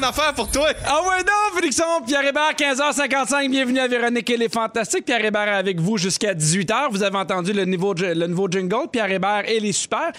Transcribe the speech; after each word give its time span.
Mon 0.00 0.06
affaire 0.08 0.34
pour 0.34 0.50
toi. 0.50 0.68
Ah 0.84 1.00
ouais, 1.02 1.22
non, 1.22 1.45
Félixon, 1.56 1.84
Pierre 2.06 2.26
Hébert, 2.26 2.52
15h55. 2.52 3.48
Bienvenue 3.48 3.78
à 3.78 3.88
Véronique 3.88 4.28
et 4.28 4.36
les 4.36 4.50
Fantastiques. 4.50 5.06
Pierre 5.06 5.24
Hébert 5.24 5.54
avec 5.54 5.80
vous 5.80 5.96
jusqu'à 5.96 6.34
18h. 6.34 6.88
Vous 6.90 7.02
avez 7.02 7.16
entendu 7.16 7.54
le, 7.54 7.64
niveau, 7.64 7.94
le 7.94 8.26
nouveau 8.26 8.46
jingle, 8.46 8.88
Pierre 8.92 9.10
Hébert 9.10 9.48
et 9.48 9.58
les 9.58 9.72
super. 9.72 10.12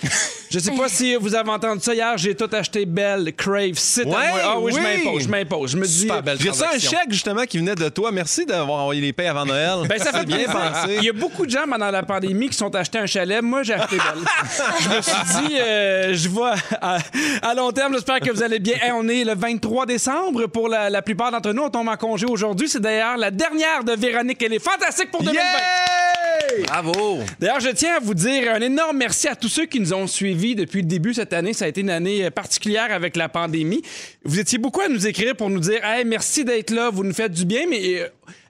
Je 0.50 0.58
sais 0.58 0.72
pas 0.72 0.90
si 0.90 1.16
vous 1.16 1.36
avez 1.36 1.52
entendu 1.52 1.82
ça 1.82 1.94
hier. 1.94 2.18
J'ai 2.18 2.34
tout 2.34 2.50
acheté 2.52 2.88
Belle, 2.88 3.34
Crave, 3.36 3.76
Site 3.76 4.08
à 4.08 4.10
Ouais. 4.10 4.42
Ah 4.44 4.60
oui, 4.60 4.72
je 4.74 4.80
m'impose, 4.80 5.24
je 5.24 5.30
m'impose. 5.30 5.72
Je 5.72 5.78
me 5.78 5.86
dis. 5.86 6.00
Super 6.00 6.24
belle 6.24 6.38
J'ai 6.40 6.50
reçu 6.50 6.64
un 6.64 6.80
chèque 6.80 7.12
justement 7.12 7.44
qui 7.44 7.60
venait 7.60 7.76
de 7.76 7.90
toi. 7.90 8.12
Merci 8.12 8.44
d'avoir 8.44 8.80
envoyé 8.80 9.02
les 9.02 9.14
payes 9.14 9.28
avant 9.28 9.46
Noël. 9.46 9.88
Ben, 9.88 10.00
ça 10.00 10.12
fait 10.12 10.26
bien 10.26 10.46
pensé. 10.46 10.96
Il 10.98 11.04
y 11.04 11.10
a 11.10 11.14
beaucoup 11.14 11.46
de 11.46 11.52
gens 11.52 11.66
pendant 11.70 11.92
la 11.92 12.02
pandémie 12.02 12.50
qui 12.50 12.58
sont 12.58 12.74
achetés 12.74 12.98
un 12.98 13.06
chalet. 13.06 13.44
Moi, 13.44 13.62
j'ai 13.62 13.74
acheté 13.74 13.98
Belle. 13.98 14.26
je 14.82 14.90
me 14.90 15.02
suis 15.02 15.48
dit, 15.48 15.60
euh, 15.60 16.14
je 16.16 16.30
vois 16.30 16.56
à, 16.82 16.98
à 17.44 17.54
long 17.54 17.72
terme. 17.72 17.94
J'espère 17.94 18.22
que 18.22 18.32
vous 18.32 18.42
allez 18.42 18.58
bien. 18.60 18.76
Hey, 18.82 18.92
on 18.92 19.08
est 19.08 19.24
le 19.24 19.36
23 19.36 19.86
décembre. 19.86 20.48
Pour 20.48 20.68
la, 20.68 20.90
la 20.90 21.04
plupart 21.04 21.27
d'entre 21.32 21.52
nous, 21.54 21.64
on 21.64 21.70
tombe 21.70 21.88
en 21.88 21.98
congé 21.98 22.26
aujourd'hui. 22.26 22.68
C'est 22.70 22.80
d'ailleurs 22.80 23.18
la 23.18 23.32
dernière 23.32 23.84
de 23.84 23.94
Véronique. 23.94 24.42
Elle 24.44 24.54
est 24.54 24.60
fantastique 24.64 25.12
pour 25.12 25.22
2020. 25.24 25.42
Yeah! 25.42 26.66
Bravo! 26.66 27.20
D'ailleurs, 27.40 27.60
je 27.60 27.70
tiens 27.70 27.96
à 27.96 28.00
vous 28.00 28.14
dire 28.14 28.54
un 28.54 28.62
énorme 28.62 28.98
merci 28.98 29.28
à 29.28 29.36
tous 29.36 29.50
ceux 29.50 29.66
qui 29.66 29.80
nous 29.80 29.94
ont 29.94 30.08
suivis 30.08 30.56
depuis 30.56 30.82
le 30.82 30.88
début 30.88 31.14
cette 31.14 31.34
année. 31.34 31.54
Ça 31.54 31.66
a 31.66 31.68
été 31.68 31.82
une 31.82 31.90
année 31.90 32.26
euh, 32.26 32.32
particulière 32.32 32.92
avec 32.92 33.16
la 33.16 33.30
pandémie. 33.30 33.82
Vous 34.24 34.40
étiez 34.40 34.58
beaucoup 34.58 34.82
à 34.82 34.88
nous 34.88 35.06
écrire 35.08 35.36
pour 35.36 35.50
nous 35.50 35.60
dire 35.60 35.84
Hey, 35.84 36.06
merci 36.06 36.46
d'être 36.46 36.72
là, 36.72 36.90
vous 36.90 37.04
nous 37.04 37.14
faites 37.14 37.32
du 37.32 37.46
bien, 37.46 37.66
mais. 37.70 38.02
euh, 38.02 38.08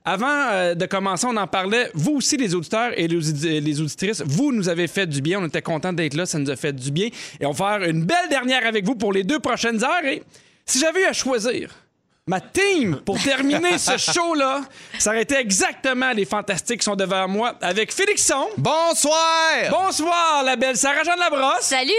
avant 0.10 0.26
euh, 0.52 0.74
de 0.74 0.86
commencer, 0.86 1.28
on 1.30 1.36
en 1.36 1.48
parlait. 1.48 1.92
Vous 1.94 2.14
aussi, 2.14 2.38
les 2.38 2.56
auditeurs 2.56 2.92
et 2.96 3.10
les 3.10 3.82
auditrices, 3.82 4.24
vous 4.26 4.54
nous 4.54 4.70
avez 4.70 4.88
fait 4.88 5.06
du 5.06 5.22
bien. 5.22 5.42
On 5.42 5.46
était 5.48 5.62
contents 5.62 5.92
d'être 5.92 6.14
là. 6.14 6.26
Ça 6.26 6.40
nous 6.40 6.50
a 6.50 6.56
fait 6.56 6.72
du 6.72 6.92
bien. 6.92 7.10
Et 7.42 7.46
on 7.46 7.52
va 7.52 7.80
faire 7.80 7.90
une 7.90 8.06
belle 8.06 8.30
dernière 8.30 8.66
avec 8.66 8.86
vous 8.86 8.96
pour 8.96 9.12
les 9.12 9.26
deux 9.26 9.40
prochaines 9.40 9.84
heures. 9.84 10.06
Et 10.06 10.24
si 10.66 10.80
j'avais 10.80 11.02
eu 11.02 11.06
à 11.06 11.12
choisir 11.12 11.76
ma 12.28 12.42
team 12.42 13.00
pour 13.06 13.22
terminer 13.22 13.78
ce 13.78 13.98
show-là, 14.12 14.62
ça 15.00 15.12
aurait 15.12 15.22
été 15.24 15.36
exactement 15.36 16.12
les 16.12 16.26
fantastiques 16.26 16.80
qui 16.82 16.86
sont 16.86 16.96
devant 16.96 17.28
moi 17.28 17.54
avec 17.62 17.94
Félixon. 17.94 18.48
Bonsoir! 18.58 19.18
Bonsoir, 19.72 20.44
la 20.44 20.56
belle 20.56 20.76
Sarah-Jeanne 20.78 21.20
Labrosse 21.20 21.62
Salut! 21.62 21.92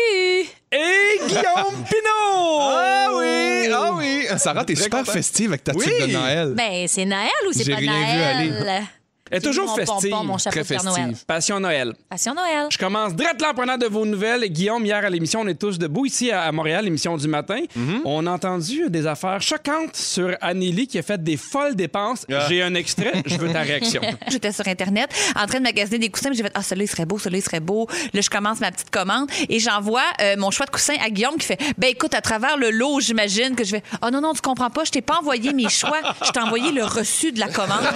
et 0.71 1.19
Guillaume 1.27 1.83
Pinot. 1.91 2.59
Ah 2.61 3.09
oui! 3.15 3.69
Ah 3.73 3.91
oui! 3.95 4.27
Sarah, 4.37 4.65
t'es 4.65 4.75
super 4.75 5.01
content. 5.01 5.13
festive 5.13 5.51
avec 5.51 5.65
ta 5.65 5.73
Oui. 5.75 5.87
de 5.87 6.07
Noël. 6.13 6.53
Ben, 6.55 6.87
c'est 6.87 7.07
Noël 7.07 7.31
ou 7.49 7.53
c'est 7.53 7.71
pas 7.71 7.77
rien 7.79 8.43
vu 8.43 8.51
Noël? 8.51 8.83
Elle 9.31 9.39
est 9.39 9.41
toujours 9.41 9.75
festive. 9.75 10.11
pompon, 10.11 10.25
mon 10.25 10.39
chapeau 10.39 10.61
Très 10.63 10.77
Noël. 10.77 10.95
festive. 11.09 11.25
Passion 11.27 11.61
Noël. 11.61 11.93
Passion 12.09 12.35
Noël. 12.35 12.67
Je 12.71 12.79
commence 12.79 13.15
direct 13.15 13.41
là 13.43 13.51
en 13.51 13.55
prenant 13.55 13.77
de 13.77 13.87
vos 13.87 14.05
nouvelles. 14.07 14.45
Guillaume, 14.51 14.85
hier 14.85 15.05
à 15.05 15.11
l'émission, 15.11 15.41
on 15.41 15.47
est 15.49 15.59
tous 15.59 15.79
debout 15.79 16.07
ici 16.07 16.31
à 16.31 16.51
Montréal, 16.53 16.85
l'émission 16.85 17.17
du 17.17 17.29
matin. 17.29 17.61
Mhm. 17.77 18.03
On 18.05 18.27
a 18.27 18.31
entendu 18.31 18.89
des 18.89 19.07
affaires 19.07 19.41
choquantes 19.43 19.97
sur 19.97 20.35
Anneli 20.41 20.87
qui 20.87 20.99
a 20.99 21.03
fait 21.03 21.23
des 21.23 21.37
folles 21.37 21.75
dépenses. 21.77 22.25
Ah. 22.33 22.47
J'ai 22.49 22.63
un 22.63 22.75
extrait, 22.75 23.13
je 23.27 23.37
veux 23.37 23.53
ta 23.53 23.61
réaction. 23.61 24.01
J'étais 24.29 24.53
sur 24.53 24.67
Internet 24.69 25.11
en 25.37 25.47
train 25.47 25.59
de 25.59 25.65
magasiner 25.65 25.99
des 25.99 26.11
coussins. 26.11 26.31
J'ai 26.33 26.43
fait 26.43 26.53
Ah, 26.55 26.63
celui-là, 26.63 26.85
il 26.85 26.89
serait 26.89 27.07
beau, 27.07 27.19
celui-là, 27.19 27.39
il 27.39 27.43
serait 27.43 27.61
beau. 27.61 27.87
Là, 28.13 28.21
je 28.21 28.31
commence 28.31 28.61
ma 28.61 28.71
petite 28.71 28.91
commande 28.91 29.29
et 29.49 29.59
j'envoie 29.59 30.03
euh, 30.21 30.35
mon 30.39 30.51
choix 30.51 30.67
de 30.67 30.71
coussin 30.71 30.95
à 31.05 31.11
Guillaume 31.11 31.37
qui 31.37 31.47
fait 31.47 31.59
Ben, 31.77 31.91
écoute, 31.91 32.15
à 32.15 32.21
travers 32.21 32.57
le 32.57 32.71
lot, 32.71 33.01
j'imagine 33.01 33.55
que 33.57 33.65
je 33.65 33.73
vais 33.73 33.83
Ah, 34.03 34.11
non, 34.11 34.21
non, 34.21 34.33
tu 34.33 34.41
comprends 34.41 34.71
pas. 34.71 34.85
Je 34.85 34.91
t'ai 34.91 35.03
pas 35.03 35.19
envoyé 35.21 35.53
mes 35.53 35.69
choix. 35.69 36.01
Je 36.25 36.31
t'ai 36.31 36.41
envoyé 36.41 36.73
le 36.73 36.85
reçu 36.85 37.33
de 37.33 37.41
la 37.41 37.49
commande. 37.49 37.79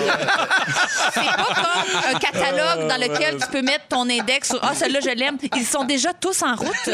Un 2.14 2.18
catalogue 2.18 2.88
dans 2.88 3.00
lequel 3.00 3.38
tu 3.40 3.46
peux 3.48 3.62
mettre 3.62 3.88
ton 3.88 4.08
index 4.08 4.54
Ah, 4.62 4.74
celui-là, 4.74 5.00
je 5.00 5.10
l'aime. 5.10 5.38
Ils 5.56 5.66
sont 5.66 5.84
déjà 5.84 6.12
tous 6.14 6.42
en 6.42 6.54
route. 6.56 6.90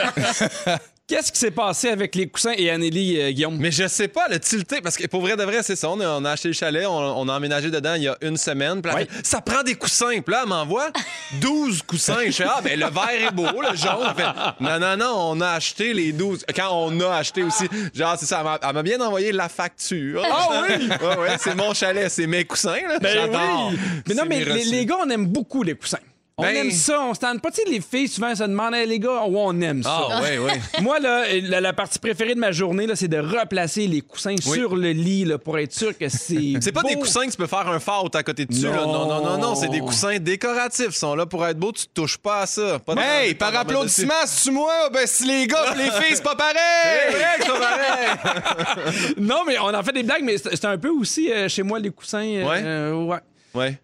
Qu'est-ce 1.08 1.32
qui 1.32 1.38
s'est 1.38 1.50
passé 1.50 1.88
avec 1.88 2.14
les 2.14 2.28
coussins 2.28 2.52
et 2.54 2.68
Anneli, 2.68 3.18
euh, 3.18 3.30
Guillaume? 3.30 3.56
Mais 3.58 3.70
je 3.72 3.88
sais 3.88 4.08
pas, 4.08 4.28
le 4.28 4.38
tilté, 4.38 4.82
parce 4.82 4.94
que 4.94 5.06
pour 5.06 5.22
vrai 5.22 5.38
de 5.38 5.42
vrai, 5.42 5.62
c'est 5.62 5.74
ça. 5.74 5.88
On 5.88 5.98
a, 6.00 6.06
on 6.06 6.24
a 6.26 6.32
acheté 6.32 6.48
le 6.48 6.54
chalet, 6.54 6.84
on, 6.86 6.90
on 6.92 7.26
a 7.30 7.32
emménagé 7.34 7.70
dedans 7.70 7.94
il 7.94 8.02
y 8.02 8.08
a 8.08 8.16
une 8.20 8.36
semaine. 8.36 8.82
Puis 8.82 8.92
Ouais. 8.92 9.08
ça 9.24 9.40
prend 9.40 9.62
des 9.62 9.74
coussins. 9.74 10.20
Puis 10.20 10.34
là, 10.34 10.40
elle 10.42 10.48
m'envoie 10.50 10.90
12 11.40 11.80
coussins. 11.84 12.18
Je 12.26 12.32
fais, 12.32 12.44
ah, 12.46 12.60
ben 12.62 12.78
le 12.78 12.84
vert 12.90 13.26
est 13.26 13.34
beau, 13.34 13.46
le 13.62 13.74
jaune. 13.74 14.12
Fait, 14.14 14.24
non, 14.60 14.78
non, 14.78 14.96
non, 14.98 15.14
on 15.30 15.40
a 15.40 15.48
acheté 15.52 15.94
les 15.94 16.12
12. 16.12 16.44
Quand 16.54 16.68
on 16.72 17.00
a 17.00 17.16
acheté 17.16 17.42
aussi, 17.42 17.64
genre, 17.94 18.16
c'est 18.20 18.26
ça, 18.26 18.58
elle 18.62 18.74
m'a- 18.74 18.82
bien 18.82 19.00
envoyé 19.00 19.32
la 19.32 19.48
facture. 19.48 20.22
Ah 20.30 20.62
oui? 20.68 20.88
Ouais, 21.00 21.16
ouais, 21.16 21.36
c'est 21.38 21.54
mon 21.54 21.72
chalet, 21.72 22.10
c'est 22.10 22.26
mes 22.26 22.44
coussins, 22.44 22.80
là. 22.86 22.98
Ben 22.98 23.30
oui. 23.30 23.78
Mais 24.08 24.14
non, 24.14 24.24
mais 24.28 24.44
les 24.44 24.84
gars, 24.84 24.96
on 25.02 25.08
aime 25.08 25.24
beaucoup 25.26 25.62
les 25.62 25.74
coussins. 25.74 25.98
On 26.40 26.44
Ben- 26.44 26.54
aime 26.54 26.70
ça, 26.70 27.00
on 27.00 27.14
se 27.14 27.18
tente 27.18 27.42
pas. 27.42 27.50
Tu 27.50 27.62
sais, 27.62 27.68
les 27.68 27.80
filles, 27.80 28.06
souvent, 28.06 28.32
se 28.32 28.44
demandent, 28.44 28.72
Hey, 28.74 28.86
les 28.86 29.00
gars, 29.00 29.24
ouais, 29.24 29.40
on 29.42 29.60
aime 29.60 29.82
ça? 29.82 30.06
Ah, 30.08 30.22
ouais, 30.22 30.38
ouais. 30.38 30.52
Moi, 30.82 31.00
là, 31.00 31.24
la, 31.42 31.60
la 31.60 31.72
partie 31.72 31.98
préférée 31.98 32.34
de 32.36 32.38
ma 32.38 32.52
journée, 32.52 32.86
là, 32.86 32.94
c'est 32.94 33.08
de 33.08 33.18
replacer 33.18 33.88
les 33.88 34.02
coussins 34.02 34.36
sur 34.40 34.76
le 34.76 34.92
lit 34.92 35.24
là, 35.24 35.36
pour 35.38 35.58
être 35.58 35.72
sûr 35.72 35.98
que 35.98 36.08
c'est. 36.08 36.52
C'est 36.60 36.70
pas 36.70 36.82
beau. 36.82 36.88
des 36.88 36.94
coussins 36.94 37.26
que 37.26 37.32
tu 37.32 37.36
peux 37.36 37.48
faire 37.48 37.66
un 37.66 37.80
fart 37.80 38.08
à 38.14 38.22
côté 38.22 38.46
dessus. 38.46 38.66
Non. 38.66 38.70
Là. 38.72 38.82
Non, 38.86 39.06
non, 39.08 39.24
non, 39.24 39.38
non. 39.38 39.54
C'est 39.56 39.68
des 39.68 39.80
coussins 39.80 40.18
décoratifs. 40.18 40.86
Ils 40.90 40.92
sont 40.92 41.16
là 41.16 41.26
pour 41.26 41.44
être 41.44 41.58
beaux. 41.58 41.72
Tu 41.72 41.86
touches 41.92 42.18
pas 42.18 42.42
à 42.42 42.46
ça. 42.46 42.78
Pas 42.78 42.94
Hey, 42.96 43.34
par 43.34 43.54
applaudissement, 43.56 44.14
c'est-tu 44.24 44.52
moi? 44.52 44.90
Ben, 44.92 45.06
si 45.06 45.24
les 45.24 45.46
gars 45.48 45.74
les 45.76 45.90
filles, 45.90 46.14
c'est 46.14 46.22
pas 46.22 46.36
C'est 46.36 46.36
pareil! 46.36 47.14
vrai 47.14 47.38
que 47.38 47.44
c'est 47.44 48.84
pareil. 48.84 49.14
Non, 49.18 49.42
mais 49.46 49.58
on 49.58 49.74
en 49.74 49.82
fait 49.82 49.92
des 49.92 50.02
blagues, 50.04 50.22
mais 50.22 50.38
c'est 50.38 50.54
c'est 50.54 50.64
un 50.66 50.78
peu 50.78 50.90
aussi 50.90 51.32
euh, 51.32 51.48
chez 51.48 51.62
moi, 51.62 51.78
les 51.80 51.90
coussins. 51.90 52.18
euh, 52.24 52.44
Ouais? 52.48 52.62
euh, 52.64 52.92
ouais. 53.04 53.18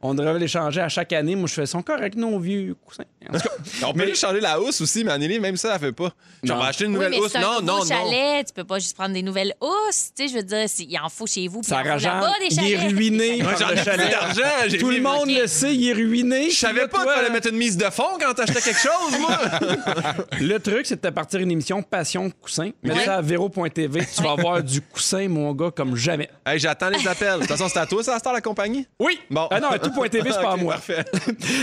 On 0.03 0.15
devrait 0.15 0.39
les 0.39 0.49
changer 0.49 0.81
à 0.81 0.89
chaque 0.89 1.13
année. 1.13 1.37
Moi, 1.37 1.47
je 1.47 1.55
fais, 1.55 1.67
sont 1.67 1.83
corrects, 1.83 2.17
nos 2.17 2.39
vieux 2.39 2.75
coussins. 2.75 3.05
En 3.31 3.33
tout 3.39 3.41
cas, 3.49 3.55
On 3.87 3.93
peut 3.93 4.05
lui 4.05 4.15
changer 4.15 4.41
la 4.41 4.61
housse 4.61 4.81
aussi, 4.81 5.05
mais 5.05 5.13
Anneli, 5.13 5.39
même 5.41 5.57
ça, 5.57 5.73
elle 5.75 5.81
fait 5.81 5.93
pas. 5.93 6.13
Genre, 6.43 6.57
on 6.59 6.61
va 6.61 6.69
acheter 6.69 6.85
une 6.85 6.91
Oui, 6.91 6.95
nouvelle 6.97 7.11
mais 7.13 7.19
housse. 7.19 7.33
c'est 7.33 7.39
un 7.39 7.41
Non, 7.43 7.61
nouveau 7.61 7.67
non, 7.67 7.79
non. 7.79 7.85
chalet. 7.85 8.47
Tu 8.47 8.53
peux 8.53 8.65
pas 8.65 8.79
juste 8.79 8.95
prendre 8.97 9.15
des 9.15 9.23
nouvelles 9.23 9.55
housses. 9.61 10.11
Tu 10.17 10.25
sais, 10.25 10.29
je 10.29 10.37
veux 10.37 10.43
dire, 10.43 10.65
c'est- 10.69 10.85
il 10.89 10.99
en 10.99 11.09
faut 11.09 11.27
chez 11.27 11.49
vous. 11.49 11.61
puis 11.61 11.69
ça 11.71 11.77
il 11.77 11.81
en 11.81 11.85
faut 11.85 11.91
rageant. 11.91 12.15
là-bas 12.15 12.33
des 12.41 12.55
Il 12.55 12.65
est 12.73 12.77
chalets. 12.77 12.93
ruiné. 12.93 13.43
Ouais, 13.43 13.55
J'en 13.59 13.67
le 13.69 13.73
ai 13.73 13.77
plus 13.77 13.85
chalet. 13.85 14.11
d'argent. 14.11 14.41
j'ai 14.69 14.79
Tout 14.79 14.89
mis- 14.89 14.97
le 14.97 15.03
monde 15.03 15.29
le 15.29 15.47
sait, 15.47 15.75
il 15.75 15.89
est 15.89 15.93
ruiné. 15.93 16.51
Je 16.51 16.57
savais 16.57 16.87
pas 16.89 17.03
qu'il 17.05 17.13
fallait 17.13 17.31
mettre 17.31 17.49
une 17.49 17.57
mise 17.57 17.77
de 17.77 17.85
fond 17.91 18.19
quand 18.21 18.35
t'achetais 18.35 18.61
quelque 18.61 18.81
chose, 18.81 19.19
moi. 19.21 19.39
Le 20.41 20.59
truc, 20.59 20.87
c'est 20.87 20.97
de 20.97 21.01
te 21.09 21.13
partir 21.13 21.41
une 21.41 21.51
émission 21.51 21.83
Passion 21.83 22.31
Coussin. 22.31 22.71
Mets 22.83 23.05
ça 23.05 23.17
à 23.17 23.21
véro.tv. 23.23 24.07
Tu 24.15 24.23
vas 24.23 24.33
avoir 24.33 24.63
du 24.63 24.81
coussin, 24.81 25.29
mon 25.29 25.53
gars, 25.53 25.71
comme 25.75 25.97
jamais. 25.97 26.29
hey, 26.47 26.59
j'attends 26.59 26.89
les 26.91 27.07
appels. 27.07 27.35
De 27.35 27.39
toute 27.41 27.49
façon, 27.49 27.69
c'est 27.69 27.79
à 27.79 27.87
toi, 27.87 28.03
ça, 28.03 28.19
Star 28.19 28.33
la 28.33 28.41
compagnie? 28.41 28.87
Oui. 28.99 29.19
Bon. 29.31 29.49
Ah 29.51 29.61
non, 29.61 29.69
à 29.69 29.79
tout.tv, 29.79 30.31
c'est 30.33 30.41
pas 30.43 30.51
à 30.53 30.55
Ok, 30.55 30.61
moi. 30.63 30.75
Parfait. 30.75 31.05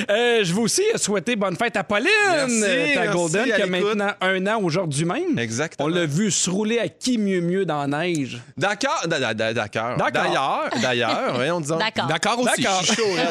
Euh, 0.09 0.43
je 0.43 0.53
veux 0.53 0.61
aussi 0.61 0.83
souhaiter 0.95 1.35
bonne 1.35 1.50
fête 1.55 1.75
à 1.77 1.83
Pauline, 1.83 2.07
Merci, 2.31 2.61
ta 2.93 3.01
merci, 3.01 3.17
Golden, 3.17 3.45
qui 3.45 3.51
à 3.51 3.63
a 3.63 3.67
maintenant 3.67 4.11
un 4.21 4.47
an 4.47 4.61
aujourd'hui 4.61 5.05
même. 5.05 5.37
Exactement. 5.37 5.87
On 5.87 5.91
l'a 5.91 6.05
vu 6.05 6.31
se 6.31 6.49
rouler 6.49 6.79
à 6.79 6.87
qui 6.87 7.17
mieux 7.17 7.41
mieux 7.41 7.65
dans 7.65 7.85
la 7.85 8.05
neige? 8.05 8.39
D'accord. 8.57 9.01
da- 9.07 9.19
da- 9.19 9.33
da- 9.33 9.53
D'accord. 9.53 9.97
D'accord. 9.97 10.11
D'ailleurs, 10.23 10.69
d'ailleurs, 10.81 11.35
voyons, 11.35 11.59
disons. 11.61 11.77
D'accord. 11.77 12.05
D'accord 12.07 12.39
aussi. 12.39 12.61
D'accord. 12.61 12.83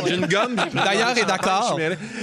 J'ai 0.06 0.14
une 0.14 0.26
gomme. 0.26 0.56
D'ailleurs 0.74 1.16
et 1.18 1.24
d'accord. 1.24 1.78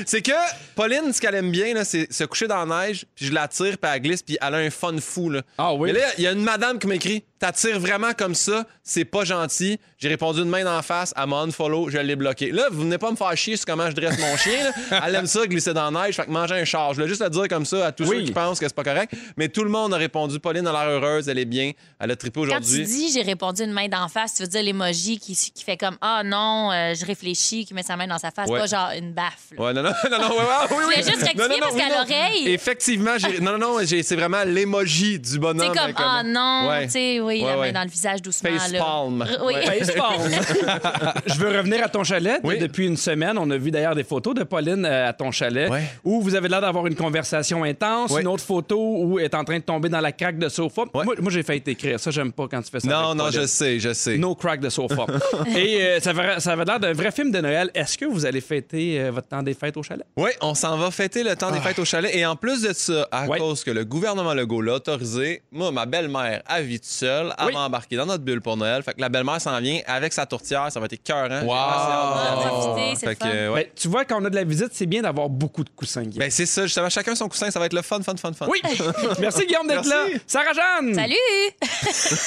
C'est 0.06 0.22
que 0.22 0.32
Pauline, 0.76 1.12
ce 1.14 1.20
qu'elle 1.22 1.36
aime 1.36 1.52
bien, 1.52 1.84
c'est 1.84 2.12
se 2.14 2.24
coucher 2.24 2.48
dans 2.48 2.64
la 2.66 2.88
neige, 2.88 3.06
puis 3.16 3.26
je 3.28 3.34
la 3.34 3.48
tire, 3.48 3.78
puis 3.78 3.92
elle 3.94 4.02
glisse, 4.02 4.22
puis 4.24 4.38
elle 4.42 4.54
a 4.56 4.58
un 4.58 4.70
fun 4.70 4.96
fou. 5.00 5.30
Là. 5.30 5.42
Ah 5.58 5.74
oui? 5.74 5.92
Mais 5.92 6.00
là, 6.00 6.06
il 6.18 6.24
y 6.24 6.28
a 6.28 6.32
une 6.32 6.44
madame 6.44 6.80
qui 6.80 6.88
m'écrit 6.88 7.24
T'attires 7.40 7.80
vraiment 7.80 8.14
comme 8.18 8.34
ça, 8.34 8.66
c'est 8.84 9.06
pas 9.06 9.24
gentil. 9.24 9.80
J'ai 10.00 10.10
répondu 10.10 10.42
une 10.42 10.50
main 10.50 10.64
d'en 10.64 10.82
face, 10.82 11.14
elle 11.16 11.28
m'a 11.30 11.42
unfollow, 11.42 11.88
je 11.88 12.00
l'ai 12.00 12.16
bloqué. 12.16 12.50
Là, 12.52 12.64
vous 12.72 12.82
venez 12.82 12.98
pas 12.98 13.12
me 13.12 13.16
faire 13.16 13.38
chier 13.38 13.56
sur 13.56 13.68
comment 13.68 13.88
je 13.92 13.96
dresse 13.96 14.18
mon 14.18 14.36
chien. 14.38 14.72
là. 14.90 15.02
Elle 15.06 15.14
aime 15.14 15.28
ça, 15.28 15.46
glisser 15.46 15.72
dans 15.72 15.87
la 15.92 16.06
neige, 16.06 16.16
fait 16.16 16.26
que 16.26 16.32
manger 16.32 16.56
un 16.56 16.66
char. 16.66 16.90
Je 16.92 16.96
voulais 16.96 17.08
juste 17.08 17.22
le 17.24 17.30
dire 17.30 17.48
comme 17.48 17.66
ça 17.66 17.88
à 17.88 17.92
tous 17.92 18.04
Oui. 18.08 18.18
ceux 18.20 18.24
qui 18.24 18.32
pensent 18.32 18.60
que 18.60 18.68
c'est 18.68 18.76
pas 18.76 18.84
correct. 18.84 19.14
Mais 19.38 19.50
tout 19.50 19.64
le 19.64 19.70
monde 19.70 19.94
a 19.94 19.98
répondu 19.98 20.40
Pauline 20.40 20.66
a 20.68 20.72
l'air 20.72 20.90
heureuse, 20.90 21.28
elle 21.30 21.40
est 21.40 21.46
bien, 21.46 21.72
elle 22.00 22.12
a 22.12 22.16
trippé 22.16 22.40
Quand 22.42 22.46
tu 22.48 22.52
aujourd'hui. 22.52 22.84
dis 22.86 23.12
j'ai 23.14 23.22
répondu 23.22 23.64
une 23.64 23.72
main 23.72 23.88
d'en 23.88 24.08
face, 24.08 24.36
tu 24.36 24.44
veux 24.44 24.48
dire 24.50 24.64
l'emoji 24.64 25.20
qui, 25.20 25.36
qui 25.36 25.64
fait 25.64 25.78
comme 25.78 25.98
Ah 26.02 26.22
non, 26.26 26.72
euh, 26.72 26.94
je 26.94 27.06
réfléchis, 27.06 27.66
qui 27.66 27.74
met 27.74 27.84
sa 27.84 27.96
main 27.96 28.08
dans 28.08 28.18
sa 28.20 28.32
face, 28.32 28.50
Ouais. 28.50 28.60
pas 28.60 28.66
genre 28.68 28.90
une 28.98 29.14
baffe. 29.14 29.52
là. 29.58 29.64
Ouais, 29.66 29.74
non, 29.74 29.84
non, 29.84 29.90
non, 30.12 30.18
non, 30.20 30.30
ouais, 30.30 30.36
ouais, 30.38 30.68
oui, 30.72 30.84
oui. 30.90 30.94
juste 30.98 31.10
rectifier 31.24 31.36
Non, 31.36 31.44
non, 31.48 31.50
non, 31.56 31.60
parce 31.60 31.74
oui, 31.74 31.82
qu'à 31.82 31.90
non. 31.90 31.96
l'oreille- 32.04 32.48
Effectivement, 32.50 33.12
j'ai... 33.18 33.40
non, 33.40 33.58
non, 33.58 33.80
non, 33.80 33.86
c'est 33.86 34.16
vraiment 34.16 34.44
l'émoji 34.46 35.20
du 35.20 35.32
Tu 35.34 35.40
bonhomme. 35.40 35.74
sais, 35.74 35.80
comme 35.80 35.94
Ah 35.98 36.24
non, 36.24 36.68
Ouais. 36.70 36.86
tu 36.86 36.92
sais, 36.92 37.20
oui, 37.20 37.42
Ouais, 37.42 37.48
la 37.50 37.58
ouais. 37.60 37.68
main 37.68 37.80
dans 37.80 37.84
le 37.84 37.90
visage 37.90 38.22
doucement. 38.22 38.50
Face 38.52 38.72
là. 38.72 38.80
palm. 38.80 39.24
R- 39.24 39.38
Oui. 39.46 39.54
Ouais. 39.56 39.80
Facepalm. 39.84 40.22
je 41.26 41.34
veux 41.36 41.56
revenir 41.58 41.84
à 41.84 41.90
ton 41.90 42.04
chalet. 42.04 42.40
Oui. 42.44 42.58
Depuis 42.60 42.86
une 42.88 42.98
semaine, 42.98 43.38
on 43.38 43.50
a 43.52 43.58
vu 43.58 43.72
d'ailleurs 43.72 43.96
des 43.96 44.04
photos 44.04 44.34
de 44.36 44.44
Pauline 44.44 44.86
euh, 44.86 45.10
à 45.10 45.14
ton 45.14 45.32
chalet. 45.32 45.70
Ouais. 45.78 45.84
où 46.04 46.22
vous 46.22 46.36
avez 46.36 46.48
l'air 46.48 46.62
d'avoir 46.62 46.88
une 46.88 46.96
conversation 46.96 47.64
intense, 47.64 48.12
Ouais. 48.12 48.22
une 48.22 48.28
autre 48.28 48.44
photo 48.44 48.78
où 49.04 49.20
est 49.20 49.34
en 49.34 49.44
train 49.44 49.58
de 49.60 49.64
tomber 49.64 49.90
dans 49.90 50.00
la 50.00 50.12
craque 50.12 50.38
de 50.38 50.50
sofa. 50.50 50.84
Ouais. 50.94 51.04
Moi, 51.04 51.16
moi, 51.20 51.32
j'ai 51.32 51.44
failli 51.44 51.62
t'écrire. 51.62 52.00
Ça, 52.00 52.12
j'aime 52.12 52.32
pas 52.32 52.48
quand 52.48 52.62
tu 52.62 52.70
fais 52.72 52.80
ça. 52.80 52.88
Non, 52.88 53.16
non, 53.16 53.30
je 53.32 53.46
sais, 53.46 53.80
je 53.80 53.94
sais. 53.94 54.18
No 54.18 54.36
crack 54.36 54.60
de 54.60 54.70
sofa. 54.70 55.06
Et 55.56 55.82
euh, 55.82 56.00
ça, 56.00 56.12
avait, 56.12 56.40
ça 56.40 56.54
avait 56.54 56.66
l'air 56.66 56.80
d'un 56.80 56.94
vrai 56.94 57.12
film 57.12 57.32
de 57.32 57.40
Noël. 57.40 57.70
Est-ce 57.74 57.98
que 57.98 58.06
vous 58.06 58.26
allez 58.26 58.42
fêter 58.42 59.00
euh, 59.02 59.12
votre 59.12 59.28
temps 59.28 59.44
des 59.44 59.54
fêtes 59.54 59.78
au 59.78 59.84
chalet? 59.84 60.06
Oui, 60.16 60.30
on 60.42 60.54
s'en 60.56 60.78
va 60.78 60.92
fêter 60.92 61.24
le 61.24 61.36
temps 61.36 61.52
des 61.52 61.60
fêtes 61.60 61.80
au 61.80 61.86
chalet. 61.86 62.14
Et 62.16 62.26
en 62.26 62.36
plus 62.36 62.62
de 62.62 62.74
ça, 62.74 63.08
à 63.12 63.26
Ouais. 63.28 63.38
cause 63.40 63.64
que 63.64 63.72
le 63.72 63.84
gouvernement 63.86 64.34
Legault 64.34 64.62
l'a 64.62 64.76
autorisé, 64.76 65.42
moi, 65.52 65.72
ma 65.72 65.86
belle-mère, 65.86 66.42
elle 66.50 66.64
vit 66.66 66.80
toute 66.80 66.90
seule, 66.90 67.34
elle 67.40 67.48
Oui. 67.48 67.54
va 67.54 67.62
embarquer 67.62 67.96
dans 67.98 68.06
notre 68.06 68.24
bulle 68.24 68.42
pour 68.42 68.58
Noël. 68.58 68.84
Fait 68.84 68.94
que 68.94 69.02
la 69.02 69.10
belle-mère 69.10 69.42
s'en 69.42 69.60
vient 69.60 69.80
avec 69.88 70.14
sa 70.14 70.26
tourtière, 70.26 70.72
ça 70.72 70.80
va 70.80 70.86
être 70.86 70.94
écœurant. 70.94 71.40
J'ai 71.42 71.46
Wow. 71.48 71.54
Ah, 71.56 72.94
Fait 72.98 73.16
que, 73.16 73.26
euh, 73.26 73.54
ouais. 73.54 73.64
Ben, 73.66 73.70
tu 73.76 73.88
vois, 73.88 74.06
quand 74.06 74.22
on 74.22 74.26
a 74.26 74.30
de 74.30 74.36
la 74.36 74.44
visite, 74.44 74.70
c'est 74.72 74.86
bien 74.86 75.02
d'avoir 75.02 75.30
beaucoup 75.30 75.64
de 75.64 75.67
coussins, 75.76 76.04
Guillaume. 76.04 76.20
Ben, 76.20 76.32
c'est 76.32 76.46
ça, 76.46 76.64
justement, 76.66 76.90
chacun 76.90 77.16
son 77.16 77.28
coussin, 77.28 77.52
ça 77.52 77.60
va 77.60 77.66
être 77.66 77.74
le 77.74 77.82
fun, 77.82 78.02
fun, 78.02 78.16
fun, 78.18 78.34
fun. 78.34 78.48
oui! 78.50 78.62
Merci, 79.20 79.46
Guillaume, 79.46 79.68
d'être 79.68 79.86
là. 79.86 80.06
Sarah-Jeanne! 80.26 80.94
Salut! 80.94 81.16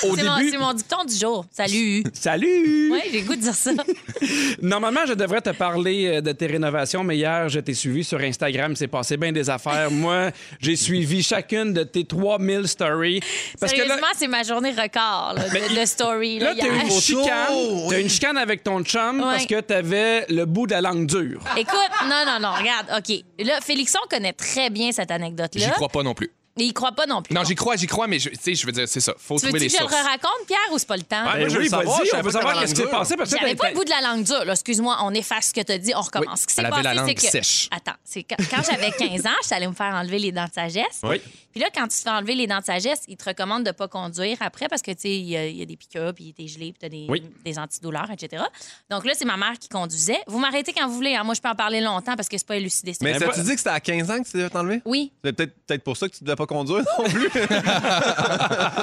Au 0.04 0.16
C'est 0.16 0.22
mon, 0.24 0.36
début... 0.36 0.50
c'est 0.50 0.58
mon 0.58 0.72
dicton 0.72 1.04
du 1.04 1.14
jour. 1.16 1.44
Salut! 1.50 2.04
Salut! 2.12 2.90
Oui, 2.92 3.00
j'ai 3.12 3.20
le 3.20 3.26
goût 3.26 3.36
de 3.36 3.40
dire 3.40 3.54
ça. 3.54 3.72
Normalement, 4.62 5.06
je 5.06 5.14
devrais 5.14 5.40
te 5.40 5.50
parler 5.50 6.06
euh, 6.06 6.20
de 6.20 6.32
tes 6.32 6.46
rénovations, 6.46 7.04
mais 7.04 7.16
hier, 7.16 7.48
je 7.48 7.60
t'ai 7.60 7.74
suivi 7.74 8.04
sur 8.04 8.20
Instagram. 8.20 8.76
C'est 8.76 8.88
passé 8.88 9.16
bien 9.16 9.32
des 9.32 9.48
affaires. 9.50 9.90
Moi, 9.90 10.30
j'ai 10.60 10.76
suivi 10.76 11.22
chacune 11.22 11.72
de 11.72 11.82
tes 11.82 12.04
3000 12.04 12.66
stories. 12.68 13.20
Parce 13.60 13.72
que 13.72 13.78
là, 13.78 13.84
Sérieusement, 13.84 14.08
c'est 14.16 14.28
ma 14.28 14.42
journée 14.42 14.70
record 14.70 15.34
là, 15.36 15.48
de, 15.48 15.80
de 15.80 15.86
story. 15.86 16.38
Là, 16.38 16.54
là 16.54 16.60
t'as 16.60 16.68
une 16.68 16.90
chicane. 16.90 17.24
T'as 17.26 17.54
oui. 17.88 18.00
une 18.02 18.08
chicane 18.08 18.36
avec 18.38 18.62
ton 18.62 18.82
chum 18.82 19.20
Ouais. 19.20 19.24
parce 19.32 19.46
que 19.46 19.60
t'avais 19.60 20.26
le 20.28 20.44
bout 20.44 20.66
de 20.66 20.72
la 20.72 20.80
langue 20.80 21.06
dure. 21.06 21.40
Écoute, 21.56 21.74
non, 22.04 22.24
non, 22.26 22.38
non, 22.40 22.52
regarde, 22.54 22.86
OK. 22.98 23.19
Là, 23.38 23.60
Félixon 23.60 23.98
connaît 24.10 24.32
très 24.32 24.70
bien 24.70 24.92
cette 24.92 25.10
anecdote-là. 25.10 25.64
J'y 25.66 25.70
crois 25.72 25.88
pas 25.88 26.02
non 26.02 26.14
plus. 26.14 26.30
Et 26.58 26.64
il 26.64 26.72
croit 26.74 26.92
pas 26.92 27.06
non 27.06 27.22
plus. 27.22 27.32
Non, 27.32 27.42
j'y 27.44 27.54
crois, 27.54 27.76
j'y 27.76 27.86
crois, 27.86 28.06
mais 28.08 28.18
je- 28.18 28.28
tu 28.28 28.36
sais, 28.38 28.54
je 28.54 28.66
veux 28.66 28.72
dire, 28.72 28.86
c'est 28.86 29.00
ça. 29.00 29.14
Faut 29.16 29.36
Tu 29.36 29.44
trouver 29.46 29.60
les 29.60 29.66
que 29.68 29.72
je 29.72 29.78
le 29.82 29.88
sources. 29.88 30.02
raconte, 30.02 30.46
Pierre, 30.46 30.58
ou 30.72 30.78
c'est 30.78 30.86
pas 30.88 30.96
le 30.96 31.04
temps? 31.04 31.24
Ouais, 31.24 31.44
Ben 31.44 31.48
je 31.48 31.54
veux 31.54 31.62
oui, 31.62 31.68
vas-y, 31.68 31.84
je 31.84 31.88
on 31.88 32.16
veut 32.18 32.22
pas 32.24 32.30
savoir 32.32 32.60
qu'est-ce 32.60 32.74
qui 32.74 32.82
s'est 32.82 32.88
passé. 32.88 33.16
Parce 33.16 33.30
J'avais 33.30 33.54
pas 33.54 33.68
le 33.70 33.74
bout 33.76 33.84
de 33.84 33.88
la 33.90 34.00
langue 34.02 34.24
dure. 34.24 34.44
Là, 34.44 34.52
excuse-moi, 34.52 34.98
on 35.02 35.14
efface 35.14 35.46
ce 35.46 35.52
que 35.54 35.60
tu 35.64 35.72
as 35.72 35.78
dit, 35.78 35.92
on 35.94 36.00
recommence. 36.00 36.40
Ce 36.42 36.46
qui 36.48 36.54
s'est 36.54 36.60
Elle 36.60 36.66
avait 36.66 36.82
passé, 36.82 36.82
la 36.82 36.90
c'est 36.90 37.06
langue 37.06 37.14
que... 37.14 37.20
sèche. 37.22 37.68
Attends, 37.70 37.96
c'est 38.04 38.24
quand, 38.24 38.36
quand 38.50 38.62
j'avais 38.68 38.90
15 38.90 39.26
ans, 39.26 39.30
j'étais 39.42 39.54
allée 39.54 39.68
me 39.68 39.72
faire 39.74 39.94
enlever 39.94 40.18
les 40.18 40.32
dents 40.32 40.46
de 40.46 40.52
sagesse. 40.52 41.00
Oui. 41.04 41.22
Puis 41.52 41.60
là, 41.60 41.66
quand 41.74 41.82
tu 41.88 41.96
te 41.96 42.02
fais 42.02 42.10
enlever 42.10 42.34
les 42.34 42.46
dents 42.46 42.60
de 42.60 42.64
sagesse, 42.64 43.02
ils 43.08 43.16
te 43.16 43.24
recommandent 43.24 43.64
de 43.64 43.70
pas 43.72 43.88
conduire 43.88 44.36
après 44.40 44.68
parce 44.68 44.82
que, 44.82 44.90
tu 44.92 45.00
sais, 45.00 45.10
il 45.10 45.28
y, 45.28 45.36
a- 45.36 45.46
il 45.46 45.56
y 45.56 45.62
a 45.62 45.64
des 45.66 45.76
piqûres, 45.76 46.12
puis 46.14 46.32
t'es 46.32 46.46
gelé, 46.46 46.72
puis 46.72 46.78
t'as 46.80 46.88
des, 46.88 47.06
Oui. 47.08 47.22
des 47.44 47.58
antidouleurs, 47.58 48.08
etc. 48.10 48.42
Donc 48.90 49.04
là, 49.04 49.12
c'est 49.16 49.24
ma 49.24 49.36
mère 49.36 49.58
qui 49.58 49.68
conduisait. 49.68 50.20
Vous 50.26 50.38
m'arrêtez 50.38 50.72
quand 50.72 50.86
vous 50.86 50.94
voulez. 50.94 51.14
hein. 51.14 51.24
Moi, 51.24 51.34
je 51.34 51.40
peux 51.40 51.48
en 51.48 51.54
parler 51.54 51.80
longtemps 51.80 52.14
parce 52.16 52.28
que 52.28 52.38
c'est 52.38 52.46
pas 52.46 52.56
élucidé. 52.56 52.92
Mais 53.00 53.18
ça, 53.18 53.28
tu 53.28 53.40
dis 53.42 53.50
que 53.52 53.56
c'était 53.58 53.70
à 53.70 53.80
15 53.80 54.10
ans 54.10 54.18
que 54.18 54.24
tu 54.26 54.32
t'es 54.32 54.48
fait 54.48 54.56
enlever? 54.56 54.82
Oui. 54.84 55.12
C'est 55.24 55.32
peut-être 55.32 55.54
peut-être 55.66 55.84
pour 55.84 55.96
ça 55.96 56.08
que 56.08 56.14
tu 56.16 56.24
devais 56.24 56.36
pas 56.36 56.46
conduire 56.46 56.84
non 56.98 57.04
plus. 57.04 57.30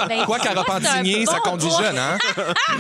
Ben, 0.08 0.26
Quoi 0.26 0.40
qu'à 0.40 0.54
Repentigny, 0.54 1.26
ça 1.26 1.34
bon 1.44 1.52
conduit 1.52 1.70
point. 1.70 1.82
jeune, 1.84 1.98
hein? 1.98 2.18
Ah, 2.38 2.72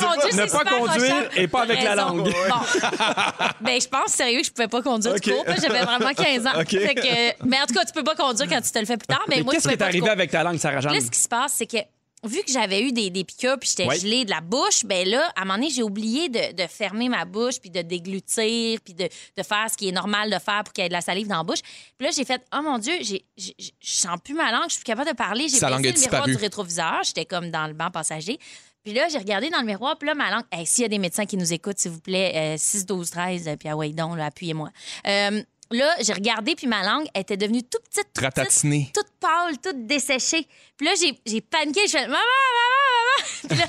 mon 0.00 0.20
Dieu, 0.20 0.40
Ne 0.40 0.46
c'est 0.46 0.52
pas 0.52 0.64
conduire 0.64 1.14
rochant. 1.14 1.28
et 1.36 1.48
pas 1.48 1.62
avec 1.62 1.82
la 1.82 1.94
langue. 1.94 2.24
Bon. 2.24 2.30
ben, 3.60 3.80
je 3.80 3.88
pense 3.88 4.08
sérieux 4.12 4.40
que 4.40 4.46
je 4.46 4.50
pouvais 4.52 4.68
pas 4.68 4.82
conduire 4.82 5.14
du 5.14 5.20
cours. 5.32 5.44
J'avais 5.60 5.82
vraiment 5.84 6.12
15 6.14 6.46
ans. 6.46 6.60
OK. 6.60 6.68
Fait 6.70 6.94
que- 6.94 7.46
mais 7.46 7.60
en 7.60 7.66
tout 7.66 7.74
cas, 7.74 7.84
tu 7.84 7.92
peux 7.92 8.04
pas 8.04 8.14
conduire 8.14 8.48
quand 8.48 8.60
tu 8.60 8.70
te 8.70 8.78
le 8.78 8.86
fais 8.86 8.91
plus 8.98 9.06
tard. 9.06 9.22
Mais, 9.28 9.36
Mais 9.36 9.42
moi, 9.42 9.54
qu'est-ce 9.54 9.68
qui 9.68 9.74
est 9.74 9.82
arrivé 9.82 10.08
avec 10.08 10.30
ta 10.30 10.42
langue, 10.42 10.58
Sarah-Jeanne? 10.58 10.94
Là, 10.94 11.00
ce 11.00 11.10
qui 11.10 11.18
se 11.18 11.28
passe, 11.28 11.52
c'est 11.54 11.66
que 11.66 11.78
vu 12.24 12.40
que 12.44 12.52
j'avais 12.52 12.82
eu 12.82 12.92
des, 12.92 13.10
des 13.10 13.24
piqûres 13.24 13.58
puis 13.58 13.68
j'étais 13.68 13.86
gelée 13.98 14.24
de 14.24 14.30
la 14.30 14.40
bouche, 14.40 14.84
ben 14.84 15.08
là, 15.08 15.28
à 15.34 15.42
un 15.42 15.44
moment 15.44 15.54
donné, 15.58 15.70
j'ai 15.70 15.82
oublié 15.82 16.28
de, 16.28 16.52
de 16.52 16.66
fermer 16.68 17.08
ma 17.08 17.24
bouche 17.24 17.58
puis 17.60 17.68
de 17.70 17.82
déglutir 17.82 18.78
puis 18.84 18.94
de, 18.94 19.04
de 19.36 19.42
faire 19.42 19.66
ce 19.70 19.76
qui 19.76 19.88
est 19.88 19.92
normal 19.92 20.30
de 20.30 20.38
faire 20.38 20.62
pour 20.64 20.72
qu'il 20.72 20.82
y 20.82 20.86
ait 20.86 20.88
de 20.88 20.94
la 20.94 21.00
salive 21.00 21.26
dans 21.26 21.38
la 21.38 21.42
bouche. 21.42 21.60
Puis 21.98 22.06
là, 22.06 22.12
j'ai 22.16 22.24
fait 22.24 22.40
«Oh 22.56 22.62
mon 22.62 22.78
Dieu, 22.78 22.94
j'ai- 23.00 23.24
j'ai- 23.36 23.54
je 23.58 23.70
sens 23.92 24.18
plus 24.22 24.34
ma 24.34 24.52
langue, 24.52 24.66
je 24.68 24.74
suis 24.74 24.78
plus 24.84 24.84
capable 24.92 25.10
de 25.10 25.16
parler.» 25.16 25.48
J'ai 25.48 25.58
baissé 25.78 25.82
le 25.92 26.00
miroir 26.10 26.26
du 26.26 26.36
rétroviseur. 26.36 27.00
J'étais 27.04 27.24
comme 27.24 27.50
dans 27.50 27.66
le 27.66 27.72
banc 27.74 27.90
passager. 27.90 28.38
Puis 28.84 28.92
là, 28.94 29.06
j'ai 29.08 29.18
regardé 29.18 29.48
dans 29.48 29.60
le 29.60 29.66
miroir, 29.66 29.96
puis 29.96 30.08
là, 30.08 30.14
ma 30.14 30.28
langue... 30.30 30.42
Hey, 30.50 30.66
S'il 30.66 30.82
y 30.82 30.84
a 30.84 30.88
des 30.88 30.98
médecins 30.98 31.24
qui 31.24 31.36
nous 31.36 31.52
écoutent, 31.52 31.78
s'il 31.78 31.92
vous 31.92 32.00
plaît, 32.00 32.32
euh, 32.34 32.56
6, 32.58 32.84
12, 32.84 33.10
13, 33.10 33.46
euh, 33.46 33.56
puis 33.56 33.68
ah 33.68 33.76
ouais, 33.76 33.90
donc, 33.90 34.16
là, 34.16 34.26
appuyez-moi. 34.26 34.70
Euh, 35.06 35.40
là, 35.72 35.94
j'ai 36.00 36.12
regardé, 36.12 36.54
puis 36.54 36.66
ma 36.66 36.82
langue 36.82 37.06
était 37.14 37.36
devenue 37.36 37.62
toute 37.62 37.82
petite, 37.88 38.06
toute 38.14 38.22
petite, 38.46 38.94
toute 38.94 39.10
pâle, 39.20 39.58
toute 39.62 39.86
desséchée. 39.86 40.46
Puis 40.76 40.86
là, 40.86 40.92
j'ai, 41.00 41.18
j'ai 41.26 41.40
paniqué. 41.40 41.80
Je 41.86 41.92
fais 41.92 42.06
Maman, 42.06 42.18
maman, 42.18 43.48
maman. 43.48 43.48
Puis 43.48 43.58
là, 43.58 43.66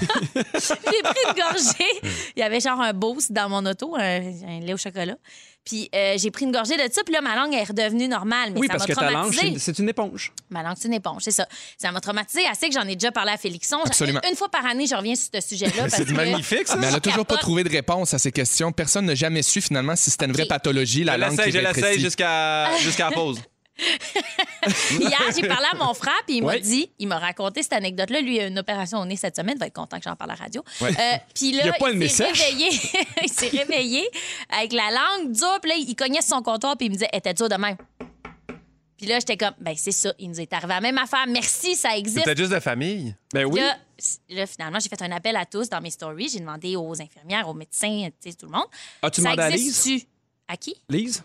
j'ai 0.59 1.01
pris 1.01 1.19
une 1.27 1.41
gorgée. 1.41 2.09
Il 2.35 2.39
y 2.39 2.43
avait 2.43 2.59
genre 2.59 2.79
un 2.81 2.93
boost 2.93 3.31
dans 3.31 3.49
mon 3.49 3.65
auto, 3.65 3.95
un, 3.95 4.21
un 4.47 4.59
lait 4.61 4.73
au 4.73 4.77
chocolat. 4.77 5.15
Puis 5.65 5.89
euh, 5.95 6.15
j'ai 6.17 6.29
pris 6.31 6.45
une 6.45 6.51
gorgée 6.51 6.75
de 6.75 6.91
ça. 6.91 7.03
Puis 7.03 7.13
là, 7.13 7.21
ma 7.21 7.35
langue 7.35 7.53
est 7.53 7.63
redevenue 7.63 8.07
normale. 8.07 8.51
Mais 8.53 8.59
Oui, 8.59 8.67
ça 8.67 8.73
parce 8.73 8.87
m'a 8.87 8.93
que 8.95 8.99
ta 8.99 9.11
langue, 9.11 9.31
traumatisée. 9.31 9.59
c'est 9.59 9.79
une 9.79 9.89
éponge. 9.89 10.31
Ma 10.49 10.61
langue, 10.63 10.75
c'est 10.77 10.87
une 10.87 10.93
éponge, 10.93 11.21
c'est 11.23 11.31
ça. 11.31 11.47
Ça 11.77 11.91
m'a 11.91 12.01
traumatisée 12.01 12.45
assez 12.47 12.67
que 12.67 12.73
j'en 12.73 12.87
ai 12.87 12.95
déjà 12.95 13.11
parlé 13.11 13.31
à 13.31 13.37
Félixon. 13.37 13.79
Absolument. 13.85 14.19
Une, 14.29 14.35
fois 14.35 14.49
par 14.49 14.65
année, 14.65 14.87
je 14.87 14.95
reviens 14.95 15.15
sur 15.15 15.29
ce 15.33 15.41
sujet-là. 15.41 15.89
C'est 15.89 16.05
que- 16.05 16.13
magnifique, 16.13 16.67
ça. 16.67 16.75
Mais 16.75 16.87
elle 16.87 16.95
a 16.95 16.99
toujours 16.99 17.25
pas 17.25 17.37
trouvé 17.37 17.63
de 17.63 17.69
réponse 17.69 18.13
à 18.13 18.19
ces 18.19 18.31
questions. 18.31 18.71
Personne 18.71 19.05
n'a 19.05 19.15
jamais 19.15 19.41
su 19.41 19.61
finalement 19.61 19.95
si 19.95 20.11
c'était 20.11 20.25
une 20.25 20.33
vraie 20.33 20.45
pathologie, 20.45 21.03
la 21.03 21.15
Je 21.15 21.19
langue 21.19 21.41
je 21.47 21.57
l'essaye 21.59 21.99
jusqu'à 21.99 22.75
jusqu'à 22.79 23.09
la 23.09 23.15
pause. 23.15 23.39
Hier, 24.91 25.19
j'ai 25.35 25.47
parlé 25.47 25.65
à 25.71 25.75
mon 25.75 25.93
frère, 25.93 26.21
puis 26.27 26.37
il 26.37 26.43
m'a 26.43 26.57
dit, 26.59 26.91
il 26.99 27.07
m'a 27.07 27.17
raconté 27.17 27.63
cette 27.63 27.73
anecdote-là. 27.73 28.21
Lui, 28.21 28.35
il 28.35 28.41
a 28.41 28.47
une 28.47 28.59
opération 28.59 28.99
au 28.99 29.05
nez 29.05 29.15
cette 29.15 29.35
semaine. 29.35 29.55
Il 29.55 29.59
va 29.59 29.67
être 29.67 29.73
content 29.73 29.97
que 29.97 30.03
j'en 30.03 30.15
parle 30.15 30.31
à 30.31 30.35
la 30.35 30.39
radio. 30.43 30.63
Euh, 30.81 30.87
puis 31.33 31.53
là, 31.53 31.63
Il 31.65 31.69
a 31.69 31.73
pas 31.73 31.89
il 31.89 31.93
s'est 31.93 32.23
message. 32.25 32.41
réveillé. 32.41 32.69
il 33.23 33.29
s'est 33.29 33.47
réveillé 33.49 34.07
avec 34.49 34.73
la 34.73 34.89
langue 34.91 35.31
dure. 35.31 35.59
Puis 35.61 35.71
là, 35.71 35.75
il 35.77 35.95
cognait 35.95 36.21
sur 36.21 36.37
son 36.37 36.43
comptoir, 36.43 36.77
puis 36.77 36.85
il 36.87 36.89
me 36.89 36.95
disait, 36.95 37.09
était 37.11 37.33
dur 37.33 37.49
de 37.49 37.55
même. 37.55 37.77
Puis 38.97 39.07
là, 39.07 39.19
j'étais 39.19 39.37
comme, 39.37 39.55
ben 39.59 39.73
c'est 39.75 39.91
ça. 39.91 40.13
Il 40.19 40.29
nous 40.29 40.39
est 40.39 40.53
arrivé 40.53 40.71
à 40.73 40.75
la 40.75 40.81
même 40.81 40.97
affaire. 40.97 41.25
Merci, 41.27 41.75
ça 41.75 41.97
existe. 41.97 42.23
peut-être 42.23 42.37
juste 42.37 42.53
de 42.53 42.59
famille? 42.59 43.15
Ben 43.33 43.43
oui. 43.45 43.59
Là, 43.59 43.75
là, 44.29 44.45
finalement, 44.47 44.79
j'ai 44.79 44.87
fait 44.87 45.01
un 45.01 45.11
appel 45.11 45.35
à 45.35 45.45
tous 45.45 45.67
dans 45.67 45.81
mes 45.81 45.89
stories. 45.89 46.29
J'ai 46.29 46.39
demandé 46.39 46.75
aux 46.75 47.01
infirmières, 47.01 47.49
aux 47.49 47.53
médecins, 47.53 48.07
tout 48.23 48.45
le 48.45 48.51
monde. 48.51 48.67
As-tu 49.01 49.21
demandé 49.21 49.41
à 49.41 49.49
existe-tu? 49.49 50.03
À 50.47 50.55
qui? 50.57 50.75
Lise? 50.89 51.23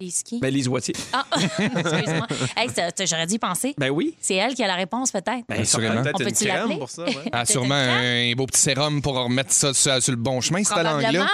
Les 0.00 0.10
skis? 0.10 0.38
Ben, 0.40 0.48
Lise 0.52 0.66
Wattier. 0.66 0.94
Ah, 1.12 1.26
excuse-moi. 1.36 2.26
Hey, 2.56 2.70
j'aurais 3.06 3.26
dû 3.26 3.34
y 3.34 3.38
penser. 3.38 3.74
Ben 3.76 3.90
oui. 3.90 4.14
C'est 4.18 4.34
elle 4.36 4.54
qui 4.54 4.62
a 4.64 4.66
la 4.66 4.74
réponse, 4.76 5.10
peut-être. 5.12 5.44
Ben, 5.46 5.60
Assurément. 5.60 6.02
Peut-être 6.02 6.16
On 6.16 6.18
une 6.20 6.24
peut-tu 6.30 6.44
crème 6.46 6.56
l'appeler? 6.56 6.78
pour 6.78 6.88
ça. 6.90 7.04
ouais. 7.04 7.14
Ah, 7.32 7.44
sûrement 7.44 7.74
un 7.74 8.32
beau 8.32 8.46
petit 8.46 8.60
sérum 8.60 9.02
pour 9.02 9.14
remettre 9.14 9.52
ça 9.52 9.74
sur, 9.74 10.02
sur 10.02 10.12
le 10.12 10.16
bon 10.16 10.40
chemin, 10.40 10.60
cette 10.64 10.72
Probablement. 10.72 11.02
langue-là. 11.02 11.28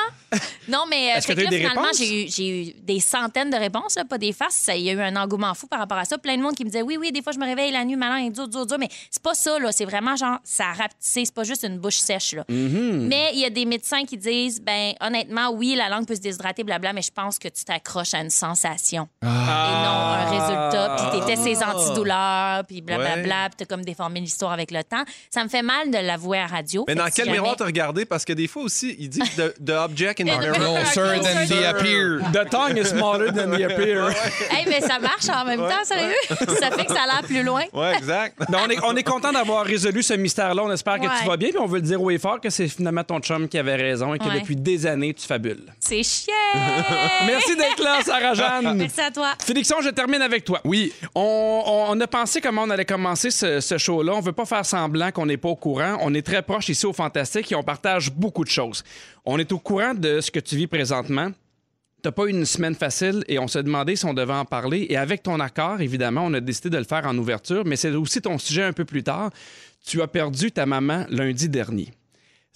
Non, 0.68 0.84
mais 0.90 1.12
euh, 1.12 1.16
Est-ce 1.18 1.28
que 1.28 1.34
fait 1.34 1.36
t'as 1.36 1.40
eu 1.42 1.44
là, 1.44 1.50
des 1.50 1.58
finalement, 1.58 1.82
réponses? 1.82 1.98
j'ai 1.98 2.24
eu, 2.24 2.28
j'ai 2.28 2.48
eu 2.70 2.74
des 2.82 2.98
centaines 2.98 3.48
de 3.50 3.56
réponses, 3.56 3.94
là, 3.94 4.04
pas 4.04 4.18
des 4.18 4.32
farces. 4.32 4.56
Ça, 4.56 4.74
Il 4.74 4.82
y 4.82 4.90
a 4.90 4.94
eu 4.94 5.00
un 5.00 5.14
engouement 5.14 5.54
fou 5.54 5.68
par 5.68 5.78
rapport 5.78 5.98
à 5.98 6.04
ça. 6.04 6.18
Plein 6.18 6.36
de 6.36 6.42
monde 6.42 6.56
qui 6.56 6.64
me 6.64 6.68
disait 6.68 6.82
Oui, 6.82 6.96
oui, 6.98 7.12
des 7.12 7.22
fois, 7.22 7.32
je 7.32 7.38
me 7.38 7.44
réveille 7.44 7.70
la 7.70 7.84
nuit, 7.84 7.94
ma 7.94 8.08
langue 8.08 8.26
est 8.26 8.30
dure, 8.30 8.48
dure, 8.48 8.66
dure. 8.66 8.78
Mais 8.78 8.88
c'est 9.08 9.22
pas 9.22 9.34
ça, 9.34 9.56
là. 9.60 9.70
C'est 9.70 9.84
vraiment 9.84 10.16
genre, 10.16 10.38
ça 10.42 10.64
a 10.64 10.72
rapetissé. 10.72 11.24
C'est 11.24 11.34
pas 11.34 11.44
juste 11.44 11.62
une 11.62 11.78
bouche 11.78 11.98
sèche, 11.98 12.32
là. 12.34 12.44
Mm-hmm. 12.50 13.06
Mais 13.06 13.30
il 13.34 13.38
y 13.40 13.44
a 13.44 13.50
des 13.50 13.64
médecins 13.64 14.04
qui 14.04 14.18
disent 14.18 14.60
Ben, 14.60 14.94
honnêtement, 15.00 15.50
oui, 15.52 15.76
la 15.76 15.88
langue 15.88 16.06
peut 16.08 16.16
se 16.16 16.20
déshydrater, 16.20 16.64
blabla, 16.64 16.92
mais 16.92 17.02
je 17.02 17.12
pense 17.12 17.38
que 17.38 17.46
tu 17.48 17.64
t'accroches 17.64 18.12
à 18.14 18.18
une 18.20 18.30
sensation 18.56 19.08
et 19.22 19.26
non 19.26 19.32
un 19.32 20.24
résultat. 20.30 20.96
Puis 21.10 21.20
t'étais 21.20 21.36
ses 21.36 21.62
antidouleurs, 21.62 22.64
puis 22.66 22.80
blablabla, 22.80 23.48
puis 23.50 23.56
t'as 23.58 23.64
comme 23.66 23.84
déformé 23.84 24.20
l'histoire 24.20 24.52
avec 24.52 24.70
le 24.70 24.82
temps. 24.84 25.04
Ça 25.30 25.42
me 25.44 25.48
fait 25.48 25.62
mal 25.62 25.90
de 25.90 25.98
l'avouer 25.98 26.38
à 26.38 26.46
radio. 26.46 26.84
Mais 26.88 26.94
dans 26.94 27.04
que 27.04 27.10
si 27.10 27.16
quel 27.16 27.26
jamais- 27.26 27.38
miroir 27.38 27.56
t'as 27.56 27.64
regardé? 27.66 28.04
Parce 28.04 28.24
que 28.24 28.32
des 28.32 28.48
fois 28.48 28.62
aussi, 28.62 28.96
il 28.98 29.08
dit 29.08 29.20
the, 29.36 29.54
the 29.64 29.70
object 29.70 30.20
in 30.20 30.24
the 30.26 30.38
mirror. 30.38 30.54
Closer 30.56 31.20
than 31.20 31.46
the 31.46 31.64
appear. 31.64 32.20
The 32.32 32.48
tongue 32.50 32.78
is 32.78 32.86
smaller 32.86 33.32
than 33.32 33.50
the 33.56 33.62
appear. 33.64 34.10
Hey, 34.50 34.64
mais 34.66 34.80
ça 34.80 34.98
marche 34.98 35.28
en 35.28 35.44
même 35.44 35.60
temps, 35.60 35.84
sérieux? 35.84 36.14
ça 36.28 36.70
fait 36.70 36.84
que 36.86 36.92
ça 36.92 37.02
a 37.02 37.06
l'air 37.06 37.22
plus 37.24 37.42
loin. 37.42 37.62
Ouais, 37.72 37.94
exact. 37.96 38.36
Ben, 38.48 38.60
on 38.64 38.70
est, 38.70 38.78
on 38.84 38.96
est 38.96 39.02
content 39.02 39.32
d'avoir 39.32 39.64
résolu 39.64 40.02
ce 40.02 40.14
mystère-là. 40.14 40.62
On 40.64 40.70
espère 40.72 40.96
que 41.00 41.06
Ouais. 41.06 41.12
tu 41.20 41.26
vas 41.28 41.36
bien. 41.36 41.50
Puis 41.50 41.58
on 41.58 41.66
veut 41.66 41.76
le 41.80 41.82
dire 41.86 42.00
haut 42.00 42.10
et 42.10 42.18
fort 42.18 42.40
que 42.40 42.48
c'est 42.50 42.68
finalement 42.68 43.02
ton 43.04 43.18
chum 43.20 43.48
qui 43.48 43.58
avait 43.58 43.74
raison 43.76 44.14
et 44.14 44.18
que 44.18 44.24
Ouais. 44.24 44.40
depuis 44.40 44.56
des 44.56 44.86
années, 44.86 45.12
tu 45.14 45.26
fabules. 45.26 45.64
C'est 45.80 46.02
chiant! 46.02 46.32
Merci 47.26 47.56
d'être 47.56 47.82
là, 47.82 47.98
Sarah-Jeanne. 48.48 48.76
Merci 48.78 49.00
à 49.00 49.10
toi. 49.10 49.32
Félixon, 49.40 49.76
je 49.82 49.90
termine 49.90 50.22
avec 50.22 50.44
toi. 50.44 50.60
Oui. 50.64 50.92
On, 51.14 51.62
on- 51.66 51.86
on 51.96 52.00
a 52.00 52.06
pensé 52.06 52.40
comment 52.40 52.62
on 52.64 52.70
allait 52.70 52.84
commencer 52.84 53.30
ce, 53.30 53.60
ce 53.60 53.78
show-là. 53.78 54.12
On 54.14 54.20
veut 54.20 54.32
pas 54.32 54.44
faire 54.46 54.64
semblant 54.66 55.10
qu'on 55.12 55.26
n'est 55.26 55.36
pas 55.36 55.48
au 55.48 55.56
courant. 55.56 55.98
On 56.00 56.12
est 56.14 56.22
très 56.24 56.42
proche 56.42 56.68
ici 56.68 56.84
au 56.86 56.92
Fantastique 56.92 57.50
et 57.52 57.54
on 57.54 57.62
partage 57.62 58.10
beaucoup 58.12 58.44
de 58.44 58.50
choses. 58.50 58.82
On 59.24 59.38
est 59.38 59.50
au 59.52 59.58
courant 59.58 59.94
de 59.94 60.20
ce 60.20 60.30
que 60.30 60.40
tu 60.40 60.56
vis 60.56 60.66
présentement. 60.66 61.28
T'as 62.02 62.12
pas 62.12 62.24
eu 62.26 62.30
une 62.30 62.44
semaine 62.44 62.74
facile 62.74 63.24
et 63.26 63.38
on 63.38 63.48
s'est 63.48 63.62
demandé 63.62 63.96
si 63.96 64.04
on 64.04 64.14
devait 64.14 64.32
en 64.34 64.44
parler. 64.44 64.86
Et 64.90 64.96
avec 64.96 65.22
ton 65.22 65.40
accord, 65.40 65.80
évidemment, 65.80 66.22
on 66.26 66.34
a 66.34 66.40
décidé 66.40 66.70
de 66.70 66.76
le 66.78 66.84
faire 66.84 67.04
en 67.06 67.16
ouverture, 67.18 67.64
mais 67.64 67.76
c'est 67.76 67.90
aussi 67.90 68.20
ton 68.20 68.38
sujet 68.38 68.62
un 68.64 68.72
peu 68.72 68.84
plus 68.84 69.02
tard. 69.02 69.30
Tu 69.84 70.02
as 70.02 70.06
perdu 70.06 70.52
ta 70.52 70.66
maman 70.66 71.04
lundi 71.08 71.48
dernier. 71.48 71.92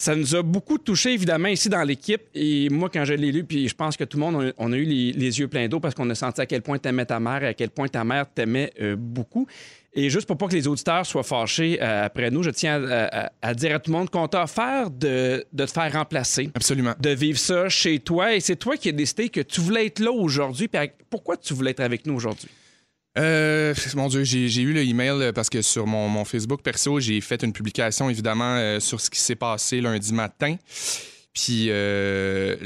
Ça 0.02 0.16
nous 0.16 0.34
a 0.34 0.42
beaucoup 0.42 0.78
touché, 0.78 1.12
évidemment, 1.12 1.48
ici 1.48 1.68
dans 1.68 1.82
l'équipe. 1.82 2.22
Et 2.34 2.70
moi, 2.70 2.88
quand 2.90 3.04
je 3.04 3.12
l'ai 3.12 3.30
lu, 3.30 3.44
puis 3.44 3.68
je 3.68 3.74
pense 3.74 3.98
que 3.98 4.04
tout 4.04 4.16
le 4.16 4.22
monde, 4.22 4.54
on 4.56 4.72
a, 4.72 4.76
eu 4.76 4.84
les, 4.84 5.12
les 5.12 5.38
yeux 5.40 5.46
pleins 5.46 5.68
d'eau 5.68 5.78
parce 5.78 5.94
qu'on 5.94 6.08
a 6.08 6.14
senti 6.14 6.40
à 6.40 6.46
quel 6.46 6.62
point 6.62 6.78
t'aimais 6.78 7.04
ta 7.04 7.20
mère 7.20 7.44
et 7.44 7.48
à 7.48 7.52
quel 7.54 7.68
point 7.68 7.86
ta 7.86 8.02
mère 8.02 8.24
t'aimait 8.34 8.72
euh, 8.80 8.96
beaucoup. 8.96 9.46
Et 9.92 10.08
juste 10.08 10.26
pour 10.26 10.38
pas 10.38 10.46
que 10.48 10.54
les 10.54 10.66
auditeurs 10.66 11.04
soient 11.04 11.22
fâchés 11.22 11.78
euh, 11.82 12.06
après 12.06 12.30
nous, 12.30 12.42
je 12.42 12.48
tiens 12.48 12.82
à, 12.82 13.24
à- 13.26 13.32
à 13.42 13.52
dire 13.52 13.74
à 13.74 13.78
tout 13.78 13.90
le 13.92 13.98
monde 13.98 14.08
qu'on 14.08 14.26
t'a 14.26 14.44
offert 14.44 14.88
de, 14.90 15.44
de 15.52 15.66
te 15.66 15.70
faire 15.70 15.92
remplacer, 15.92 16.48
Absolument. 16.54 16.94
de 16.98 17.10
vivre 17.10 17.38
ça 17.38 17.68
chez 17.68 17.98
toi. 17.98 18.34
Et 18.34 18.40
c'est 18.40 18.56
toi 18.56 18.78
qui 18.78 18.88
as 18.88 18.92
décidé 18.92 19.28
que 19.28 19.40
tu 19.42 19.60
voulais 19.60 19.84
être 19.84 19.98
là 19.98 20.12
aujourd'hui. 20.12 20.70
Pourquoi 21.10 21.36
tu 21.36 21.52
voulais 21.52 21.72
être 21.72 21.80
avec 21.80 22.06
nous 22.06 22.14
aujourd'hui? 22.14 22.48
Euh, 23.20 23.74
mon 23.94 24.08
Dieu, 24.08 24.24
j'ai 24.24 24.62
eu 24.62 24.72
le 24.72 24.82
email 24.82 25.10
euh, 25.10 25.32
parce 25.32 25.50
que 25.50 25.60
sur 25.62 25.86
mon, 25.86 26.08
mon 26.08 26.24
Facebook 26.24 26.62
perso, 26.62 27.00
j'ai 27.00 27.20
fait 27.20 27.42
une 27.42 27.52
publication 27.52 28.08
évidemment 28.08 28.54
euh, 28.56 28.80
sur 28.80 29.00
ce 29.00 29.10
qui 29.10 29.20
s'est 29.20 29.34
passé 29.36 29.80
lundi 29.80 30.12
matin. 30.14 30.56
Puis 31.34 31.66
euh, 31.68 32.56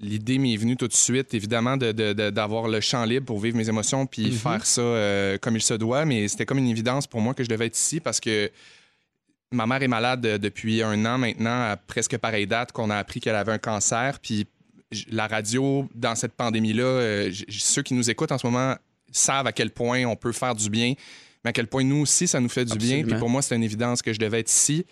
l'idée 0.00 0.38
m'est 0.38 0.56
venue 0.56 0.76
tout 0.76 0.88
de 0.88 0.92
suite, 0.94 1.34
évidemment, 1.34 1.76
de- 1.76 1.92
de- 1.92 2.12
de- 2.12 2.30
d'avoir 2.30 2.66
le 2.68 2.80
champ 2.80 3.04
libre 3.04 3.26
pour 3.26 3.40
vivre 3.40 3.56
mes 3.56 3.68
émotions 3.68 4.06
puis 4.06 4.30
faire 4.32 4.64
ça 4.64 5.38
comme 5.40 5.56
il 5.56 5.62
se 5.62 5.74
doit. 5.74 6.04
Mais 6.04 6.28
c'était 6.28 6.46
comme 6.46 6.58
une 6.58 6.68
évidence 6.68 7.06
pour 7.06 7.20
moi 7.20 7.34
que 7.34 7.42
je 7.44 7.48
devais 7.48 7.66
être 7.66 7.76
ici 7.76 8.00
parce 8.00 8.20
que 8.20 8.50
ma 9.50 9.66
mère 9.66 9.82
est 9.82 9.88
malade 9.88 10.22
depuis 10.22 10.82
un 10.82 11.04
an 11.04 11.18
maintenant, 11.18 11.70
à 11.72 11.76
presque 11.76 12.16
pareille 12.16 12.46
date 12.46 12.72
qu'on 12.72 12.88
a 12.90 12.96
appris 12.96 13.20
qu'elle 13.20 13.36
avait 13.36 13.52
un 13.52 13.58
cancer. 13.58 14.18
Puis 14.22 14.46
la 15.10 15.26
radio, 15.26 15.88
dans 15.94 16.14
cette 16.14 16.32
pandémie-là, 16.32 17.28
ceux 17.48 17.82
qui 17.82 17.92
nous 17.94 18.08
écoutent 18.08 18.32
en 18.32 18.38
ce 18.38 18.46
moment 18.46 18.76
savent 19.12 19.46
à 19.46 19.52
quel 19.52 19.70
point 19.70 20.04
on 20.04 20.16
peut 20.16 20.32
faire 20.32 20.54
du 20.54 20.68
bien, 20.70 20.94
mais 21.44 21.50
à 21.50 21.52
quel 21.52 21.66
point 21.66 21.84
nous 21.84 21.96
aussi, 22.02 22.26
ça 22.28 22.40
nous 22.40 22.48
fait 22.48 22.64
du 22.64 22.76
bien. 22.78 23.04
Puis 23.04 23.14
pour 23.16 23.28
moi, 23.28 23.42
c'était 23.42 23.56
une 23.56 23.64
évidence 23.64 24.02
que 24.02 24.12
je 24.12 24.18
devais 24.18 24.40
être 24.40 24.50
ici. 24.50 24.84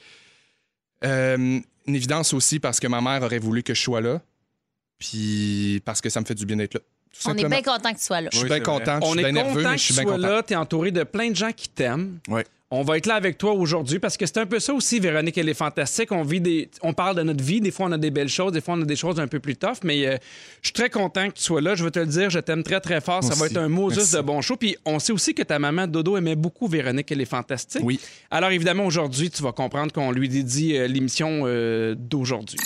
Euh, 1.05 1.61
une 1.87 1.95
évidence 1.95 2.35
aussi 2.35 2.61
parce 2.61 2.79
que 2.79 2.87
ma 2.87 3.01
mère 3.01 3.23
aurait 3.23 3.39
voulu 3.39 3.63
que 3.63 3.73
je 3.75 3.81
sois 3.83 4.01
là, 4.01 4.21
puis 4.99 5.81
parce 5.85 6.01
que 6.01 6.11
ça 6.11 6.21
me 6.21 6.27
fait 6.27 6.35
du 6.35 6.45
bien 6.47 6.57
d'être 6.57 6.75
là. 6.75 6.81
Tout 7.13 7.29
On 7.29 7.37
est 7.37 7.49
bien 7.49 7.63
content 7.63 7.93
que 7.93 7.99
tu 7.99 8.05
sois 8.05 8.21
là. 8.21 8.29
Je 8.33 8.37
suis 8.37 8.45
Oui, 8.45 8.49
bien 8.51 8.59
c'est 8.59 8.63
content, 8.65 8.99
je 9.01 9.07
On 9.07 9.11
suis 9.13 9.21
est 9.21 9.23
bien 9.25 9.33
nerveux, 9.33 9.55
content 9.63 9.69
mais 9.71 9.77
que 9.77 9.81
je 9.83 9.87
tu 9.87 9.93
suis 9.93 9.95
bien 9.95 10.03
sois 10.05 10.17
content. 10.17 10.29
là. 10.29 10.43
Tu 10.43 10.53
es 10.53 10.57
entouré 10.57 10.91
de 10.93 11.03
plein 11.05 11.31
de 11.31 11.37
gens 11.37 11.51
qui 11.53 11.69
t'aiment. 11.69 12.19
Ouais. 12.29 12.45
On 12.73 12.83
va 12.83 12.99
être 12.99 13.07
là 13.07 13.17
avec 13.17 13.37
toi 13.37 13.53
aujourd'hui 13.53 13.99
parce 13.99 14.17
que 14.17 14.27
c'est 14.27 14.39
un 14.39 14.47
peu 14.47 14.61
ça 14.61 14.73
aussi, 14.73 15.01
Véronique, 15.01 15.37
elle 15.37 15.49
est 15.49 15.55
fantastique. 15.55 16.13
On, 16.13 16.23
vit 16.23 16.41
des... 16.41 16.71
on 16.83 16.93
parle 16.93 17.17
de 17.17 17.23
notre 17.25 17.43
vie. 17.43 17.61
Des 17.61 17.73
fois, 17.73 17.87
on 17.87 17.93
a 17.93 17.99
des 17.99 18.13
belles 18.13 18.29
choses. 18.29 18.53
Des 18.53 18.61
fois, 18.61 18.75
on 18.75 18.83
a 18.83 18.85
des 18.85 18.95
choses 18.95 19.19
un 19.19 19.27
peu 19.27 19.41
plus 19.41 19.57
tough. 19.57 19.79
Mais 19.83 20.07
euh, 20.07 20.17
je 20.63 20.69
suis 20.69 20.73
très 20.73 20.89
content 20.89 21.27
que 21.27 21.35
tu 21.35 21.43
sois 21.43 21.61
là. 21.61 21.75
Je 21.75 21.83
veux 21.83 21.91
te 21.91 21.99
le 21.99 22.07
dire, 22.07 22.31
je 22.31 22.39
t'aime 22.39 22.63
très, 22.63 22.79
très 22.79 23.01
fort. 23.01 23.25
Ça 23.25 23.35
va 23.35 23.47
être 23.47 23.57
un 23.57 23.69
mot 23.69 23.91
juste 23.91 24.15
de 24.15 24.21
bon 24.21 24.41
show. 24.41 24.55
Puis 24.55 24.77
on 24.85 25.01
sait 25.01 25.13
aussi 25.13 25.35
que 25.35 25.43
ta 25.43 25.59
maman, 25.59 25.89
Dodo, 25.89 26.17
aimait 26.17 26.37
beaucoup 26.37 26.69
Véronique, 26.69 27.11
elle 27.11 27.21
est 27.21 27.25
fantastique. 27.25 27.83
Oui. 27.83 27.99
Alors 28.31 28.51
évidemment, 28.51 28.87
aujourd'hui, 28.87 29.31
tu 29.31 29.43
vas 29.43 29.51
comprendre 29.51 29.93
qu'on 29.93 30.13
lui 30.13 30.29
dédie 30.29 30.77
euh, 30.77 30.87
l'émission 30.87 31.43
euh, 31.47 31.97
d'aujourd'hui. 31.99 32.59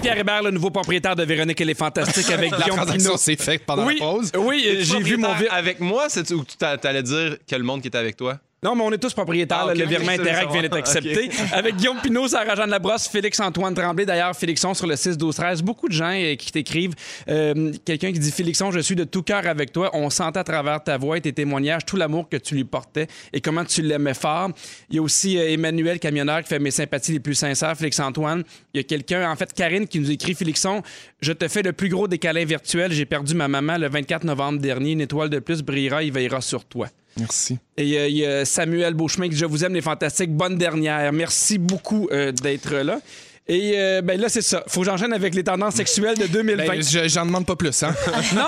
Pierre 0.00 0.16
Hébert, 0.16 0.44
le 0.44 0.52
nouveau 0.52 0.70
propriétaire 0.70 1.16
de 1.16 1.24
Véronique, 1.24 1.60
elle 1.60 1.70
est 1.70 1.74
fantastique 1.74 2.30
avec 2.30 2.50
La 2.56 2.68
Guillaume 2.68 2.86
Pinot. 2.86 3.16
s'est 3.16 3.34
faite 3.34 3.64
pendant 3.66 3.84
Oui, 3.84 3.96
la 3.98 4.06
pause. 4.06 4.30
oui, 4.38 4.78
j'ai 4.78 5.00
vu 5.00 5.16
mon 5.16 5.30
Avec 5.50 5.80
moi, 5.80 6.06
c'est 6.08 6.30
ou 6.30 6.44
tu 6.44 6.56
t'allais 6.56 7.02
dire 7.02 7.36
que 7.48 7.56
le 7.56 7.64
monde 7.64 7.82
qui 7.82 7.88
était 7.88 7.98
avec 7.98 8.16
toi? 8.16 8.38
Non, 8.64 8.76
mais 8.76 8.84
on 8.84 8.92
est 8.92 8.98
tous 8.98 9.12
propriétaires. 9.12 9.64
Ah, 9.64 9.66
là. 9.66 9.74
le 9.74 9.86
virement 9.86 10.12
Interact 10.12 10.52
vient 10.52 10.62
d'être 10.62 10.76
accepté. 10.76 11.28
Avec 11.52 11.74
Guillaume 11.74 11.98
Pinot, 12.00 12.28
Sarah 12.28 12.54
Jeanne 12.54 12.70
Labrosse, 12.70 13.08
Félix-Antoine 13.08 13.74
Tremblay. 13.74 14.06
D'ailleurs, 14.06 14.36
Félixon 14.36 14.72
sur 14.72 14.86
le 14.86 14.94
6 14.94 15.18
12 15.18 15.34
13 15.34 15.62
Beaucoup 15.64 15.88
de 15.88 15.92
gens 15.92 16.12
euh, 16.14 16.36
qui 16.36 16.52
t'écrivent. 16.52 16.94
Euh, 17.28 17.72
Quelqu'un 17.84 18.12
qui 18.12 18.20
dit 18.20 18.30
Félixon, 18.30 18.70
je 18.70 18.78
suis 18.78 18.94
de 18.94 19.02
tout 19.02 19.24
cœur 19.24 19.48
avec 19.48 19.72
toi. 19.72 19.90
On 19.94 20.10
sentait 20.10 20.38
à 20.38 20.44
travers 20.44 20.80
ta 20.80 20.96
voix 20.96 21.16
et 21.16 21.20
tes 21.20 21.32
témoignages 21.32 21.84
tout 21.84 21.96
l'amour 21.96 22.28
que 22.28 22.36
tu 22.36 22.54
lui 22.54 22.62
portais 22.62 23.08
et 23.32 23.40
comment 23.40 23.64
tu 23.64 23.82
l'aimais 23.82 24.14
fort. 24.14 24.50
Il 24.90 24.94
y 24.94 24.98
a 25.00 25.02
aussi 25.02 25.38
euh, 25.38 25.50
Emmanuel 25.50 25.98
Camionneur 25.98 26.42
qui 26.42 26.48
fait 26.48 26.60
mes 26.60 26.70
sympathies 26.70 27.14
les 27.14 27.20
plus 27.20 27.34
sincères. 27.34 27.76
Félix-Antoine. 27.76 28.44
Il 28.74 28.76
y 28.76 28.80
a 28.80 28.84
quelqu'un, 28.84 29.28
en 29.28 29.34
fait, 29.34 29.52
Karine, 29.52 29.88
qui 29.88 29.98
nous 29.98 30.12
écrit 30.12 30.36
Félixon, 30.36 30.82
je 31.20 31.32
te 31.32 31.48
fais 31.48 31.62
le 31.62 31.72
plus 31.72 31.88
gros 31.88 32.06
des 32.06 32.18
câlins 32.18 32.44
virtuels. 32.44 32.92
J'ai 32.92 33.06
perdu 33.06 33.34
ma 33.34 33.48
maman 33.48 33.76
le 33.76 33.88
24 33.88 34.22
novembre 34.22 34.60
dernier. 34.60 34.92
Une 34.92 35.00
étoile 35.00 35.30
de 35.30 35.40
plus 35.40 35.62
brillera, 35.62 36.04
il 36.04 36.12
veillera 36.12 36.40
sur 36.40 36.64
toi. 36.64 36.86
Merci. 37.18 37.58
Et 37.76 37.98
euh, 37.98 38.08
il 38.08 38.16
y 38.18 38.26
a 38.26 38.44
Samuel 38.44 38.94
Beauchemin 38.94 39.26
qui 39.28 39.34
dit 39.34 39.40
Je 39.40 39.46
vous 39.46 39.64
aime, 39.64 39.74
les 39.74 39.80
fantastiques. 39.82 40.32
Bonne 40.32 40.56
dernière. 40.56 41.12
Merci 41.12 41.58
beaucoup 41.58 42.08
euh, 42.12 42.32
d'être 42.32 42.74
là. 42.74 43.00
Et 43.48 43.72
euh, 43.74 44.02
ben 44.02 44.20
là, 44.20 44.28
c'est 44.28 44.40
ça. 44.40 44.62
Faut 44.68 44.80
que 44.82 44.86
j'enchaîne 44.86 45.12
avec 45.12 45.34
les 45.34 45.42
tendances 45.42 45.74
sexuelles 45.74 46.16
de 46.16 46.26
2020. 46.28 46.64
Ben, 46.64 46.80
je- 46.80 47.08
J'en 47.08 47.26
demande 47.26 47.44
pas 47.44 47.56
plus, 47.56 47.82
hein? 47.82 47.92
non, 48.36 48.44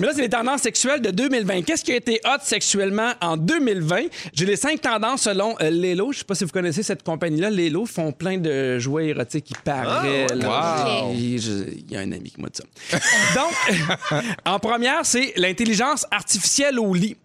mais 0.00 0.06
là, 0.06 0.12
c'est 0.12 0.22
les 0.22 0.28
tendances 0.28 0.62
sexuelles 0.62 1.00
de 1.00 1.12
2020. 1.12 1.62
Qu'est-ce 1.62 1.84
qui 1.84 1.92
a 1.92 1.96
été 1.96 2.20
hot 2.24 2.40
sexuellement 2.42 3.12
en 3.20 3.36
2020? 3.36 4.06
J'ai 4.34 4.44
les 4.44 4.56
cinq 4.56 4.80
tendances 4.80 5.22
selon 5.22 5.54
euh, 5.62 5.70
Lelo. 5.70 6.10
Je 6.12 6.18
sais 6.18 6.24
pas 6.24 6.34
si 6.34 6.44
vous 6.44 6.50
connaissez 6.50 6.82
cette 6.82 7.04
compagnie-là. 7.04 7.48
Lelo 7.48 7.86
font 7.86 8.10
plein 8.10 8.38
de 8.38 8.80
jouets 8.80 9.06
érotiques 9.06 9.44
qui 9.44 9.54
paraît. 9.64 10.26
là. 10.34 10.94
wow. 11.06 11.12
Et 11.16 11.38
je- 11.38 11.70
Il 11.88 11.92
y 11.92 11.96
a 11.96 12.00
un 12.00 12.10
ami 12.10 12.32
qui 12.32 12.40
m'a 12.40 12.48
dit 12.48 12.60
ça. 12.90 12.98
Donc, 13.36 14.22
en 14.44 14.58
première, 14.58 15.06
c'est 15.06 15.32
l'intelligence 15.36 16.06
artificielle 16.10 16.80
au 16.80 16.92
lit. 16.92 17.16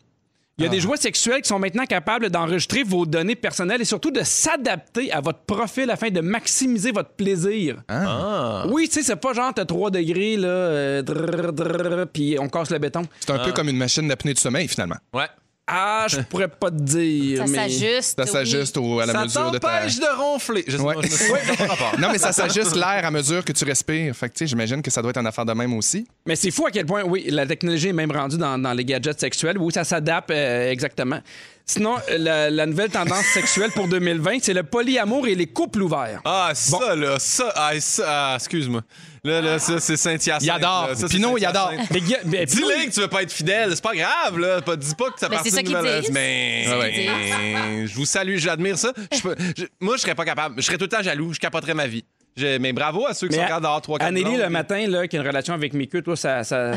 Il 0.59 0.63
y 0.63 0.67
a 0.67 0.69
des 0.69 0.79
jouets 0.79 0.97
sexuels 0.97 1.41
qui 1.41 1.47
sont 1.47 1.57
maintenant 1.57 1.85
capables 1.85 2.29
d'enregistrer 2.29 2.83
vos 2.83 3.07
données 3.07 3.35
personnelles 3.35 3.81
et 3.81 3.85
surtout 3.85 4.11
de 4.11 4.21
s'adapter 4.21 5.11
à 5.11 5.19
votre 5.19 5.39
profil 5.39 5.89
afin 5.89 6.11
de 6.11 6.21
maximiser 6.21 6.91
votre 6.91 7.09
plaisir. 7.09 7.77
Ah. 7.87 8.65
Oui, 8.69 8.87
tu 8.87 8.95
sais, 8.95 9.03
c'est 9.03 9.15
pas 9.15 9.33
genre 9.33 9.51
t'as 9.51 9.65
3 9.65 9.89
degrés, 9.89 10.37
là, 10.37 10.47
euh, 10.47 11.01
drrr, 11.01 11.53
drrr, 11.53 12.05
puis 12.13 12.37
on 12.39 12.49
casse 12.49 12.69
le 12.69 12.77
béton. 12.77 13.01
C'est 13.19 13.31
un 13.31 13.39
peu 13.39 13.51
comme 13.51 13.69
une 13.69 13.77
machine 13.77 14.07
d'apnée 14.07 14.35
du 14.35 14.41
sommeil, 14.41 14.67
finalement. 14.67 14.97
Ouais. 15.11 15.25
Ah, 15.65 16.07
je 16.09 16.19
pourrais 16.19 16.49
pas 16.49 16.69
te 16.69 16.75
dire. 16.75 17.37
Ça 17.39 17.45
mais... 17.47 17.57
s'ajuste. 17.69 18.15
Ça 18.17 18.23
oui. 18.23 18.29
s'ajuste 18.29 18.77
au- 18.77 18.99
à 18.99 19.05
la 19.05 19.13
Ça 19.13 19.23
mesure 19.23 19.49
de 19.51 19.57
ta... 19.59 19.69
t'empêche 19.79 19.97
de 19.97 20.17
ronfler. 20.17 20.63
Je 20.67 20.75
sais 20.75 20.83
Ouais. 20.83 20.93
pas, 20.93 21.01
je 21.01 21.07
me 21.07 21.15
suis- 21.15 21.55
pas 21.57 21.65
rapport. 21.67 21.99
Non, 21.99 22.09
mais 22.11 22.17
ça 22.17 22.33
s'ajuste 22.33 22.75
l'air 22.75 23.01
à 23.05 23.11
mesure 23.11 23.45
que 23.45 23.53
tu 23.53 23.63
respires. 23.63 24.13
Fait 24.13 24.27
que, 24.27 24.33
tu 24.33 24.39
sais, 24.39 24.47
j'imagine 24.47 24.81
que 24.81 24.91
ça 24.91 25.01
doit 25.01 25.11
être 25.11 25.17
une 25.19 25.27
affaire 25.27 25.45
de 25.45 25.53
même 25.53 25.73
aussi. 25.75 26.05
Mais 26.25 26.35
c'est 26.35 26.51
fou 26.51 26.65
à 26.65 26.71
quel 26.71 26.85
point, 26.85 27.03
oui, 27.03 27.27
la 27.29 27.45
technologie 27.45 27.87
est 27.87 27.93
même 27.93 28.11
rendue 28.11 28.37
dans, 28.37 28.57
dans 28.57 28.73
les 28.73 28.83
gadgets 28.83 29.19
sexuels. 29.21 29.57
Oui, 29.57 29.71
ça 29.71 29.85
s'adapte 29.85 30.31
euh, 30.31 30.69
exactement. 30.69 31.21
Sinon, 31.65 31.95
euh, 32.09 32.17
la, 32.17 32.49
la 32.49 32.65
nouvelle 32.65 32.89
tendance 32.89 33.23
sexuelle 33.33 33.71
pour 33.71 33.87
2020, 33.87 34.39
c'est 34.41 34.53
le 34.53 34.63
polyamour 34.63 35.27
et 35.27 35.35
les 35.35 35.47
couples 35.47 35.81
ouverts. 35.81 36.19
Ah, 36.25 36.51
ça, 36.53 36.93
là, 36.95 37.17
ça, 37.19 37.51
ah, 37.55 37.71
ça, 37.79 38.03
ah, 38.07 38.33
excuse-moi. 38.35 38.81
Là, 39.23 39.39
là, 39.41 39.59
ça, 39.59 39.79
c'est 39.79 39.95
Saint-Hyacinthe. 39.95 40.43
Il 40.43 40.49
adore. 40.49 40.89
Ça, 40.93 41.07
Pinot, 41.07 41.37
il 41.37 41.45
adore. 41.45 41.71
Dis-le 41.89 42.85
que 42.87 42.93
tu 42.93 42.99
veux 42.99 43.07
pas 43.07 43.23
être 43.23 43.31
fidèle, 43.31 43.71
c'est 43.73 43.81
pas 43.83 43.95
grave, 43.95 44.37
là. 44.37 44.61
Pas, 44.61 44.75
dis 44.75 44.93
pas 44.93 45.09
que 45.11 45.19
ça 45.19 45.29
Mais 45.29 45.35
partie 45.37 45.51
qu'ils 45.51 45.71
nouvelle- 45.73 46.01
disent. 46.01 46.11
Mais 46.11 46.65
ça 46.67 46.89
qu'ils 46.89 47.87
je 47.87 47.95
vous 47.95 48.05
salue, 48.05 48.35
j'admire 48.37 48.77
ça. 48.77 48.91
Je 49.15 49.21
peux- 49.21 49.35
je- 49.57 49.63
moi, 49.79 49.95
je 49.95 50.01
serais 50.01 50.15
pas 50.15 50.25
capable. 50.25 50.55
Je 50.57 50.65
serais 50.65 50.77
tout 50.77 50.83
le 50.83 50.89
temps 50.89 51.01
jaloux. 51.01 51.31
Je 51.33 51.39
capoterais 51.39 51.73
ma 51.73 51.87
vie. 51.87 52.03
Je- 52.35 52.57
mais 52.57 52.73
bravo 52.73 53.05
à 53.07 53.13
ceux 53.13 53.27
qui 53.27 53.35
mais 53.35 53.41
sont 53.43 53.47
capables 53.47 53.63
d'avoir 53.63 53.81
3 53.81 53.99
4 53.99 54.07
Anneli, 54.09 54.35
le 54.35 54.49
matin, 54.49 54.85
là, 54.87 55.07
qui 55.07 55.15
a 55.15 55.21
une 55.21 55.27
relation 55.27 55.53
avec 55.53 55.73
Mickey, 55.73 56.01
toi, 56.01 56.17
ça. 56.17 56.43
ça... 56.43 56.71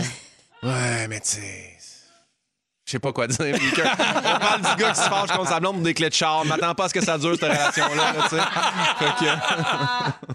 Ouais, 0.63 1.09
mais 1.09 1.19
tu 1.21 1.29
sais. 1.31 1.73
Je 2.87 2.93
sais 2.93 2.99
pas 3.01 3.13
quoi 3.13 3.27
dire, 3.27 3.41
Mika. 3.41 3.97
On 3.99 4.39
parle 4.39 4.61
du 4.61 4.81
gars 4.81 4.93
qui 4.93 5.01
se 5.01 5.09
fâche 5.09 5.31
contre 5.37 5.49
sa 5.49 5.59
blonde 5.59 5.75
pour 5.75 5.83
des 5.83 5.93
clés 5.93 6.09
de 6.09 6.15
char. 6.15 6.45
M'attends 6.45 6.73
pas 6.73 6.85
à 6.85 6.89
ce 6.89 6.95
que 6.95 7.05
ça 7.05 7.19
dure, 7.19 7.33
cette 7.35 7.43
relation-là, 7.51 8.13
là, 8.13 8.23
tu 8.23 8.37
sais. 8.37 8.43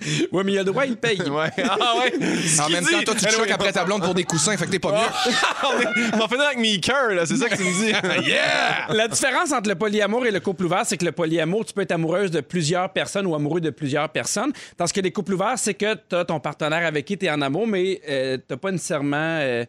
Fait 0.02 0.28
Oui, 0.34 0.44
mais 0.44 0.52
il 0.52 0.58
a 0.58 0.64
le 0.64 0.66
droit, 0.66 0.86
il 0.86 0.98
paye. 0.98 1.18
que, 1.18 1.30
ouais. 1.30 1.50
Ah 1.58 1.94
ouais. 1.98 2.14
En 2.60 2.70
même 2.70 2.84
temps, 2.84 3.04
toi, 3.06 3.16
tu 3.16 3.26
te 3.26 3.32
choques 3.32 3.50
après 3.52 3.72
ta 3.72 3.86
blonde 3.86 4.04
pour 4.04 4.14
des 4.14 4.26
coussins, 4.26 4.58
fait 4.58 4.66
que 4.66 4.72
t'es 4.72 4.80
pas 4.80 4.92
mieux. 4.92 5.34
On 6.14 6.18
va 6.18 6.28
finir 6.28 6.46
avec 6.48 6.58
Mika, 6.58 7.14
là. 7.14 7.26
C'est 7.26 7.38
ça 7.38 7.48
que 7.48 7.56
tu 7.56 7.64
me 7.64 7.72
dis. 7.72 8.28
yeah! 8.28 8.88
La 8.90 9.08
différence 9.08 9.54
entre 9.54 9.70
le 9.70 9.76
polyamour 9.76 10.26
et 10.26 10.32
le 10.32 10.42
couple 10.42 10.66
ouvert, 10.66 10.86
c'est 10.86 10.98
que 10.98 11.06
le 11.06 11.14
polyamour, 11.14 11.64
tu 11.64 11.72
peux 11.72 11.82
être 11.84 11.94
amoureuse 11.94 12.32
de 12.32 12.42
plusieurs 12.42 12.92
personnes 12.92 13.28
ou 13.28 13.34
amoureux 13.34 13.62
de 13.62 13.70
plusieurs 13.70 14.10
personnes. 14.10 14.52
Tandis 14.76 14.92
que 14.92 15.00
les 15.00 15.14
couples 15.14 15.36
ouverts, 15.36 15.58
c'est 15.58 15.74
que 15.76 15.94
tu 15.94 16.18
as 16.18 16.26
ton 16.26 16.42
partenaire 16.42 16.86
avec 16.86 17.06
qui 17.06 17.18
tu 17.18 17.28
es 17.28 17.32
en 17.32 17.42
amour, 17.42 17.66
mais 17.66 18.02
euh, 18.10 18.38
tu 18.46 18.58
pas 18.58 18.72
nécessairement 18.72 19.38
euh, 19.40 19.64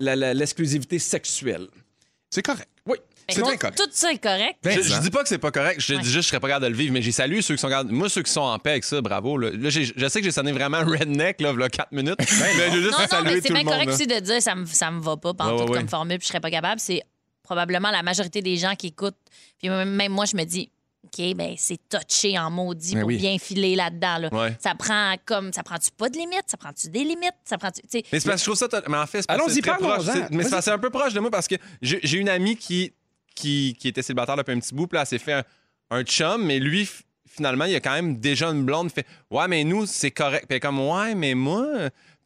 l'exclusivité 0.00 0.98
sexuelle. 0.98 1.68
C'est 2.34 2.42
correct. 2.42 2.68
Oui. 2.86 2.96
Ben, 3.28 3.34
C'est 3.36 3.42
bien 3.42 3.56
correct. 3.56 3.78
Tout 3.78 3.88
ça 3.92 4.12
est 4.12 4.18
correct. 4.18 4.56
Ben, 4.62 4.76
Je, 4.76 4.82
je 4.82 5.00
dis 5.00 5.10
pas 5.10 5.22
que 5.22 5.28
c'est 5.28 5.38
pas 5.38 5.50
correct, 5.52 5.80
je 5.80 5.94
Ouais. 5.94 6.00
dis 6.00 6.06
juste 6.10 6.16
que 6.16 6.22
je 6.24 6.28
serais 6.28 6.40
pas 6.40 6.48
capable 6.48 6.64
de 6.66 6.70
le 6.72 6.76
vivre, 6.76 6.92
mais 6.92 7.00
j'ai 7.00 7.12
salué 7.12 7.40
ceux 7.42 7.54
qui 7.54 7.60
sont 7.60 7.70
Moi, 7.88 8.08
ceux 8.08 8.22
qui 8.22 8.32
sont 8.32 8.40
en 8.42 8.58
paix 8.58 8.70
avec 8.72 8.84
ça, 8.84 9.00
bravo. 9.00 9.38
Là, 9.38 9.50
je 9.70 10.08
sais 10.08 10.18
que 10.20 10.24
j'ai 10.24 10.30
sonné 10.32 10.50
vraiment 10.52 10.80
redneck, 10.84 11.40
là, 11.40 11.52
là 11.52 11.68
4 11.68 11.92
minutes. 11.92 12.16
mais 12.18 12.26
je 12.26 12.76
veux 12.76 12.82
juste 12.82 12.92
Non, 12.92 12.98
non, 12.98 13.06
saluer 13.08 13.34
mais 13.36 13.40
c'est 13.40 13.52
bien 13.52 13.64
correct 13.64 13.88
aussi 13.88 14.06
de 14.06 14.18
dire 14.18 14.42
ça 14.42 14.54
me, 14.56 14.66
ça 14.66 14.90
me 14.90 15.00
va 15.00 15.16
pas 15.16 15.32
pendant 15.32 15.52
Ouais, 15.58 15.64
tout 15.64 15.72
ouais, 15.72 15.78
comme 15.78 15.88
formule 15.88 16.18
puis 16.18 16.24
je 16.26 16.28
serais 16.28 16.40
pas 16.40 16.50
capable. 16.50 16.80
C'est 16.80 17.02
probablement 17.44 17.90
la 17.90 18.02
majorité 18.02 18.42
des 18.42 18.56
gens 18.56 18.74
qui 18.74 18.88
écoutent. 18.88 19.16
Puis 19.58 19.68
même 19.70 20.12
moi, 20.12 20.24
je 20.26 20.36
me 20.36 20.44
dis, 20.44 20.70
OK, 21.04 21.34
ben 21.36 21.54
c'est 21.56 21.78
touché 21.88 22.38
en 22.38 22.50
maudit 22.50 22.94
Ben 22.94 23.00
pour 23.00 23.08
oui. 23.08 23.16
bien 23.18 23.38
filer 23.38 23.76
là-dedans. 23.76 24.18
là. 24.18 24.28
Ouais. 24.32 24.56
Ça 24.60 24.74
prend 24.74 25.14
comme. 25.24 25.52
Ça 25.52 25.62
prend-tu 25.62 25.90
pas 25.96 26.08
de 26.08 26.16
limites? 26.16 26.44
Ça 26.46 26.56
prend-tu 26.56 26.88
des 26.88 27.04
limites? 27.04 27.34
Ça 27.44 27.58
prend-tu. 27.58 27.82
tu 27.82 27.88
sais, 27.90 28.04
Mais 28.12 28.20
c'est 28.20 28.28
parce 28.28 28.42
que 28.42 28.52
je 28.52 28.58
trouve 28.58 28.70
ça. 28.70 28.82
Mais 28.88 28.96
en 28.96 29.06
fait, 29.06 29.22
c'est 29.22 29.30
Allons-y, 29.30 29.60
très 29.60 29.76
proche. 29.76 30.06
Mais 30.30 30.44
c'est 30.44 30.70
un 30.70 30.78
peu 30.78 30.90
proche 30.90 31.12
de 31.12 31.20
moi 31.20 31.30
parce 31.30 31.46
que 31.48 31.56
j'ai 31.82 32.18
une 32.18 32.28
amie 32.28 32.56
qui, 32.56 32.92
qui, 33.34 33.76
qui 33.78 33.88
était 33.88 34.02
célibataire 34.02 34.36
depuis 34.36 34.52
un 34.52 34.60
petit 34.60 34.74
bout, 34.74 34.86
puis 34.86 34.96
là, 34.96 35.02
elle 35.02 35.06
s'est 35.08 35.18
fait 35.18 35.32
un, 35.34 35.44
un 35.90 36.02
chum, 36.04 36.44
mais 36.44 36.58
lui, 36.58 36.88
finalement, 37.28 37.64
il 37.64 37.74
a 37.74 37.80
quand 37.80 37.92
même 37.94 38.18
déjà 38.18 38.48
une 38.48 38.64
blonde. 38.64 38.90
Fait 38.92 39.06
Ouais, 39.30 39.46
mais 39.48 39.64
nous, 39.64 39.86
c'est 39.86 40.10
correct. 40.10 40.46
Puis 40.48 40.48
elle 40.50 40.56
est 40.56 40.60
comme 40.60 40.80
Ouais, 40.80 41.14
mais 41.14 41.34
moi. 41.34 41.66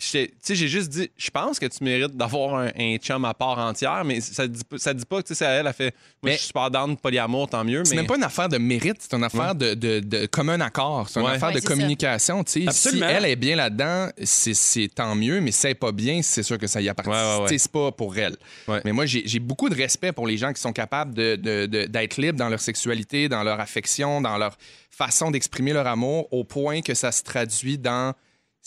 Sais, 0.00 0.31
j'ai 0.49 0.69
juste 0.69 0.90
dit, 0.90 1.11
je 1.17 1.28
pense 1.28 1.59
que 1.59 1.67
tu 1.67 1.83
mérites 1.83 2.17
d'avoir 2.17 2.55
un, 2.55 2.71
un 2.78 2.97
chum 2.99 3.25
à 3.25 3.35
part 3.35 3.59
entière, 3.59 4.05
mais 4.05 4.21
ça 4.21 4.47
dit, 4.47 4.61
ça 4.76 4.95
dit 4.95 5.05
pas 5.05 5.21
que, 5.21 5.26
tu 5.26 5.35
sais, 5.35 5.40
c'est 5.40 5.45
à 5.45 5.50
elle, 5.50 5.67
elle 5.67 5.73
fait, 5.73 5.93
moi, 6.23 6.31
Mais- 6.31 6.33
je 6.35 6.37
suis 6.38 6.47
super 6.47 6.71
down, 6.71 6.97
polyamour, 6.97 7.49
tant 7.49 7.64
mieux, 7.64 7.85
C'est 7.85 7.90
mais. 7.97 8.02
même 8.02 8.07
pas 8.07 8.14
une 8.17 8.23
affaire 8.23 8.49
de 8.49 8.59
mérite, 8.59 8.99
c'est 9.00 9.12
une 9.17 9.25
affaire 9.25 9.57
de, 9.57 9.75
de, 9.75 9.99
de 9.99 10.26
commun 10.26 10.61
accord. 10.61 11.09
C'est 11.09 11.19
une 11.19 11.26
Ouais. 11.26 11.33
affaire 11.33 11.49
Ouais, 11.49 11.61
de 11.61 11.67
communication. 11.67 12.45
tu 12.45 12.64
sais. 12.64 12.73
Si 12.93 13.02
elle 13.02 13.25
est 13.25 13.35
bien 13.35 13.57
là-dedans, 13.57 14.09
c'est- 14.23 14.55
c'est 14.55 14.87
tant 14.87 15.17
mieux, 15.17 15.40
mais 15.40 15.50
si 15.50 15.67
elle 15.67 15.73
est 15.73 15.75
pas 15.75 15.90
bien, 15.90 16.23
c'est 16.23 16.45
sûr 16.45 16.59
que 16.59 16.69
ça 16.69 16.81
y 16.81 16.88
appartient. 16.88 17.11
Ouais, 17.11 17.17
ouais, 17.17 17.37
ouais. 17.40 17.49
Tu 17.49 17.55
sais, 17.55 17.59
C'est 17.59 17.73
pas 17.73 17.90
pour 17.90 18.17
elle. 18.17 18.37
Ouais. 18.69 18.81
Mais 18.85 18.93
moi, 18.93 19.05
j'ai 19.05 19.25
j'ai 19.26 19.40
beaucoup 19.40 19.69
de 19.69 19.75
respect 19.75 20.12
pour 20.12 20.28
les 20.28 20.37
gens 20.37 20.52
qui 20.52 20.61
sont 20.61 20.73
capables 20.73 21.12
de- 21.12 21.35
de- 21.35 21.67
de- 21.67 21.87
d'être 21.87 22.19
libres 22.19 22.38
dans 22.38 22.49
leur 22.49 22.61
sexualité, 22.61 23.28
dans 23.28 23.43
leur 23.43 23.59
affection, 23.59 24.21
dans 24.21 24.38
leur 24.38 24.57
façon 24.93 25.33
d'exprimer 25.33 25.73
leur 25.73 25.88
amour, 25.88 26.28
au 26.33 26.45
point 26.45 26.83
que 26.83 26.95
ça 26.95 27.11
se 27.11 27.25
traduit 27.25 27.78
dans 27.78 28.14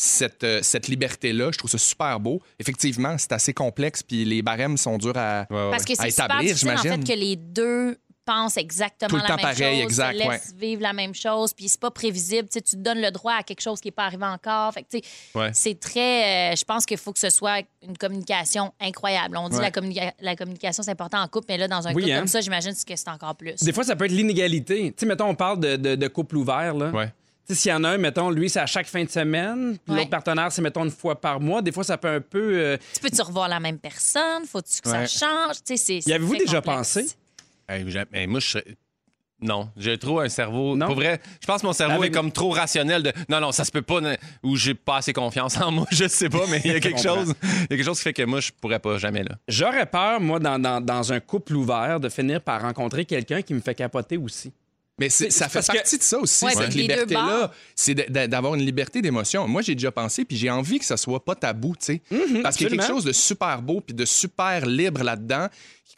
cette, 0.01 0.43
euh, 0.43 0.60
cette 0.63 0.88
liberté-là. 0.88 1.51
Je 1.51 1.58
trouve 1.58 1.70
ça 1.70 1.77
super 1.77 2.20
beau. 2.20 2.41
Effectivement, 2.60 3.15
c'est 3.17 3.31
assez 3.34 3.53
complexe, 3.53 4.01
puis 4.01 4.25
les 4.25 4.41
barèmes 4.41 4.77
sont 4.77 4.98
durs 4.98 5.17
à, 5.17 5.46
Ouais, 5.50 5.55
ouais. 5.65 5.72
Parce 5.72 5.86
que 5.86 5.93
à 5.93 6.03
c'est 6.03 6.10
super 6.12 6.25
établir, 6.25 6.53
difficile, 6.53 6.72
en 6.72 6.77
fait, 6.77 7.03
que 7.13 7.20
les 7.20 7.36
deux 7.36 7.98
pensent 8.24 8.58
exactement 8.58 9.10
Tout 9.10 9.15
le 9.15 9.22
la 9.24 9.27
temps 9.29 9.36
même 9.36 9.43
pareil, 9.43 9.75
chose, 9.77 9.84
exact, 9.84 10.13
se 10.13 10.17
laissent 10.29 10.53
vivre 10.55 10.81
la 10.84 10.93
même 10.93 11.13
chose, 11.13 11.53
puis 11.53 11.67
c'est 11.67 11.79
pas 11.79 11.89
prévisible. 11.91 12.48
Tu 12.50 12.53
sais, 12.53 12.62
tu 12.62 12.75
te 12.77 12.81
donnes 12.81 13.01
le 13.01 13.10
droit 13.12 13.34
à 13.34 13.43
quelque 13.43 13.62
chose 13.62 13.81
qui 13.81 13.88
n'est 13.88 13.91
pas 13.93 14.05
arrivé 14.05 14.25
encore. 14.25 14.74
Fait 14.74 14.84
que, 14.84 14.89
tu 14.91 15.00
sais, 15.00 15.38
Ouais. 15.38 15.50
c'est 15.53 15.79
très... 15.79 16.51
euh, 16.53 16.55
je 16.55 16.63
pense 16.63 16.86
qu'il 16.86 16.98
faut 16.98 17.13
que 17.13 17.20
ce 17.20 17.29
soit 17.31 17.63
une 17.81 17.98
communication 17.98 18.74
incroyable. 18.79 19.38
On 19.38 19.50
dit 19.50 19.55
Ouais. 19.58 19.63
la, 19.63 19.72
communica- 19.72 20.13
la 20.20 20.36
communication, 20.36 20.84
c'est 20.84 20.91
important 20.91 21.20
en 21.20 21.27
couple, 21.27 21.48
mais 21.50 21.58
là, 21.58 21.67
dans 21.67 21.88
un 21.88 21.93
Oui, 21.93 22.03
couple 22.03 22.13
hein. 22.13 22.20
comme 22.20 22.27
ça, 22.27 22.41
j'imagine 22.41 22.74
que 22.74 22.96
c'est 22.96 23.10
encore 23.10 23.36
plus. 23.36 23.55
Des 23.55 23.74
fois, 23.74 23.84
ça 23.84 23.96
peut 23.96 24.05
être 24.05 24.12
l'inégalité. 24.12 24.91
Tu 24.91 24.93
sais, 25.00 25.05
mettons, 25.08 25.27
on 25.27 25.36
parle 25.36 25.60
de, 25.60 25.75
de, 25.75 25.96
de 25.96 26.08
couple 26.08 26.38
ouvert, 26.38 26.75
là. 26.75 26.89
Ouais. 26.91 27.12
S'il 27.55 27.72
y 27.72 27.74
en 27.74 27.84
a 27.84 27.89
un, 27.89 27.98
mettons, 27.98 28.29
lui, 28.29 28.50
c'est 28.50 28.60
à 28.60 28.65
chaque 28.65 28.88
fin 28.88 29.03
de 29.03 29.10
semaine, 29.10 29.77
puis 29.84 29.93
Ouais. 29.93 30.00
l'autre 30.00 30.10
partenaire, 30.10 30.51
c'est, 30.51 30.62
mettons, 30.62 30.84
une 30.86 30.91
fois 30.91 31.20
par 31.20 31.39
mois. 31.39 31.62
Des 31.62 31.72
fois, 31.72 31.84
ça 31.84 31.98
peut 31.98 32.08
un 32.08 32.22
peu... 32.22 32.53
euh, 32.58 32.77
Tu 32.93 33.00
peux-tu 33.01 33.22
revoir 33.22 33.48
la 33.48 33.60
même 33.60 33.77
personne? 33.79 34.46
Faut-tu 34.46 34.81
que 34.81 34.89
Ouais. 34.89 35.05
ça 35.08 35.25
change? 35.25 35.55
Tu 35.65 35.77
sais, 35.77 36.01
c'est- 36.01 36.10
Y 36.10 36.13
avez-vous 36.13 36.36
déjà 36.38 36.62
complexe. 36.62 36.77
pensé? 36.93 37.05
Hey, 37.70 38.27
moi, 38.27 38.39
je 38.39 38.48
serais- 38.48 38.65
Non, 39.43 39.70
j'ai 39.75 39.98
trop 39.98 40.20
un 40.20 40.29
cerveau. 40.29 40.75
Non? 40.75 40.86
Pour 40.86 40.93
vrai, 40.96 41.20
je 41.41 41.48
pense 41.48 41.62
que 41.62 41.65
mon 41.65 41.74
cerveau 41.74 41.96
Avec- 42.03 42.12
est 42.12 42.15
comme 42.15 42.31
trop 42.31 42.51
rationnel 42.51 43.01
de 43.01 43.12
non, 43.27 43.39
non, 43.39 43.51
ça 43.51 43.65
se 43.65 43.72
peut 43.72 43.81
pas, 43.81 44.00
ne- 44.00 44.15
ou 44.43 44.55
j'ai 44.55 44.75
pas 44.75 44.98
assez 44.98 45.13
confiance 45.13 45.60
en 45.60 45.72
moi, 45.72 45.88
je 45.91 46.08
sais 46.08 46.29
pas, 46.29 46.46
mais 46.48 46.62
il 46.63 46.72
y 46.72 46.75
a 46.75 46.79
quelque 46.79 47.01
chose. 47.01 47.34
Il 47.43 47.50
y 47.62 47.63
a 47.63 47.67
quelque 47.70 47.84
chose 47.84 47.98
qui 47.98 48.03
fait 48.03 48.13
que 48.13 48.22
moi, 48.22 48.39
je 48.39 48.51
pourrais 48.62 48.77
pas 48.77 49.00
jamais 49.00 49.24
là. 49.24 49.31
J'aurais 49.48 49.88
peur, 49.88 50.22
moi, 50.22 50.38
dans, 50.38 50.60
dans, 50.60 50.79
dans 50.79 51.12
un 51.12 51.20
couple 51.20 51.55
ouvert, 51.55 52.00
de 52.00 52.08
finir 52.10 52.39
par 52.41 52.62
rencontrer 52.62 53.03
quelqu'un 53.05 53.41
qui 53.41 53.55
me 53.55 53.62
fait 53.62 53.74
capoter 53.74 54.15
aussi. 54.17 54.53
Mais 55.00 55.10
ça 55.10 55.50
fait 55.50 55.62
que- 55.62 55.66
partie 55.78 55.98
de 55.98 56.04
ça 56.04 56.20
aussi, 56.20 56.46
Ouais, 56.46 56.54
cette 56.54 56.76
liberté-là. 56.76 57.52
C'est 57.76 57.96
d'avoir 57.96 58.54
une 58.56 58.64
liberté 58.64 59.02
d'émotion. 59.02 59.48
Moi, 59.48 59.62
j'ai 59.64 59.74
déjà 59.74 59.92
pensé, 59.92 60.26
puis 60.26 60.38
j'ai 60.38 60.50
envie 60.50 60.78
que 60.80 60.86
ça 60.86 60.98
soit 60.98 61.24
pas 61.24 61.34
tabou, 61.34 61.76
tu 61.76 61.86
sais. 61.86 62.02
Parce 62.44 62.56
qu'il 62.58 62.68
y 62.70 62.74
a 62.74 62.76
quelque 62.78 62.88
chose 62.88 63.04
de 63.06 63.12
super 63.14 63.62
beau, 63.62 63.82
puis 63.82 63.96
de 63.96 64.06
super 64.06 64.66
libre 64.66 65.02
là-dedans. 65.04 65.48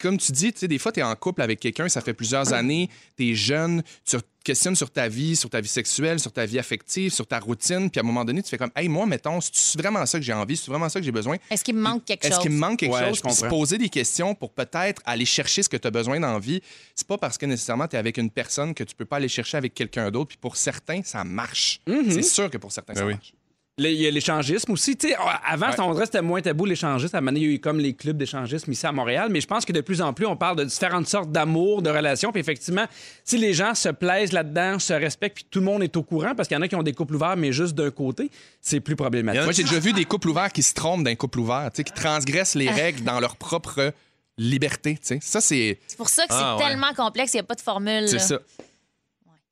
Comme 0.00 0.16
tu 0.18 0.32
dis, 0.32 0.52
tu 0.52 0.60
sais, 0.60 0.68
des 0.68 0.78
fois, 0.78 0.90
tu 0.90 1.00
es 1.00 1.02
en 1.02 1.14
couple 1.14 1.42
avec 1.42 1.60
quelqu'un, 1.60 1.88
ça 1.88 2.00
fait 2.00 2.14
plusieurs 2.14 2.52
années, 2.52 2.88
tu 3.16 3.30
es 3.30 3.34
jeune, 3.34 3.82
tu 4.04 4.16
questionnes 4.44 4.76
sur 4.76 4.90
ta 4.90 5.08
vie, 5.08 5.34
sur 5.34 5.50
ta 5.50 5.60
vie 5.60 5.68
sexuelle, 5.68 6.20
sur 6.20 6.30
ta 6.30 6.46
vie 6.46 6.58
affective, 6.58 7.10
sur 7.12 7.26
ta 7.26 7.40
routine, 7.40 7.90
puis 7.90 7.98
à 7.98 8.02
un 8.02 8.06
moment 8.06 8.24
donné, 8.24 8.42
tu 8.42 8.50
fais 8.50 8.58
comme, 8.58 8.70
hey, 8.76 8.88
moi, 8.88 9.06
mettons, 9.06 9.40
c'est 9.40 9.78
vraiment 9.80 10.04
ça 10.06 10.18
que 10.18 10.24
j'ai 10.24 10.32
envie, 10.32 10.56
c'est 10.56 10.70
vraiment 10.70 10.88
ça 10.88 11.00
que 11.00 11.04
j'ai 11.04 11.10
besoin? 11.12 11.36
Est-ce 11.50 11.64
qu'il 11.64 11.74
me 11.74 11.80
manque 11.80 12.04
quelque 12.04 12.24
Est-ce 12.24 12.34
chose? 12.34 12.42
qu'il 12.42 12.52
me 12.52 12.58
manque 12.58 12.78
quelque 12.78 12.92
Ouais, 12.92 13.08
chose? 13.08 13.20
Puis 13.22 13.32
se 13.32 13.46
poser 13.46 13.78
des 13.78 13.88
questions 13.88 14.34
pour 14.34 14.52
peut-être 14.52 15.02
aller 15.06 15.24
chercher 15.24 15.62
ce 15.62 15.68
que 15.68 15.76
tu 15.76 15.88
as 15.88 15.90
besoin 15.90 16.20
dans 16.20 16.32
la 16.34 16.38
vie. 16.38 16.60
C'est 16.94 17.06
pas 17.08 17.18
parce 17.18 17.38
que 17.38 17.46
nécessairement 17.46 17.88
tu 17.88 17.96
es 17.96 17.98
avec 17.98 18.18
une 18.18 18.30
personne 18.30 18.74
que 18.74 18.84
tu 18.84 18.94
peux 18.94 19.04
pas 19.06 19.16
aller 19.16 19.28
chercher 19.28 19.56
avec 19.56 19.74
quelqu'un 19.74 20.10
d'autre. 20.10 20.28
Puis 20.28 20.38
pour 20.38 20.56
certains, 20.56 21.02
ça 21.02 21.24
marche. 21.24 21.80
C'est 22.10 22.22
sûr 22.22 22.50
que 22.50 22.58
pour 22.58 22.70
certains, 22.70 22.94
ça 22.94 23.00
Ben 23.00 23.06
oui. 23.08 23.12
marche. 23.14 23.32
Il 23.76 23.90
y 23.90 24.06
a 24.06 24.10
l'échangisme 24.12 24.70
aussi. 24.70 24.96
Tu 24.96 25.08
sais, 25.08 25.16
avant, 25.44 25.66
Ouais. 25.66 25.74
on 25.80 25.92
dirait 25.94 26.02
que 26.02 26.12
c'était 26.12 26.22
moins 26.22 26.40
tabou 26.40 26.64
l'échangisme. 26.64 27.16
À 27.16 27.18
un 27.18 27.20
moment 27.22 27.32
donné, 27.32 27.40
il 27.44 27.48
y 27.48 27.52
a 27.52 27.54
eu 27.56 27.58
comme 27.58 27.80
les 27.80 27.92
clubs 27.92 28.16
d'échangisme 28.16 28.70
ici 28.70 28.86
à 28.86 28.92
Montréal. 28.92 29.30
Mais 29.32 29.40
je 29.40 29.48
pense 29.48 29.64
que 29.64 29.72
de 29.72 29.80
plus 29.80 30.00
en 30.00 30.12
plus, 30.12 30.26
on 30.26 30.36
parle 30.36 30.56
de 30.56 30.62
différentes 30.64 31.08
sortes 31.08 31.32
d'amour, 31.32 31.82
de 31.82 31.90
relations. 31.90 32.30
Puis 32.30 32.40
effectivement, 32.40 32.86
si 33.24 33.36
les 33.36 33.52
gens 33.52 33.74
se 33.74 33.88
plaisent 33.88 34.30
là-dedans, 34.30 34.78
se 34.78 34.92
respectent, 34.92 35.34
puis 35.34 35.46
tout 35.50 35.58
le 35.58 35.64
monde 35.64 35.82
est 35.82 35.96
au 35.96 36.04
courant, 36.04 36.36
parce 36.36 36.46
qu'il 36.46 36.56
y 36.56 36.58
en 36.58 36.62
a 36.62 36.68
qui 36.68 36.76
ont 36.76 36.84
des 36.84 36.92
couples 36.92 37.16
ouverts, 37.16 37.36
mais 37.36 37.50
juste 37.50 37.74
d'un 37.74 37.90
côté, 37.90 38.30
c'est 38.60 38.78
plus 38.78 38.94
problématique. 38.94 39.42
Moi, 39.42 39.52
j'ai 39.52 39.64
déjà 39.64 39.80
vu 39.80 39.92
des 39.92 40.04
couples 40.04 40.28
ouverts 40.28 40.52
qui 40.52 40.62
se 40.62 40.72
trompent 40.74 41.02
d'un 41.02 41.16
couple 41.16 41.40
ouvert, 41.40 41.68
tu 41.74 41.78
sais, 41.78 41.84
qui 41.84 41.92
transgressent 41.92 42.54
les 42.54 42.70
règles 42.70 43.02
dans 43.02 43.18
leur 43.18 43.34
propre 43.36 43.92
liberté. 44.38 44.94
tu 44.94 45.00
sais. 45.02 45.18
Ça, 45.20 45.40
c'est 45.40 45.78
C'est 45.88 45.96
pour 45.96 46.08
ça 46.08 46.26
que 46.28 46.32
c'est 46.32 46.40
Ah, 46.40 46.56
ouais. 46.56 46.64
tellement 46.64 46.92
complexe, 46.94 47.32
il 47.34 47.38
n'y 47.38 47.40
a 47.40 47.44
pas 47.44 47.54
de 47.56 47.60
formule. 47.60 48.08
c'est 48.08 48.18
ça. 48.20 48.38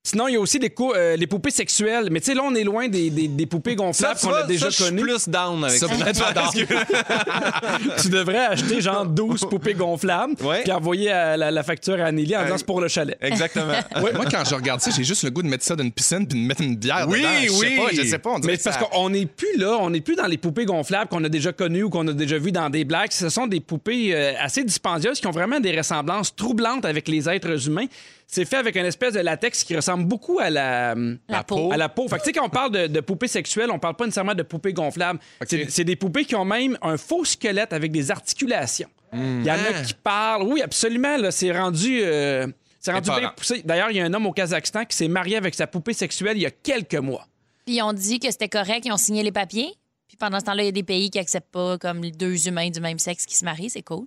Sinon, 0.04 0.26
il 0.26 0.32
y 0.32 0.36
a 0.36 0.40
aussi 0.40 0.58
les, 0.58 0.74
euh, 0.80 1.14
les 1.16 1.28
poupées 1.28 1.52
sexuelles. 1.52 2.08
Mais 2.10 2.18
tu 2.18 2.26
sais, 2.26 2.34
là, 2.34 2.42
on 2.44 2.52
est 2.56 2.64
loin 2.64 2.88
des, 2.88 3.08
des- 3.08 3.28
des 3.28 3.46
poupées 3.46 3.76
gonflables 3.76 4.18
qu'on 4.18 4.34
a 4.34 4.42
déjà 4.42 4.64
ça, 4.64 4.70
je 4.70 4.74
suis 4.74 4.84
connues. 4.86 5.02
plus 5.02 5.28
down 5.28 5.62
avec 5.62 5.78
Ça, 5.78 5.86
ça. 5.86 5.94
que- 5.94 6.02
tu 8.02 8.08
devrais 8.08 8.46
acheter 8.46 8.80
genre 8.80 9.06
12 9.06 9.42
poupées 9.48 9.74
gonflables, 9.74 10.34
Ouais. 10.42 10.62
puis 10.64 10.72
envoyer 10.72 11.12
à 11.12 11.36
la, 11.36 11.52
la 11.52 11.62
facture 11.62 12.00
à 12.00 12.06
Anneli 12.06 12.36
en 12.36 12.42
disant 12.42 12.58
c'est 12.58 12.66
pour 12.66 12.80
le 12.80 12.88
chalet. 12.88 13.16
Exactement. 13.20 13.74
Ouais, 14.02 14.12
moi, 14.12 14.24
quand 14.28 14.42
je 14.48 14.54
regarde 14.56 14.80
ça, 14.80 14.90
j'ai 14.90 15.04
juste 15.04 15.22
le 15.22 15.30
goût 15.30 15.42
de 15.42 15.46
mettre 15.46 15.62
ça 15.64 15.76
dans 15.76 15.84
une 15.84 15.92
piscine 15.92 16.26
puis 16.26 16.40
de 16.40 16.44
mettre 16.48 16.62
une 16.62 16.74
bière 16.74 17.06
Oui, 17.08 17.20
dedans. 17.20 17.28
Je 17.44 17.48
sais 17.52 17.66
oui. 17.66 17.76
pas, 17.76 17.88
je 17.92 18.02
sais 18.08 18.18
pas. 18.18 18.30
On 18.30 18.38
Mais 18.40 18.56
parce 18.56 18.78
ça- 18.78 18.84
qu'on 18.84 19.10
n'est 19.10 19.26
plus 19.26 19.56
là, 19.56 19.76
on 19.80 19.90
n'est 19.90 20.00
plus 20.00 20.16
dans 20.16 20.26
les 20.26 20.38
poupées 20.38 20.64
gonflables 20.64 21.08
qu'on 21.08 21.22
a 21.22 21.28
déjà 21.28 21.52
connues 21.52 21.84
ou 21.84 21.90
qu'on 21.90 22.08
a 22.08 22.12
déjà 22.12 22.38
vues 22.38 22.50
dans 22.50 22.70
des 22.70 22.84
blagues. 22.84 23.12
Ce 23.12 23.28
sont 23.28 23.46
des 23.46 23.60
poupées 23.60 24.12
euh, 24.14 24.32
assez 24.40 24.64
dispendieuses 24.64 25.20
qui 25.20 25.28
ont 25.28 25.32
vraiment 25.32 25.60
des 25.60 25.76
ressemblances 25.76 26.34
troublantes 26.34 26.84
avec 26.84 27.06
les 27.06 27.28
êtres 27.28 27.68
humains. 27.68 27.86
C'est 28.34 28.46
fait 28.46 28.56
avec 28.56 28.76
une 28.76 28.86
espèce 28.86 29.12
de 29.12 29.20
latex 29.20 29.62
qui 29.62 29.76
ressemble 29.76 30.04
beaucoup 30.06 30.38
à 30.38 30.48
la, 30.48 30.94
La 31.28 31.44
peau. 31.44 31.70
À 31.70 31.76
la 31.76 31.90
peau. 31.90 32.08
Fait 32.08 32.16
que, 32.16 32.22
tu 32.22 32.26
sais, 32.28 32.32
quand 32.32 32.46
on 32.46 32.48
parle 32.48 32.72
de, 32.72 32.86
de 32.86 33.00
poupées 33.00 33.28
sexuelles, 33.28 33.70
on 33.70 33.78
parle 33.78 33.94
pas 33.94 34.06
nécessairement 34.06 34.34
de 34.34 34.42
poupées 34.42 34.72
gonflables. 34.72 35.20
C'est- 35.46 35.70
C'est 35.70 35.84
des 35.84 35.96
poupées 35.96 36.24
qui 36.24 36.34
ont 36.34 36.44
même 36.46 36.78
un 36.80 36.96
faux 36.96 37.26
squelette 37.26 37.74
avec 37.74 37.92
des 37.92 38.10
articulations. 38.10 38.88
Il 39.12 39.44
y 39.44 39.50
en 39.50 39.54
a 39.56 39.82
qui 39.84 39.92
parlent. 39.92 40.44
Oui, 40.44 40.62
absolument. 40.62 41.18
C'est 41.30 41.52
rendu. 41.52 42.00
euh, 42.02 42.46
c'est 42.80 42.90
rendu 42.92 43.10
bien 43.20 43.28
poussé. 43.36 43.60
D'ailleurs, 43.64 43.90
il 43.90 43.98
y 43.98 44.00
a 44.00 44.04
un 44.06 44.14
homme 44.14 44.24
au 44.26 44.32
Kazakhstan 44.32 44.86
qui 44.86 44.96
s'est 44.96 45.08
marié 45.08 45.36
avec 45.36 45.54
sa 45.54 45.66
poupée 45.66 45.92
sexuelle 45.92 46.38
il 46.38 46.42
y 46.42 46.46
a 46.46 46.50
quelques 46.50 46.94
mois. 46.94 47.26
Puis 47.66 47.76
ils 47.76 47.82
ont 47.82 47.92
dit 47.92 48.18
que 48.18 48.30
c'était 48.30 48.48
correct, 48.48 48.84
ils 48.86 48.92
ont 48.92 48.96
signé 48.96 49.22
les 49.22 49.30
papiers. 49.30 49.74
Puis 50.08 50.16
pendant 50.16 50.40
ce 50.40 50.46
temps-là, 50.46 50.62
il 50.62 50.66
y 50.66 50.68
a 50.70 50.72
des 50.72 50.82
pays 50.82 51.10
qui 51.10 51.18
acceptent 51.18 51.52
pas 51.52 51.76
comme 51.78 52.00
deux 52.10 52.48
humains 52.48 52.70
du 52.70 52.80
même 52.80 52.98
sexe 52.98 53.26
qui 53.26 53.36
se 53.36 53.44
marient, 53.44 53.68
c'est 53.70 53.82
cool. 53.82 54.06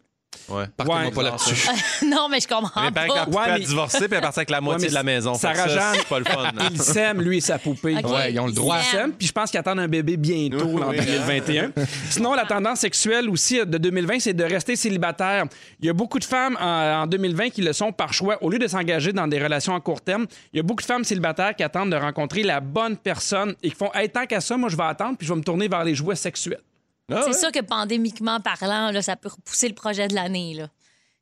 Ouais. 0.50 0.66
Partez-moi 0.78 1.04
Ouais. 1.06 1.12
pas 1.12 1.24
là-dessus. 1.32 1.68
non, 2.06 2.28
mais 2.30 2.40
je 2.40 2.48
comprends 2.48 2.82
Mais 2.82 3.08
la 3.08 3.26
pas. 3.26 3.30
Ouais, 3.30 3.54
mais- 3.54 3.60
divorcé 3.66 4.08
puis 4.08 4.16
elle 4.16 4.22
partie 4.22 4.40
avec 4.40 4.50
la 4.50 4.62
moitié 4.62 4.86
mais 4.88 4.90
de 4.90 4.94
la 4.96 5.04
maison. 5.04 5.34
Fait 5.36 5.52
que 5.52 5.58
ça, 5.58 5.64
rageante. 5.64 5.96
c'est 5.98 6.08
pas 6.08 6.20
le 6.20 6.26
fun. 6.26 6.52
Il 6.72 6.82
s'aime, 6.82 7.22
lui 7.22 7.38
et 7.38 7.42
sa 7.42 7.58
poupée. 7.60 7.98
OK. 7.98 8.10
Ouais, 8.12 8.32
ils 8.34 8.40
ont 8.40 8.48
le 8.48 8.52
droit. 8.54 8.78
Ils 8.80 8.84
s'aiment, 8.86 9.12
puis 9.14 9.28
je 9.28 9.32
pense 9.32 9.50
qu'ils 9.52 9.60
attendent 9.60 9.80
un 9.80 9.88
bébé 9.88 10.18
bientôt, 10.18 10.78
là, 10.78 10.88
en 10.88 10.90
Oui. 10.90 10.98
2021. 10.98 11.72
Sinon, 12.10 12.34
la 12.34 12.46
tendance 12.46 12.80
sexuelle 12.80 13.30
aussi 13.30 13.58
de 13.66 13.78
2020, 13.78 14.20
c'est 14.20 14.34
de 14.34 14.44
rester 14.44 14.76
célibataire. 14.76 15.46
Il 15.80 15.86
y 15.86 15.90
a 15.90 15.94
beaucoup 15.94 16.20
de 16.20 16.24
femmes 16.26 16.58
en, 16.60 17.04
en 17.04 17.08
2020 17.08 17.50
qui 17.50 17.62
le 17.62 17.74
sont 17.74 17.92
par 17.92 18.14
choix. 18.14 18.38
Au 18.42 18.50
lieu 18.50 18.60
de 18.60 18.68
s'engager 18.68 19.14
dans 19.14 19.28
des 19.28 19.42
relations 19.42 19.76
à 19.76 19.80
court 19.80 20.02
terme, 20.02 20.26
il 20.54 20.58
y 20.58 20.60
a 20.60 20.64
beaucoup 20.64 20.82
de 20.82 20.88
femmes 20.88 21.04
célibataires 21.04 21.56
qui 21.56 21.64
attendent 21.64 21.92
de 21.92 21.96
rencontrer 21.98 22.44
la 22.44 22.60
bonne 22.60 22.98
personne 22.98 23.56
et 23.64 23.70
qui 23.70 23.76
font 23.76 23.92
hey, 23.94 24.10
tant 24.10 24.26
qu'à 24.26 24.42
ça, 24.42 24.58
moi, 24.58 24.70
je 24.70 24.76
vais 24.78 24.84
attendre, 24.84 25.18
puis 25.18 25.28
je 25.28 25.34
vais 25.34 25.40
me 25.40 25.44
tourner 25.44 25.68
vers 25.68 25.84
les 25.84 25.96
jouets 25.96 26.16
sexuels. 26.16 26.60
Ah 27.12 27.22
C'est 27.24 27.32
ouais? 27.32 27.38
sûr 27.40 27.52
que 27.52 27.60
pandémiquement 27.62 28.40
parlant, 28.40 28.92
là, 28.92 29.02
ça 29.02 29.16
peut 29.16 29.30
repousser 29.30 29.68
le 29.68 29.76
projet 29.76 30.08
de 30.08 30.16
l'année. 30.16 30.54
là. 30.56 30.70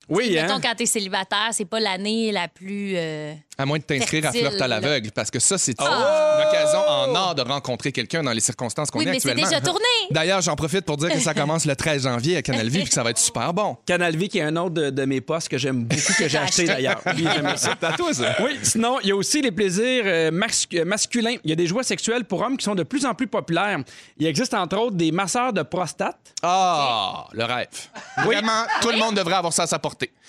Oui, 0.09 0.31
Mettons, 0.33 0.55
hein? 0.55 0.59
quand 0.61 0.75
t'es 0.75 0.85
célibataire, 0.85 1.49
c'est 1.51 1.65
pas 1.65 1.79
l'année 1.79 2.31
la 2.31 2.47
plus. 2.49 2.93
euh, 2.97 3.33
À 3.57 3.65
moins 3.65 3.77
de 3.77 3.83
t'inscrire 3.83 4.25
à 4.25 4.31
Fertile, 4.31 4.49
Flirt 4.49 4.61
à 4.61 4.67
l'aveugle, 4.67 5.11
parce 5.11 5.31
que 5.31 5.39
ça, 5.39 5.57
c'est 5.57 5.75
Ah. 5.79 6.39
une 6.41 6.47
occasion 6.49 6.79
en 6.87 7.15
or 7.15 7.35
de 7.35 7.41
rencontrer 7.41 7.91
quelqu'un 7.93 8.21
dans 8.21 8.31
les 8.33 8.41
circonstances 8.41 8.91
qu'on 8.91 8.99
Oui, 8.99 9.05
est 9.07 9.11
mais 9.11 9.19
c'est 9.19 9.29
actuellement. 9.29 9.49
déjà 9.49 9.61
tourné. 9.61 9.85
D'ailleurs, 10.11 10.41
j'en 10.41 10.55
profite 10.57 10.83
pour 10.85 10.97
dire 10.97 11.09
que 11.09 11.19
ça 11.19 11.33
commence 11.35 11.65
le 11.65 11.75
13 11.75 12.03
janvier 12.03 12.35
à 12.37 12.41
Canal 12.41 12.67
Vie, 12.67 12.79
puis 12.79 12.87
que 12.89 12.93
ça 12.93 13.03
va 13.03 13.11
être 13.11 13.17
super 13.17 13.53
bon. 13.53 13.77
Canal 13.85 14.17
V, 14.17 14.27
qui 14.27 14.39
est 14.39 14.41
un 14.43 14.55
autre 14.57 14.71
de, 14.73 14.89
de 14.89 15.05
mes 15.05 15.21
postes 15.21 15.47
que 15.47 15.57
j'aime 15.57 15.85
beaucoup, 15.85 16.13
que 16.17 16.27
j'ai 16.27 16.37
acheté 16.39 16.65
d'ailleurs. 16.65 17.01
Oui, 17.05 17.25
j'aime 17.33 17.55
ça. 17.55 17.75
C'est 17.79 17.85
à 17.87 17.93
toi, 17.93 18.13
ça. 18.13 18.35
Oui, 18.41 18.59
sinon, 18.63 18.99
il 19.01 19.07
y 19.07 19.11
a 19.11 19.15
aussi 19.15 19.41
les 19.41 19.51
plaisirs 19.51 20.03
euh, 20.05 20.31
mas- 20.31 20.67
euh, 20.73 20.83
masculins. 20.83 21.35
Il 21.45 21.49
y 21.49 21.53
a 21.53 21.55
des 21.55 21.67
jouets 21.67 21.83
sexuels 21.83 22.25
pour 22.25 22.41
hommes 22.41 22.57
qui 22.57 22.65
sont 22.65 22.75
de 22.75 22.83
plus 22.83 23.05
en 23.05 23.13
plus 23.13 23.27
populaires. 23.27 23.79
Il 24.17 24.27
existe 24.27 24.53
entre 24.53 24.77
autres 24.77 24.95
des 24.97 25.11
masseurs 25.13 25.53
de 25.53 25.61
prostate. 25.63 26.17
Ah, 26.41 27.25
le 27.31 27.45
rêve. 27.45 27.67
Vraiment, 28.25 28.63
tout 28.81 28.89
le 28.89 28.97
monde 28.97 29.15
devrait 29.15 29.35
avoir 29.35 29.53
ça 29.53 29.63
à 29.63 29.67
sa 29.67 29.79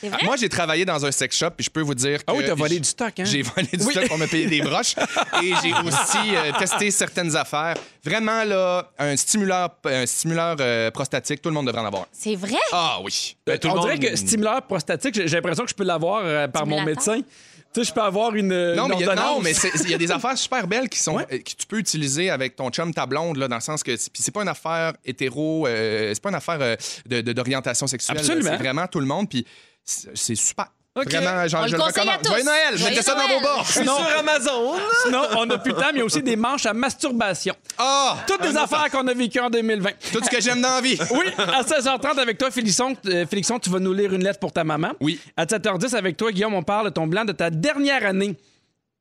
vrai? 0.03 0.19
Moi, 0.25 0.37
j'ai 0.37 0.49
travaillé 0.49 0.85
dans 0.85 1.05
un 1.05 1.11
sex 1.13 1.37
shop, 1.37 1.51
puis 1.57 1.65
je 1.65 1.71
peux 1.71 1.81
vous 1.81 1.95
dire 1.95 2.19
que... 2.19 2.25
Ah 2.27 2.35
oui, 2.35 2.45
t'as 2.47 2.55
volé 2.55 2.79
du 2.79 2.89
stock, 2.89 3.13
hein? 3.19 3.25
J'ai 3.25 3.43
volé 3.43 3.67
du 3.73 3.85
Oui. 3.85 3.93
stock 3.93 4.09
pour 4.09 4.19
me 4.19 4.27
payer 4.27 4.47
des 4.47 4.61
broches. 4.61 4.95
Et 5.43 5.53
j'ai 5.63 5.73
aussi 5.73 6.35
euh, 6.37 6.53
testé 6.59 6.91
certaines 6.91 7.35
affaires. 7.37 7.75
Vraiment, 8.05 8.45
là, 8.45 8.91
un 8.99 9.17
stimuleur, 9.17 9.71
un 9.85 10.07
stimuleur 10.07 10.57
euh, 10.61 10.91
prostatique, 10.91 11.41
tout 11.43 11.49
le 11.49 11.55
monde 11.55 11.67
devrait 11.67 11.81
en 11.83 11.87
avoir. 11.87 12.07
C'est 12.13 12.35
vrai? 12.37 12.59
Ah 12.73 12.99
oui. 13.03 13.37
Ben, 13.47 13.59
tout 13.59 13.69
On 13.69 13.75
le 13.75 13.81
dirait 13.81 13.97
monde- 13.97 14.05
que 14.11 14.17
stimuleur 14.17 14.63
prostatique, 14.63 15.15
j'ai 15.15 15.27
l'impression 15.37 15.65
que 15.65 15.71
je 15.71 15.75
peux 15.75 15.85
l'avoir 15.85 16.23
euh, 16.25 16.49
par 16.49 16.67
mon 16.67 16.77
Stimulateur? 16.79 17.15
médecin. 17.15 17.27
Tu 17.75 17.81
sais, 17.81 17.89
je 17.89 17.93
peux 17.93 18.01
avoir 18.03 18.35
une. 18.37 18.49
Non, 18.75 18.85
une 18.85 18.89
mais 18.91 18.95
il 18.97 19.01
y 19.01 19.05
a, 19.11 19.15
non, 19.17 19.23
ordonnance. 19.23 19.43
mais 19.43 19.53
c'est- 19.53 19.73
il 19.85 19.91
y 19.91 19.95
a 19.95 19.99
des 19.99 20.13
affaires 20.13 20.39
super 20.39 20.67
belles 20.69 20.89
qui 20.89 20.99
sont 21.01 21.17
Ouais. 21.17 21.27
euh, 21.33 21.39
que 21.39 21.51
tu 21.59 21.67
peux 21.67 21.79
utiliser 21.79 22.31
avec 22.31 22.55
ton 22.55 22.71
chum, 22.71 22.95
ta 22.95 23.05
blonde, 23.05 23.37
là, 23.37 23.49
dans 23.49 23.57
le 23.57 23.61
sens 23.61 23.83
que 23.83 23.97
c'est- 23.97 24.13
puis 24.13 24.23
c'est 24.23 24.31
pas 24.33 24.43
une 24.43 24.49
affaire 24.49 24.93
hétéro, 25.05 25.67
euh, 25.67 26.13
c'est 26.15 26.23
pas 26.23 26.29
une 26.29 26.35
affaire 26.37 26.59
euh, 26.61 26.77
de- 27.07 27.21
de- 27.21 27.33
d'orientation 27.33 27.87
sexuelle. 27.89 28.21
C'est 28.23 28.57
vraiment 28.57 28.87
tout 28.87 29.01
le 29.01 29.07
monde, 29.07 29.29
puis 29.29 29.45
c'est 29.85 30.35
super. 30.37 30.69
OK. 30.97 31.11
Vraiment, 31.11 31.49
genre, 31.49 31.63
On 31.65 31.67
je 31.67 31.77
le 31.77 31.83
recommande. 31.83 32.23
tous. 32.23 32.29
Joyeux 32.29 32.45
Noël, 32.45 32.77
Joyeux 32.79 32.91
mettez 32.91 33.03
ça 33.03 33.15
dans 33.15 33.27
vos 33.27 33.41
bords. 33.41 33.67
Sinon, 33.67 33.97
sur 33.97 34.19
Amazon. 34.19 34.75
Sinon, 35.05 35.23
on 35.39 35.47
n'a 35.47 35.59
plus 35.59 35.73
le 35.73 35.77
temps, 35.77 35.87
mais 35.87 35.95
il 35.95 35.99
y 35.99 36.03
a 36.03 36.05
aussi 36.05 36.23
des 36.23 36.37
manches 36.37 36.67
à 36.67 36.73
masturbation. 36.73 37.55
Ah! 37.79 38.17
Toutes 38.29 38.45
les 38.45 38.57
affaires 38.57 38.89
qu'on 38.93 39.05
a 39.09 39.13
vécues 39.13 39.41
en 39.41 39.51
2020. 39.51 39.91
Tout 40.13 40.21
ce 40.25 40.31
que 40.31 40.41
j'aime 40.41 40.61
dans 40.61 40.77
la 40.77 40.81
vie. 40.81 40.97
Oui, 41.11 41.27
à 41.37 41.63
16h30 41.63 42.19
avec 42.21 42.39
toi, 42.39 42.51
Félixon, 42.53 42.95
euh, 43.07 43.27
Félixon, 43.27 43.59
tu 43.59 43.71
vas 43.71 43.81
nous 43.81 43.93
lire 43.93 44.13
une 44.15 44.23
lettre 44.23 44.39
pour 44.39 44.53
ta 44.53 44.63
maman. 44.63 44.91
Oui. 45.01 45.21
À 45.37 45.47
7h10 45.47 45.97
avec 45.97 46.17
toi, 46.17 46.31
Guillaume, 46.31 46.55
on 46.55 46.63
parle 46.63 46.87
de 46.87 46.91
ton 46.91 47.07
blanc 47.09 47.25
de 47.25 47.33
ta 47.33 47.51
dernière 47.51 48.07
année. 48.07 48.37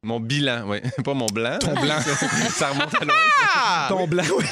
Mon 0.04 0.20
bilan, 0.20 0.64
oui. 0.68 0.80
Pas 1.04 1.14
mon 1.14 1.28
blanc. 1.28 1.58
Ton 1.60 1.74
blanc. 1.74 1.96
ça 2.56 2.70
remonte 2.70 2.94
à 3.02 3.06
loin. 3.06 3.14
Ah! 3.56 3.86
ton 3.88 4.06
blanc, 4.06 4.24
oui. 4.38 4.46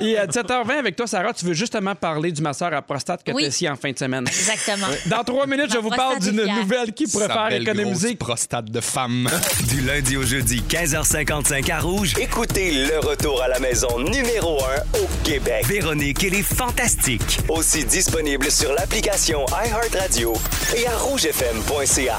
Et 0.00 0.16
à 0.18 0.26
7h20 0.26 0.78
avec 0.78 0.94
toi, 0.94 1.06
Sarah, 1.08 1.32
tu 1.32 1.44
veux 1.44 1.54
justement 1.54 1.94
parler 1.96 2.30
du 2.30 2.40
masseur 2.40 2.72
à 2.72 2.82
prostate 2.82 3.24
que 3.24 3.32
Oui. 3.32 3.42
tu 3.42 3.48
ici 3.48 3.68
en 3.68 3.74
fin 3.74 3.90
de 3.90 3.98
semaine. 3.98 4.24
Exactement. 4.28 4.86
Dans 5.06 5.24
trois 5.24 5.46
minutes, 5.46 5.72
je 5.72 5.78
vous 5.78 5.90
parle 5.90 6.20
d'une 6.20 6.38
est 6.38 6.52
nouvelle 6.52 6.92
qui 6.92 7.06
pourrait 7.08 7.26
Sa 7.26 7.32
faire 7.32 7.48
belle 7.48 7.62
économiser. 7.62 8.14
grosse 8.14 8.26
prostate 8.28 8.66
de 8.70 8.80
femme. 8.80 9.28
Du 9.68 9.80
lundi 9.80 10.16
au 10.16 10.22
jeudi, 10.22 10.62
15h55 10.68 11.72
à 11.72 11.80
Rouge. 11.80 12.12
Écoutez 12.20 12.86
le 12.86 13.00
retour 13.00 13.42
à 13.42 13.48
la 13.48 13.58
maison 13.58 13.98
numéro 13.98 14.60
1 14.94 15.00
au 15.00 15.08
Québec. 15.24 15.64
Véronique 15.66 16.22
et 16.22 16.30
les 16.30 16.42
Fantastiques. 16.44 17.40
Aussi 17.48 17.84
disponible 17.84 18.50
sur 18.52 18.72
l'application 18.72 19.44
iHeartRadio 19.46 20.34
et 20.76 20.86
à 20.86 20.96
rougefm.ca. 20.96 22.18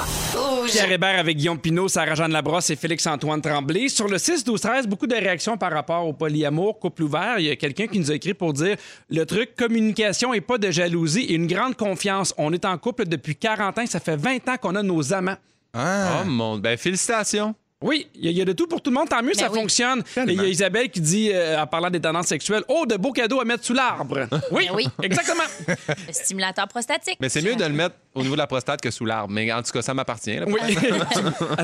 Pierre 0.68 0.92
Hébert 0.92 1.20
avec 1.20 1.38
Guillaume 1.38 1.60
Pinot, 1.60 1.88
Sarah-Jeanne 1.88 2.34
Labrosse 2.34 2.57
et 2.70 2.76
Félix-Antoine 2.76 3.42
Tremblay. 3.42 3.88
Sur 3.90 4.08
le 4.08 4.18
6-12-13, 4.18 4.88
beaucoup 4.88 5.08
de 5.08 5.16
réactions 5.16 5.58
par 5.58 5.72
rapport 5.72 6.06
au 6.06 6.14
polyamour, 6.14 6.80
couple 6.80 7.04
ouvert. 7.04 7.40
Il 7.40 7.46
y 7.46 7.52
a 7.52 7.56
quelqu'un 7.56 7.88
qui 7.88 8.00
nous 8.00 8.12
a 8.12 8.16
écrit 8.16 8.34
pour 8.34 8.54
dire 8.54 8.76
le 9.10 9.26
truc, 9.26 9.56
communication 9.56 10.34
et 10.34 10.42
pas 10.42 10.58
de 10.58 10.72
jalousie 10.72 11.22
et 11.22 11.36
une 11.36 11.48
grande 11.48 11.76
confiance. 11.76 12.34
On 12.38 12.52
est 12.54 12.66
en 12.66 12.78
couple 12.78 13.06
depuis 13.06 13.36
40 13.36 13.78
ans, 13.78 13.86
ça 13.86 14.00
fait 14.00 14.18
20 14.18 14.50
ans 14.50 14.58
qu'on 14.62 14.76
a 14.76 14.84
nos 14.84 15.14
amants. 15.14 15.38
Ah. 15.74 16.22
Oh 16.22 16.26
mon. 16.26 16.58
Ben, 16.58 16.78
félicitations. 16.78 17.54
Oui, 17.84 18.08
il 18.16 18.26
y, 18.26 18.28
a- 18.28 18.32
il 18.32 18.38
y 18.38 18.42
a 18.42 18.46
de 18.46 18.54
tout 18.54 18.66
pour 18.66 18.82
tout 18.82 18.90
le 18.90 18.96
monde, 18.96 19.08
tant 19.08 19.22
mieux, 19.22 19.36
ça 19.36 19.52
oui. 19.52 19.60
fonctionne. 19.60 20.00
Et 20.18 20.32
il 20.32 20.34
y 20.34 20.40
a 20.40 20.46
Isabelle 20.48 20.90
qui 20.90 21.00
dit, 21.00 21.30
euh, 21.32 21.62
en 21.62 21.68
parlant 21.68 21.92
des 21.92 22.00
tendances 22.00 22.26
sexuelles, 22.26 22.64
oh, 22.70 22.88
de 22.88 22.96
beaux 22.98 23.12
cadeaux 23.12 23.40
à 23.40 23.46
mettre 23.46 23.64
sous 23.64 23.74
l'arbre. 23.76 24.28
Oui, 24.52 24.66
Ben 24.70 24.76
oui. 24.76 24.88
exactement. 25.04 25.44
Le 25.68 26.12
stimulateur 26.14 26.68
prostatique. 26.68 27.18
Mais 27.20 27.30
c'est 27.30 27.44
mieux 27.44 27.56
de 27.56 27.64
le 27.64 27.70
mettre 27.74 27.94
au 28.16 28.24
niveau 28.24 28.34
de 28.34 28.40
la 28.40 28.48
prostate 28.48 28.82
que 28.82 28.90
sous 28.90 29.06
l'arbre. 29.06 29.32
Mais 29.32 29.52
en 29.54 29.62
tout 29.62 29.72
cas, 29.72 29.84
ça 29.84 29.94
m'appartient. 29.94 30.40
Oui. 30.48 30.60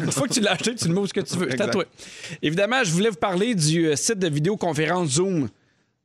Une 0.04 0.12
fois 0.12 0.28
que 0.28 0.34
tu 0.34 0.40
l'as 0.42 0.52
acheté, 0.52 0.76
tu 0.76 0.88
le 0.88 0.94
mets 0.94 1.00
où 1.00 1.08
ce 1.08 1.14
que 1.14 1.22
tu 1.22 1.36
veux. 1.36 1.48
C'est 1.50 1.54
à 1.62 1.66
Exact. 1.66 1.72
toi. 1.72 1.86
Évidemment, 2.44 2.84
je 2.84 2.92
voulais 2.92 3.10
vous 3.10 3.16
parler 3.16 3.56
du 3.56 3.88
euh, 3.88 3.96
site 3.96 4.20
de 4.20 4.28
vidéoconférence 4.30 5.08
Zoom. 5.14 5.50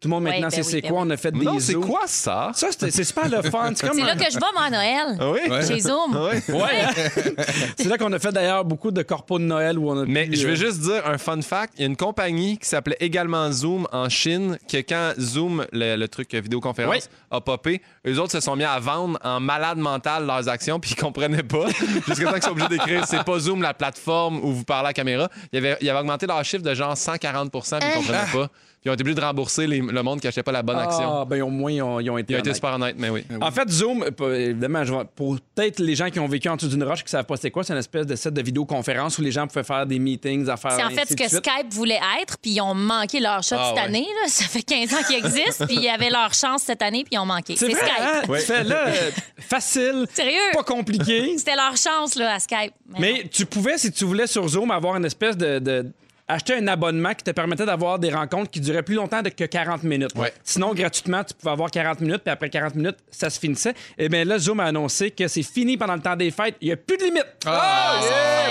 Tout 0.00 0.06
le 0.06 0.14
monde 0.14 0.22
maintenant 0.24 0.42
ben 0.42 0.50
sait 0.50 0.58
oui, 0.58 0.64
c'est 0.70 0.80
ben 0.82 0.90
quoi. 0.92 1.00
On 1.00 1.10
a 1.10 1.16
fait 1.16 1.32
des 1.32 1.44
Non, 1.44 1.58
c'est 1.58 1.72
Zooms. 1.72 1.84
quoi 1.84 2.02
ça? 2.06 2.52
Ça, 2.54 2.68
c'est 2.70 2.92
c'est 2.92 3.02
super 3.02 3.28
le 3.28 3.42
fun. 3.42 3.72
C'est 3.74 3.84
comme 3.88 3.98
C'est 3.98 4.04
là 4.04 4.14
que 4.14 4.30
je 4.30 4.38
vais, 4.38 4.46
moi, 4.54 4.62
à 4.66 4.70
Noël. 4.70 5.16
Ah 5.18 5.30
oui? 5.32 5.66
Chez 5.66 5.80
Zoom. 5.80 6.14
Ah 6.16 6.28
oui. 6.32 6.54
Ouais, 6.54 6.82
hein? 6.84 7.42
c'est 7.76 7.88
là 7.88 7.98
qu'on 7.98 8.12
a 8.12 8.18
fait 8.20 8.30
d'ailleurs 8.30 8.64
beaucoup 8.64 8.92
de 8.92 9.02
corpos 9.02 9.40
de 9.40 9.44
Noël 9.44 9.76
où 9.76 9.90
on 9.90 10.00
a 10.00 10.04
Mais 10.06 10.26
pu, 10.28 10.36
je 10.36 10.46
euh, 10.46 10.50
veux 10.50 10.54
juste 10.54 10.82
dire 10.82 11.02
un 11.04 11.18
fun 11.18 11.42
fact. 11.42 11.72
Il 11.78 11.80
y 11.80 11.82
a 11.82 11.88
une 11.88 11.96
compagnie 11.96 12.58
qui 12.58 12.68
s'appelait 12.68 12.96
également 13.00 13.50
Zoom 13.50 13.88
en 13.90 14.08
Chine, 14.08 14.56
que 14.70 14.76
quand 14.76 15.14
Zoom, 15.18 15.66
le, 15.72 15.96
le 15.96 16.06
truc 16.08 16.32
vidéoconférence, 16.32 16.94
Oui. 16.94 17.00
a 17.32 17.40
popé, 17.40 17.82
eux 18.06 18.20
autres 18.20 18.30
se 18.32 18.40
sont 18.40 18.54
mis 18.54 18.62
à 18.62 18.78
vendre 18.78 19.18
en 19.24 19.40
malade 19.40 19.78
mental 19.78 20.26
leurs 20.26 20.48
actions, 20.48 20.78
puis 20.78 20.92
ils 20.96 21.00
comprenaient 21.00 21.42
pas. 21.42 21.66
Jusqu'à 22.06 22.26
temps 22.26 22.32
qu'ils 22.34 22.42
soient 22.44 22.52
obligés 22.52 22.68
d'écrire 22.68 23.04
c'est 23.04 23.24
pas 23.24 23.38
Zoom 23.40 23.62
la 23.62 23.74
plateforme 23.74 24.38
où 24.44 24.52
vous 24.52 24.64
parlez 24.64 24.86
à 24.86 24.90
la 24.90 24.92
caméra. 24.92 25.28
Ils 25.52 25.58
avaient, 25.58 25.76
ils 25.80 25.90
avaient 25.90 25.98
augmenté 25.98 26.28
leur 26.28 26.44
chiffre 26.44 26.62
de 26.62 26.72
genre 26.72 26.96
140 26.96 27.50
puis 27.50 27.60
ils 27.68 27.94
comprenaient 27.94 28.32
pas. 28.32 28.48
Ils 28.88 28.90
ont 28.90 28.94
été 28.94 29.02
obligés 29.02 29.16
de 29.16 29.20
rembourser 29.20 29.66
les- 29.66 29.80
le 29.80 30.02
monde 30.02 30.18
qui 30.20 30.26
achetait 30.28 30.42
pas 30.42 30.50
la 30.52 30.62
bonne 30.62 30.78
action. 30.78 31.20
Ah, 31.20 31.24
ben 31.26 31.42
au 31.42 31.48
moins, 31.50 31.70
ils 31.70 31.82
ont, 31.82 32.00
ils 32.00 32.08
ont 32.10 32.16
été 32.16 32.32
Ils 32.32 32.36
ont 32.36 32.38
été 32.40 32.48
honnêtes. 32.48 32.54
super 32.56 32.72
honnêtes, 32.74 32.96
mais 32.98 33.10
oui. 33.10 33.22
En 33.40 33.50
fait, 33.50 33.68
Zoom, 33.68 34.02
euh, 34.02 34.10
pas- 34.10 34.30
évidemment, 34.34 34.82
je 34.84 34.94
vais- 34.94 35.04
pour 35.14 35.36
peut-être 35.54 35.78
les 35.80 35.94
gens 35.94 36.08
qui 36.08 36.18
ont 36.20 36.26
vécu 36.26 36.48
en 36.48 36.56
dessous 36.56 36.68
d'une 36.68 36.84
roche 36.84 37.04
qui 37.04 37.10
savent 37.10 37.26
pas 37.26 37.36
c'est 37.36 37.50
quoi, 37.50 37.64
c'est 37.64 37.74
une 37.74 37.78
espèce 37.78 38.06
de 38.06 38.16
site 38.16 38.32
de 38.32 38.40
vidéoconférence 38.42 39.18
où 39.18 39.22
les 39.22 39.30
gens 39.30 39.46
pouvaient 39.46 39.62
faire 39.62 39.84
des 39.84 39.98
meetings, 39.98 40.48
affaires. 40.48 40.72
C'est 40.72 40.84
en 40.84 40.88
fait 40.88 41.00
ainsi 41.02 41.08
ce 41.08 41.14
de 41.14 41.22
que 41.22 41.28
suite. 41.28 41.44
Skype 41.46 41.72
voulait 41.74 42.00
être, 42.22 42.38
puis 42.38 42.52
ils 42.52 42.60
ont 42.62 42.74
manqué 42.74 43.20
leur 43.20 43.42
shot 43.42 43.56
Ah 43.58 43.66
cette 43.68 43.76
ouais. 43.76 43.88
année. 43.88 44.06
là. 44.22 44.28
Ça 44.28 44.44
fait 44.44 44.62
15 44.62 44.94
ans 44.94 45.02
qu'ils 45.06 45.16
existent, 45.16 45.66
puis 45.66 45.76
ils 45.82 45.88
avaient 45.88 46.10
leur 46.10 46.32
chance 46.32 46.62
cette 46.62 46.80
année, 46.82 47.04
puis 47.04 47.12
ils 47.14 47.18
ont 47.18 47.26
manqué. 47.26 47.56
C'est 47.56 47.66
C'est 47.66 47.72
vrai, 47.74 47.90
hein? 48.00 48.22
Skype. 48.22 48.34
Tu 48.36 48.40
fais 48.42 48.64
là, 48.64 48.88
euh, 48.88 49.10
facile, 49.38 50.06
Sérieux? 50.12 50.38
pas 50.54 50.62
compliqué. 50.62 51.36
C'était 51.36 51.56
leur 51.56 51.76
chance 51.76 52.14
là, 52.16 52.34
à 52.34 52.38
Skype. 52.38 52.72
Mais 52.98 53.24
tu 53.30 53.44
pouvais, 53.46 53.76
si 53.78 53.92
tu 53.92 54.04
voulais 54.04 54.26
sur 54.26 54.46
Zoom, 54.48 54.70
avoir 54.70 54.96
une 54.96 55.04
espèce 55.04 55.36
de. 55.36 55.58
de- 55.58 55.86
acheter 56.28 56.54
un 56.54 56.66
abonnement 56.68 57.14
qui 57.14 57.24
te 57.24 57.30
permettait 57.30 57.64
d'avoir 57.66 57.98
des 57.98 58.10
rencontres 58.10 58.50
qui 58.50 58.60
duraient 58.60 58.82
plus 58.82 58.94
longtemps 58.94 59.22
que 59.22 59.44
40 59.44 59.82
minutes. 59.82 60.10
Ouais. 60.14 60.32
Sinon, 60.44 60.74
gratuitement, 60.74 61.24
tu 61.24 61.34
pouvais 61.34 61.52
avoir 61.52 61.70
40 61.70 62.00
minutes, 62.00 62.18
puis 62.24 62.30
après 62.32 62.50
40 62.50 62.74
minutes, 62.74 62.96
ça 63.10 63.30
se 63.30 63.38
finissait. 63.40 63.74
Et 63.96 64.08
bien 64.08 64.24
là, 64.24 64.38
Zoom 64.38 64.60
a 64.60 64.64
annoncé 64.64 65.10
que 65.10 65.26
c'est 65.28 65.42
fini 65.42 65.76
pendant 65.76 65.94
le 65.94 66.00
temps 66.00 66.16
des 66.16 66.30
fêtes. 66.30 66.56
Il 66.60 66.66
n'y 66.68 66.72
a 66.72 66.76
plus 66.76 66.96
de 66.98 67.04
limite. 67.04 67.26
Ah, 67.46 68.00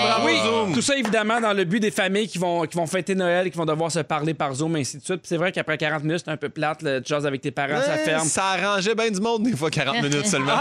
Ah 0.00 0.20
oui, 0.24 0.34
tout 0.74 0.82
ça 0.82 0.96
évidemment 0.96 1.40
dans 1.40 1.52
le 1.52 1.64
but 1.64 1.80
des 1.80 1.90
familles 1.90 2.28
qui 2.28 2.38
vont, 2.38 2.62
qui 2.66 2.76
vont 2.76 2.86
fêter 2.86 3.14
Noël 3.14 3.46
et 3.46 3.50
qui 3.50 3.56
vont 3.56 3.64
devoir 3.66 3.90
se 3.92 4.00
parler 4.00 4.34
par 4.34 4.52
Zoom, 4.54 4.74
ainsi 4.76 4.98
de 4.98 5.04
suite. 5.04 5.18
Puis 5.20 5.28
c'est 5.28 5.36
vrai 5.36 5.52
qu'après 5.52 5.78
40 5.78 6.02
minutes, 6.04 6.22
c'est 6.24 6.30
un 6.30 6.36
peu 6.36 6.48
plate, 6.48 6.82
le 6.82 7.00
tu 7.00 7.08
jases 7.10 7.26
avec 7.26 7.40
tes 7.40 7.50
parents, 7.50 7.80
ça 7.80 7.92
Ouais, 7.92 7.98
ferme. 8.04 8.26
Ça 8.28 8.44
arrangeait 8.44 8.94
bien 8.94 9.10
du 9.10 9.20
monde, 9.20 9.44
des 9.44 9.56
fois, 9.56 9.70
40 9.70 10.02
minutes 10.02 10.26
seulement. 10.26 10.52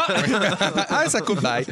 Ah, 0.89 1.05
ça 1.07 1.21
coupe 1.21 1.41
bye. 1.41 1.65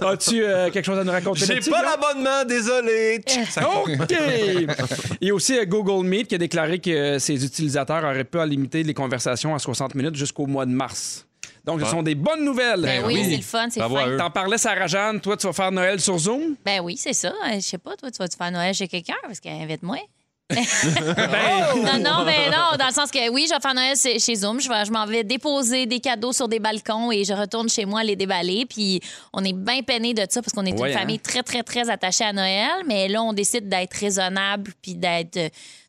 As-tu 0.00 0.42
euh, 0.42 0.70
quelque 0.70 0.84
chose 0.84 0.98
à 0.98 1.04
nous 1.04 1.12
raconter 1.12 1.44
J'ai 1.46 1.70
pas 1.70 1.82
l'abonnement, 1.82 2.44
désolé. 2.46 3.20
Ça- 3.50 3.68
OK! 3.68 3.92
Il 5.20 5.28
y 5.28 5.30
a 5.30 5.34
aussi 5.34 5.58
euh, 5.58 5.64
Google 5.64 6.06
Meet 6.06 6.28
qui 6.28 6.34
a 6.34 6.38
déclaré 6.38 6.78
que 6.78 6.90
euh, 6.90 7.18
ses 7.18 7.44
utilisateurs 7.44 8.04
auraient 8.04 8.24
pu 8.24 8.38
limiter 8.46 8.82
les 8.82 8.94
conversations 8.94 9.54
à 9.54 9.58
60 9.58 9.94
minutes 9.94 10.16
jusqu'au 10.16 10.46
mois 10.46 10.66
de 10.66 10.72
mars. 10.72 11.26
Donc, 11.64 11.80
ce 11.80 11.86
sont 11.86 12.02
des 12.04 12.14
bonnes 12.14 12.44
nouvelles. 12.44 12.82
Ben 12.82 13.02
oui, 13.04 13.24
c'est 13.24 13.36
le 13.36 13.42
fun, 13.42 13.66
c'est 13.70 13.80
eux. 13.80 14.16
T'en 14.16 14.30
parlais, 14.30 14.56
Sarah-Jeanne. 14.56 15.20
Toi, 15.20 15.36
tu 15.36 15.48
vas 15.48 15.52
faire 15.52 15.72
Noël 15.72 16.00
sur 16.00 16.16
Zoom? 16.16 16.54
Ben 16.64 16.80
oui, 16.80 16.96
c'est 16.96 17.12
ça. 17.12 17.30
Euh, 17.30 17.54
Je 17.54 17.60
sais 17.60 17.78
pas, 17.78 17.96
toi, 17.96 18.08
tu 18.10 18.18
vas-tu 18.18 18.36
faire 18.36 18.52
Noël 18.52 18.72
chez 18.72 18.86
quelqu'un? 18.86 19.16
Parce 19.22 19.40
qu'invite-moi. 19.40 19.98
Ben, 20.48 20.62
Non, 21.76 21.98
non, 21.98 22.24
ben 22.24 22.50
non, 22.50 22.76
dans 22.78 22.86
le 22.86 22.92
sens 22.92 23.10
que 23.10 23.30
oui, 23.30 23.46
je 23.48 23.54
vais 23.54 23.60
faire 23.60 23.74
Noël 23.74 23.96
chez 23.96 24.34
Zoom. 24.36 24.60
Je, 24.60 24.68
vais- 24.68 24.84
je 24.84 24.92
m'en 24.92 25.04
vais 25.06 25.24
déposer 25.24 25.86
des 25.86 26.00
cadeaux 26.00 26.32
sur 26.32 26.48
des 26.48 26.60
balcons 26.60 27.10
et 27.10 27.24
je 27.24 27.32
retourne 27.32 27.68
chez 27.68 27.84
moi 27.84 28.04
les 28.04 28.16
déballer. 28.16 28.64
Puis 28.66 29.00
on 29.32 29.42
est 29.44 29.52
bien 29.52 29.82
peiné 29.82 30.14
de 30.14 30.24
ça 30.28 30.42
parce 30.42 30.52
qu'on 30.52 30.64
est 30.64 30.72
Ouais, 30.78 30.90
une 30.92 30.96
hein? 30.96 31.00
famille 31.00 31.18
très, 31.18 31.42
très, 31.42 31.62
très 31.62 31.90
attachée 31.90 32.24
à 32.24 32.32
Noël. 32.32 32.70
Mais 32.86 33.08
là, 33.08 33.22
on 33.22 33.32
décide 33.32 33.68
d'être 33.68 33.94
raisonnable 33.94 34.72
puis 34.80 34.94
d'être, 34.94 35.36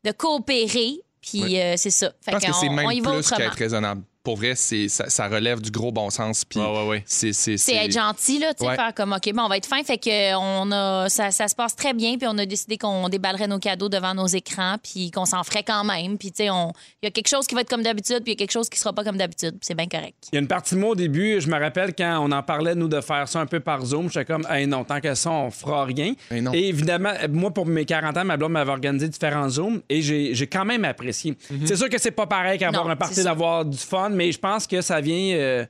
de 0.04 0.12
coopérer. 0.12 1.02
Puis 1.22 1.60
euh, 1.60 1.76
c'est 1.78 1.90
ça. 1.92 2.12
Fait 2.22 2.32
Je 2.32 2.38
pense 2.38 2.42
que 2.46 2.52
qu'on- 2.52 2.60
c'est 2.60 2.70
même 2.70 2.86
on 2.86 2.92
y 2.92 3.00
va 3.02 3.12
plus 3.12 3.20
autrement. 3.20 3.38
qu'être 3.38 3.58
raisonnable. 3.60 4.02
Pour 4.28 4.36
vrai, 4.36 4.56
c'est, 4.56 4.90
ça, 4.90 5.10
ça 5.10 5.30
relève 5.30 5.62
du 5.62 5.72
gros 5.72 5.94
bon 5.94 6.10
sens. 6.10 6.44
Puis 6.44 6.60
Ouais, 6.60 6.66
ouais, 6.66 6.88
ouais. 6.90 7.04
c'est, 7.06 7.32
c'est, 7.32 7.56
C'est 7.56 7.76
être 7.76 7.94
gentil, 7.94 8.40
là, 8.40 8.54
tu 8.54 8.60
sais, 8.66 8.70
Ouais. 8.70 8.76
faire 8.76 8.94
comme, 8.94 9.14
OK, 9.14 9.32
bon, 9.34 9.44
on 9.44 9.48
va 9.48 9.56
être 9.56 9.66
fin. 9.68 9.82
Fait 9.86 9.98
que 9.98 10.36
on 10.36 10.70
a, 10.74 11.08
ça, 11.08 11.32
ça 11.32 11.48
se 11.48 11.56
passe 11.56 11.78
très 11.78 11.94
bien, 11.94 12.18
puis 12.18 12.28
on 12.30 12.38
a 12.38 12.46
décidé 12.46 12.78
qu'on 12.78 13.08
déballerait 13.08 13.48
nos 13.48 13.60
cadeaux 13.60 13.88
devant 13.88 14.14
nos 14.14 14.28
écrans, 14.28 14.76
puis 14.84 15.12
qu'on 15.12 15.24
s'en 15.24 15.46
ferait 15.46 15.64
quand 15.64 15.86
même. 15.86 16.18
Puis, 16.18 16.32
tu 16.34 16.44
sais, 16.44 16.50
on- 16.50 16.74
il 17.02 17.06
y 17.06 17.08
a 17.08 17.12
quelque 17.12 17.30
chose 17.30 17.48
qui 17.48 17.56
va 17.56 17.62
être 17.62 17.70
comme 17.70 17.84
d'habitude, 17.84 18.18
puis 18.26 18.34
il 18.34 18.36
y 18.36 18.36
a 18.36 18.36
quelque 18.36 18.52
chose 18.52 18.68
qui 18.68 18.78
sera 18.78 18.92
pas 18.92 19.06
comme 19.06 19.16
d'habitude. 19.16 19.52
puis 19.52 19.60
C'est 19.62 19.76
bien 19.76 19.88
correct. 19.88 20.16
Il 20.34 20.36
y 20.36 20.38
a 20.40 20.42
une 20.42 20.48
partie 20.50 20.76
de 20.76 20.82
moi 20.82 20.90
au 20.90 20.96
début, 20.96 21.40
je 21.40 21.48
me 21.48 21.58
rappelle 21.58 21.96
quand 21.96 22.20
on 22.22 22.34
en 22.34 22.44
parlait, 22.44 22.76
nous, 22.76 22.90
de 22.90 23.00
faire 23.00 23.30
ça 23.30 23.40
un 23.40 23.46
peu 23.46 23.62
par 23.62 23.86
Zoom, 23.86 24.10
j'étais 24.12 24.26
comme, 24.26 24.46
hey, 24.50 24.68
non, 24.68 24.84
tant 24.84 25.00
que 25.00 25.16
ça, 25.16 25.32
on 25.32 25.52
fera 25.52 25.86
rien. 25.86 26.14
Non. 26.32 26.52
Et 26.54 26.68
évidemment, 26.68 27.12
moi, 27.32 27.52
pour 27.54 27.66
mes 27.66 27.86
40 27.86 28.18
ans, 28.18 28.26
ma 28.26 28.36
blonde 28.36 28.52
m'avait 28.52 28.72
organisé 28.72 29.08
différents 29.08 29.48
Zooms 29.48 29.82
et 29.88 30.02
j'ai 30.02 30.34
j'ai 30.36 30.48
quand 30.48 30.66
même 30.66 30.84
apprécié. 30.84 31.38
C'est 31.66 31.78
sûr 31.78 31.88
que 31.88 31.98
c'est 31.98 32.12
pas 32.12 32.28
pareil 32.28 32.60
qu'avoir 32.60 32.86
Non, 32.86 32.92
un 33.00 33.06
ça. 33.06 33.24
d'avoir 33.24 33.64
du 33.64 33.78
fun, 33.78 34.10
mais 34.18 34.32
je 34.32 34.40
pense 34.40 34.68
que 34.68 34.82
ça 34.82 35.00
vient. 35.00 35.66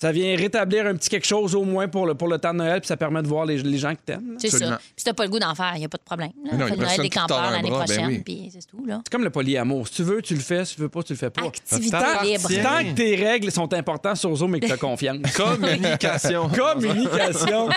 Ça 0.00 0.12
vient 0.12 0.34
rétablir 0.36 0.86
un 0.86 0.94
petit 0.94 1.08
quelque 1.10 1.26
chose 1.26 1.54
au 1.54 1.64
moins 1.64 1.86
pour 1.88 2.06
le, 2.06 2.14
pour 2.14 2.28
le 2.28 2.38
temps 2.38 2.52
de 2.52 2.58
Noël, 2.58 2.80
puis 2.80 2.88
ça 2.88 2.96
permet 2.96 3.22
de 3.22 3.28
voir 3.28 3.44
les, 3.44 3.58
les 3.58 3.78
gens 3.78 3.94
que 3.94 4.00
t'aimes. 4.04 4.36
C'est 4.38 4.48
ça. 4.50 4.76
Puis 4.78 4.92
si 4.96 5.04
t'as 5.04 5.12
pas 5.12 5.24
le 5.24 5.30
goût 5.30 5.38
d'en 5.38 5.54
faire, 5.54 5.72
il 5.74 5.80
n'y 5.80 5.84
a 5.84 5.88
pas 5.88 5.98
de 5.98 6.02
problème. 6.02 6.30
là. 6.44 6.52
Non, 6.56 6.64
On 6.64 6.68
fait 6.68 6.74
il 6.74 6.78
y 6.78 6.80
Noël 6.80 7.00
des 7.02 7.10
campeurs 7.10 7.50
l'année 7.50 7.70
ben 7.70 7.76
prochaine, 7.84 8.06
oui. 8.06 8.22
puis 8.24 8.50
c'est 8.52 8.66
tout, 8.66 8.84
là. 8.86 9.00
C'est 9.04 9.12
comme 9.12 9.24
le 9.24 9.30
polyamour. 9.30 9.86
Si 9.88 9.94
tu 9.94 10.02
veux, 10.02 10.22
tu 10.22 10.34
le 10.34 10.40
fais. 10.40 10.64
Si 10.64 10.76
tu 10.76 10.80
veux 10.80 10.88
pas, 10.88 11.02
tu 11.02 11.12
le 11.12 11.18
fais 11.18 11.30
pas. 11.30 11.42
Activité 11.42 11.90
Tant- 11.90 12.22
libre. 12.22 12.48
Tant 12.62 12.84
que 12.84 12.94
tes 12.94 13.14
règles 13.16 13.52
sont 13.52 13.72
importantes 13.74 14.16
sur 14.16 14.34
Zoom 14.34 14.54
et 14.56 14.60
que 14.60 14.66
tu 14.66 14.72
as 14.72 14.76
confiance. 14.78 15.18
Communication. 15.36 16.48
Communication. 16.56 17.68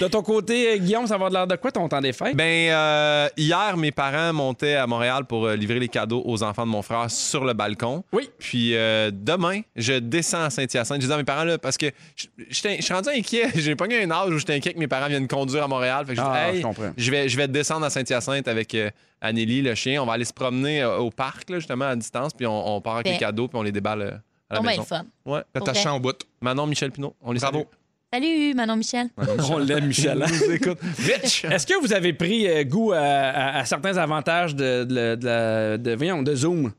De 0.00 0.06
ton 0.08 0.22
côté, 0.22 0.74
euh, 0.74 0.76
Guillaume, 0.78 1.06
ça 1.06 1.18
va 1.18 1.28
de 1.28 1.34
l'air 1.34 1.46
de 1.46 1.56
quoi 1.56 1.72
ton 1.72 1.88
temps 1.88 2.00
des 2.00 2.12
fêtes? 2.12 2.36
Ben, 2.36 2.70
euh, 2.70 3.28
hier, 3.36 3.76
mes 3.76 3.90
parents 3.92 4.32
montaient 4.32 4.76
à 4.76 4.86
Montréal 4.86 5.24
pour 5.24 5.46
euh, 5.46 5.56
livrer 5.56 5.80
les 5.80 5.88
cadeaux 5.88 6.22
aux 6.24 6.42
enfants 6.42 6.64
de 6.66 6.70
mon 6.70 6.82
frère 6.82 7.10
sur 7.10 7.44
le 7.44 7.52
balcon. 7.52 8.04
Oui. 8.12 8.30
Puis 8.38 8.76
euh, 8.76 9.10
demain, 9.12 9.60
je 9.76 9.94
descends 9.94 10.44
à 10.44 10.50
Saint-Hyacinthe. 10.50 11.02
Je 11.02 11.06
dis 11.06 11.12
à 11.12 11.16
mes 11.16 11.24
parents, 11.24 11.44
là, 11.44 11.58
parce 11.64 11.76
que 11.76 11.86
je 12.16 12.54
suis 12.54 12.94
rendu 12.94 13.08
inquiet. 13.08 13.48
J'ai 13.56 13.74
pas 13.74 13.86
eu 13.86 14.04
un 14.04 14.10
âge 14.12 14.30
où 14.30 14.38
j'étais 14.38 14.54
inquiet 14.54 14.74
que 14.74 14.78
mes 14.78 14.86
parents 14.86 15.08
viennent 15.08 15.26
conduire 15.26 15.64
à 15.64 15.68
Montréal. 15.68 16.06
Fait 16.06 16.14
que 16.14 16.20
Ah, 16.22 16.50
Hey, 16.52 16.58
je 16.58 16.62
comprends. 16.62 16.92
je 16.96 17.10
vais, 17.10 17.28
je 17.28 17.36
vais 17.36 17.48
descendre 17.48 17.84
à 17.86 17.90
Saint-Hyacinthe 17.90 18.46
avec 18.46 18.72
euh, 18.74 18.90
Anneli, 19.20 19.62
le 19.62 19.74
chien. 19.74 20.00
On 20.02 20.06
va 20.06 20.12
aller 20.12 20.24
se 20.24 20.32
promener 20.32 20.82
euh, 20.82 20.98
au 20.98 21.10
parc, 21.10 21.50
là, 21.50 21.58
justement, 21.58 21.86
à 21.86 21.96
distance. 21.96 22.32
Puis 22.34 22.46
on, 22.46 22.76
on 22.76 22.80
part 22.80 22.94
avec 22.96 23.06
Ben. 23.06 23.12
les 23.14 23.18
cadeaux, 23.18 23.48
puis 23.48 23.58
on 23.58 23.62
les 23.62 23.72
déballe 23.72 24.02
euh, 24.02 24.10
à 24.50 24.54
la 24.54 24.60
Oh, 24.60 24.62
ben, 24.62 24.68
maison. 24.70 24.82
le 24.82 24.86
fun. 24.86 25.04
Ouais. 25.24 25.40
attaché 25.54 25.88
en 25.88 25.98
bout. 25.98 26.16
Manon, 26.40 26.66
Michel 26.66 26.92
Pinot, 26.92 27.16
on 27.22 27.32
les 27.32 27.40
Bravo. 27.40 27.58
salue. 27.58 27.68
Salut, 28.12 28.54
Manon 28.54 28.76
Michel. 28.76 29.08
On 29.50 29.58
l'aime, 29.58 29.86
Michel. 29.86 30.22
hein? 30.22 30.26
Rich! 30.98 31.44
Est-ce 31.46 31.66
que 31.66 31.80
vous 31.80 31.92
avez 31.92 32.12
pris 32.12 32.46
euh, 32.48 32.62
goût 32.62 32.92
à, 32.92 32.98
à- 33.00 33.58
à 33.58 33.64
certains 33.64 33.96
avantages 33.96 34.54
de, 34.54 34.84
de, 34.84 34.94
de, 35.16 35.16
de- 35.16 35.76
de- 35.82 35.94
voyons, 35.96 36.22
de 36.22 36.32
Zoom? 36.36 36.70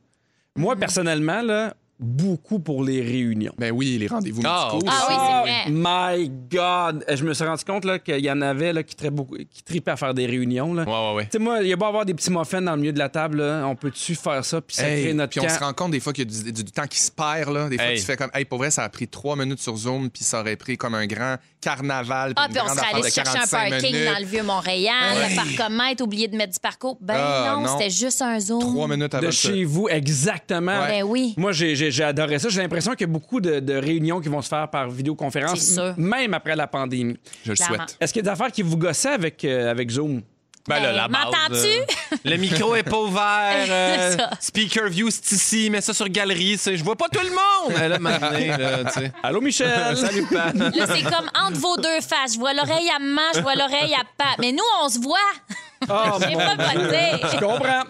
Moi, 0.55 0.77
personnellement, 0.77 1.41
là, 1.41 1.73
beaucoup 1.99 2.59
pour 2.59 2.83
les 2.83 3.01
réunions. 3.01 3.53
Ben 3.57 3.71
oui, 3.71 3.97
les 3.97 4.07
rendez-vous 4.07 4.41
Ah, 4.45 4.69
médicaux. 4.73 4.89
Ah 4.91 5.05
oui, 5.09 5.15
Oh 5.17 5.43
c'est 5.65 5.71
vrai. 5.71 6.17
my 6.19 6.29
God! 6.51 7.05
Je 7.15 7.23
me 7.23 7.33
suis 7.33 7.45
rendu 7.45 7.63
compte 7.63 7.85
là, 7.85 7.99
qu'il 7.99 8.19
y 8.19 8.29
en 8.29 8.41
avait 8.41 8.73
là, 8.73 8.83
qui, 8.83 8.95
beaucoup, 9.09 9.35
qui 9.37 9.63
tripaient 9.63 9.91
à 9.91 9.95
faire 9.95 10.13
des 10.13 10.25
réunions. 10.25 10.73
Là. 10.73 10.83
Ouais, 10.83 10.91
ouais, 10.91 11.15
ouais. 11.15 11.23
Tu 11.25 11.29
sais, 11.33 11.39
moi, 11.39 11.59
il 11.61 11.67
y 11.67 11.73
a 11.73 11.75
beau 11.75 11.85
avoir 11.85 12.05
des 12.05 12.13
petits 12.13 12.31
muffins 12.31 12.61
dans 12.61 12.73
le 12.75 12.81
milieu 12.81 12.91
de 12.93 12.99
la 12.99 13.09
table. 13.09 13.37
là, 13.41 13.63
On 13.65 13.75
peut-tu 13.75 14.15
faire 14.15 14.43
ça 14.43 14.59
puis 14.61 14.75
ça 14.75 14.89
Hey, 14.89 15.03
crée 15.03 15.13
notre 15.13 15.31
puis 15.31 15.39
on 15.39 15.49
se 15.49 15.59
rend 15.59 15.73
compte 15.73 15.91
des 15.91 15.99
fois 15.99 16.11
qu'il 16.13 16.25
y 16.29 16.35
a 16.35 16.43
du, 16.43 16.51
du- 16.51 16.63
du 16.63 16.71
temps 16.71 16.87
qui 16.87 16.99
se 16.99 17.11
perd. 17.11 17.53
Là. 17.53 17.69
Des 17.69 17.77
fois, 17.77 17.85
Hey. 17.87 17.97
tu 17.99 18.05
fais 18.05 18.17
comme, 18.17 18.31
hey, 18.33 18.45
pour 18.45 18.57
vrai, 18.57 18.71
ça 18.71 18.83
a 18.83 18.89
pris 18.89 19.07
trois 19.07 19.35
minutes 19.35 19.59
sur 19.59 19.75
Zoom, 19.77 20.09
puis 20.09 20.23
ça 20.23 20.41
aurait 20.41 20.55
pris 20.57 20.77
comme 20.77 20.95
un 20.95 21.05
grand 21.07 21.37
carnaval. 21.61 22.33
Ah, 22.35 22.47
puis 22.49 22.59
on 22.63 22.67
serait 22.67 22.87
allé 22.93 23.03
chercher 23.09 23.21
un 23.21 23.45
45 23.45 23.69
parking 23.69 23.91
minutes. 23.93 24.13
dans 24.13 24.19
le 24.19 24.25
Vieux-Montréal, 24.25 24.93
Ouais. 25.17 25.29
le 25.29 25.35
parcomètre, 25.57 26.03
oublié 26.03 26.27
de 26.27 26.35
mettre 26.37 26.53
du 26.53 26.59
parcours. 26.59 26.97
Ben 27.01 27.15
Ah, 27.17 27.53
non, 27.55 27.61
non. 27.61 27.77
c'était 27.77 27.89
juste 27.89 28.21
un 28.21 28.39
zoom. 28.39 28.59
Trois 28.61 28.87
minutes 28.87 29.13
avant 29.13 29.25
De 29.25 29.31
ça. 29.31 29.49
chez 29.49 29.63
vous, 29.63 29.87
exactement. 29.89 30.79
Ben 30.87 31.03
oui. 31.03 31.33
Moi, 31.37 31.51
j'ai, 31.51 31.75
j'ai- 31.85 31.91
j'ai 31.91 32.03
adoré 32.03 32.39
ça. 32.39 32.49
J'ai 32.49 32.61
l'impression 32.61 32.91
qu'il 32.91 33.01
y 33.01 33.09
a 33.09 33.13
beaucoup 33.13 33.39
de, 33.41 33.59
de 33.59 33.73
réunions 33.75 34.19
qui 34.21 34.29
vont 34.29 34.41
se 34.41 34.49
faire 34.49 34.69
par 34.69 34.89
vidéoconférence, 34.89 35.59
C'est 35.59 35.73
sûr. 35.73 35.83
m- 35.87 35.95
même 35.97 36.33
après 36.33 36.55
la 36.55 36.67
pandémie. 36.67 37.17
Je 37.43 37.51
le 37.51 37.55
Clairement. 37.55 37.75
souhaite. 37.77 37.97
Est-ce 37.99 38.13
qu'il 38.13 38.19
y 38.25 38.27
a 38.27 38.31
des 38.31 38.41
affaires 38.41 38.51
qui 38.51 38.61
vous 38.61 38.77
gossaient 38.77 39.09
avec, 39.09 39.43
euh, 39.45 39.69
avec 39.71 39.89
Zoom? 39.89 40.21
Ben 40.67 40.79
là, 40.81 40.89
Hey, 40.89 40.95
la 40.95 41.07
base, 41.07 41.25
m'entends-tu? 41.25 41.67
euh, 41.67 42.17
le 42.25 42.37
micro 42.37 42.75
est 42.75 42.81
pas 42.81 42.97
ouvert. 42.99 43.65
euh, 43.69 44.17
Ça. 44.17 44.29
speaker 44.39 44.89
view, 44.89 45.09
c'est 45.11 45.31
ici. 45.33 45.69
Mets 45.69 45.81
ça 45.81 45.93
sur 45.93 46.09
galerie. 46.09 46.57
c'est- 46.57 46.75
Je 46.75 46.83
vois 46.83 46.95
pas 46.95 47.05
tout 47.07 47.19
le 47.23 47.29
monde. 47.29 47.79
Elle, 47.79 47.91
là, 47.91 47.99
maintenant, 47.99 48.31
là, 48.31 48.83
tu 48.85 48.99
sais. 48.99 49.11
Allô, 49.23 49.41
Michel? 49.41 49.69
Salut, 49.95 50.25
Pat. 50.25 50.55
Là, 50.55 50.71
c'est 50.87 51.03
comme 51.03 51.29
entre 51.39 51.59
vos 51.59 51.77
deux 51.77 52.01
faces. 52.01 52.33
Je 52.33 52.39
vois 52.39 52.53
l'oreille 52.55 52.89
à 52.95 52.97
maman, 52.97 53.21
je 53.35 53.41
vois 53.41 53.53
l'oreille 53.53 53.93
à 53.93 54.03
Pat. 54.17 54.37
Mais 54.39 54.51
nous, 54.51 54.63
on 54.83 54.89
se 54.89 54.99
voit. 54.99 55.19
Oh, 55.89 55.93
Je 56.19 56.23
sais 56.25 56.31
mon 56.31 56.37
pas. 56.37 57.29
Je 57.31 57.39
comprends. 57.39 57.83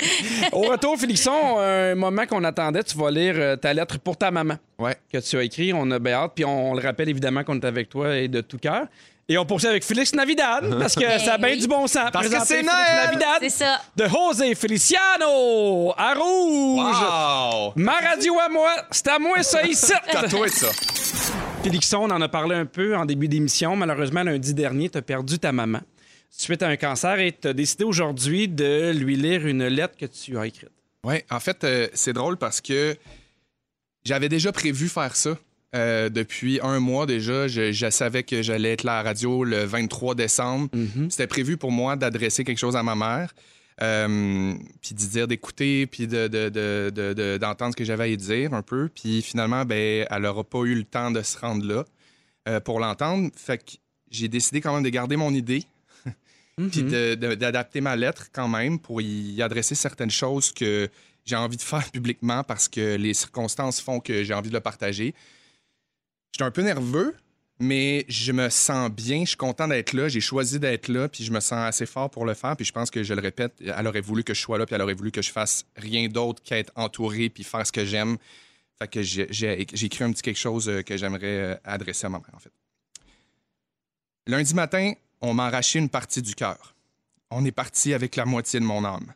Au 0.52 0.62
retour, 0.70 0.98
Félixon, 0.98 1.60
un 1.60 1.96
moment 1.96 2.26
qu'on 2.26 2.44
attendait, 2.44 2.84
tu 2.84 2.98
vas 2.98 3.12
lire 3.12 3.36
euh, 3.38 3.56
ta 3.56 3.74
lettre 3.74 4.00
pour 4.00 4.18
ta 4.18 4.32
maman 4.32 4.56
Ouais. 4.78 4.96
que 5.12 5.18
tu 5.20 5.38
as 5.38 5.44
écrit. 5.44 5.72
On 5.74 5.90
a 5.92 6.00
bien 6.00 6.14
hâte. 6.14 6.32
Puis 6.36 6.46
on, 6.46 6.72
on 6.72 6.74
le 6.74 6.82
rappelle 6.82 7.10
évidemment 7.10 7.44
qu'on 7.44 7.56
est 7.60 7.66
avec 7.66 7.90
toi 7.90 8.16
et 8.18 8.28
de 8.28 8.42
tout 8.42 8.58
cœur. 8.58 8.86
Et 9.28 9.38
on 9.40 9.46
poursuit 9.46 9.68
avec 9.70 9.84
Félix 9.84 10.14
Navidad 10.14 10.78
parce 10.80 10.94
que 10.96 11.00
Ben 11.02 11.18
ça 11.20 11.34
a 11.34 11.38
bien 11.40 11.50
oui. 11.50 11.60
du 11.60 11.68
bon 11.68 11.88
sens. 11.88 12.12
Parce 12.14 12.28
que 12.30 12.40
c'est 12.46 12.62
Noël! 12.62 13.06
Navidad 13.06 13.38
C'est 13.42 13.50
ça. 13.50 13.82
de 13.96 14.06
José 14.08 14.54
Feliciano 14.54 15.94
à 15.98 16.14
Rouge. 16.14 16.86
Wow! 16.86 17.74
Ma 17.76 17.94
radio 17.94 18.40
à 18.40 18.50
moi, 18.50 18.72
c'est 18.92 19.08
à 19.08 19.18
moi 19.20 19.42
ça 19.44 19.64
ici. 19.66 19.94
Tatoué 20.12 20.50
ça. 20.50 20.68
Félixon, 21.64 22.02
on 22.04 22.12
en 22.12 22.22
a 22.22 22.28
parlé 22.28 22.56
un 22.56 22.66
peu 22.66 22.96
en 22.96 23.06
début 23.06 23.28
d'émission. 23.28 23.76
Malheureusement, 23.76 24.22
lundi 24.24 24.54
dernier, 24.54 24.90
tu 24.90 24.98
as 25.00 25.02
perdu 25.02 25.40
ta 25.40 25.52
maman 25.52 25.80
suite 26.44 26.62
à 26.64 26.68
un 26.68 26.76
cancer 26.78 27.20
et 27.20 27.32
tu 27.40 27.48
as 27.48 27.54
décidé 27.54 27.84
aujourd'hui 27.84 28.48
de 28.48 28.92
lui 28.92 29.16
lire 29.16 29.46
une 29.48 29.66
lettre 29.68 29.96
que 29.98 30.06
tu 30.06 30.38
as 30.38 30.46
écrite. 30.48 30.70
Oui, 31.04 31.16
en 31.30 31.40
fait, 31.40 31.64
euh, 31.64 31.88
c'est 31.94 32.14
drôle 32.14 32.38
parce 32.38 32.62
que 32.62 32.96
j'avais 34.04 34.30
déjà 34.30 34.52
prévu 34.52 34.88
faire 34.90 35.16
ça. 35.16 35.38
Euh, 35.76 36.10
depuis 36.10 36.60
un 36.64 36.80
mois 36.80 37.06
déjà, 37.06 37.48
je, 37.50 37.72
je 37.74 37.90
savais 37.90 38.24
que 38.24 38.42
j'allais 38.42 38.74
être 38.74 38.84
là 38.84 38.94
à 39.00 39.04
la 39.04 39.10
radio 39.10 39.44
le 39.44 39.66
23 39.66 40.16
décembre. 40.16 40.70
C'était 41.10 41.28
prévu 41.28 41.58
pour 41.58 41.72
moi 41.72 41.96
d'adresser 41.98 42.44
quelque 42.46 42.60
chose 42.60 42.78
à 42.78 42.84
ma 42.84 42.96
mère, 42.96 43.34
euh, 43.82 44.54
puis 44.82 44.96
d'y 44.96 45.08
dire 45.10 45.28
d'écouter, 45.28 45.86
puis 45.86 46.08
de, 46.08 46.28
de- 46.28 46.50
de- 46.50 47.38
d'entendre 47.38 47.74
ce 47.74 47.76
que 47.78 47.84
j'avais 47.84 48.04
à 48.06 48.08
y 48.08 48.16
dire 48.16 48.54
un 48.54 48.62
peu. 48.62 48.90
Puis 48.94 49.22
finalement, 49.22 49.66
ben, 49.66 50.08
elle 50.10 50.22
n'aura 50.22 50.44
pas 50.46 50.60
eu 50.64 50.76
le 50.76 50.86
temps 50.86 51.12
de 51.12 51.22
se 51.22 51.38
rendre 51.38 51.66
là 51.66 51.84
euh, 52.48 52.60
pour 52.62 52.80
l'entendre. 52.80 53.30
Fait 53.36 53.58
que 53.58 53.72
j'ai 54.10 54.30
décidé 54.30 54.62
quand 54.62 54.74
même 54.74 54.84
de 54.84 54.90
garder 54.90 55.18
mon 55.18 55.34
idée, 55.34 55.64
puis 56.58 56.84
de- 56.84 57.16
de- 57.16 57.36
d'adapter 57.36 57.82
ma 57.82 57.96
lettre 57.96 58.28
quand 58.32 58.48
même 58.48 58.80
pour 58.80 59.02
y 59.02 59.42
adresser 59.42 59.76
certaines 59.76 60.12
choses 60.12 60.52
que 60.54 60.90
j'ai 61.26 61.36
envie 61.36 61.58
de 61.58 61.62
faire 61.62 61.84
publiquement 61.92 62.44
parce 62.44 62.68
que 62.68 62.96
les 62.96 63.14
circonstances 63.14 63.82
font 63.82 64.00
que 64.00 64.24
j'ai 64.24 64.34
envie 64.34 64.50
de 64.50 64.54
le 64.56 64.62
partager. 64.62 65.14
J'étais 66.32 66.44
un 66.46 66.52
peu 66.52 66.62
nerveux, 66.62 67.16
mais 67.60 68.06
je 68.10 68.32
me 68.32 68.50
sens 68.50 68.90
bien. 68.92 69.22
Je 69.22 69.30
suis 69.30 69.38
content 69.38 69.68
d'être 69.68 69.94
là. 69.94 70.08
J'ai 70.08 70.22
choisi 70.22 70.60
d'être 70.60 70.88
là, 70.88 71.08
puis 71.10 71.24
je 71.24 71.32
me 71.32 71.40
sens 71.40 71.60
assez 71.66 71.86
fort 71.86 72.10
pour 72.10 72.26
le 72.26 72.34
faire. 72.34 72.56
Puis 72.56 72.66
je 72.66 72.72
pense 72.74 72.90
que 72.92 73.04
je 73.04 73.14
le 73.14 73.22
répète, 73.22 73.54
elle 73.62 73.88
aurait 73.88 74.02
voulu 74.02 74.24
que 74.24 74.34
je 74.34 74.42
sois 74.42 74.58
là, 74.58 74.66
puis 74.66 74.76
elle 74.76 74.82
aurait 74.82 74.94
voulu 74.94 75.12
que 75.12 75.22
je 75.22 75.32
fasse 75.32 75.66
rien 75.76 76.08
d'autre 76.08 76.42
qu'être 76.44 76.72
entouré, 76.76 77.30
puis 77.30 77.44
faire 77.44 77.66
ce 77.66 77.72
que 77.72 77.86
j'aime. 77.86 78.18
Fait 78.78 78.90
que 78.90 79.02
j'ai 79.02 79.62
écrit 79.62 80.04
un 80.04 80.12
petit 80.12 80.22
quelque 80.22 80.38
chose 80.38 80.68
euh, 80.68 80.82
que 80.82 80.98
j'aimerais 80.98 81.22
euh, 81.24 81.56
adresser 81.64 82.06
à 82.08 82.10
ma 82.10 82.18
mère, 82.20 82.30
en 82.34 82.40
fait. 82.40 82.52
Lundi 84.28 84.54
matin, 84.54 84.94
on 85.26 85.34
m'a 85.34 85.48
arraché 85.48 85.80
une 85.80 85.90
partie 85.90 86.22
du 86.22 86.36
cœur. 86.36 86.76
On 87.32 87.44
est 87.46 87.52
parti 87.52 87.94
avec 87.94 88.16
la 88.16 88.26
moitié 88.26 88.60
de 88.60 88.66
mon 88.66 88.86
âme. 88.86 89.14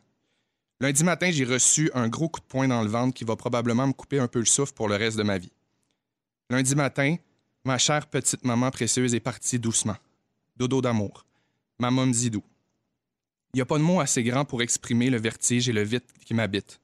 Lundi 0.80 1.04
matin, 1.04 1.30
j'ai 1.30 1.44
reçu 1.44 1.90
un 1.94 2.08
gros 2.08 2.28
coup 2.28 2.40
de 2.40 2.46
poing 2.46 2.68
dans 2.68 2.82
le 2.82 2.88
ventre 2.88 3.14
qui 3.14 3.24
va 3.24 3.36
probablement 3.36 3.86
me 3.86 3.92
couper 3.92 4.18
un 4.18 4.28
peu 4.28 4.38
le 4.38 4.46
souffle 4.46 4.72
pour 4.72 4.88
le 4.88 4.96
reste 4.96 5.16
de 5.16 5.22
ma 5.22 5.38
vie. 5.38 5.52
Lundi 6.48 6.74
matin, 6.74 7.16
ma 7.64 7.78
chère 7.78 8.06
petite 8.06 8.44
maman 8.44 8.70
précieuse 8.70 9.14
est 9.14 9.20
partie 9.20 9.58
doucement. 9.58 9.96
Dodo 10.56 10.80
d'amour. 10.80 11.26
Dit 11.78 12.30
doux. 12.30 12.44
Il 13.52 13.56
n'y 13.56 13.62
a 13.62 13.66
pas 13.66 13.78
de 13.78 13.82
mots 13.82 14.00
assez 14.00 14.22
grands 14.22 14.44
pour 14.44 14.62
exprimer 14.62 15.08
le 15.10 15.18
vertige 15.18 15.68
et 15.68 15.72
le 15.72 15.82
vide 15.82 16.04
qui 16.24 16.34
m'habite. 16.34 16.80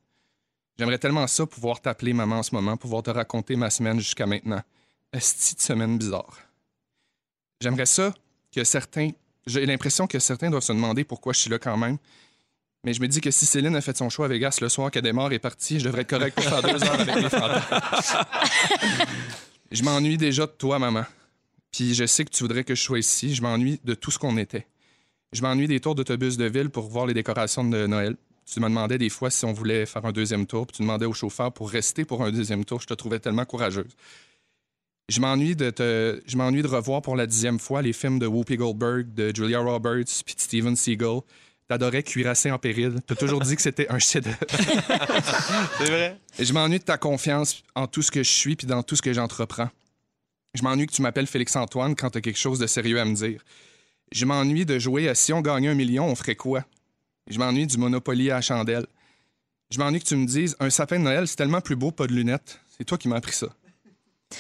J'aimerais 0.79 0.99
tellement 0.99 1.27
ça 1.27 1.47
pouvoir 1.47 1.81
t'appeler 1.81 2.13
maman 2.13 2.39
en 2.39 2.43
ce 2.43 2.55
moment, 2.55 2.77
pouvoir 2.77 3.03
te 3.03 3.11
raconter 3.11 3.57
ma 3.57 3.71
semaine 3.71 3.99
jusqu'à 3.99 4.27
maintenant. 4.27 4.63
Esti 5.13 5.55
de 5.55 5.61
semaine 5.61 5.99
bizarre. 5.99 6.39
J'aimerais 7.61 7.87
ça 7.87 8.15
que 8.57 8.65
certains. 8.65 9.11
J'ai 9.47 9.67
l'impression 9.67 10.07
que 10.07 10.19
certains 10.19 10.51
doivent 10.51 10.63
se 10.63 10.73
demander 10.73 11.05
pourquoi 11.05 11.33
je 11.35 11.41
suis 11.41 11.51
là 11.51 11.59
quand 11.59 11.77
même. 11.77 11.99
Mais 12.85 12.95
je 12.95 13.01
me 13.01 13.07
dis 13.07 13.21
que 13.21 13.31
si 13.31 13.45
Céline 13.47 13.77
a 13.77 13.81
fait 13.81 13.97
son 13.97 14.09
choix 14.09 14.27
à 14.27 14.29
Vegas 14.29 14.59
le 14.63 14.69
soir 14.69 14.91
qu'elle 14.91 15.07
est 15.07 15.39
partie, 15.39 15.79
je 15.79 15.85
devrais 15.85 16.03
être 16.03 16.11
correct 16.11 16.39
deux 16.39 16.47
heures 16.49 16.65
avec 17.01 17.17
les 17.17 17.29
fantasmes. 17.29 18.25
je 19.71 19.83
m'ennuie 19.83 20.17
déjà 20.17 20.47
de 20.47 20.53
toi, 20.53 20.79
maman. 20.79 21.05
Puis 21.71 21.95
je 21.95 22.07
sais 22.07 22.25
que 22.25 22.31
tu 22.31 22.45
voudrais 22.45 22.65
que 22.65 22.75
je 22.75 22.83
sois 22.83 22.99
ici. 22.99 23.35
Je 23.35 23.43
m'ennuie 23.43 23.79
de 23.85 23.95
tout 23.95 24.11
ce 24.11 24.19
qu'on 24.19 24.37
était. 24.39 24.67
Je 25.33 25.43
m'ennuie 25.43 25.69
des 25.69 25.81
tours 25.81 25.95
d'autobus 25.95 26.37
de 26.37 26.47
ville 26.47 26.71
pour 26.71 26.89
voir 26.89 27.07
les 27.07 27.15
décorations 27.15 27.65
de 27.65 27.87
Noël. 27.87 28.17
Tu 28.51 28.61
me 28.61 28.69
demandais 28.69 28.97
des 28.97 29.11
fois 29.11 29.31
si 29.31 29.45
on 29.45 29.53
voulait 29.53 29.85
faire 29.85 30.07
un 30.07 30.13
deuxième 30.13 30.47
tour, 30.47 30.67
puis 30.67 30.77
tu 30.77 30.83
demandais 30.83 31.07
au 31.07 31.13
chauffeur 31.13 31.53
pour 31.53 31.69
rester 31.71 32.05
pour 32.05 32.23
un 32.23 32.31
deuxième 32.31 32.65
tour. 32.65 32.81
Je 32.81 32.87
te 32.87 32.95
trouvais 32.95 33.19
tellement 33.19 33.45
courageuse. 33.45 33.97
Je 35.09 35.21
m'ennuie 35.21 35.55
de 35.55 35.71
te, 35.71 36.21
je 36.27 36.37
m'ennuie 36.37 36.63
de 36.63 36.67
revoir 36.67 37.01
pour 37.01 37.15
la 37.15 37.27
dixième 37.27 37.61
fois 37.61 37.81
les 37.81 37.93
films 37.93 38.19
de 38.19 38.27
Whoopi 38.27 38.57
Goldberg, 38.57 39.15
de 39.15 39.33
Julia 39.35 39.61
Roberts, 39.61 40.23
puis 40.25 40.35
de 40.35 40.41
Steven 40.41 40.75
Seagal. 40.75 41.21
T'adorais 41.69 42.03
Cuirassé 42.03 42.51
en 42.51 42.59
péril. 42.59 42.97
T'as 43.07 43.15
toujours 43.15 43.41
dit 43.41 43.55
que 43.57 43.63
c'était 43.63 43.89
un 43.89 43.99
chef-d'œuvre. 43.99 44.39
C'est 45.79 45.87
vrai? 45.87 46.19
Et 46.39 46.45
je 46.45 46.53
m'ennuie 46.53 46.79
de 46.79 46.85
ta 46.85 46.97
confiance 46.97 47.63
en 47.75 47.87
tout 47.87 48.03
ce 48.03 48.11
que 48.11 48.23
je 48.23 48.31
suis 48.31 48.57
puis 48.57 48.67
dans 48.67 48.83
tout 48.83 48.97
ce 48.97 49.03
que 49.03 49.13
j'entreprends. 49.13 49.71
Je 50.55 50.63
m'ennuie 50.63 50.87
que 50.87 50.93
tu 50.93 51.03
m'appelles 51.03 51.27
Félix-Antoine 51.27 51.95
quand 51.95 52.11
t'as 52.11 52.21
quelque 52.21 52.39
chose 52.39 52.59
de 52.59 52.67
sérieux 52.67 53.01
à 53.01 53.05
me 53.05 53.15
dire. 53.15 53.43
Je 54.13 54.25
m'ennuie 54.25 54.65
de 54.65 54.79
jouer 54.79 55.09
à 55.09 55.15
si 55.15 55.33
on 55.33 55.41
gagnait 55.41 55.69
un 55.69 55.75
million, 55.75 56.07
on 56.07 56.15
ferait 56.15 56.37
quoi? 56.37 56.65
Je 57.29 57.39
m'ennuie 57.39 57.67
du 57.67 57.79
Monopoly 57.79 58.31
à 58.31 58.37
la 58.37 58.41
chandelle. 58.41 58.87
Je 59.71 59.79
m'ennuie 59.79 60.01
que 60.01 60.07
tu 60.07 60.17
me 60.17 60.27
dises 60.27 60.57
un 60.61 60.71
sapin 60.71 60.99
de 60.99 61.05
Noël, 61.05 61.27
c'est 61.27 61.37
tellement 61.37 61.61
plus 61.61 61.77
beau, 61.77 61.91
pas 61.91 62.07
de 62.07 62.13
lunettes. 62.13 62.61
C'est 62.77 62.85
toi 62.85 62.97
qui 62.99 63.09
m'as 63.09 63.17
appris 63.17 63.35
ça. 63.35 63.49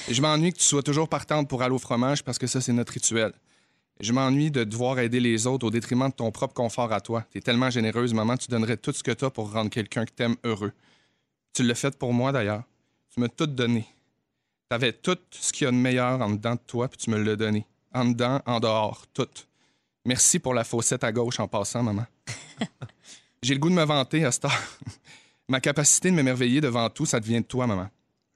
Je 0.08 0.20
m'ennuie 0.20 0.52
que 0.52 0.58
tu 0.58 0.64
sois 0.64 0.82
toujours 0.82 1.08
partante 1.08 1.48
pour 1.48 1.62
aller 1.62 1.74
au 1.74 1.78
fromage 1.78 2.22
parce 2.22 2.38
que 2.38 2.46
ça, 2.46 2.60
c'est 2.60 2.72
notre 2.72 2.92
rituel. 2.92 3.32
Je 4.00 4.12
m'ennuie 4.12 4.50
de 4.50 4.64
devoir 4.64 4.98
aider 4.98 5.20
les 5.20 5.46
autres 5.46 5.66
au 5.66 5.70
détriment 5.70 6.08
de 6.08 6.14
ton 6.14 6.30
propre 6.30 6.54
confort 6.54 6.92
à 6.92 7.00
toi. 7.00 7.24
T'es 7.30 7.40
tellement 7.40 7.70
généreuse, 7.70 8.12
maman, 8.12 8.36
tu 8.36 8.50
donnerais 8.50 8.76
tout 8.76 8.92
ce 8.92 9.02
que 9.02 9.10
t'as 9.12 9.30
pour 9.30 9.52
rendre 9.52 9.70
quelqu'un 9.70 10.04
que 10.04 10.10
t'aimes 10.10 10.36
heureux. 10.44 10.72
Tu 11.54 11.62
l'as 11.62 11.74
fait 11.74 11.96
pour 11.96 12.12
moi, 12.12 12.32
d'ailleurs. 12.32 12.64
Tu 13.14 13.20
m'as 13.20 13.28
tout 13.28 13.46
donné. 13.46 13.86
T'avais 14.68 14.92
tout 14.92 15.16
ce 15.30 15.52
qu'il 15.52 15.64
y 15.64 15.68
a 15.68 15.70
de 15.70 15.76
meilleur 15.76 16.20
en 16.20 16.30
dedans 16.30 16.54
de 16.54 16.60
toi, 16.66 16.88
puis 16.88 16.98
tu 16.98 17.10
me 17.10 17.16
l'as 17.16 17.36
donné. 17.36 17.66
En 17.94 18.04
dedans, 18.04 18.42
en 18.44 18.60
dehors, 18.60 19.06
tout. 19.14 19.28
Merci 20.04 20.38
pour 20.38 20.52
la 20.52 20.64
faussette 20.64 21.02
à 21.02 21.12
gauche 21.12 21.40
en 21.40 21.48
passant, 21.48 21.82
maman. 21.82 22.04
J'ai 23.42 23.54
le 23.54 23.60
goût 23.60 23.70
de 23.70 23.74
me 23.74 23.84
vanter 23.84 24.24
à 24.24 24.32
cette 24.32 24.44
heure. 24.44 24.78
Ma 25.48 25.60
capacité 25.60 26.10
de 26.10 26.16
m'émerveiller 26.16 26.60
devant 26.60 26.90
tout, 26.90 27.06
ça 27.06 27.20
devient 27.20 27.40
de 27.40 27.46
toi, 27.46 27.66
maman. 27.66 27.88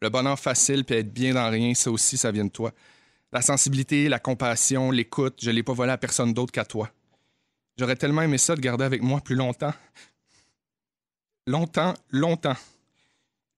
Le 0.03 0.09
bonheur 0.09 0.39
facile, 0.39 0.85
puis 0.85 0.97
être 0.97 1.13
bien 1.13 1.35
dans 1.35 1.51
rien, 1.51 1.75
ça 1.75 1.91
aussi, 1.91 2.17
ça 2.17 2.31
vient 2.33 2.47
de 2.47 2.51
toi. 2.51 2.73
La 3.33 3.43
sensibilité, 3.43 4.09
la 4.09 4.19
compassion, 4.19 4.91
l'écoute, 4.91 5.39
je 5.43 5.51
l'ai 5.51 5.63
pas 5.63 5.73
volé 5.73 5.93
à 5.93 5.99
personne 5.99 6.33
d'autre 6.33 6.53
qu'à 6.53 6.65
toi. 6.65 6.91
J'aurais 7.77 7.97
tellement 7.97 8.23
aimé 8.23 8.39
ça 8.39 8.57
de 8.57 8.61
garder 8.61 8.85
avec 8.85 9.03
moi 9.03 9.21
plus 9.21 9.37
longtemps. 9.37 9.73
Longtemps, 11.47 11.95
longtemps. 12.11 12.57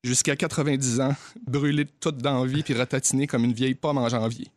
Jusqu'à 0.05 0.37
90 0.37 1.01
ans, 1.01 1.15
brûlé 1.47 1.87
toute 1.87 2.19
d'envie 2.19 2.63
puis 2.63 2.75
ratatiné 2.75 3.27
comme 3.27 3.45
une 3.45 3.53
vieille 3.53 3.75
pomme 3.75 3.99
en 3.99 4.09
janvier. 4.09 4.49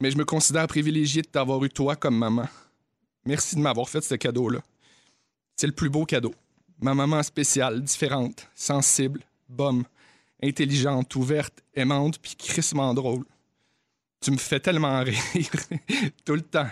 Mais 0.00 0.10
je 0.10 0.18
me 0.18 0.24
considère 0.24 0.66
privilégié 0.66 1.22
de 1.22 1.28
t'avoir 1.28 1.64
eu 1.64 1.68
toi 1.68 1.96
comme 1.96 2.16
maman. 2.16 2.48
Merci 3.24 3.56
de 3.56 3.60
m'avoir 3.60 3.88
fait 3.88 4.00
ce 4.00 4.14
cadeau-là. 4.14 4.60
C'est 5.56 5.66
le 5.66 5.72
plus 5.72 5.90
beau 5.90 6.04
cadeau. 6.04 6.34
Ma 6.80 6.94
maman 6.94 7.22
spéciale, 7.22 7.82
différente, 7.82 8.48
sensible, 8.54 9.24
bonne, 9.48 9.84
intelligente, 10.42 11.14
ouverte, 11.16 11.62
aimante 11.74 12.18
puis 12.18 12.36
crissement 12.36 12.94
drôle. 12.94 13.24
Tu 14.20 14.30
me 14.30 14.36
fais 14.36 14.60
tellement 14.60 15.00
rire, 15.04 15.50
tout 16.24 16.34
le 16.34 16.42
temps. 16.42 16.68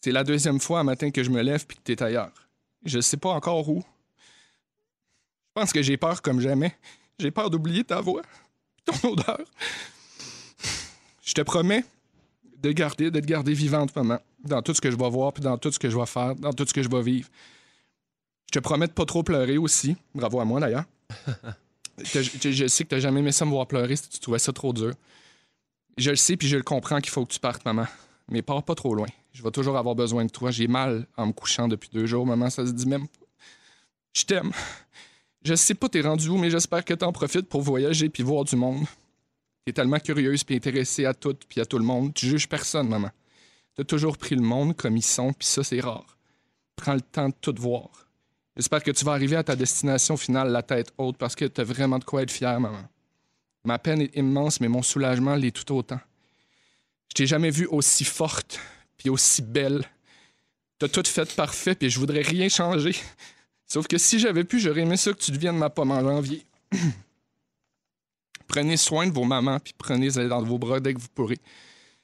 C'est 0.00 0.12
la 0.12 0.24
deuxième 0.24 0.60
fois 0.60 0.80
un 0.80 0.84
matin 0.84 1.10
que 1.10 1.22
je 1.22 1.30
me 1.30 1.42
lève 1.42 1.64
puis 1.66 1.76
que 1.76 1.82
t'es 1.82 2.02
ailleurs. 2.02 2.32
Je 2.84 3.00
sais 3.00 3.16
pas 3.16 3.30
encore 3.30 3.68
où. 3.68 3.82
Je 5.54 5.60
pense 5.60 5.72
que 5.72 5.82
j'ai 5.82 5.96
peur 5.96 6.22
comme 6.22 6.40
jamais. 6.40 6.76
J'ai 7.18 7.30
peur 7.30 7.50
d'oublier 7.50 7.84
ta 7.84 8.00
voix, 8.00 8.22
ton 8.84 9.10
odeur. 9.10 9.40
Je 11.22 11.34
te 11.34 11.42
promets 11.42 11.84
de 12.58 12.72
garder, 12.72 13.10
de 13.10 13.20
te 13.20 13.26
garder 13.26 13.54
vivante, 13.54 13.94
maman, 13.94 14.18
dans 14.44 14.62
tout 14.62 14.74
ce 14.74 14.80
que 14.80 14.90
je 14.90 14.96
vais 14.96 15.10
voir, 15.10 15.32
puis 15.32 15.42
dans 15.42 15.58
tout 15.58 15.70
ce 15.70 15.78
que 15.78 15.90
je 15.90 15.96
vais 15.96 16.06
faire, 16.06 16.34
dans 16.34 16.52
tout 16.52 16.66
ce 16.66 16.72
que 16.72 16.82
je 16.82 16.88
vais 16.88 17.02
vivre. 17.02 17.28
Je 18.52 18.58
te 18.58 18.62
promets 18.62 18.86
de 18.86 18.92
pas 18.92 19.04
trop 19.04 19.22
pleurer 19.22 19.58
aussi. 19.58 19.96
Bravo 20.14 20.40
à 20.40 20.44
moi, 20.44 20.58
d'ailleurs. 20.58 20.84
T'as- 21.96 22.22
je, 22.22 22.66
sais 22.66 22.84
que 22.84 22.88
tu 22.88 22.94
n'as 22.94 23.00
jamais 23.00 23.20
aimé 23.20 23.32
ça 23.32 23.44
me 23.44 23.50
voir 23.50 23.66
pleurer 23.66 23.96
si 23.96 24.08
tu 24.08 24.18
trouvais 24.18 24.38
ça 24.38 24.52
trop 24.52 24.72
dur. 24.72 24.92
Je 25.98 26.10
le 26.10 26.16
sais, 26.16 26.36
puis 26.36 26.48
je 26.48 26.56
le 26.56 26.62
comprends 26.62 27.00
qu'il 27.00 27.10
faut 27.10 27.24
que 27.24 27.32
tu 27.32 27.38
partes, 27.40 27.64
maman. 27.64 27.86
Mais 28.30 28.42
pars 28.42 28.62
pas 28.62 28.74
trop 28.74 28.94
loin. 28.94 29.08
Je 29.32 29.42
vais 29.42 29.50
toujours 29.50 29.76
avoir 29.76 29.94
besoin 29.94 30.24
de 30.24 30.30
toi. 30.30 30.50
J'ai 30.50 30.68
mal 30.68 31.06
en 31.16 31.26
me 31.26 31.32
couchant 31.32 31.68
depuis 31.68 31.90
deux 31.92 32.06
jours, 32.06 32.26
maman. 32.26 32.50
Ça 32.50 32.66
se 32.66 32.72
dit 32.72 32.86
même. 32.86 33.06
Je 34.14 34.24
t'aime. 34.24 34.52
Je 35.44 35.54
sais 35.54 35.74
pas 35.74 35.88
t'es 35.88 36.00
rendu 36.00 36.28
où, 36.28 36.38
mais 36.38 36.50
j'espère 36.50 36.84
que 36.84 36.94
t'en 36.94 37.12
profites 37.12 37.48
pour 37.48 37.62
voyager 37.62 38.08
puis 38.08 38.22
voir 38.22 38.44
du 38.44 38.56
monde. 38.56 38.84
T'es 39.64 39.72
tellement 39.72 39.98
curieuse 39.98 40.44
puis 40.44 40.56
intéressée 40.56 41.04
à 41.04 41.14
tout 41.14 41.36
puis 41.48 41.60
à 41.60 41.66
tout 41.66 41.78
le 41.78 41.84
monde. 41.84 42.14
Tu 42.14 42.26
juges 42.26 42.48
personne, 42.48 42.88
maman. 42.88 43.10
T'as 43.74 43.84
toujours 43.84 44.18
pris 44.18 44.34
le 44.34 44.42
monde 44.42 44.76
comme 44.76 44.96
ils 44.96 45.04
sont, 45.04 45.32
puis 45.32 45.46
ça, 45.46 45.64
c'est 45.64 45.80
rare. 45.80 46.16
Prends 46.76 46.94
le 46.94 47.00
temps 47.00 47.28
de 47.28 47.34
tout 47.40 47.54
voir. 47.58 48.01
J'espère 48.56 48.82
que 48.82 48.90
tu 48.90 49.04
vas 49.04 49.12
arriver 49.12 49.36
à 49.36 49.42
ta 49.42 49.56
destination 49.56 50.16
finale 50.16 50.50
la 50.50 50.62
tête 50.62 50.92
haute 50.98 51.16
parce 51.16 51.34
que 51.34 51.46
t'as 51.46 51.64
vraiment 51.64 51.98
de 51.98 52.04
quoi 52.04 52.22
être 52.22 52.30
fière, 52.30 52.60
maman. 52.60 52.82
Ma 53.64 53.78
peine 53.78 54.02
est 54.02 54.16
immense, 54.16 54.60
mais 54.60 54.68
mon 54.68 54.82
soulagement 54.82 55.34
l'est 55.34 55.52
tout 55.52 55.74
autant. 55.74 56.00
Je 57.08 57.14
t'ai 57.14 57.26
jamais 57.26 57.50
vue 57.50 57.66
aussi 57.66 58.04
forte 58.04 58.60
puis 58.96 59.10
aussi 59.10 59.42
belle. 59.42 59.84
T'as 60.78 60.88
tout 60.88 61.02
fait 61.06 61.34
parfait, 61.34 61.74
puis 61.74 61.90
je 61.90 61.98
voudrais 61.98 62.22
rien 62.22 62.48
changer. 62.48 62.94
Sauf 63.66 63.86
que 63.86 63.98
si 63.98 64.18
j'avais 64.18 64.44
pu, 64.44 64.60
j'aurais 64.60 64.82
aimé 64.82 64.96
ça 64.96 65.12
que 65.12 65.18
tu 65.18 65.30
deviennes 65.30 65.56
ma 65.56 65.70
pomme 65.70 65.90
en 65.90 66.00
janvier. 66.00 66.44
prenez 68.46 68.76
soin 68.76 69.06
de 69.06 69.12
vos 69.12 69.24
mamans, 69.24 69.58
puis 69.60 69.72
prenez-les 69.76 70.28
dans 70.28 70.42
vos 70.42 70.58
bras 70.58 70.78
dès 70.78 70.92
que 70.92 71.00
vous 71.00 71.08
pourrez. 71.14 71.38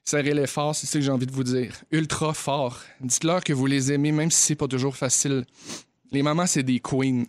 Serrez-les 0.05 0.47
fort, 0.47 0.75
c'est 0.75 0.87
ça 0.87 0.99
que 0.99 1.05
j'ai 1.05 1.11
envie 1.11 1.27
de 1.27 1.33
vous 1.33 1.45
dire. 1.45 1.75
Ultra 1.91 2.33
fort. 2.33 2.81
Dites-leur 3.01 3.45
que 3.45 3.53
vous 3.53 3.67
les 3.67 3.93
aimez, 3.93 4.13
même 4.13 4.31
si 4.31 4.41
c'est 4.41 4.55
pas 4.55 4.67
toujours 4.67 4.97
facile. 4.97 5.45
Les 6.11 6.23
mamans, 6.23 6.47
c'est 6.47 6.63
des 6.63 6.81
queens. 6.81 7.25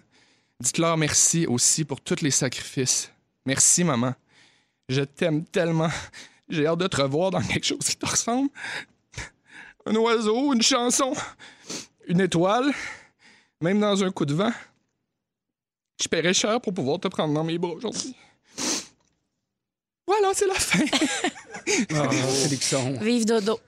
Dites-leur 0.59 0.97
merci 0.97 1.45
aussi 1.47 1.85
pour 1.85 2.01
tous 2.01 2.21
les 2.21 2.31
sacrifices. 2.31 3.11
Merci, 3.45 3.83
maman. 3.83 4.13
Je 4.87 5.01
t'aime 5.01 5.45
tellement. 5.45 5.89
J'ai 6.49 6.65
hâte 6.65 6.79
de 6.79 6.87
te 6.87 7.01
revoir 7.01 7.31
dans 7.31 7.41
quelque 7.41 7.65
chose 7.65 7.79
qui 7.79 7.95
te 7.95 8.05
ressemble. 8.05 8.49
Un 9.85 9.95
oiseau, 9.95 10.53
une 10.53 10.61
chanson, 10.61 11.13
une 12.07 12.21
étoile, 12.21 12.71
même 13.61 13.79
dans 13.79 14.03
un 14.03 14.11
coup 14.11 14.25
de 14.25 14.33
vent. 14.33 14.51
Je 16.01 16.07
paierais 16.07 16.33
cher 16.33 16.59
pour 16.61 16.73
pouvoir 16.73 16.99
te 16.99 17.07
prendre 17.07 17.33
dans 17.33 17.43
mes 17.43 17.57
bras 17.57 17.71
aujourd'hui. 17.73 18.15
Voilà, 20.07 20.33
c'est 20.33 20.47
la 20.47 20.55
fin. 20.55 20.83
Ah. 21.93 22.07
Vive 23.01 23.25
dodo. 23.25 23.59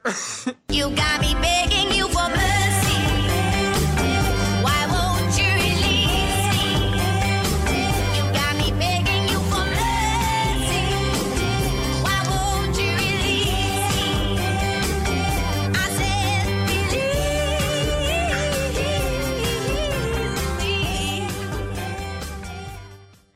You 0.72 0.90
got 0.90 1.22
me 1.22 1.36
begging 1.40 1.81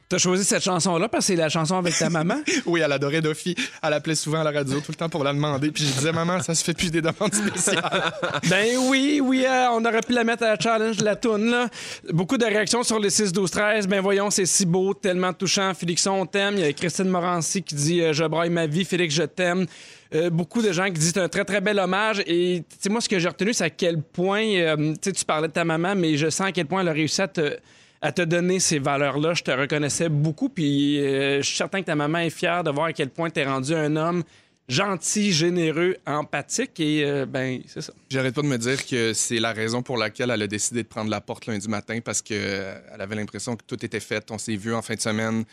T'as 0.07 0.19
choisi 0.19 0.43
cette 0.43 0.63
chanson-là 0.63 1.09
parce 1.09 1.25
que 1.25 1.33
c'est 1.33 1.35
la 1.35 1.49
chanson 1.49 1.77
avec 1.77 1.97
ta 1.97 2.11
maman? 2.11 2.35
oui, 2.67 2.81
elle 2.81 2.91
adorait 2.91 3.21
Duffy. 3.21 3.55
Elle 3.81 3.93
appelait 3.93 4.13
souvent 4.13 4.41
à 4.41 4.43
la 4.43 4.51
radio 4.51 4.79
tout 4.79 4.91
le 4.91 4.95
temps 4.95 5.09
pour 5.09 5.23
la 5.23 5.33
demander. 5.33 5.71
Puis 5.71 5.83
je 5.83 5.93
disais, 5.93 6.11
maman, 6.11 6.43
ça 6.43 6.53
se 6.53 6.63
fait 6.63 6.75
plus 6.75 6.91
des 6.91 7.01
demandes 7.01 7.33
spéciales. 7.33 7.81
Ben 8.49 8.77
oui, 8.89 9.19
oui, 9.23 9.45
euh, 9.47 9.69
on 9.71 9.83
aurait 9.83 10.01
pu 10.01 10.13
la 10.13 10.23
mettre 10.23 10.43
à 10.43 10.49
la 10.49 10.59
challenge 10.59 10.97
de 10.97 11.05
la 11.05 11.15
toune, 11.15 11.49
là. 11.49 11.69
Beaucoup 12.11 12.37
de 12.37 12.45
réactions 12.45 12.83
sur 12.83 12.99
les 12.99 13.09
6 13.09 13.31
12 13.31 13.49
13 13.49 13.87
Ben 13.87 14.01
voyons, 14.01 14.29
c'est 14.29 14.45
si 14.45 14.65
beau, 14.65 14.93
tellement 14.93 15.33
touchant. 15.33 15.73
Félixon, 15.73 16.11
on 16.11 16.25
t'aime. 16.25 16.55
Il 16.57 16.59
y 16.59 16.65
a 16.65 16.73
Christine 16.73 17.09
Morancy 17.09 17.63
qui 17.63 17.73
dit 17.73 18.01
euh, 18.01 18.13
Je 18.13 18.25
braille 18.25 18.51
ma 18.51 18.67
vie, 18.67 18.85
Félix, 18.85 19.15
je 19.15 19.23
t'aime. 19.23 19.65
Euh, 20.13 20.29
beaucoup 20.29 20.61
de 20.61 20.71
gens 20.71 20.85
qui 20.85 20.93
disent 20.93 21.13
c'est 21.15 21.19
un 21.19 21.29
très 21.29 21.45
très 21.45 21.61
bel 21.61 21.79
hommage 21.79 22.21
et 22.27 22.63
tu 22.69 22.75
sais 22.79 22.89
moi 22.89 23.01
ce 23.01 23.09
que 23.09 23.17
j'ai 23.17 23.27
retenu 23.27 23.53
c'est 23.53 23.63
à 23.63 23.69
quel 23.71 24.03
point 24.03 24.43
tu 24.43 24.93
sais, 25.01 25.11
tu 25.11 25.25
parlais 25.25 25.47
de 25.47 25.53
ta 25.53 25.65
maman 25.65 25.95
mais 25.95 26.15
je 26.15 26.29
sens 26.29 26.47
à 26.47 26.51
quel 26.51 26.67
point 26.67 26.81
elle 26.81 26.89
a 26.89 26.93
réussi 26.93 27.23
à 27.23 27.27
te 27.27 27.57
à 28.05 28.11
te 28.11 28.21
donner 28.21 28.59
ces 28.59 28.77
valeurs-là. 28.77 29.33
Je 29.33 29.41
te 29.41 29.49
reconnaissais 29.49 30.09
beaucoup, 30.09 30.47
puis 30.47 30.99
euh, 30.99 31.41
je 31.41 31.47
suis 31.47 31.57
certain 31.57 31.81
que 31.81 31.87
ta 31.87 31.95
maman 31.95 32.19
est 32.19 32.29
fière 32.29 32.63
de 32.63 32.69
voir 32.69 32.85
à 32.85 32.93
quel 32.93 33.09
point 33.09 33.31
tu 33.31 33.39
es 33.39 33.45
rendu 33.45 33.73
un 33.73 33.95
homme 33.95 34.23
gentil, 34.69 35.31
généreux, 35.31 35.97
empathique, 36.05 36.79
et 36.79 37.03
euh, 37.03 37.25
ben, 37.25 37.61
c'est 37.65 37.81
ça. 37.81 37.93
J'arrête 38.11 38.35
pas 38.35 38.43
de 38.43 38.47
me 38.47 38.59
dire 38.59 38.85
que 38.85 39.13
c'est 39.13 39.39
la 39.39 39.53
raison 39.53 39.81
pour 39.81 39.97
laquelle 39.97 40.29
elle 40.29 40.43
a 40.43 40.47
décidé 40.47 40.83
de 40.83 40.87
prendre 40.87 41.09
la 41.09 41.19
porte 41.19 41.47
lundi 41.47 41.67
matin 41.67 41.99
parce 41.99 42.21
qu'elle 42.21 42.79
avait 42.99 43.15
l'impression 43.15 43.55
que 43.55 43.63
tout 43.65 43.83
était 43.83 43.99
fait. 43.99 44.29
On 44.29 44.37
s'est 44.37 44.55
vu 44.55 44.75
en 44.75 44.83
fin 44.83 44.93
de 44.93 45.01
semaine. 45.01 45.43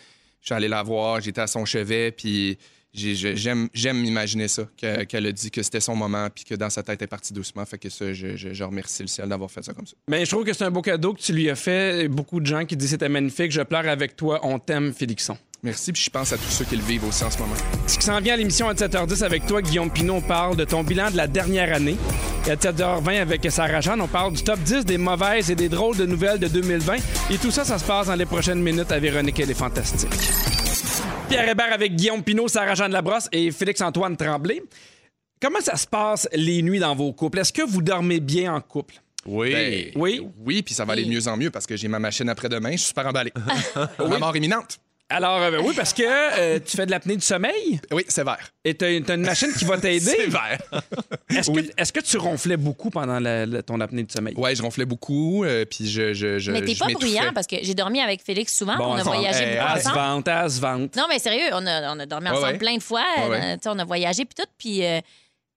Je 0.42 0.46
suis 0.46 0.54
allé 0.54 0.68
la 0.68 0.82
voir, 0.82 1.22
j'étais 1.22 1.40
à 1.40 1.46
son 1.46 1.64
chevet, 1.64 2.10
puis 2.10 2.58
j'aime 2.94 3.68
imaginer 4.04 4.48
ça, 4.48 4.64
que- 4.80 5.04
qu'elle 5.04 5.26
a 5.26 5.32
dit 5.32 5.50
que 5.50 5.62
c'était 5.62 5.80
son 5.80 5.96
moment, 5.96 6.28
puis 6.34 6.44
que 6.44 6.54
dans 6.54 6.70
sa 6.70 6.82
tête, 6.82 6.98
elle 7.00 7.04
est 7.04 7.08
partie 7.08 7.32
doucement. 7.32 7.64
Fait 7.64 7.78
que 7.78 7.88
ça, 7.88 8.12
je, 8.12 8.36
je- 8.36 8.52
je 8.52 8.64
remercie 8.64 9.02
le 9.02 9.08
ciel 9.08 9.28
d'avoir 9.28 9.50
fait 9.50 9.62
ça 9.62 9.72
comme 9.72 9.86
ça. 9.86 9.94
Mais 10.08 10.24
je 10.24 10.30
trouve 10.30 10.44
que 10.44 10.52
c'est 10.52 10.64
un 10.64 10.70
beau 10.70 10.82
cadeau 10.82 11.14
que 11.14 11.20
tu 11.20 11.32
lui 11.32 11.48
as 11.50 11.54
fait. 11.56 12.08
Beaucoup 12.08 12.40
de 12.40 12.46
gens 12.46 12.64
qui 12.64 12.76
disent 12.76 12.90
c'était 12.90 13.08
magnifique, 13.08 13.50
je 13.52 13.62
pleure 13.62 13.88
avec 13.88 14.16
toi, 14.16 14.40
on 14.42 14.58
t'aime, 14.58 14.92
Félixon. 14.92 15.36
Merci, 15.64 15.92
puis 15.92 16.02
je 16.02 16.10
pense 16.10 16.32
à 16.32 16.36
tous 16.38 16.50
ceux 16.50 16.64
qui 16.64 16.74
le 16.74 16.82
vivent 16.82 17.04
aussi 17.04 17.22
en 17.22 17.30
ce 17.30 17.38
moment. 17.38 17.54
Ce 17.86 17.96
qui 17.96 18.04
s'en 18.04 18.20
vient 18.20 18.34
à 18.34 18.36
l'émission 18.36 18.68
à 18.68 18.74
7h10 18.74 19.22
avec 19.22 19.46
toi, 19.46 19.62
Guillaume 19.62 19.92
Pinot, 19.92 20.14
on 20.14 20.20
parle 20.20 20.56
de 20.56 20.64
ton 20.64 20.82
bilan 20.82 21.12
de 21.12 21.16
la 21.16 21.28
dernière 21.28 21.72
année. 21.72 21.94
Et 22.48 22.50
à 22.50 22.56
7h20 22.56 23.20
avec 23.20 23.46
Sarah 23.48 23.80
Jeanne, 23.80 24.00
on 24.00 24.08
parle 24.08 24.32
du 24.34 24.42
top 24.42 24.58
10 24.58 24.84
des 24.84 24.98
mauvaises 24.98 25.52
et 25.52 25.54
des 25.54 25.68
drôles 25.68 25.96
de 25.96 26.04
nouvelles 26.04 26.40
de 26.40 26.48
2020. 26.48 26.96
Et 27.30 27.38
tout 27.38 27.52
ça, 27.52 27.64
ça 27.64 27.78
se 27.78 27.84
passe 27.84 28.08
dans 28.08 28.16
les 28.16 28.26
prochaines 28.26 28.60
minutes 28.60 28.90
à 28.90 28.98
Véronique 28.98 29.38
Elle 29.38 29.52
est 29.52 29.54
fantastique. 29.54 30.10
Pierre 31.32 31.48
Hébert 31.48 31.72
avec 31.72 31.96
Guillaume 31.96 32.22
Pinot, 32.22 32.46
Sarah 32.46 32.74
Jeanne 32.74 32.92
Labrosse 32.92 33.26
et 33.32 33.50
Félix-Antoine 33.50 34.18
Tremblay. 34.18 34.62
Comment 35.40 35.62
ça 35.62 35.76
se 35.76 35.86
passe 35.86 36.28
les 36.34 36.60
nuits 36.60 36.78
dans 36.78 36.94
vos 36.94 37.14
couples? 37.14 37.38
Est-ce 37.38 37.54
que 37.54 37.62
vous 37.62 37.80
dormez 37.80 38.20
bien 38.20 38.52
en 38.52 38.60
couple? 38.60 38.96
Oui. 39.24 39.50
Ben, 39.50 39.92
Oui. 39.94 40.28
Oui, 40.44 40.62
puis 40.62 40.74
ça 40.74 40.84
va 40.84 40.92
aller 40.92 41.06
de 41.06 41.08
mieux 41.08 41.26
en 41.28 41.38
mieux 41.38 41.50
parce 41.50 41.66
que 41.66 41.74
j'ai 41.74 41.88
ma 41.88 41.98
machine 41.98 42.28
après-demain, 42.28 42.72
je 42.72 42.76
suis 42.76 42.88
super 42.88 43.06
emballé. 43.06 43.32
Ma 43.98 44.18
mort 44.18 44.36
imminente. 44.36 44.78
Alors, 45.12 45.40
euh, 45.42 45.58
oui, 45.62 45.74
parce 45.76 45.92
que 45.92 46.02
euh, 46.04 46.58
tu 46.64 46.76
fais 46.76 46.86
de 46.86 46.90
l'apnée 46.90 47.16
du 47.16 47.24
sommeil? 47.24 47.80
Oui, 47.90 48.04
c'est 48.08 48.24
vert. 48.24 48.38
et 48.64 48.74
tu 48.76 48.84
as, 48.84 48.90
une 48.90 49.22
machine 49.24 49.52
qui 49.52 49.64
va 49.64 49.78
t'aider? 49.80 50.00
C'est 50.00 50.26
vert. 50.26 50.58
Est-ce 51.30 51.50
que, 51.50 51.60
est-ce 51.80 51.92
que 51.92 52.00
tu 52.00 52.18
ronflais 52.18 52.56
beaucoup 52.58 52.90
pendant 52.90 53.18
la- 53.18 53.46
la- 53.46 53.62
ton 53.62 53.80
apnée 53.80 54.02
du 54.02 54.12
sommeil? 54.12 54.34
Ouais, 54.36 54.54
je 54.54 54.62
ronflais 54.62 54.84
beaucoup, 54.84 55.44
euh, 55.44 55.64
puis 55.64 55.88
je, 55.88 56.12
je, 56.12 56.38
je. 56.38 56.50
Mais 56.52 56.60
t'es 56.62 56.74
je 56.74 56.78
pas 56.78 56.86
m'étouffais. 56.88 57.06
bruyant 57.06 57.32
parce 57.34 57.46
que 57.46 57.56
j'ai 57.62 57.74
dormi 57.74 58.00
avec 58.00 58.22
Félix 58.22 58.54
souvent. 58.56 58.76
on 58.78 58.94
a 58.96 59.02
voyagé 59.02 59.42
hey, 59.44 59.56
beaucoup 59.56 59.66
à 59.72 59.74
se 59.80 59.88
ensemble. 59.88 59.96
vente, 59.98 60.28
à 60.28 60.48
se 60.48 60.60
vente. 60.60 60.96
Non, 60.96 61.04
mais 61.08 61.18
sérieux, 61.18 61.48
on 61.52 61.66
a, 61.66 61.94
on 61.94 61.98
a 62.00 62.06
dormi 62.06 62.26
Ouais, 62.28 62.32
ensemble 62.36 62.52
ouais. 62.52 62.58
plein 62.58 62.76
de 62.76 62.82
fois. 62.82 63.02
Ouais, 63.18 63.28
ouais. 63.28 63.40
euh, 63.42 63.54
tu 63.54 63.60
sais, 63.62 63.68
on 63.70 63.78
a 63.78 63.84
voyagé 63.84 64.24
puis 64.26 64.34
tout. 64.36 64.50
Puis 64.58 64.84
euh, 64.84 65.00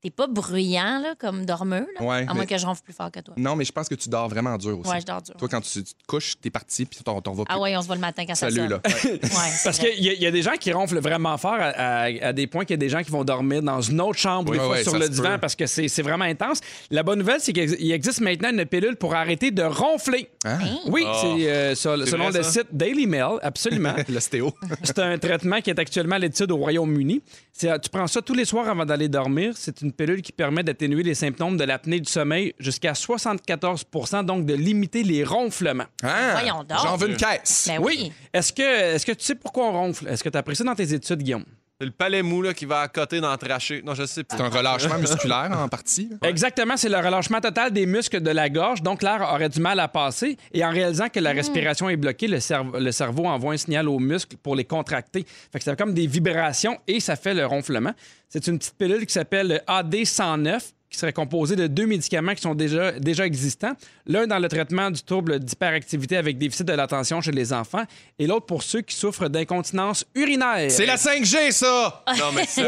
t'es 0.05 0.11
pas 0.11 0.27
bruyant 0.27 0.99
là, 1.01 1.15
comme 1.17 1.45
dormeux. 1.47 1.87
Là, 1.99 2.05
Ouais, 2.05 2.17
à 2.27 2.33
moins 2.33 2.41
mais- 2.41 2.45
que 2.45 2.57
je 2.59 2.65
ronfle 2.65 2.83
plus 2.83 2.93
fort 2.93 3.09
que 3.11 3.19
toi. 3.21 3.33
Non, 3.37 3.55
mais 3.55 3.65
je 3.65 3.71
pense 3.71 3.89
que 3.89 3.95
tu 3.95 4.07
dors 4.07 4.29
vraiment 4.29 4.55
dur 4.57 4.77
aussi. 4.79 4.89
Ouais, 4.91 5.01
je 5.01 5.05
dors 5.05 5.19
dur. 5.21 5.33
Toi, 5.35 5.47
quand 5.49 5.61
tu, 5.61 5.83
tu 5.83 5.93
te 5.95 6.05
couches, 6.05 6.35
t'es 6.39 6.51
parti, 6.51 6.85
puis 6.85 6.99
t'en 7.03 7.19
t'en 7.21 7.33
vas 7.33 7.43
plus. 7.45 7.55
Ah 7.55 7.59
ouais, 7.59 7.75
on 7.75 7.81
se 7.81 7.87
voit 7.87 7.95
le 7.95 8.01
matin 8.01 8.23
quand 8.27 8.35
ça 8.35 8.51
Salut, 8.51 8.57
sonne. 8.69 8.69
là. 8.69 8.81
Ouais, 8.85 9.19
Parce 9.63 9.79
qu'il 9.79 9.99
y, 10.03 10.21
y 10.21 10.27
a 10.27 10.31
des 10.31 10.41
gens 10.43 10.53
qui 10.59 10.71
ronflent 10.71 10.99
vraiment 10.99 11.35
fort 11.39 11.55
à, 11.55 11.69
à- 11.69 12.27
à 12.27 12.33
des 12.33 12.45
points 12.45 12.65
qu'il 12.65 12.73
y 12.75 12.75
a 12.75 12.77
des 12.77 12.89
gens 12.89 13.01
qui 13.01 13.09
vont 13.09 13.23
dormir 13.23 13.63
dans 13.63 13.81
une 13.81 13.99
autre 13.99 14.19
chambre, 14.19 14.51
des 14.51 14.59
fois 14.59 14.69
ouais, 14.69 14.83
sur 14.83 14.91
ça 14.91 14.99
le 14.99 15.09
divan, 15.09 15.33
peut. 15.33 15.39
parce 15.39 15.55
que 15.55 15.65
c'est 15.65 15.87
c'est 15.87 16.03
vraiment 16.03 16.25
intense. 16.25 16.59
La 16.91 17.01
bonne 17.01 17.17
nouvelle, 17.19 17.39
c'est 17.39 17.53
qu'il 17.53 17.91
existe 17.91 18.21
maintenant 18.21 18.49
une 18.51 18.65
pilule 18.65 18.95
pour 18.97 19.15
arrêter 19.15 19.49
de 19.49 19.63
ronfler. 19.63 20.29
Hein? 20.45 20.59
Oui, 20.87 21.03
Oh. 21.07 21.13
c'est 21.21 21.49
euh, 21.49 21.73
sur- 21.75 21.97
C'est 22.03 22.11
selon 22.11 22.29
vrai, 22.29 22.37
le 22.39 22.43
ça? 22.43 22.51
site 22.51 22.67
Daily 22.71 23.07
Mail, 23.07 23.39
absolument. 23.41 23.95
L'ostéo. 24.09 24.53
C'est 24.83 24.99
un 24.99 25.17
traitement 25.17 25.61
qui 25.61 25.71
est 25.71 25.79
actuellement 25.79 26.15
à 26.15 26.19
l'étude 26.19 26.51
au 26.51 26.57
Royaume-Uni. 26.57 27.21
C'est- 27.51 27.79
Tu 27.79 27.89
prends 27.89 28.05
ça 28.07 28.21
tous 28.21 28.33
les 28.33 28.45
soirs 28.45 28.67
avant 28.69 28.85
d'aller 28.85 29.07
dormir. 29.09 29.53
C'est 29.55 29.81
une 29.81 29.93
pilule 29.95 30.21
qui 30.21 30.31
permet 30.31 30.63
d'atténuer 30.63 31.03
les 31.03 31.15
symptômes 31.15 31.57
de 31.57 31.63
l'apnée 31.63 31.99
du 31.99 32.09
sommeil 32.09 32.53
jusqu'à 32.59 32.93
74% 32.93 34.25
donc 34.25 34.45
de 34.45 34.53
limiter 34.53 35.03
les 35.03 35.23
ronflements. 35.23 35.85
Hein? 36.03 36.31
Voyons 36.33 36.63
donc. 36.63 36.79
J'en 36.83 36.97
veux 36.97 37.09
une 37.09 37.17
caisse. 37.17 37.65
Ben 37.67 37.79
oui. 37.81 38.11
Est-ce 38.33 38.53
que, 38.53 38.95
est 38.95 39.05
que 39.05 39.11
tu 39.11 39.25
sais 39.25 39.35
pourquoi 39.35 39.67
on 39.67 39.71
ronfle? 39.71 40.07
Est-ce 40.07 40.23
que 40.23 40.29
tu 40.29 40.37
as 40.37 40.39
appris 40.39 40.55
ça 40.55 40.63
dans 40.63 40.75
tes 40.75 40.93
études, 40.93 41.21
Guillaume? 41.23 41.45
C'est 41.85 41.89
le 41.89 41.95
palais 41.95 42.23
mou 42.23 42.41
là, 42.41 42.51
qui 42.55 42.65
va 42.65 42.79
à 42.79 42.87
côté 42.87 43.21
dans 43.21 43.29
le 43.31 43.37
traché. 43.37 43.83
Non, 43.85 43.93
je 43.93 44.07
sais 44.07 44.23
C'est 44.27 44.41
un 44.41 44.49
relâchement 44.49 44.97
musculaire 44.97 45.51
en 45.55 45.67
partie. 45.69 46.09
Exactement, 46.23 46.77
c'est 46.77 46.89
le 46.89 46.97
relâchement 46.97 47.39
total 47.39 47.71
des 47.71 47.85
muscles 47.85 48.21
de 48.21 48.31
la 48.31 48.49
gorge, 48.49 48.81
donc 48.81 49.03
l'air 49.03 49.21
aurait 49.31 49.49
du 49.49 49.59
mal 49.59 49.79
à 49.79 49.87
passer. 49.87 50.35
Et 50.51 50.65
en 50.65 50.71
réalisant 50.71 51.09
que 51.09 51.19
la 51.19 51.31
respiration 51.31 51.87
est 51.87 51.95
bloquée, 51.95 52.27
le, 52.27 52.39
cerveau- 52.39 52.79
le 52.79 52.91
cerveau 52.91 53.25
envoie 53.27 53.53
un 53.53 53.57
signal 53.57 53.87
aux 53.87 53.99
muscles 53.99 54.35
pour 54.41 54.55
les 54.55 54.63
contracter. 54.65 55.27
Fait 55.51 55.59
que 55.59 55.63
ça 55.63 55.73
fait 55.73 55.77
comme 55.77 55.93
des 55.93 56.07
vibrations 56.07 56.75
et 56.87 56.99
ça 56.99 57.15
fait 57.15 57.35
le 57.35 57.45
ronflement. 57.45 57.91
C'est 58.29 58.47
une 58.47 58.57
petite 58.57 58.73
pilule 58.79 59.05
qui 59.05 59.13
s'appelle 59.13 59.61
AD109 59.67 60.59
qui 60.95 60.99
serait 60.99 61.13
composé 61.13 61.55
de 61.55 61.67
deux 61.67 61.85
médicaments 61.85 62.33
qui 62.33 62.41
sont 62.41 62.55
déjà, 62.55 62.93
déjà 62.93 63.25
existants. 63.25 63.73
L'un 64.07 64.27
dans 64.27 64.39
le 64.39 64.47
traitement 64.47 64.89
du 64.89 65.03
trouble 65.03 65.39
d'hyperactivité 65.39 66.17
avec 66.17 66.37
déficit 66.37 66.65
de 66.65 66.73
l'attention 66.73 67.21
chez 67.21 67.31
les 67.31 67.53
enfants 67.53 67.83
et 68.17 68.27
l'autre 68.27 68.45
pour 68.45 68.63
ceux 68.63 68.81
qui 68.81 68.95
souffrent 68.95 69.29
d'incontinence 69.29 70.05
urinaire. 70.15 70.71
C'est 70.71 70.85
la 70.85 70.95
5G, 70.95 71.51
ça! 71.51 72.03
Non, 72.17 72.31
mais 72.33 72.45
c'est 72.47 72.63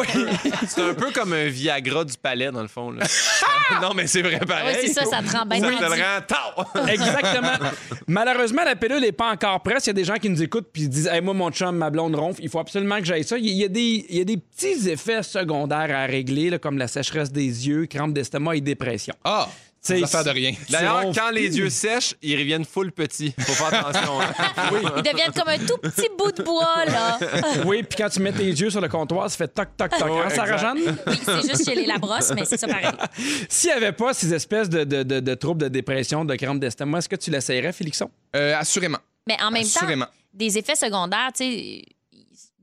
c'est 0.68 0.82
un 0.82 0.94
peu 0.94 1.12
comme 1.12 1.32
un 1.32 1.48
Viagra 1.48 2.04
du 2.04 2.18
palais, 2.18 2.52
dans 2.52 2.62
le 2.62 2.68
fond. 2.68 2.92
Là. 2.92 3.06
non, 3.82 3.94
mais 3.96 4.06
c'est 4.06 4.22
vrai 4.22 4.40
Oui, 4.42 4.48
pareil. 4.48 4.76
c'est 4.82 4.94
ça, 4.94 5.06
ça 5.06 5.22
te 5.24 5.32
rend 5.32 5.46
bien 5.46 5.60
Ça 5.62 6.22
te. 6.22 6.90
Exactement. 6.92 7.70
Malheureusement, 8.08 8.64
la 8.66 8.76
pilule 8.76 9.00
n'est 9.00 9.12
pas 9.14 9.32
encore 9.32 9.62
prête. 9.64 9.86
Il 9.86 9.88
y 9.88 9.90
a 9.92 9.94
des 9.94 10.04
gens 10.04 10.16
qui 10.16 10.30
nous 10.30 10.44
écoutent 10.44 10.68
puis 10.72 10.88
disent 10.90 11.08
hey, 11.08 11.22
Moi, 11.22 11.34
mon 11.34 11.50
chum, 11.50 11.78
ma 11.78 11.90
blonde 11.90 12.16
ronfle, 12.16 12.42
il 12.44 12.50
faut 12.50 12.60
absolument 12.60 13.00
que 13.00 13.06
j'aille 13.06 13.24
ça. 13.24 13.38
Il 13.38 13.48
y 13.48 13.64
a 13.64 13.70
des, 13.70 14.06
il 14.10 14.18
y 14.18 14.22
a 14.22 14.26
des 14.26 14.38
petits 14.38 14.90
effets 14.90 15.24
secondaires 15.24 15.96
à 15.96 16.06
régler, 16.06 16.50
là, 16.50 16.60
comme 16.60 16.78
la 16.78 16.88
sécheresse 16.88 17.32
des 17.32 17.68
yeux, 17.68 17.86
crampes 17.86 18.14
d'estomac 18.18 18.56
et 18.56 18.62
dépression. 18.62 19.14
Ah! 19.24 19.48
C'est 19.80 20.04
affaire 20.04 20.24
de 20.26 20.32
rien. 20.32 20.52
D'ailleurs, 20.70 21.04
quand 21.16 21.30
les 21.32 21.56
yeux 21.58 21.70
sèchent, 21.70 22.16
ils 22.22 22.38
reviennent 22.38 22.66
full 22.66 22.92
petits. 22.92 23.34
Faut 23.40 23.54
faire 23.54 23.86
attention. 23.86 24.20
hein. 24.20 24.34
Ils 24.98 25.04
deviennent 25.04 25.32
comme 25.32 25.48
un 25.48 25.60
tout 25.60 25.78
petit 25.78 26.10
bout 26.18 26.32
de 26.34 26.44
bois, 26.44 26.84
là. 26.86 27.18
Oui, 27.66 27.84
puis 27.84 27.96
quand 27.98 28.10
tu 28.10 28.20
mets 28.20 28.34
tes 28.34 28.44
yeux 28.48 28.70
sur 28.70 28.82
le 28.82 28.90
comptoir, 28.90 29.30
ça 29.30 29.38
fait 29.38 29.48
toc, 29.48 29.70
toc, 29.78 29.92
toc. 29.98 30.10
Ouais, 30.10 30.24
Hein, 30.26 30.30
Sarah-Jeanne? 30.30 30.80
Oui, 31.08 31.14
c'est 31.24 31.42
juste 31.50 31.64
chez 31.64 31.76
les 31.76 31.86
Labrosse, 31.86 32.34
mais 32.36 32.44
c'est 32.44 32.58
ça 32.58 32.68
pareil. 32.68 32.88
S'il 33.50 33.70
n'y 33.70 33.76
avait 33.78 33.94
pas 33.94 34.14
ces 34.14 34.34
espèces 34.34 34.68
de, 34.68 34.84
de- 34.84 35.04
de- 35.04 35.20
de 35.22 35.34
troubles 35.36 35.62
de 35.62 35.68
dépression, 35.70 36.26
de 36.26 36.36
crampes 36.36 36.60
d'estomac, 36.60 36.98
est-ce 36.98 37.08
que 37.10 37.16
tu 37.16 37.32
l'essayerais, 37.32 37.72
Félixon? 37.72 38.10
Euh, 38.36 38.58
assurément. 38.58 39.00
Mais 39.28 39.38
en 39.42 39.52
même 39.52 39.62
Assurément. 39.62 40.06
temps, 40.06 40.12
des 40.34 40.58
effets 40.58 40.76
secondaires, 40.76 41.30
tu 41.34 41.44
sais, 41.46 41.84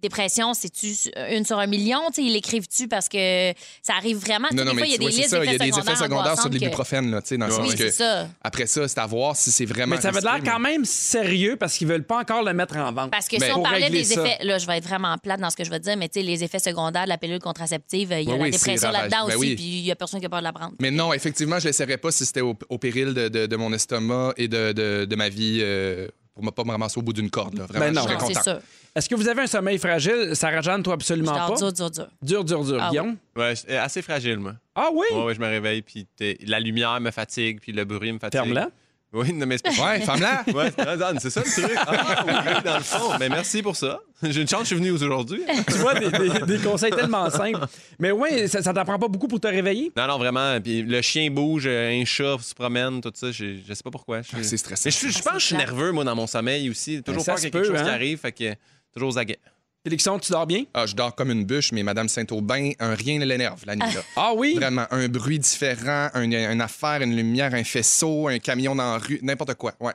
dépression, 0.09 0.55
c'est-tu 0.55 0.95
une 1.31 1.45
sur 1.45 1.59
un 1.59 1.67
million? 1.67 2.01
Tu 2.09 2.15
sais, 2.15 2.23
ils 2.23 2.33
l'écrivent-tu 2.33 2.89
parce 2.89 3.09
que 3.09 3.53
ça 3.83 3.95
arrive 3.97 4.19
vraiment? 4.19 4.49
Non, 4.53 4.65
non, 4.65 4.71
des 4.73 4.79
fois, 4.79 4.81
mais 4.83 4.89
il 4.89 4.93
y 4.93 4.95
a 4.95 4.99
des 4.99 5.05
c'est 5.11 5.17
listes 5.19 5.31
ça. 5.31 5.39
Il 5.39 5.47
y 5.47 5.49
a 5.49 5.53
d'effets 5.59 5.71
des 5.71 5.79
effets 5.79 5.97
secondaires 5.97 6.39
sur 6.41 6.49
que- 6.51 6.55
l'ibuprofène, 6.55 7.11
là, 7.11 7.21
tu 7.23 7.29
sais, 7.29 7.39
dans 7.39 7.47
le 7.47 7.53
Oui, 7.53 7.59
sens 7.59 7.69
Oui, 7.71 7.77
que. 7.77 7.85
c'est 7.91 7.91
ça. 7.91 8.29
Après 8.43 8.67
ça, 8.67 8.87
c'est 8.89 8.99
à 9.01 9.07
voir 9.07 9.37
si 9.37 9.51
c'est 9.51 9.65
vraiment. 9.65 9.97
Mais 9.97 10.01
ça 10.03 10.09
avait 10.09 10.21
l'air 10.21 10.41
quand 10.45 10.59
même 10.61 10.85
sérieux 10.85 11.57
parce 11.59 11.75
qu'ils 11.77 11.89
veulent 11.89 12.05
pas 12.05 12.19
encore 12.21 12.43
le 12.43 12.53
mettre 12.53 12.77
en 12.77 12.93
vente. 12.93 13.11
Parce 13.11 13.29
que 13.29 13.39
Ben, 13.39 13.47
si 13.51 13.53
on 13.57 13.63
parlait 13.63 13.91
des 13.91 14.05
ça. 14.05 14.23
effets, 14.23 14.45
là, 14.45 14.59
je 14.59 14.67
vais 14.67 14.79
être 14.79 14.87
vraiment 14.87 15.17
plate 15.19 15.41
dans 15.41 15.51
ce 15.51 15.57
que 15.57 15.65
je 15.65 15.71
vais 15.71 15.79
te 15.81 15.85
dire, 15.85 15.97
mais 15.97 16.11
les 16.15 16.45
effets 16.45 16.59
secondaires 16.59 17.05
de 17.05 17.09
la 17.09 17.19
pilule 17.19 17.39
contraceptive, 17.41 18.15
il 18.21 18.29
y 18.29 18.31
a 18.31 18.33
Oui, 18.33 18.39
la 18.39 18.45
oui, 18.45 18.51
dépression 18.51 18.91
là-dedans 18.91 19.27
ben 19.29 19.37
aussi, 19.37 19.55
puis 19.55 19.65
il 19.65 19.85
y 19.87 19.91
a 19.91 19.97
personne 19.97 20.21
qui 20.21 20.27
a 20.27 20.29
peur 20.29 20.41
de 20.41 20.45
la 20.45 20.53
prendre. 20.53 20.73
Mais 20.81 20.91
non, 20.91 21.13
effectivement, 21.13 21.59
je 21.59 21.65
ne 21.65 21.69
laisserais 21.69 21.97
pas 21.97 22.11
si 22.11 22.25
c'était 22.27 22.41
au, 22.41 22.55
au 22.69 22.79
péril 22.79 23.15
de, 23.15 23.29
de- 23.29 23.47
de 23.47 23.57
mon 23.57 23.73
estomac 23.73 24.33
et 24.37 24.49
de, 24.49 24.73
de- 24.73 25.05
de 25.05 25.17
ma 25.17 25.29
vie 25.29 25.59
euh, 25.63 26.09
pour 26.35 26.45
ne 26.45 26.51
pas 26.51 26.65
me 26.65 26.71
ramasser 26.71 26.99
au 26.99 27.03
bout 27.03 27.13
d'une 27.13 27.31
corde. 27.31 27.59
Là. 27.59 27.67
Vraiment, 27.67 27.87
Ben 27.87 27.93
non. 27.95 28.03
je 28.03 28.07
serais 28.09 28.15
Non, 28.19 28.29
c'est 28.29 28.35
content. 28.51 28.59
Est-ce 28.97 29.09
que 29.09 29.15
vous 29.17 29.27
avez 29.29 29.43
un 29.43 29.47
sommeil 29.49 29.79
fragile? 29.79 30.31
Sarah-Jeanne, 30.35 30.83
toi, 30.85 30.93
Je 30.93 30.95
absolument 30.95 31.33
dors 31.33 31.55
pas. 31.55 31.59
dur, 31.59 31.73
dur, 31.73 31.91
dur. 31.91 32.07
Dur, 32.23 32.45
dur, 32.45 32.65
dur. 32.65 32.79
Ah 32.81 32.85
oui. 32.85 32.91
Guillaume? 32.91 33.17
Ouais, 33.37 33.55
assez 33.77 34.03
fragile, 34.03 34.39
moi. 34.39 34.55
Ah 34.75 34.89
oui? 34.93 35.07
Ouais, 35.13 35.25
ouais, 35.25 35.35
je 35.35 35.41
me 35.41 35.47
réveille, 35.47 35.83
puis 35.83 36.07
t'es- 36.17 36.39
la 36.47 36.61
lumière 36.61 37.01
me 37.01 37.11
fatigue, 37.11 37.59
puis 37.61 37.73
le 37.73 37.85
bruit 37.85 38.13
me 38.13 38.19
fatigue. 38.21 38.41
Ferme-la. 38.43 38.69
Oui, 39.13 39.33
non, 39.33 39.47
mais 39.47 39.57
c'est 39.65 39.77
pas... 39.77 39.91
Ouais, 39.93 40.01
femme-là! 40.01 40.43
Ouais, 40.55 40.73
c'est 41.21 41.31
ça 41.31 41.41
le 41.45 41.51
truc. 41.63 41.79
Ah, 41.87 42.25
oui, 42.27 42.63
dans 42.65 42.77
le 42.79 42.83
fond. 42.83 43.13
Mais 43.21 43.29
merci 43.29 43.63
pour 43.63 43.77
ça. 43.77 44.01
J'ai 44.23 44.41
une 44.43 44.49
chance, 44.49 44.63
je 44.63 44.67
suis 44.67 44.77
venu 44.77 44.91
aujourd'hui. 44.91 45.41
tu 45.69 45.75
vois, 45.79 45.95
des, 45.95 46.11
des- 46.11 46.41
des 46.47 46.59
conseils 46.59 46.91
tellement 46.91 47.31
simples. 47.31 47.61
Mais 48.01 48.11
oui, 48.11 48.49
ça, 48.49 48.61
ça 48.61 48.73
t'en 48.73 48.85
prend 48.85 48.99
pas 48.99 49.07
beaucoup 49.07 49.29
pour 49.29 49.39
te 49.39 49.47
réveiller? 49.47 49.93
Non, 49.97 50.09
non, 50.09 50.19
vraiment. 50.19 50.61
Puis 50.61 50.83
le 50.83 51.01
chien 51.01 51.31
bouge, 51.31 51.69
un 51.69 52.03
chat 52.05 52.39
se 52.41 52.55
promène, 52.55 53.01
tout 53.01 53.13
ça. 53.15 53.31
Je, 53.31 53.57
je 53.69 53.75
sais 53.75 53.83
pas 53.85 53.91
pourquoi. 53.93 54.23
Je, 54.23 54.29
Ah, 54.35 54.43
c'est 54.43 54.57
stressant. 54.57 54.83
Mais 54.87 54.91
je, 54.91 55.09
je 55.17 55.23
pense 55.23 55.33
que 55.35 55.39
je 55.39 55.47
suis 55.47 55.57
nerveux, 55.57 55.93
moi, 55.93 56.03
dans 56.03 56.17
mon 56.17 56.27
sommeil 56.27 56.69
aussi. 56.69 57.01
Toujours 57.03 57.23
ça 57.23 57.33
peur 57.33 57.39
se 57.39 57.47
qu'il 57.47 57.55
y 57.55 57.59
ait 57.59 57.61
quelque 57.63 57.71
peut, 57.73 57.77
chose 57.79 57.85
qui 57.87 57.91
hein? 57.91 57.95
arrive. 57.95 58.19
Fait 58.19 58.33
que 58.33 58.55
toujours 58.95 59.11
aux 59.11 59.19
aguets. 59.19 59.39
Félixon, 59.83 60.19
tu 60.19 60.33
dors 60.33 60.47
bien? 60.47 60.65
Ah, 60.73 60.87
je 60.87 60.95
dors 60.95 61.15
comme 61.15 61.31
une 61.31 61.45
bûche, 61.45 61.71
mais 61.73 61.83
Madame 61.83 62.09
Saint-Aubin, 62.09 62.71
un 62.79 62.95
rien 62.95 63.19
ne 63.19 63.27
l'énerve 63.27 63.63
la 63.67 63.77
nuit. 63.77 63.95
Là. 63.95 64.01
Ah 64.17 64.33
oui? 64.35 64.55
Vraiment, 64.55 64.87
un 64.91 65.09
bruit 65.09 65.39
différent, 65.39 66.09
un- 66.15 66.23
une 66.23 66.61
affaire, 66.63 67.03
une 67.03 67.15
lumière, 67.15 67.53
un 67.55 67.65
faisceau, 67.65 68.29
un 68.29 68.39
camion 68.39 68.75
dans 68.75 68.93
la 68.95 68.99
rue, 68.99 69.19
n'importe 69.23 69.55
quoi. 69.55 69.75
Ouais. 69.81 69.93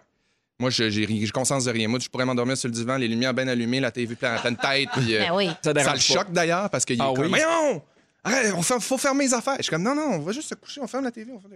Moi, 0.60 0.70
je- 0.70 0.90
j'ai 0.92 1.08
j'ai 1.08 1.32
conscience 1.32 1.66
de 1.66 1.72
rien. 1.72 1.88
Moi, 1.88 2.00
je 2.00 2.08
pourrais 2.10 2.26
m'endormir 2.26 2.56
sur 2.56 2.68
le 2.68 2.74
divan, 2.76 2.98
les 2.98 3.08
lumières 3.08 3.34
bien 3.34 3.48
allumées, 3.48 3.80
la 3.80 3.90
TV 3.92 4.14
plein 4.16 4.38
pleine 4.38 4.58
tête. 4.58 4.90
Puis, 4.94 5.16
euh, 5.16 5.20
Ben 5.28 5.34
oui. 5.36 5.50
Ça 5.64 5.74
le 5.94 6.00
choque 6.00 6.32
d'ailleurs 6.32 6.70
parce 6.70 6.86
qu'il 6.86 7.00
est 7.00 7.04
Ah 7.04 7.12
comme, 7.16 7.24
oui? 7.26 7.30
Voyons! 7.30 7.82
Arrête, 8.24 8.54
on 8.56 8.62
fait- 8.62 8.80
faut 8.82 8.98
fermer 8.98 9.24
les 9.26 9.34
affaires. 9.34 9.56
Je 9.58 9.64
suis 9.64 9.70
comme, 9.72 9.82
non, 9.84 9.96
non, 9.96 10.08
on 10.16 10.20
va 10.20 10.34
juste 10.34 10.50
se 10.50 10.56
coucher, 10.56 10.82
on 10.82 10.88
ferme 10.88 11.06
la 11.06 11.12
TV. 11.12 11.32
On 11.32 11.40
ferme... 11.40 11.54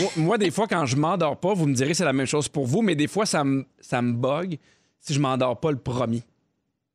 moi, 0.00 0.10
moi, 0.16 0.38
des 0.38 0.50
fois, 0.50 0.66
quand 0.66 0.86
je 0.86 0.96
m'endors 0.96 1.38
pas, 1.38 1.52
vous 1.54 1.66
me 1.66 1.74
direz 1.74 1.94
c'est 1.94 2.04
la 2.06 2.12
même 2.14 2.26
chose 2.26 2.48
pour 2.48 2.66
vous, 2.66 2.80
mais 2.82 2.96
des 2.96 3.06
fois, 3.06 3.26
ça 3.26 3.44
me 3.44 3.64
ça 3.80 4.00
me 4.02 4.12
bug 4.12 4.58
si 4.98 5.14
je 5.14 5.20
m'endors 5.20 5.60
pas 5.60 5.70
le 5.70 5.78
premier. 5.78 6.22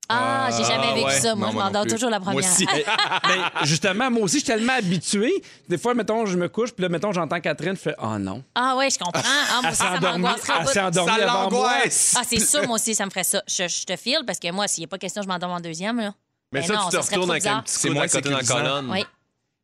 Ah, 0.07 0.49
j'ai 0.55 0.63
jamais 0.63 0.87
Ah, 0.91 0.93
vécu 0.95 1.05
ouais. 1.07 1.19
ça. 1.19 1.33
Moi, 1.35 1.47
Non, 1.47 1.51
je 1.51 1.55
moi 1.57 1.63
m'endors 1.65 1.85
toujours 1.87 2.09
la 2.09 2.19
Moi 2.19 2.31
première. 2.33 2.51
aussi. 2.51 2.65
Ben, 3.23 3.49
justement, 3.63 4.11
moi 4.11 4.23
aussi, 4.23 4.39
je 4.39 4.45
suis 4.45 4.53
tellement 4.53 4.73
habitué. 4.73 5.31
Des 5.67 5.77
fois, 5.77 5.93
mettons, 5.95 6.25
je 6.25 6.37
me 6.37 6.47
couche, 6.47 6.71
puis 6.71 6.83
là, 6.83 6.89
mettons, 6.89 7.11
j'entends 7.11 7.39
Catherine 7.39 7.75
fait 7.75 7.95
Oh 8.01 8.17
non. 8.19 8.43
Ah 8.53 8.75
ouais, 8.77 8.89
je 8.89 8.99
comprends. 8.99 9.21
Ah, 9.25 9.61
moi 9.61 9.71
aussi, 9.71 9.77
ça 9.79 9.93
endormie, 9.93 10.21
m'angoisserait. 10.23 10.53
elle 10.61 10.67
s'est 10.67 10.79
endormie 10.81 11.21
avant 11.21 11.49
moi. 11.49 11.71
Ah, 12.15 12.21
c'est 12.27 12.39
sûr, 12.39 12.65
moi 12.67 12.75
aussi, 12.75 12.93
ça 12.93 13.05
me 13.05 13.09
ferait 13.09 13.23
ça. 13.23 13.41
Je, 13.47 13.67
je 13.67 13.83
te 13.85 13.95
file 13.95 14.21
parce 14.27 14.39
que 14.39 14.51
moi, 14.51 14.67
s'il 14.67 14.81
n'y 14.81 14.85
a 14.85 14.89
pas 14.89 14.97
question, 14.99 15.21
je 15.23 15.27
m'endorme 15.27 15.53
en 15.53 15.59
deuxième. 15.59 15.97
Là. 15.99 16.13
Mais 16.51 16.61
Ben 16.61 16.67
ça, 16.67 16.73
non, 16.73 16.79
tu 16.89 16.97
te 16.97 17.01
ça 17.03 17.11
retournes 17.15 17.31
avec 17.31 17.45
un 17.47 17.61
petit 17.61 17.73
C'est 17.73 17.97
à 17.97 18.07
côté 18.07 18.29
dans 18.29 18.37
la 18.37 18.43
colonne. 18.43 18.91
Oui, 18.91 19.05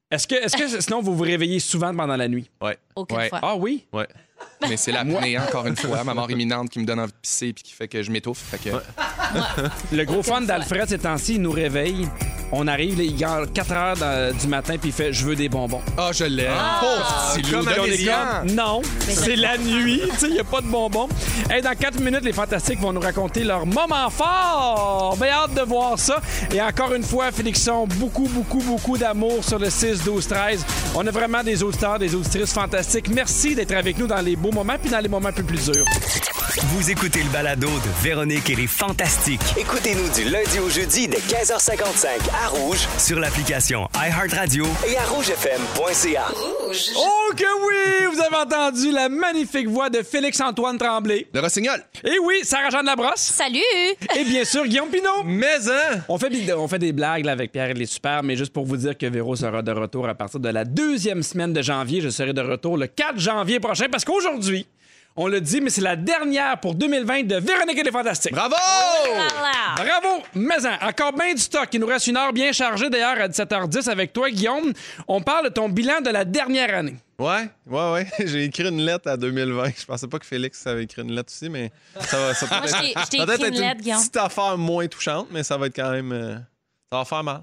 Est-ce 0.10 0.28
que, 0.28 0.36
est-ce 0.36 0.58
que 0.58 0.82
sinon, 0.82 1.02
vous 1.02 1.16
vous 1.16 1.24
réveillez 1.24 1.60
souvent 1.60 1.96
pendant 1.96 2.16
la 2.18 2.28
nuit? 2.28 2.50
Ouais. 2.62 2.78
aucune 2.96 3.30
fois. 3.30 3.40
Ah 3.44 3.56
oui? 3.56 3.86
Ouais. 3.94 4.08
Mais 4.70 4.78
c'est 4.78 4.92
l'apnée, 4.92 5.38
encore 5.40 5.66
une 5.68 5.76
fois, 5.76 6.04
ma 6.04 6.14
mort 6.14 6.30
imminente 6.32 6.70
qui 6.70 6.80
me 6.80 6.86
donne 6.86 7.00
envie 7.00 7.12
de 7.12 7.18
pisser 7.22 7.54
puis 7.54 7.64
qui 7.64 7.74
fait 7.74 7.88
que 7.88 8.02
je 8.04 8.12
m'étouffe. 8.12 8.40
Fait 8.52 8.58
que... 8.70 8.76
Le 9.92 10.04
gros 10.06 10.24
fun 10.24 10.42
d'Alfred, 10.42 10.88
ces 10.90 11.00
temps-ci, 11.00 11.36
il 11.36 11.42
nous 11.42 11.52
réveille. 11.52 12.08
On 12.54 12.68
arrive, 12.68 12.98
là, 12.98 13.04
il 13.06 13.16
gagne 13.16 13.48
4 13.48 13.72
heures 13.72 13.96
dans- 13.98 14.38
du 14.38 14.48
matin, 14.48 14.76
puis 14.78 14.90
il 14.90 14.92
fait 14.94 15.14
Je 15.14 15.26
veux 15.26 15.38
des 15.38 15.48
bonbons. 15.48 15.80
Ah, 15.98 16.10
je 16.14 16.26
l'aime. 16.26 16.52
Ah. 16.54 16.80
Pauvre 16.82 17.34
petit 17.42 17.50
loup, 17.52 17.60
On 17.66 17.86
est 17.86 18.06
comme, 18.06 18.56
Non, 18.56 18.82
c'est 19.08 19.38
la 19.38 19.58
nuit, 19.58 20.02
tu 20.12 20.18
sais, 20.20 20.28
il 20.28 20.34
n'y 20.34 20.40
a 20.40 20.44
pas 20.44 20.60
de 20.60 20.68
bonbons. 20.68 21.08
Hey, 21.50 21.62
dans 21.62 21.74
4 21.74 22.02
minutes, 22.02 22.26
les 22.26 22.34
Fantastiques 22.34 22.82
vont 22.82 22.92
nous 22.92 23.00
raconter 23.00 23.46
leur 23.46 23.66
moment 23.66 24.10
fort. 24.10 25.16
Bien 25.18 25.30
hâte 25.32 25.54
de 25.54 25.62
voir 25.62 25.98
ça. 25.98 26.22
Et 26.54 26.62
encore 26.62 26.94
une 26.94 27.04
fois, 27.04 27.32
Félixon, 27.32 27.88
beaucoup, 27.88 28.28
beaucoup, 28.28 28.60
beaucoup 28.62 28.98
d'amour 28.98 29.44
sur 29.46 29.58
le 29.58 29.70
6, 29.70 30.04
12, 30.04 30.28
13. 30.28 30.66
On 30.96 31.08
a 31.08 31.12
vraiment 31.12 31.44
des 31.44 31.64
auditeurs, 31.64 32.00
des 32.00 32.14
auditrices 32.16 32.52
fantastiques. 32.52 33.08
Merci 33.14 33.56
d'être 33.56 33.72
avec 33.74 33.98
nous 33.98 34.08
dans 34.08 34.20
les 34.22 34.36
beaux 34.36 34.51
moments 34.52 34.78
puis 34.82 34.90
dans 34.90 35.00
les 35.00 35.10
moments 35.10 35.30
un 35.30 35.34
peu 35.34 35.44
plus 35.44 35.70
durs. 35.70 35.86
Vous 36.64 36.92
écoutez 36.92 37.24
le 37.24 37.30
balado 37.30 37.68
de 37.68 38.04
Véronique 38.04 38.50
et 38.50 38.56
les 38.56 38.68
Fantastiques. 38.68 39.42
Écoutez-nous 39.58 40.10
du 40.14 40.30
lundi 40.30 40.60
au 40.60 40.70
jeudi 40.70 41.08
dès 41.08 41.18
15h55 41.20 42.08
à 42.44 42.48
Rouge 42.50 42.88
sur 42.98 43.20
l'application 43.20 43.88
iHeartRadio 43.96 44.66
et 44.88 44.98
à 44.98 45.04
rougefm.ca. 45.06 46.26
Oh 46.98 47.32
que 47.36 47.44
oui! 47.44 48.14
Vous 48.14 48.20
avez 48.22 48.36
entendu 48.36 48.92
la 48.92 49.10
magnifique 49.10 49.68
voix 49.68 49.90
de 49.90 50.02
Félix-Antoine 50.04 50.78
Tremblay. 50.78 51.28
Le 51.34 51.40
rossignol. 51.40 51.82
Et 52.04 52.18
oui, 52.24 52.36
Sarah-Jeanne 52.44 52.86
Labrosse. 52.86 53.20
Salut! 53.22 53.60
Et 54.18 54.24
bien 54.26 54.44
sûr, 54.46 54.66
Guillaume 54.66 54.90
Pinot. 54.90 55.24
Mais, 55.26 55.48
hein? 55.70 56.00
On 56.10 56.18
fait, 56.18 56.30
des- 56.30 56.54
on 56.54 56.68
fait 56.68 56.80
des 56.80 56.92
blagues 56.94 57.26
là, 57.26 57.32
avec 57.34 57.52
Pierre 57.52 57.70
et 57.70 57.74
les 57.74 57.86
super, 57.86 58.24
mais 58.24 58.36
juste 58.36 58.54
pour 58.54 58.66
vous 58.66 58.78
dire 58.78 58.98
que 58.98 59.06
Véro 59.06 59.36
sera 59.36 59.62
de 59.62 59.72
retour 59.72 60.08
à 60.08 60.14
partir 60.16 60.40
de 60.40 60.50
la 60.50 60.66
deuxième 60.66 61.24
semaine 61.24 61.54
de 61.54 61.62
janvier. 61.62 62.02
Je 62.02 62.10
serai 62.10 62.34
de 62.34 62.42
retour 62.42 62.78
le 62.78 62.88
4 62.88 63.20
janvier 63.20 63.60
prochain 63.60 63.86
parce 63.92 64.06
qu'aujourd'hui, 64.06 64.41
on 65.18 65.28
le 65.28 65.42
dit, 65.42 65.60
mais 65.60 65.70
c'est 65.70 65.82
la 65.82 65.96
dernière 65.98 66.60
pour 66.60 66.74
2020 66.74 67.24
de 67.24 67.36
Véronique 67.36 67.78
et 67.78 67.84
les 67.84 67.92
Fantastiques. 67.92 68.32
Bravo! 68.34 68.56
Voilà. 69.14 69.76
Bravo! 69.76 70.24
Mais 70.36 70.66
hein, 70.66 70.78
encore 70.82 71.12
bien 71.14 71.34
du 71.34 71.42
stock. 71.42 71.68
Il 71.74 71.82
nous 71.82 71.88
reste 71.88 72.08
une 72.08 72.16
heure 72.18 72.32
bien 72.32 72.52
chargée 72.54 72.90
d'ailleurs 72.90 73.20
à 73.20 73.28
17h10 73.28 73.90
avec 73.90 74.14
toi, 74.14 74.30
Guillaume. 74.30 74.72
On 75.08 75.22
parle 75.22 75.46
de 75.46 75.50
ton 75.50 75.68
bilan 75.68 76.00
de 76.02 76.10
la 76.10 76.24
dernière 76.24 76.74
année. 76.76 76.96
Ouais, 77.20 77.50
ouais, 77.68 77.92
ouais. 77.92 78.08
J'ai 78.26 78.46
écrit 78.46 78.68
une 78.68 78.84
lettre 78.86 79.10
à 79.10 79.18
2020. 79.18 79.72
Je 79.82 79.86
pensais 79.86 80.08
pas 80.08 80.18
que 80.18 80.26
Félix 80.26 80.66
avait 80.66 80.86
écrit 80.86 81.02
une 81.02 81.12
lettre 81.14 81.32
aussi, 81.32 81.50
mais 81.50 81.72
ça 82.00 82.18
va, 82.18 82.34
ça 82.34 82.48
peut-être 82.48 83.46
une 83.46 83.60
lettre, 83.60 83.82
Guillaume. 83.82 84.00
petite 84.00 84.18
affaire 84.18 84.58
moins 84.58 84.88
touchante, 84.88 85.28
mais 85.30 85.44
ça 85.44 85.58
va 85.58 85.68
être 85.68 85.76
quand 85.76 85.92
même. 85.92 86.12
euh, 86.14 86.36
ça 86.92 86.98
va 87.00 87.06
faire 87.06 87.24
mal. 87.24 87.42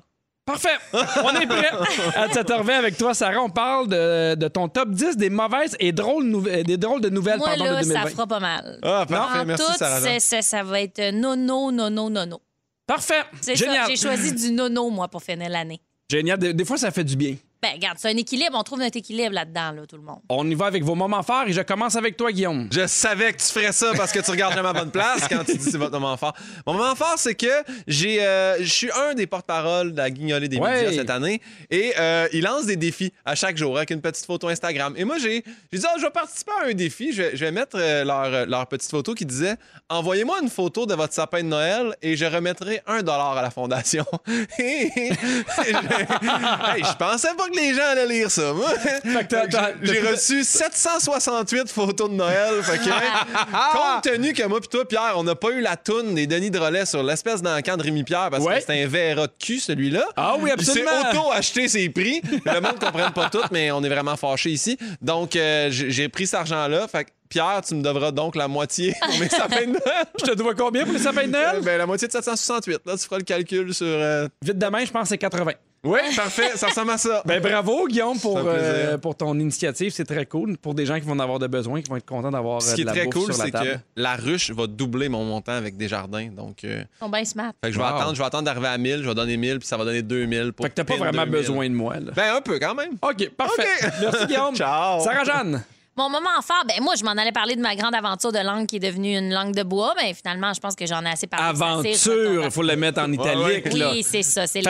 Parfait. 0.48 0.78
On 1.24 1.38
est 1.38 1.46
prêt. 1.46 1.70
À 2.16 2.26
17h20 2.28 2.70
avec 2.72 2.96
toi, 2.96 3.12
Sarah, 3.12 3.42
on 3.42 3.50
parle 3.50 3.86
de, 3.88 4.34
de 4.34 4.48
ton 4.48 4.66
top 4.68 4.90
10 4.90 5.16
des 5.18 5.28
mauvaises 5.28 5.76
et 5.78 5.92
drôles, 5.92 6.42
des 6.64 6.76
drôles 6.78 7.02
de 7.02 7.10
nouvelles 7.10 7.36
Moi, 7.38 7.48
pardon, 7.48 7.64
là, 7.64 7.70
de 7.80 7.82
2020. 7.82 8.02
ça 8.02 8.08
fera 8.10 8.26
pas 8.26 8.40
mal. 8.40 8.78
Ah, 8.82 9.04
parfait. 9.06 9.38
en 9.40 9.44
Merci, 9.44 9.64
tout, 9.66 9.72
Sarah. 9.76 10.00
c'est- 10.00 10.20
c'est- 10.20 10.42
ça 10.42 10.62
va 10.62 10.80
être 10.80 11.10
nono, 11.12 11.70
nono, 11.70 12.08
nono. 12.08 12.40
Parfait. 12.86 13.22
C'est 13.42 13.56
ça, 13.56 13.64
Génial. 13.66 13.84
j'ai 13.88 13.96
choisi 13.96 14.32
du 14.32 14.50
nono, 14.52 14.88
moi, 14.88 15.06
pour 15.08 15.22
finir 15.22 15.50
l'année. 15.50 15.80
Génial. 16.10 16.38
Des, 16.38 16.54
des 16.54 16.64
fois, 16.64 16.78
ça 16.78 16.90
fait 16.90 17.04
du 17.04 17.14
bien. 17.16 17.34
Ben, 17.60 17.72
regarde, 17.74 17.98
c'est 17.98 18.08
un 18.08 18.16
équilibre. 18.16 18.52
On 18.56 18.62
trouve 18.62 18.78
notre 18.78 18.96
équilibre 18.96 19.34
là-dedans, 19.34 19.72
là, 19.72 19.82
tout 19.88 19.96
le 19.96 20.02
monde. 20.02 20.20
On 20.28 20.48
y 20.48 20.54
va 20.54 20.66
avec 20.66 20.84
vos 20.84 20.94
moments 20.94 21.24
forts 21.24 21.44
et 21.48 21.52
je 21.52 21.60
commence 21.60 21.96
avec 21.96 22.16
toi, 22.16 22.30
Guillaume. 22.30 22.68
Je 22.70 22.86
savais 22.86 23.32
que 23.32 23.38
tu 23.38 23.46
ferais 23.52 23.72
ça 23.72 23.92
parce 23.96 24.12
que 24.12 24.20
tu 24.20 24.30
regardes 24.30 24.54
jamais 24.54 24.68
à 24.68 24.72
bonne 24.72 24.92
place 24.92 25.26
quand 25.28 25.42
tu 25.44 25.56
dis 25.56 25.64
c'est 25.70 25.76
votre 25.76 25.90
moment 25.98 26.16
fort. 26.16 26.34
Mon 26.68 26.74
moment 26.74 26.94
fort, 26.94 27.14
c'est 27.16 27.34
que 27.34 27.46
j'ai, 27.88 28.22
euh, 28.24 28.58
je 28.60 28.72
suis 28.72 28.90
un 28.92 29.14
des 29.14 29.26
porte-parole 29.26 29.90
de 29.92 29.96
la 29.96 30.08
guignolée 30.10 30.46
des 30.48 30.58
Ouais. 30.58 30.84
médias 30.84 31.00
cette 31.00 31.10
année 31.10 31.40
et 31.70 31.94
euh, 31.98 32.28
il 32.32 32.44
lance 32.44 32.66
des 32.66 32.76
défis 32.76 33.12
à 33.24 33.34
chaque 33.34 33.56
jour 33.56 33.76
avec 33.76 33.90
une 33.90 34.00
petite 34.00 34.24
photo 34.24 34.46
Instagram. 34.48 34.94
Et 34.96 35.04
moi, 35.04 35.18
j'ai, 35.18 35.42
j'ai 35.72 35.78
dit, 35.80 35.84
Ah, 35.88 35.94
je 35.98 36.02
vais 36.02 36.10
participer 36.10 36.52
à 36.62 36.68
un 36.68 36.74
défi. 36.74 37.12
Je 37.12 37.22
vais, 37.22 37.30
je 37.36 37.44
vais 37.44 37.50
mettre 37.50 37.76
euh, 37.76 38.04
leur, 38.04 38.46
leur 38.46 38.66
petite 38.68 38.90
photo 38.90 39.14
qui 39.14 39.26
disait 39.26 39.56
Envoyez-moi 39.88 40.38
une 40.42 40.48
photo 40.50 40.86
de 40.86 40.94
votre 40.94 41.12
sapin 41.12 41.38
de 41.42 41.48
Noël 41.48 41.96
et 42.02 42.16
je 42.16 42.24
remettrai 42.24 42.82
un 42.86 43.02
dollar 43.02 43.36
à 43.36 43.42
la 43.42 43.50
fondation. 43.50 44.04
Et- 44.60 44.90
je, 44.94 46.72
hey, 46.76 46.84
je 46.84 46.96
pensais 46.96 47.34
pas 47.36 47.47
pas 47.48 47.54
que 47.54 47.60
les 47.60 47.74
gens 47.74 47.82
allaient 47.90 48.06
lire 48.06 48.30
ça. 48.30 48.52
Moi, 48.52 48.70
j'ai 49.82 50.00
reçu 50.00 50.44
768 50.44 51.68
photos 51.70 52.08
de 52.10 52.14
Noël. 52.14 52.62
Fait 52.62 52.78
que, 52.78 52.84
compte 52.84 54.02
tenu 54.02 54.32
que 54.32 54.42
moi 54.46 54.60
pis 54.60 54.68
toi, 54.68 54.86
Pierre, 54.86 55.14
on 55.16 55.22
n'a 55.24 55.34
pas 55.34 55.50
eu 55.50 55.60
la 55.60 55.76
toune 55.76 56.14
des 56.14 56.26
Denis 56.26 56.50
de 56.50 56.58
relais 56.58 56.86
sur 56.86 57.02
l'espèce 57.02 57.42
d'encan 57.42 57.76
de 57.76 57.82
Rémi 57.82 58.04
Pierre 58.04 58.28
parce 58.30 58.44
Ouais. 58.44 58.54
que 58.56 58.60
c'était 58.60 58.82
un 58.82 58.86
VRA 58.86 59.26
de 59.26 59.32
cul, 59.38 59.58
celui-là. 59.60 60.04
Ah 60.16 60.34
oui, 60.38 60.50
Il 60.56 60.64
s'est 60.64 60.82
absolument. 60.82 61.22
auto-acheté 61.24 61.68
ses 61.68 61.88
prix. 61.90 62.20
Le 62.44 62.60
monde 62.60 62.74
ne 62.80 62.84
comprenne 62.86 63.12
pas 63.12 63.28
tout, 63.30 63.42
mais 63.50 63.70
on 63.70 63.82
est 63.82 63.88
vraiment 63.88 64.16
fâchés 64.16 64.50
ici. 64.50 64.78
Donc, 65.02 65.36
euh, 65.36 65.68
j'ai 65.70 66.08
pris 66.08 66.26
cet 66.26 66.40
argent-là. 66.40 66.86
Fait 66.88 67.04
que, 67.04 67.10
Pierre, 67.28 67.60
tu 67.66 67.74
me 67.74 67.82
devras 67.82 68.10
donc 68.10 68.36
la 68.36 68.48
moitié 68.48 68.94
pour 69.02 69.18
mes 69.18 69.28
sapins 69.28 69.60
de 69.60 69.66
Noël. 69.72 70.04
Je 70.18 70.24
te 70.24 70.34
dois 70.34 70.54
combien 70.54 70.84
pour 70.84 70.94
les 70.94 70.98
sapins 70.98 71.26
de 71.26 71.32
Noël? 71.32 71.56
Euh, 71.56 71.60
ben, 71.60 71.76
la 71.76 71.84
moitié 71.86 72.08
de 72.08 72.12
768. 72.12 72.80
Là, 72.86 72.96
tu 72.96 73.04
feras 73.04 73.18
le 73.18 73.24
calcul 73.24 73.74
sur. 73.74 73.86
euh, 73.86 74.28
Vite 74.42 74.56
demain, 74.58 74.84
je 74.84 74.90
pense 74.90 75.02
que 75.02 75.08
c'est 75.10 75.18
80. 75.18 75.52
Oui, 75.88 75.98
parfait. 76.14 76.50
Ça 76.56 76.68
ressemble 76.68 76.90
à 76.90 76.98
ça. 76.98 77.22
Ben 77.26 77.40
bravo, 77.40 77.86
Guillaume, 77.88 78.18
pour, 78.18 78.38
euh, 78.44 78.98
pour 78.98 79.14
ton 79.16 79.38
initiative. 79.38 79.90
C'est 79.92 80.04
très 80.04 80.26
cool. 80.26 80.56
Pour 80.58 80.74
des 80.74 80.86
gens 80.86 80.94
qui 81.00 81.06
vont 81.06 81.12
en 81.12 81.18
avoir 81.18 81.38
de 81.38 81.46
besoin, 81.46 81.80
qui 81.82 81.88
vont 81.90 81.96
être 81.96 82.06
contents 82.06 82.30
d'avoir 82.30 82.60
Ce 82.62 82.72
euh, 82.72 82.74
qui 82.74 82.80
est 82.82 82.84
de 82.84 82.88
la 82.90 82.94
très 82.94 83.06
cool, 83.06 83.32
sur 83.32 83.38
la 83.38 83.44
c'est 83.44 83.50
que 83.50 83.56
table. 83.58 83.80
la 83.96 84.16
ruche 84.16 84.50
va 84.50 84.66
doubler 84.66 85.08
mon 85.08 85.24
montant 85.24 85.52
avec 85.52 85.76
des 85.76 85.88
jardins. 85.88 86.28
Donc, 86.28 86.64
euh, 86.64 86.82
bien 87.10 87.24
smart. 87.24 87.52
fait 87.62 87.68
que 87.70 87.74
je 87.74 87.78
vais 87.78 87.84
Wow. 87.84 87.94
attendre, 87.96 88.14
je 88.14 88.18
vais 88.20 88.26
attendre 88.26 88.44
d'arriver 88.44 88.68
à 88.68 88.78
1000, 88.78 89.02
je 89.02 89.08
vais 89.08 89.14
donner 89.14 89.36
1000, 89.36 89.58
puis 89.58 89.68
ça 89.68 89.76
va 89.76 89.84
donner 89.84 90.02
2000 90.02 90.52
pour 90.52 90.64
Fait 90.66 90.70
que 90.70 90.74
t'as 90.76 90.84
pas 90.84 90.96
vraiment 90.96 91.24
2000. 91.24 91.30
besoin 91.30 91.68
de 91.70 91.74
moi, 91.74 91.94
là. 92.00 92.12
Ben, 92.14 92.34
un 92.36 92.40
peu 92.40 92.58
quand 92.58 92.74
même. 92.74 92.92
OK, 93.02 93.30
parfait. 93.30 93.62
OK. 93.82 93.92
Merci, 94.02 94.26
Guillaume. 94.26 94.54
Ciao. 94.56 95.00
Sarah-Jeanne. 95.00 95.62
Mon 95.98 96.08
moment 96.08 96.40
fort, 96.44 96.62
ben 96.64 96.80
moi, 96.80 96.94
je 96.94 97.02
m'en 97.02 97.10
allais 97.10 97.32
parler 97.32 97.56
de 97.56 97.60
ma 97.60 97.74
grande 97.74 97.92
aventure 97.92 98.30
de 98.30 98.38
langue 98.38 98.68
qui 98.68 98.76
est 98.76 98.78
devenue 98.78 99.18
une 99.18 99.34
langue 99.34 99.52
de 99.52 99.64
bois. 99.64 99.94
Ben 99.96 100.14
finalement, 100.14 100.54
je 100.54 100.60
pense 100.60 100.76
que 100.76 100.86
j'en 100.86 101.04
ai 101.04 101.08
assez 101.08 101.26
parlé. 101.26 101.48
Aventure, 101.48 102.44
il 102.44 102.50
faut 102.52 102.62
le 102.62 102.76
mettre 102.76 103.00
en 103.00 103.10
italique, 103.10 103.72
là. 103.72 103.90
Oui, 103.90 104.04
c'est 104.04 104.22
ça, 104.22 104.46
c'est. 104.46 104.62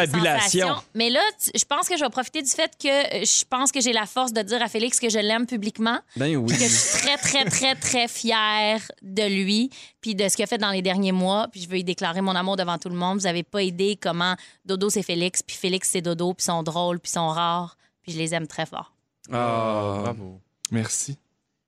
Mais 0.94 1.10
là, 1.10 1.20
je 1.54 1.64
pense 1.66 1.86
que 1.86 1.98
je 1.98 2.02
vais 2.02 2.08
profiter 2.08 2.40
du 2.40 2.48
fait 2.48 2.70
que 2.82 2.88
euh, 2.88 3.24
je 3.26 3.44
pense 3.44 3.72
que 3.72 3.82
j'ai 3.82 3.92
la 3.92 4.06
force 4.06 4.32
de 4.32 4.40
dire 4.40 4.62
à 4.62 4.68
Félix 4.68 4.98
que 4.98 5.10
je 5.10 5.18
l'aime 5.18 5.44
publiquement, 5.44 5.98
Ben 6.16 6.34
oui. 6.34 6.50
que 6.50 6.58
je 6.58 6.64
suis 6.66 6.98
très, 7.02 7.18
très, 7.18 7.44
très, 7.44 7.74
très 7.74 8.08
fière 8.08 8.80
de 9.02 9.28
lui, 9.28 9.68
puis 10.00 10.14
de 10.14 10.30
ce 10.30 10.34
qu'il 10.34 10.44
a 10.44 10.46
fait 10.46 10.56
dans 10.56 10.70
les 10.70 10.80
derniers 10.80 11.12
mois, 11.12 11.48
puis 11.52 11.60
je 11.60 11.68
veux 11.68 11.76
y 11.76 11.84
déclarer 11.84 12.22
mon 12.22 12.36
amour 12.36 12.56
devant 12.56 12.78
tout 12.78 12.88
le 12.88 12.96
monde. 12.96 13.18
Vous 13.18 13.26
avez 13.26 13.42
pas 13.42 13.60
idée 13.60 13.98
comment 14.00 14.34
Dodo, 14.64 14.88
c'est 14.88 15.02
Félix, 15.02 15.42
puis 15.42 15.56
Félix, 15.56 15.90
c'est 15.90 16.00
Dodo, 16.00 16.32
puis 16.32 16.44
ils 16.44 16.46
sont 16.46 16.62
drôles, 16.62 17.00
puis 17.00 17.10
ils 17.10 17.14
sont 17.16 17.28
rares, 17.28 17.76
puis 18.00 18.12
je 18.12 18.16
les 18.18 18.34
aime 18.34 18.46
très 18.46 18.64
fort. 18.64 18.94
Ah. 19.30 19.98
Bravo. 20.04 20.40
Merci. 20.70 21.16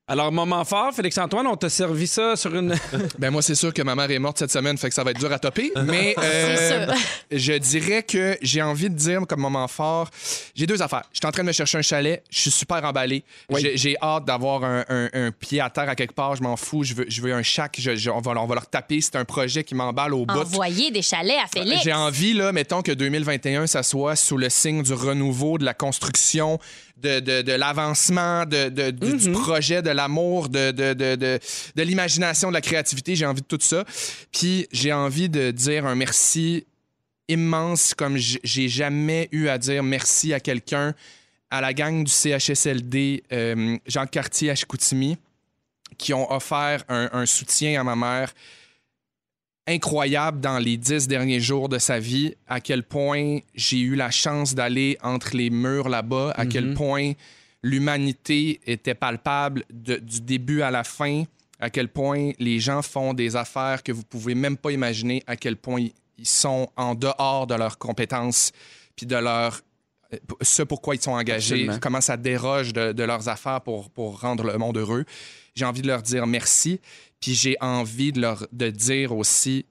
Alors, 0.09 0.33
moment 0.33 0.65
fort, 0.65 0.93
Félix-Antoine, 0.93 1.47
on 1.47 1.55
t'a 1.55 1.69
servi 1.69 2.09
ça 2.09 2.35
sur 2.35 2.53
une... 2.57 2.75
Ben 3.21 3.31
moi, 3.31 3.43
c'est 3.43 3.55
sûr 3.55 3.73
que 3.73 3.81
ma 3.83 3.95
mère 3.95 4.11
est 4.11 4.19
morte 4.19 4.39
cette 4.41 4.51
semaine, 4.51 4.77
fait 4.77 4.89
que 4.89 4.95
ça 4.97 5.05
va 5.05 5.13
être 5.13 5.21
dur 5.21 5.31
à 5.33 5.39
topper. 5.39 5.71
Mais 5.85 6.17
euh, 6.19 6.57
C'est 6.57 6.85
sûr. 6.85 6.95
je 7.31 7.53
dirais 7.59 8.03
que 8.03 8.37
j'ai 8.43 8.61
envie 8.61 8.91
de 8.91 8.97
dire 8.97 9.21
comme 9.29 9.39
moment 9.39 9.69
fort, 9.69 10.11
j'ai 10.57 10.67
deux 10.67 10.83
affaires. 10.83 11.05
Je 11.13 11.19
suis 11.19 11.27
en 11.29 11.31
train 11.31 11.43
de 11.43 11.47
me 11.47 11.53
chercher 11.53 11.79
un 11.79 11.83
chalet, 11.83 12.25
je 12.29 12.41
suis 12.41 12.51
super 12.51 12.85
emballé. 12.85 13.23
Oui. 13.51 13.71
J'ai- 13.75 13.97
hâte 14.03 14.25
d'avoir 14.25 14.65
un, 14.65 14.85
un- 14.89 15.11
un 15.13 15.31
pied 15.31 15.61
à 15.61 15.71
terre 15.71 15.89
à 15.89 15.95
quelque 15.95 16.15
part, 16.15 16.35
je 16.35 16.43
m'en 16.43 16.57
fous. 16.57 16.83
Je 16.83 16.95
veux, 16.95 17.07
je 17.09 17.23
veux 17.23 17.33
un 17.33 17.45
shack, 17.45 17.77
je- 17.79 17.95
je- 17.95 18.11
on, 18.11 18.19
va, 18.21 18.33
on 18.33 18.47
va 18.47 18.55
leur 18.57 18.67
taper. 18.67 19.01
C'est 19.01 19.15
un 19.15 19.25
projet 19.25 19.63
qui 19.63 19.77
m'emballe 19.77 20.13
au 20.13 20.27
bout. 20.27 20.41
Envoyer 20.41 20.91
des 20.91 21.03
chalets 21.03 21.39
à 21.39 21.47
Félix. 21.47 21.85
J'ai 21.85 21.93
envie, 21.93 22.33
là, 22.35 22.51
mettons 22.51 22.83
que 22.83 22.91
2021, 22.91 23.69
ça 23.69 23.85
soit 23.85 24.17
sous 24.17 24.37
le 24.39 24.49
signe 24.51 24.83
du 24.83 24.93
renouveau, 24.93 25.57
de 25.57 25.65
la 25.65 25.75
construction, 25.75 26.59
de, 27.03 27.21
de, 27.21 27.43
de 27.43 27.53
l'avancement, 27.53 28.45
de, 28.47 28.69
de- 28.69 28.91
du, 28.91 29.17
du 29.17 29.33
projet, 29.33 29.83
de 29.83 29.91
l'amour, 29.91 30.49
de, 30.49 30.71
de, 30.71 30.93
de, 30.95 31.15
de, 31.17 31.39
de 31.75 31.83
l'imagination, 31.83 32.49
de 32.49 32.55
la 32.55 32.61
créativité. 32.61 33.17
J'ai 33.17 33.27
envie 33.27 33.43
de 33.43 33.47
tout 33.47 33.59
ça. 33.61 33.85
Puis 34.33 34.67
j'ai 34.73 34.93
envie 34.93 35.29
de 35.29 35.51
dire 35.51 35.87
un 35.87 35.95
merci 35.95 36.67
immense 37.29 37.95
comme 37.95 38.17
j'ai 38.17 38.69
jamais 38.69 39.29
eu 39.33 39.49
à 39.49 39.57
dire 39.59 39.83
merci 39.83 40.33
à 40.35 40.41
quelqu'un, 40.41 40.95
à 41.51 41.61
la 41.61 41.73
gang 41.73 42.05
du 42.05 42.11
CHSLD, 42.11 43.23
euh, 43.33 43.77
Jean 43.87 44.07
Cartier 44.07 44.51
à 44.51 44.55
Chicoutimi, 44.55 45.17
qui 45.99 46.13
ont 46.15 46.31
offert 46.33 46.83
un, 46.89 47.09
un 47.13 47.27
soutien 47.27 47.81
à 47.81 47.85
ma 47.85 47.97
mère 47.97 48.33
incroyable 49.67 50.41
dans 50.41 50.59
les 50.59 50.77
dix 50.77 51.07
derniers 51.07 51.41
jours 51.41 51.69
de 51.69 51.79
sa 51.79 51.99
vie, 51.99 52.35
à 52.49 52.61
quel 52.61 52.83
point 52.83 53.39
j'ai 53.55 53.79
eu 53.79 53.95
la 53.95 54.11
chance 54.11 54.55
d'aller 54.55 54.99
entre 55.03 55.37
les 55.37 55.51
murs 55.51 55.89
là-bas, 55.89 56.33
à 56.37 56.47
quel 56.47 56.75
point 56.75 57.13
l'humanité 57.63 58.61
était 58.67 58.95
palpable 58.95 59.65
de- 59.73 59.97
du 59.97 60.21
début 60.23 60.63
à 60.63 60.71
la 60.71 60.83
fin, 60.85 61.25
à 61.61 61.71
quel 61.71 61.89
point 61.89 62.33
les 62.39 62.59
gens 62.59 62.83
font 62.83 63.13
des 63.15 63.37
affaires 63.37 63.83
que 63.83 63.93
vous 63.93 64.03
pouvez 64.03 64.35
même 64.35 64.57
pas 64.57 64.73
imaginer, 64.73 65.23
à 65.27 65.37
quel 65.37 65.57
point 65.57 65.87
ils 66.19 66.27
sont 66.27 66.69
en 66.77 66.95
dehors 66.95 67.47
de 67.47 67.55
leurs 67.55 67.79
compétences, 67.79 68.53
puis 68.97 69.07
de 69.07 69.17
leur 69.17 69.61
ce 70.43 70.65
pourquoi 70.65 70.97
ils 70.97 71.01
sont 71.01 71.13
engagés, 71.13 71.55
Absolument. 71.55 71.79
comment 71.81 72.01
ça 72.01 72.17
déroge 72.17 72.73
de, 72.73 72.91
de 72.91 73.05
leurs 73.05 73.29
affaires 73.29 73.61
pour, 73.61 73.91
pour 73.91 74.21
rendre 74.21 74.43
le 74.43 74.59
monde 74.59 74.77
heureux. 74.77 75.05
J'ai 75.55 75.65
envie 75.65 75.83
de 75.83 75.87
leur 75.87 76.03
dire 76.03 76.27
merci, 76.27 76.81
puis 77.21 77.35
j'ai 77.35 77.57
envie 77.61 78.13
de 78.13 78.21
leur 78.21 78.47
de 78.53 78.71
dire 78.71 79.15
aussi 79.15 79.67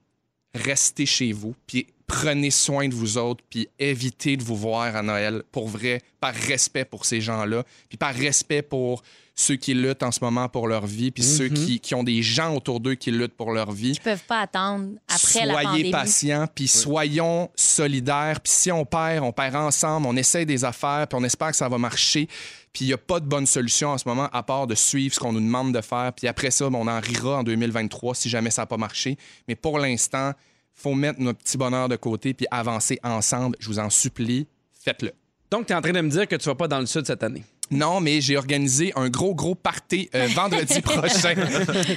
restez 0.54 1.06
chez 1.06 1.32
vous, 1.32 1.56
puis 1.68 1.88
prenez 2.08 2.50
soin 2.50 2.88
de 2.88 2.95
vous 2.95 3.18
autres, 3.18 3.43
puis 3.50 3.70
évitez 3.78 4.36
de 4.36 4.43
vous 4.43 4.56
voir 4.56 4.95
à 4.95 5.04
Noël 5.04 5.43
pour 5.52 5.68
vrai, 5.68 6.02
par 6.20 6.34
respect 6.34 6.86
pour 6.86 7.06
ces 7.06 7.22
gens-là, 7.22 7.64
puis 7.88 7.97
par 7.97 8.14
respect 8.14 8.64
pour 8.64 9.04
ceux 9.40 9.56
qui 9.56 9.74
luttent 9.74 10.04
en 10.04 10.12
ce 10.12 10.20
moment 10.22 10.50
pour 10.50 10.68
leur 10.68 10.86
vie, 10.86 11.12
puis 11.12 11.24
ceux 11.24 11.48
qui, 11.48 11.80
qui 11.80 11.96
ont 11.96 12.04
des 12.04 12.22
gens 12.22 12.54
autour 12.54 12.82
d'eux 12.82 12.96
qui 12.96 13.10
luttent 13.10 13.38
pour 13.38 13.54
leur 13.54 13.72
vie 13.72 13.92
Ils 13.92 14.00
peuvent 14.02 14.24
pas 14.28 14.42
attendre 14.42 14.90
après 15.08 15.46
la 15.46 15.54
soyez 15.54 15.68
pandémie. 15.68 15.92
patients, 15.92 16.46
puis 16.54 16.68
soyons 16.68 17.50
solidaires. 17.56 18.42
Puis 18.42 18.52
si 18.52 18.72
on 18.72 18.84
perd, 18.84 19.24
on 19.24 19.32
perd 19.32 19.56
ensemble, 19.56 20.08
on 20.08 20.18
essaie 20.18 20.46
des 20.46 20.66
affaires, 20.66 21.08
puis 21.08 21.18
on 21.18 21.24
espère 21.24 21.52
que 21.52 21.56
ça 21.56 21.70
va 21.70 21.78
marcher. 21.78 22.28
Puis 22.74 22.84
il 22.84 22.88
n'y 22.88 22.94
a 22.94 22.98
pas 22.98 23.22
de 23.22 23.26
bonne 23.26 23.46
solution 23.46 23.92
en 23.92 23.98
ce 23.98 24.10
moment 24.10 24.28
à 24.34 24.44
part 24.44 24.68
de 24.68 24.76
suivre 24.76 25.16
ce 25.16 25.22
qu'on 25.22 25.32
nous 25.32 25.40
demande 25.40 25.74
de 25.74 25.80
faire. 25.80 26.12
Puis 26.14 26.28
après 26.28 26.52
ça, 26.52 26.70
ben, 26.70 26.78
on 26.78 26.88
en 26.88 27.00
rira 27.00 27.38
en 27.38 27.44
2023 27.44 28.16
si 28.16 28.28
jamais 28.28 28.52
ça 28.52 28.64
n'a 28.64 28.66
pas 28.66 28.78
marché. 28.78 29.18
Mais 29.48 29.56
pour 29.56 29.80
l'instant, 29.80 30.34
faut 30.76 30.96
mettre 30.96 31.22
notre 31.22 31.40
petit 31.40 31.58
bonheur 31.58 31.88
de 31.88 31.96
côté 31.96 32.34
puis 32.34 32.46
avancer 32.52 33.00
ensemble. 33.04 33.56
Je 33.62 33.68
vous 33.70 33.80
en 33.80 33.90
supplie, 33.90 34.48
faites-le. 34.84 35.14
Donc, 35.50 35.68
tu 35.68 35.72
es 35.72 35.76
en 35.78 35.82
train 35.82 35.94
de 35.94 36.02
me 36.02 36.10
dire 36.10 36.28
que 36.28 36.36
tu 36.36 36.46
vas 36.46 36.56
pas 36.56 36.68
dans 36.68 36.80
le 36.80 36.86
sud 36.86 37.08
cette 37.08 37.24
année? 37.24 37.44
Non, 37.72 37.99
mais 38.01 38.20
j'ai 38.22 38.36
organisé 38.38 38.91
un 38.95 39.09
gros, 39.09 39.36
gros 39.36 39.55
party 39.55 40.09
euh, 40.15 40.28
vendredi 40.36 40.82
prochain 40.82 41.36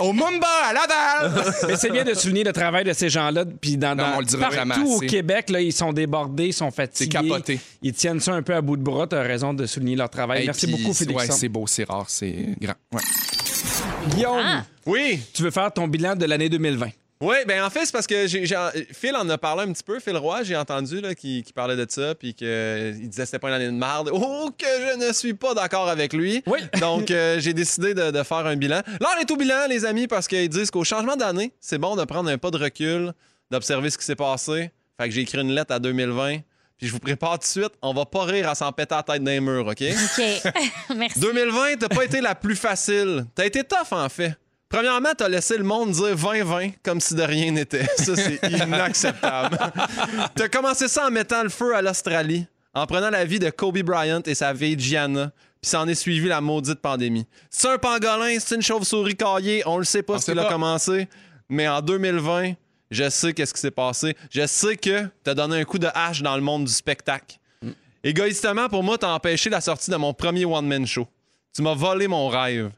au 0.01 0.13
Mumba 0.13 0.47
à 0.69 0.73
Laval. 0.73 1.45
Mais 1.69 1.77
c'est 1.77 1.91
bien 1.91 2.05
de 2.05 2.15
souligner 2.15 2.45
le 2.45 2.53
travail 2.53 2.85
de 2.85 2.93
ces 2.93 3.09
gens-là. 3.09 3.45
Puis 3.61 3.77
dans, 3.77 3.95
Non, 3.97 4.03
dans- 4.11 4.17
on 4.17 4.21
le 4.21 4.27
dira 4.27 4.51
jamais 4.51 4.75
partout 4.75 4.91
au. 4.95 5.01
Québec, 5.01 5.51
là, 5.51 5.61
ils 5.61 5.73
sont 5.73 5.93
débordés, 5.93 6.49
ils 6.49 6.53
sont 6.53 6.71
fatigués. 6.71 7.11
C'est 7.21 7.29
capoté. 7.29 7.61
Ils 7.83 7.93
tiennent 7.93 8.21
ça 8.21 8.33
un 8.35 8.43
peu 8.43 8.55
à 8.55 8.61
bout 8.61 8.77
de 8.77 8.83
bras. 8.83 9.07
Tu 9.07 9.17
as 9.17 9.23
raison 9.23 9.55
de 9.55 9.65
souligner 9.67 9.97
leur 9.97 10.11
travail. 10.11 10.45
Merci 10.47 10.67
puis, 10.67 10.77
beaucoup, 10.83 10.95
Félix. 10.95 11.21
Ouais, 11.23 11.31
c'est 11.31 11.49
beau, 11.49 11.67
c'est 11.67 11.85
rare, 11.85 12.05
c'est 12.09 12.35
grand. 12.61 12.75
Ouais. 12.93 13.01
Guillaume, 14.15 14.41
Ah. 14.45 14.65
Oui. 14.87 15.21
tu 15.33 15.43
veux 15.43 15.51
faire 15.51 15.73
ton 15.73 15.87
bilan 15.89 16.17
de 16.17 16.25
l'année 16.27 16.49
2020. 16.49 16.89
Oui, 17.23 17.37
ben 17.47 17.63
en 17.63 17.71
fait, 17.71 17.87
c'est 17.87 17.93
parce 17.93 18.09
que 18.09 18.27
Phil 18.27 19.15
en 19.15 19.29
a 19.29 19.39
parlé 19.39 19.63
un 19.63 19.73
petit 19.73 19.85
peu. 19.85 20.01
Phil 20.01 20.17
Roy, 20.17 20.43
j'ai 20.43 20.57
entendu 20.57 21.01
là, 21.01 21.15
qui, 21.15 21.45
qui 21.45 21.53
parlait 21.53 21.77
de 21.77 21.87
ça, 21.89 22.17
puis 22.17 22.35
qu'il 22.35 23.09
disait 23.09 23.23
que 23.23 23.27
c'était 23.27 23.39
pas 23.39 23.47
une 23.47 23.55
année 23.55 23.67
de 23.67 23.71
marde. 23.71 24.11
Oh, 24.13 24.51
que 24.59 24.67
je 24.67 25.07
ne 25.07 25.13
suis 25.13 25.33
pas 25.33 25.55
d'accord 25.55 25.89
avec 25.89 26.15
lui. 26.15 26.43
Oui. 26.49 26.59
Donc, 26.81 27.13
euh, 27.13 27.39
j'ai 27.39 27.55
décidé 27.55 27.95
de, 27.95 28.11
de 28.11 28.23
faire 28.25 28.45
un 28.45 28.57
bilan. 28.57 28.83
Là, 29.01 29.09
on 29.17 29.21
est 29.21 29.31
au 29.31 29.37
bilan, 29.37 29.69
les 29.69 29.85
amis, 29.85 30.09
parce 30.09 30.27
qu'ils 30.27 30.49
disent 30.49 30.73
qu'au 30.73 30.83
changement 30.83 31.15
d'année, 31.15 31.53
c'est 31.61 31.79
bon 31.79 31.95
de 31.95 32.05
prendre 32.05 32.29
un 32.29 32.39
pas 32.39 32.51
de 32.51 32.59
recul, 32.59 33.13
d'observer 33.53 33.91
ce 33.91 33.99
qui 33.99 34.05
s'est 34.05 34.17
passé. 34.17 34.73
Fait 34.99 35.09
que 35.09 35.15
j'ai 35.15 35.21
écrit 35.21 35.39
une 35.41 35.53
lettre 35.53 35.73
à 35.73 35.79
2020. 35.79 36.39
Puis 36.77 36.89
je 36.89 36.93
vous 36.93 36.99
prépare 36.99 37.35
tout 37.35 37.45
de 37.45 37.63
suite, 37.63 37.73
on 37.83 37.95
va 37.95 38.05
pas 38.05 38.25
rire 38.25 38.49
à 38.49 38.57
s'en 38.57 38.73
péter 38.73 38.97
la 38.97 39.05
tête 39.05 39.23
dans 39.23 39.31
les 39.31 39.39
murs, 39.39 39.69
OK? 39.69 39.81
OK. 40.19 40.53
Merci. 40.97 41.21
2020, 41.21 41.77
t'as 41.79 41.89
pas 41.89 42.05
été 42.05 42.21
la 42.21 42.35
plus 42.35 42.57
facile. 42.57 43.27
T'as 43.37 43.47
été 43.47 43.63
tough, 43.63 43.93
en 43.93 44.09
fait. 44.09 44.37
Premièrement, 44.73 45.11
t'as 45.15 45.29
laissé 45.29 45.59
le 45.59 45.65
monde 45.65 45.91
dire 45.91 46.17
20-20 46.17 46.73
comme 46.83 46.99
si 46.99 47.15
de 47.15 47.23
rien 47.23 47.53
n'était. 47.53 47.85
Ça, 47.99 48.17
c'est 48.17 48.41
inacceptable. 48.51 49.59
t'as 50.35 50.49
commencé 50.49 50.89
ça 50.89 51.09
en 51.09 51.11
mettant 51.11 51.43
le 51.43 51.51
feu 51.51 51.77
à 51.77 51.83
l'Australie, 51.83 52.47
en 52.73 52.87
prenant 52.87 53.11
la 53.11 53.27
vie 53.27 53.39
de 53.39 53.51
Kobe 53.51 53.81
Bryant 53.81 54.23
et 54.25 54.35
sa 54.35 54.55
fille 54.55 54.79
Gianna. 54.79 55.31
Puis 55.61 55.71
s'en 55.71 55.87
est 55.87 55.95
suivi 55.95 56.27
la 56.27 56.41
maudite 56.41 56.81
pandémie. 56.81 57.27
C'est 57.51 57.69
un 57.69 57.77
pangolin, 57.77 58.39
c'est 58.41 58.55
une 58.55 58.63
chauve-souris 58.63 59.15
caillée, 59.15 59.63
on 59.67 59.77
le 59.77 59.85
sait 59.85 60.03
pas 60.03 60.15
On 60.15 60.19
ce 60.19 60.25
sait 60.25 60.33
qu'il 60.33 60.41
a 60.41 60.49
commencé. 60.49 61.07
Mais 61.51 61.69
en 61.69 61.83
2020, 61.83 62.55
je 62.91 63.11
sais 63.11 63.35
qu'est-ce 63.35 63.53
qui 63.53 63.61
s'est 63.61 63.71
passé. 63.71 64.17
Je 64.31 64.47
sais 64.47 64.77
que 64.77 65.07
t'as 65.23 65.35
donné 65.35 65.61
un 65.61 65.65
coup 65.65 65.79
de 65.79 65.89
hache 65.95 66.23
dans 66.23 66.35
le 66.35 66.43
monde 66.43 66.65
du 66.65 66.73
spectacle. 66.73 67.37
Égoïstement, 68.03 68.69
pour 68.71 68.83
moi, 68.83 68.97
t'as 68.97 69.13
empêché 69.13 69.51
la 69.51 69.61
sortie 69.61 69.91
de 69.91 69.97
mon 69.97 70.15
premier 70.15 70.47
one-man 70.47 70.87
show. 70.87 71.07
Tu 71.55 71.61
m'as 71.61 71.75
volé 71.75 72.09
mon 72.09 72.29
rêve. 72.29 72.71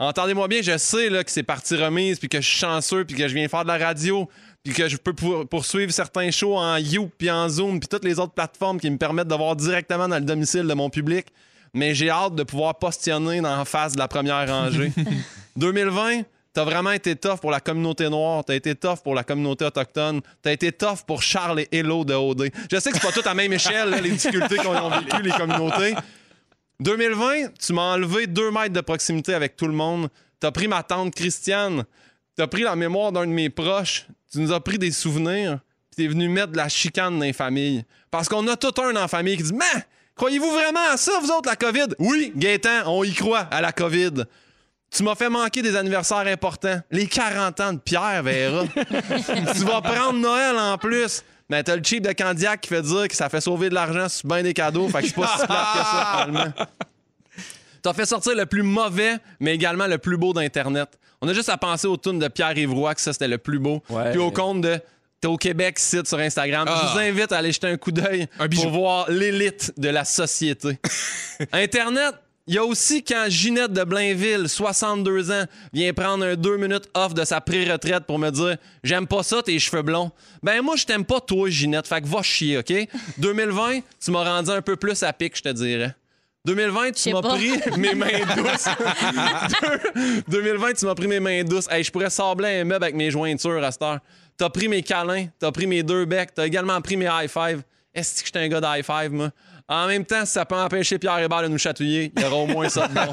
Entendez-moi 0.00 0.48
bien, 0.48 0.62
je 0.62 0.76
sais 0.78 1.10
là, 1.10 1.22
que 1.22 1.30
c'est 1.30 1.42
partie 1.42 1.76
remise, 1.76 2.18
puis 2.18 2.28
que 2.28 2.40
je 2.40 2.46
suis 2.48 2.58
chanceux, 2.58 3.04
puis 3.04 3.14
que 3.16 3.28
je 3.28 3.34
viens 3.34 3.46
faire 3.48 3.62
de 3.64 3.68
la 3.68 3.78
radio, 3.78 4.28
puis 4.64 4.72
que 4.72 4.88
je 4.88 4.96
peux 4.96 5.12
pour- 5.12 5.46
poursuivre 5.46 5.92
certains 5.92 6.30
shows 6.30 6.56
en 6.56 6.76
You, 6.78 7.10
puis 7.18 7.30
en 7.30 7.48
Zoom, 7.48 7.78
puis 7.80 7.88
toutes 7.88 8.04
les 8.04 8.18
autres 8.18 8.32
plateformes 8.32 8.80
qui 8.80 8.90
me 8.90 8.96
permettent 8.96 9.28
de 9.28 9.34
voir 9.34 9.54
directement 9.56 10.08
dans 10.08 10.16
le 10.18 10.24
domicile 10.24 10.66
de 10.66 10.74
mon 10.74 10.88
public. 10.90 11.26
Mais 11.74 11.94
j'ai 11.94 12.10
hâte 12.10 12.34
de 12.34 12.42
pouvoir 12.42 12.78
postionner 12.78 13.40
dans 13.40 13.56
la 13.56 13.64
face 13.64 13.92
de 13.92 13.98
la 13.98 14.08
première 14.08 14.48
rangée. 14.48 14.90
2020, 15.56 16.22
T'as 16.52 16.64
vraiment 16.64 16.90
été 16.90 17.14
tough 17.14 17.36
pour 17.40 17.52
la 17.52 17.60
communauté 17.60 18.08
noire, 18.10 18.44
t'as 18.44 18.56
été 18.56 18.74
tough 18.74 18.96
pour 19.04 19.14
la 19.14 19.22
communauté 19.22 19.64
autochtone, 19.64 20.20
t'as 20.42 20.50
été 20.50 20.72
tough 20.72 21.04
pour 21.06 21.22
Charles 21.22 21.60
et 21.60 21.68
Hello 21.70 22.04
de 22.04 22.12
OD. 22.12 22.50
Je 22.68 22.80
sais 22.80 22.90
que 22.90 22.98
c'est 22.98 23.06
pas 23.06 23.12
tout 23.12 23.20
à 23.24 23.28
la 23.28 23.34
même 23.34 23.52
échelle, 23.52 23.88
là, 23.90 24.00
les 24.00 24.10
difficultés 24.10 24.56
qu'on 24.56 24.76
ont 24.76 24.90
vécues, 24.90 25.22
les 25.22 25.30
communautés. 25.30 25.94
2020, 26.80 27.54
tu 27.58 27.72
m'as 27.74 27.94
enlevé 27.94 28.26
deux 28.26 28.50
mètres 28.50 28.72
de 28.72 28.80
proximité 28.80 29.34
avec 29.34 29.54
tout 29.56 29.66
le 29.66 29.74
monde. 29.74 30.08
T'as 30.40 30.50
pris 30.50 30.66
ma 30.66 30.82
tante 30.82 31.14
Christiane, 31.14 31.84
t'as 32.34 32.46
pris 32.46 32.62
la 32.62 32.74
mémoire 32.74 33.12
d'un 33.12 33.26
de 33.26 33.32
mes 33.32 33.50
proches, 33.50 34.06
tu 34.32 34.40
nous 34.40 34.50
as 34.50 34.60
pris 34.60 34.78
des 34.78 34.90
souvenirs, 34.90 35.60
puis 35.90 36.04
t'es 36.04 36.08
venu 36.08 36.28
mettre 36.28 36.52
de 36.52 36.56
la 36.56 36.70
chicane 36.70 37.18
dans 37.18 37.24
les 37.24 37.34
familles. 37.34 37.84
Parce 38.10 38.28
qu'on 38.28 38.46
a 38.48 38.56
tout 38.56 38.72
un 38.80 38.94
dans 38.94 39.00
la 39.02 39.08
famille 39.08 39.36
qui 39.36 39.42
dit 39.42 39.52
Mais, 39.52 39.84
croyez-vous 40.16 40.50
vraiment 40.50 40.80
à 40.90 40.96
ça, 40.96 41.12
vous 41.20 41.30
autres, 41.30 41.50
la 41.50 41.56
COVID? 41.56 41.94
Oui, 41.98 42.32
Gaétan, 42.34 42.86
on 42.86 43.04
y 43.04 43.12
croit 43.12 43.46
à 43.50 43.60
la 43.60 43.72
COVID. 43.72 44.24
Tu 44.90 45.02
m'as 45.02 45.14
fait 45.14 45.28
manquer 45.28 45.60
des 45.60 45.76
anniversaires 45.76 46.26
importants. 46.26 46.80
Les 46.90 47.06
40 47.06 47.60
ans 47.60 47.72
de 47.74 47.78
Pierre 47.78 48.22
Vera. 48.24 48.64
tu 49.54 49.64
vas 49.64 49.82
prendre 49.82 50.18
Noël 50.18 50.56
en 50.56 50.78
plus. 50.78 51.22
Mais 51.50 51.62
t'as 51.64 51.76
le 51.76 51.82
cheap 51.82 52.06
de 52.06 52.12
Candiac 52.12 52.60
qui 52.60 52.68
fait 52.68 52.80
dire 52.80 53.08
que 53.08 53.14
ça 53.16 53.28
fait 53.28 53.40
sauver 53.40 53.68
de 53.68 53.74
l'argent 53.74 54.08
sur 54.08 54.28
bien 54.28 54.42
des 54.42 54.54
cadeaux. 54.54 54.88
Fait 54.88 54.98
que 54.98 55.06
je 55.08 55.12
suis 55.12 55.20
pas 55.20 55.36
si 55.38 55.46
plate 55.46 55.66
que 55.74 55.78
ça, 55.78 56.24
finalement. 56.26 56.52
T'as 57.82 57.92
fait 57.92 58.06
sortir 58.06 58.34
le 58.36 58.46
plus 58.46 58.62
mauvais, 58.62 59.16
mais 59.40 59.54
également 59.54 59.86
le 59.86 59.98
plus 59.98 60.16
beau 60.16 60.32
d'Internet. 60.32 60.88
On 61.20 61.28
a 61.28 61.32
juste 61.34 61.48
à 61.48 61.56
penser 61.58 61.86
au 61.86 61.96
tune 61.96 62.18
de 62.18 62.28
Pierre 62.28 62.56
Ivroy, 62.56 62.94
que 62.94 63.00
ça, 63.00 63.12
c'était 63.12 63.28
le 63.28 63.38
plus 63.38 63.58
beau. 63.58 63.82
Ouais. 63.90 64.12
Puis 64.12 64.20
au 64.20 64.30
compte 64.30 64.60
de 64.60 64.80
T'es 65.20 65.28
au 65.28 65.36
Québec, 65.36 65.78
site 65.78 66.08
sur 66.08 66.18
Instagram. 66.18 66.66
Ah. 66.66 66.80
Je 66.82 66.92
vous 66.92 66.98
invite 66.98 67.32
à 67.32 67.38
aller 67.38 67.52
jeter 67.52 67.66
un 67.66 67.76
coup 67.76 67.92
d'œil 67.92 68.26
pour 68.56 68.70
voir 68.70 69.10
l'élite 69.10 69.70
de 69.76 69.90
la 69.90 70.06
société. 70.06 70.78
Internet, 71.52 72.14
il 72.50 72.54
y 72.54 72.58
a 72.58 72.64
aussi 72.64 73.04
quand 73.04 73.26
Ginette 73.28 73.72
de 73.72 73.84
Blainville, 73.84 74.48
62 74.48 75.30
ans, 75.30 75.44
vient 75.72 75.92
prendre 75.92 76.24
un 76.24 76.34
deux 76.34 76.56
minutes 76.56 76.90
off 76.94 77.14
de 77.14 77.24
sa 77.24 77.40
pré-retraite 77.40 78.06
pour 78.06 78.18
me 78.18 78.28
dire 78.30 78.56
J'aime 78.82 79.06
pas 79.06 79.22
ça, 79.22 79.40
tes 79.40 79.56
cheveux 79.60 79.82
blonds. 79.82 80.10
Ben, 80.42 80.60
moi, 80.60 80.74
je 80.74 80.84
t'aime 80.84 81.04
pas, 81.04 81.20
toi, 81.20 81.48
Ginette. 81.48 81.86
Fait 81.86 82.00
que 82.00 82.08
va 82.08 82.22
chier, 82.22 82.58
OK? 82.58 82.72
2020, 83.18 83.82
tu 84.04 84.10
m'as 84.10 84.24
rendu 84.24 84.50
un 84.50 84.62
peu 84.62 84.74
plus 84.74 85.00
à 85.04 85.12
pic, 85.12 85.36
je 85.36 85.42
te 85.42 85.48
dirais. 85.50 85.94
2020, 86.44 86.90
tu 86.90 87.12
m'as 87.12 87.22
pris 87.22 87.52
mes 87.76 87.94
mains 87.94 88.08
douces. 88.36 88.68
2020, 90.26 90.72
tu 90.72 90.86
m'as 90.86 90.94
pris 90.96 91.06
mes 91.06 91.20
mains 91.20 91.44
douces. 91.44 91.68
Hey, 91.70 91.84
je 91.84 91.92
pourrais 91.92 92.10
sabler 92.10 92.48
un 92.48 92.64
meuble 92.64 92.82
avec 92.82 92.96
mes 92.96 93.12
jointures 93.12 93.62
à 93.62 93.70
cette 93.70 93.82
heure. 93.82 94.00
T'as 94.36 94.48
pris 94.48 94.66
mes 94.66 94.82
câlins, 94.82 95.26
t'as 95.38 95.52
pris 95.52 95.68
mes 95.68 95.84
deux 95.84 96.04
becs, 96.04 96.34
t'as 96.34 96.48
également 96.48 96.80
pris 96.80 96.96
mes 96.96 97.06
high 97.06 97.30
five. 97.30 97.62
Est-ce 97.94 98.22
que 98.22 98.26
j'étais 98.26 98.40
un 98.40 98.48
gars 98.48 98.60
de 98.60 98.66
high 98.66 98.84
five, 98.84 99.12
moi? 99.12 99.30
En 99.72 99.86
même 99.86 100.04
temps, 100.04 100.26
si 100.26 100.32
ça 100.32 100.44
peut 100.44 100.56
empêcher 100.56 100.98
Pierre 100.98 101.20
Hébert 101.20 101.42
de 101.42 101.46
nous 101.46 101.56
chatouiller, 101.56 102.12
il 102.16 102.22
y 102.22 102.26
aura 102.26 102.34
au 102.38 102.46
moins 102.48 102.68
ça 102.68 102.88
de 102.88 102.92
bon. 102.92 103.12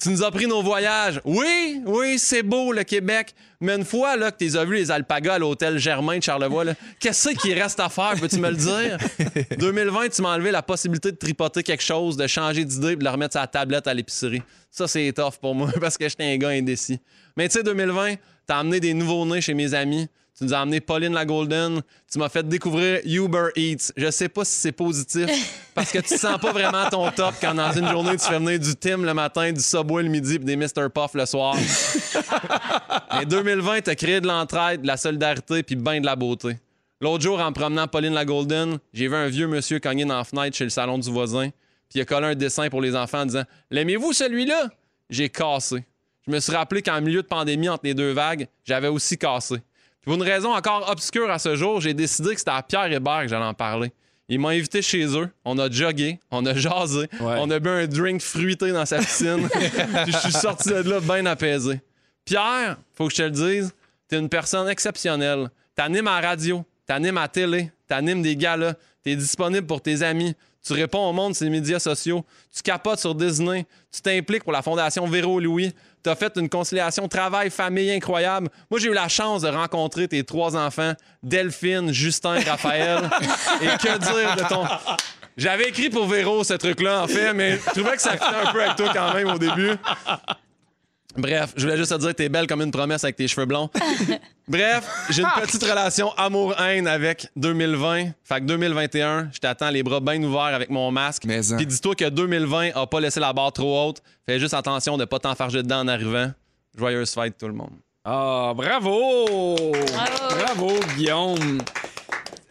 tu 0.00 0.08
nous 0.08 0.24
as 0.24 0.30
pris 0.32 0.48
nos 0.48 0.60
voyages. 0.60 1.20
Oui, 1.24 1.80
oui, 1.86 2.18
c'est 2.18 2.42
beau, 2.42 2.72
le 2.72 2.82
Québec. 2.82 3.32
Mais 3.60 3.76
une 3.76 3.84
fois 3.84 4.16
là, 4.16 4.32
que 4.32 4.44
tu 4.44 4.58
as 4.58 4.64
vu 4.64 4.74
les 4.74 4.90
alpagas 4.90 5.34
à 5.34 5.38
l'hôtel 5.38 5.78
Germain 5.78 6.18
de 6.18 6.22
Charlevoix, 6.24 6.64
qu'est-ce 6.98 7.28
qu'il 7.28 7.56
reste 7.56 7.78
à 7.78 7.88
faire? 7.88 8.14
Peux-tu 8.20 8.38
me 8.38 8.50
le 8.50 8.56
dire? 8.56 8.98
2020, 9.58 10.08
tu 10.08 10.22
m'as 10.22 10.34
enlevé 10.34 10.50
la 10.50 10.62
possibilité 10.62 11.12
de 11.12 11.16
tripoter 11.16 11.62
quelque 11.62 11.84
chose, 11.84 12.16
de 12.16 12.26
changer 12.26 12.64
d'idée 12.64 12.94
et 12.94 12.96
de 12.96 13.04
le 13.04 13.10
remettre 13.10 13.38
la 13.38 13.46
tablette 13.46 13.86
à 13.86 13.94
l'épicerie. 13.94 14.42
Ça, 14.68 14.88
c'est 14.88 15.12
tough 15.12 15.34
pour 15.40 15.54
moi 15.54 15.70
parce 15.80 15.96
que 15.96 16.08
j'étais 16.08 16.24
un 16.24 16.38
gars 16.38 16.48
indécis. 16.48 16.98
Mais 17.36 17.48
tu 17.48 17.58
sais, 17.58 17.62
2020, 17.62 18.14
t'as 18.48 18.58
amené 18.58 18.80
des 18.80 18.94
nouveaux-nés 18.94 19.40
chez 19.40 19.54
mes 19.54 19.74
amis. 19.74 20.08
Tu 20.42 20.46
nous 20.46 20.54
as 20.54 20.58
amené 20.58 20.80
Pauline 20.80 21.12
la 21.12 21.24
Golden. 21.24 21.80
Tu 22.10 22.18
m'as 22.18 22.28
fait 22.28 22.42
découvrir 22.42 23.00
Uber 23.04 23.50
Eats. 23.54 23.92
Je 23.96 24.10
sais 24.10 24.28
pas 24.28 24.44
si 24.44 24.56
c'est 24.56 24.72
positif 24.72 25.28
parce 25.74 25.92
que 25.92 26.00
tu 26.00 26.18
sens 26.18 26.36
pas 26.40 26.50
vraiment 26.50 26.90
ton 26.90 27.08
top 27.12 27.36
quand 27.40 27.54
dans 27.54 27.70
une 27.70 27.88
journée 27.88 28.16
tu 28.16 28.26
fais 28.26 28.40
venir 28.40 28.58
du 28.58 28.74
Tim 28.74 29.02
le 29.02 29.14
matin, 29.14 29.52
du 29.52 29.60
Subway 29.60 30.02
le 30.02 30.08
midi 30.08 30.40
puis 30.40 30.44
des 30.44 30.56
Mr. 30.56 30.88
Puff 30.92 31.14
le 31.14 31.26
soir. 31.26 31.54
Mais 33.16 33.24
2020, 33.24 33.82
t'as 33.82 33.94
créé 33.94 34.20
de 34.20 34.26
l'entraide, 34.26 34.82
de 34.82 34.86
la 34.88 34.96
solidarité 34.96 35.62
puis 35.62 35.76
ben 35.76 36.00
de 36.00 36.06
la 36.06 36.16
beauté. 36.16 36.58
L'autre 37.00 37.22
jour, 37.22 37.38
en 37.38 37.50
me 37.50 37.54
promenant 37.54 37.86
Pauline 37.86 38.14
la 38.14 38.24
Golden, 38.24 38.78
j'ai 38.92 39.06
vu 39.06 39.14
un 39.14 39.28
vieux 39.28 39.46
monsieur 39.46 39.78
cogner 39.78 40.06
dans 40.06 40.16
la 40.16 40.24
fenêtre 40.24 40.56
chez 40.56 40.64
le 40.64 40.70
salon 40.70 40.98
du 40.98 41.08
voisin 41.08 41.50
puis 41.88 42.00
il 42.00 42.02
a 42.02 42.04
collé 42.04 42.26
un 42.26 42.34
dessin 42.34 42.68
pour 42.68 42.80
les 42.80 42.96
enfants 42.96 43.20
en 43.20 43.26
disant 43.26 43.44
L'aimez-vous 43.70 44.12
celui-là 44.12 44.70
J'ai 45.08 45.28
cassé. 45.28 45.84
Je 46.26 46.32
me 46.32 46.40
suis 46.40 46.52
rappelé 46.52 46.82
qu'en 46.82 47.00
milieu 47.00 47.22
de 47.22 47.28
pandémie, 47.28 47.68
entre 47.68 47.84
les 47.84 47.94
deux 47.94 48.12
vagues, 48.12 48.48
j'avais 48.64 48.88
aussi 48.88 49.18
cassé. 49.18 49.56
Pour 50.02 50.14
une 50.14 50.22
raison 50.22 50.52
encore 50.52 50.88
obscure 50.90 51.30
à 51.30 51.38
ce 51.38 51.54
jour, 51.56 51.80
j'ai 51.80 51.94
décidé 51.94 52.30
que 52.32 52.38
c'était 52.38 52.50
à 52.50 52.62
Pierre 52.62 52.90
Hébert 52.92 53.22
que 53.22 53.28
j'allais 53.28 53.44
en 53.44 53.54
parler. 53.54 53.92
Ils 54.28 54.38
m'ont 54.38 54.48
invité 54.48 54.82
chez 54.82 55.04
eux, 55.16 55.28
on 55.44 55.58
a 55.58 55.70
jogué, 55.70 56.18
on 56.30 56.44
a 56.46 56.54
jasé, 56.54 57.08
Ouais. 57.20 57.36
on 57.38 57.50
a 57.50 57.58
bu 57.58 57.68
un 57.68 57.86
drink 57.86 58.20
fruité 58.22 58.72
dans 58.72 58.86
sa 58.86 58.98
piscine. 58.98 59.48
Puis 60.04 60.12
je 60.12 60.18
suis 60.18 60.32
sorti 60.32 60.70
de 60.70 60.74
là 60.90 61.00
bien 61.00 61.26
apaisé. 61.26 61.80
Pierre, 62.24 62.78
faut 62.94 63.06
que 63.08 63.12
je 63.12 63.18
te 63.18 63.22
le 63.22 63.30
dise, 63.30 63.74
t'es 64.08 64.18
une 64.18 64.28
personne 64.28 64.68
exceptionnelle. 64.68 65.50
T'animes 65.74 66.06
à 66.08 66.20
la 66.20 66.28
radio, 66.28 66.64
t'animes 66.86 67.18
à 67.18 67.22
la 67.22 67.28
télé, 67.28 67.70
t'animes 67.86 68.22
des 68.22 68.36
galas, 68.36 68.74
t'es 69.02 69.16
disponible 69.16 69.66
pour 69.66 69.80
tes 69.82 70.02
amis, 70.02 70.34
tu 70.64 70.72
réponds 70.72 71.04
au 71.08 71.12
monde 71.12 71.34
sur 71.34 71.44
les 71.44 71.50
médias 71.50 71.80
sociaux, 71.80 72.24
tu 72.54 72.62
capotes 72.62 73.00
sur 73.00 73.14
Disney, 73.14 73.66
tu 73.92 74.00
t'impliques 74.00 74.44
pour 74.44 74.52
la 74.52 74.62
Fondation 74.62 75.06
Véro 75.06 75.40
Louis, 75.40 75.72
t'as 76.02 76.14
fait 76.14 76.32
une 76.36 76.48
conciliation 76.48 77.08
travail-famille 77.08 77.90
incroyable. 77.92 78.48
Moi, 78.70 78.80
j'ai 78.80 78.88
eu 78.88 78.94
la 78.94 79.08
chance 79.08 79.42
de 79.42 79.48
rencontrer 79.48 80.08
tes 80.08 80.24
trois 80.24 80.56
enfants, 80.56 80.92
Delphine, 81.22 81.92
Justin, 81.92 82.40
Raphaël. 82.40 83.08
Et 83.60 83.66
que 83.66 83.98
dire 83.98 84.36
de 84.36 84.48
ton... 84.48 84.64
J'avais 85.36 85.68
écrit 85.68 85.88
pour 85.88 86.06
Véro 86.06 86.44
ce 86.44 86.54
truc-là, 86.54 87.02
en 87.04 87.08
fait, 87.08 87.32
mais 87.32 87.56
je 87.56 87.80
trouvais 87.80 87.96
que 87.96 88.02
ça 88.02 88.12
fitait 88.12 88.24
un 88.24 88.52
peu 88.52 88.62
avec 88.62 88.76
toi 88.76 88.90
quand 88.92 89.14
même 89.14 89.28
au 89.28 89.38
début. 89.38 89.70
Bref, 91.16 91.52
je 91.56 91.62
voulais 91.62 91.76
juste 91.76 91.92
te 91.92 91.98
dire 91.98 92.08
que 92.10 92.14
t'es 92.14 92.28
belle 92.28 92.46
comme 92.46 92.62
une 92.62 92.70
promesse 92.70 93.04
avec 93.04 93.16
tes 93.16 93.28
cheveux 93.28 93.46
blonds. 93.46 93.68
Bref, 94.48 94.88
j'ai 95.10 95.22
une 95.22 95.28
petite 95.42 95.62
relation 95.62 96.12
amour-haine 96.16 96.86
avec 96.86 97.28
2020. 97.36 98.12
Fait 98.24 98.40
que 98.40 98.44
2021, 98.44 99.30
je 99.32 99.38
t'attends 99.38 99.70
les 99.70 99.82
bras 99.82 100.00
bien 100.00 100.22
ouverts 100.22 100.54
avec 100.54 100.70
mon 100.70 100.90
masque. 100.90 101.24
Mais 101.26 101.52
en. 101.52 101.56
Puis 101.56 101.66
dis-toi 101.66 101.94
que 101.94 102.08
2020 102.08 102.70
a 102.74 102.86
pas 102.86 103.00
laissé 103.00 103.20
la 103.20 103.32
barre 103.32 103.52
trop 103.52 103.88
haute. 103.88 104.02
Fais 104.26 104.38
juste 104.40 104.54
attention 104.54 104.96
de 104.96 105.04
pas 105.04 105.18
t'enfarger 105.18 105.62
dedans 105.62 105.80
en 105.80 105.88
arrivant. 105.88 106.30
Joyeuse 106.76 107.12
fête 107.12 107.36
tout 107.38 107.48
le 107.48 107.54
monde. 107.54 107.74
Ah, 108.04 108.52
bravo! 108.56 109.26
Bravo, 110.30 110.80
Guillaume! 110.96 111.60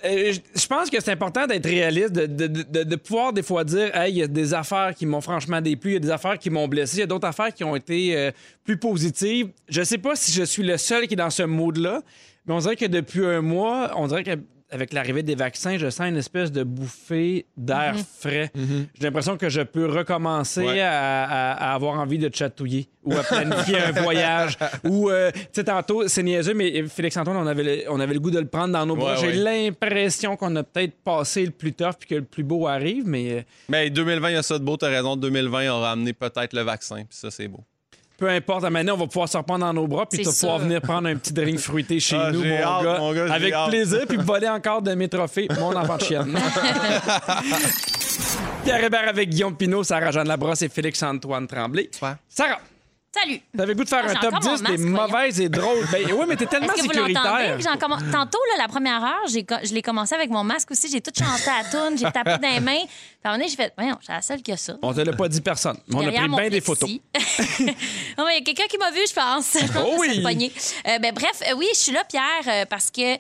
Euh, 0.04 0.34
je 0.56 0.68
pense 0.68 0.90
que 0.90 1.00
c'est 1.00 1.12
important 1.12 1.46
d'être 1.46 1.66
réaliste, 1.66 2.14
de, 2.14 2.96
pouvoir 2.96 3.34
des 3.34 3.44
fois 3.44 3.64
dire 3.64 3.96
Hey, 3.96 4.14
il 4.14 4.18
y 4.18 4.24
a 4.24 4.28
des 4.28 4.54
affaires 4.54 4.94
qui 4.96 5.06
m'ont 5.06 5.22
franchement 5.22 5.62
déplu, 5.62 5.92
il 5.92 5.94
y 5.94 5.98
a 5.98 6.00
des 6.00 6.12
affaires 6.12 6.40
qui 6.40 6.50
m'ont 6.50 6.68
blessé, 6.68 6.98
il 6.98 7.00
y 7.02 7.04
a 7.04 7.08
d'autres 7.08 7.28
affaires 7.28 7.54
qui 7.54 7.64
ont 7.64 7.76
été 7.76 8.18
euh, 8.18 8.32
plus 8.64 8.78
positives. 8.78 9.50
Je 9.70 9.84
sais 9.84 9.98
pas 9.98 10.16
si 10.16 10.32
je 10.32 10.44
suis 10.44 10.64
le 10.64 10.78
seul 10.78 11.08
qui 11.08 11.14
est 11.14 11.18
dans 11.18 11.30
ce 11.30 11.44
mood-là, 11.44 12.02
mais 12.46 12.54
on 12.54 12.60
dirait 12.60 12.76
que 12.76 12.86
depuis 12.86 13.26
un 13.26 13.42
mois, 13.42 13.92
on 13.96 14.08
dirait 14.08 14.24
qu'avec 14.72 14.94
l'arrivée 14.94 15.24
des 15.24 15.36
vaccins, 15.36 15.78
je 15.78 15.90
sens 15.90 16.08
une 16.08 16.18
espèce 16.18 16.52
de 16.52 16.64
bouffée 16.64 17.46
d'air 17.58 17.96
frais. 18.20 18.52
J'ai 18.56 19.04
l'impression 19.06 19.38
que 19.38 19.50
je 19.50 19.62
peux 19.62 19.86
recommencer 19.86 20.62
Ouais. 20.66 20.82
à, 20.82 21.24
à- 21.24 21.72
à 21.72 21.74
avoir 21.74 22.00
envie 22.00 22.18
de 22.18 22.34
chatouiller 22.34 22.88
ou 23.04 23.14
à 23.14 23.24
planifier 23.24 23.78
un 23.80 23.92
voyage. 23.92 24.58
Ou, 24.84 25.10
euh, 25.10 25.32
tu 25.34 25.40
sais, 25.54 25.64
tantôt, 25.64 26.08
c'est 26.08 26.22
niaiseux, 26.24 26.54
mais 26.54 26.84
Félix-Antoine, 26.88 27.36
on 27.38 27.48
avait, 27.48 27.64
le, 27.64 27.84
on 27.92 28.00
avait 28.00 28.14
le 28.14 28.20
goût 28.20 28.30
de 28.32 28.40
le 28.40 28.46
prendre 28.48 28.74
dans 28.74 28.86
nos 28.86 28.96
bras. 28.96 29.14
Ouais, 29.16 29.20
J'ai 29.22 29.28
ouais. 29.44 29.70
l'impression 29.70 30.36
qu'on 30.38 30.56
a 30.56 30.64
peut-être 30.64 30.96
passé 31.04 31.44
le 31.46 31.52
plus 31.52 31.74
tough 31.74 31.94
puis 32.00 32.10
que 32.10 32.16
le 32.16 32.24
plus 32.24 32.44
beau 32.44 32.68
arrive, 32.68 33.08
mais 33.08 33.32
euh, 33.32 33.42
Mais 33.70 33.90
2020, 33.90 34.30
il 34.30 34.34
y 34.34 34.38
a 34.38 34.44
ça 34.44 34.60
de 34.60 34.64
beau, 34.64 34.78
t'as 34.78 34.90
raison. 34.90 35.16
2020 35.16 35.70
aura 35.72 35.92
amené 35.94 36.14
peut-être 36.14 36.54
le 36.54 36.62
vaccin, 36.62 36.98
puis 36.98 37.18
ça, 37.18 37.32
c'est 37.32 37.48
beau. 37.48 37.64
Peu 38.22 38.30
importe. 38.30 38.64
Maintenant, 38.70 38.94
on 38.94 38.98
va 38.98 39.08
pouvoir 39.08 39.28
se 39.28 39.36
reprendre 39.36 39.66
dans 39.66 39.74
nos 39.74 39.88
bras 39.88 40.06
puis 40.06 40.20
tu 40.20 40.26
vas 40.26 40.32
pouvoir 40.32 40.60
venir 40.60 40.80
prendre 40.80 41.08
un 41.10 41.16
petit 41.16 41.34
drink 41.34 41.58
fruité 41.58 42.00
chez 42.00 42.16
Ah, 42.16 42.32
nous, 42.32 42.44
mon, 42.44 42.56
hâte, 42.56 42.84
gars, 42.84 42.98
mon 43.00 43.14
gars, 43.14 43.26
j'ai 43.28 43.34
avec 43.34 43.54
hâte. 43.54 43.70
plaisir, 43.70 44.02
puis 44.08 44.18
voler 44.18 44.48
encore 44.48 44.84
de 44.84 44.94
mes 44.94 45.10
trophées, 45.10 45.48
mon 45.60 45.76
enfant 45.76 45.98
de 45.98 46.04
chienne. 46.04 46.38
Pierre 48.64 48.84
Hébert 48.84 49.10
avec 49.10 49.30
Guillaume 49.30 49.56
Pinot, 49.56 49.84
Sarah-Jeanne 49.84 50.28
Labrosse 50.28 50.62
et 50.62 50.70
Félix-Antoine 50.70 51.48
Tremblay. 51.48 51.90
Sarah, 52.30 52.60
Salut. 53.14 53.42
t'avais 53.58 53.76
goût 53.76 53.84
de 53.84 53.90
faire 53.90 54.06
Ah, 54.08 54.12
un 54.12 54.16
top 54.16 54.34
encore 54.36 54.44
mon 54.52 54.56
10 54.56 54.62
des 54.64 54.70
masque, 54.70 54.80
voyons. 54.88 55.08
mauvaises 55.08 55.42
et 55.42 55.50
drôles. 55.50 55.86
Ben 55.92 56.14
oui, 56.14 56.26
mais 56.30 56.38
t'es 56.38 56.46
tellement 56.46 56.68
que 56.68 56.80
vous 56.82 56.88
sécuritaire. 56.88 57.58
Comm- 57.78 58.12
Tantôt, 58.12 58.40
là, 58.52 58.58
la 58.58 58.68
première 58.70 59.04
heure, 59.04 59.28
j'ai 59.30 59.46
je 59.64 59.74
l'ai 59.74 59.82
commencé 59.82 60.16
avec 60.16 60.30
mon 60.30 60.44
masque 60.46 60.72
aussi. 60.72 60.90
J'ai 60.90 61.02
tout 61.02 61.12
chanté 61.14 61.50
à 61.50 61.64
la 61.64 61.70
toune, 61.70 61.98
j'ai 61.98 62.10
tapé 62.10 62.38
dans 62.42 62.50
les 62.54 62.62
mains. 62.62 62.80
Puis 62.80 62.90
à 63.26 63.30
un 63.30 63.32
moment 63.34 63.38
donné, 63.40 63.50
j'ai 63.50 63.58
fait, 63.58 63.74
voyons, 63.78 63.98
j'ai 64.06 64.14
la 64.14 64.22
seule 64.22 64.42
qui 64.42 64.54
a 64.54 64.58
ça. 64.58 64.78
On 64.82 64.94
te 64.94 65.02
l'a 65.02 65.12
pas 65.14 65.28
dit 65.28 65.42
personne. 65.42 65.78
On 65.94 66.00
a 66.08 66.12
pris 66.12 66.28
bien 66.30 66.50
des 66.50 66.62
photos. 66.62 66.90
Non, 66.90 67.00
mais 68.26 68.38
Il 68.38 68.38
y 68.38 68.38
a 68.38 68.42
quelqu'un 68.46 68.68
qui 68.70 68.78
m'a 68.78 68.92
vu, 68.92 69.02
je 69.08 69.14
pense. 69.14 69.58
Je 69.60 69.72
pense 69.72 69.84
Oh 69.86 69.96
oui. 70.00 70.52
Euh, 70.88 71.00
ben, 71.00 71.14
bref, 71.14 71.42
euh, 71.50 71.56
oui, 71.58 71.68
je 71.74 71.80
suis 71.80 71.92
là, 71.92 72.04
Pierre, 72.06 72.24
euh, 72.48 72.66
parce 72.70 72.90
que. 72.92 73.18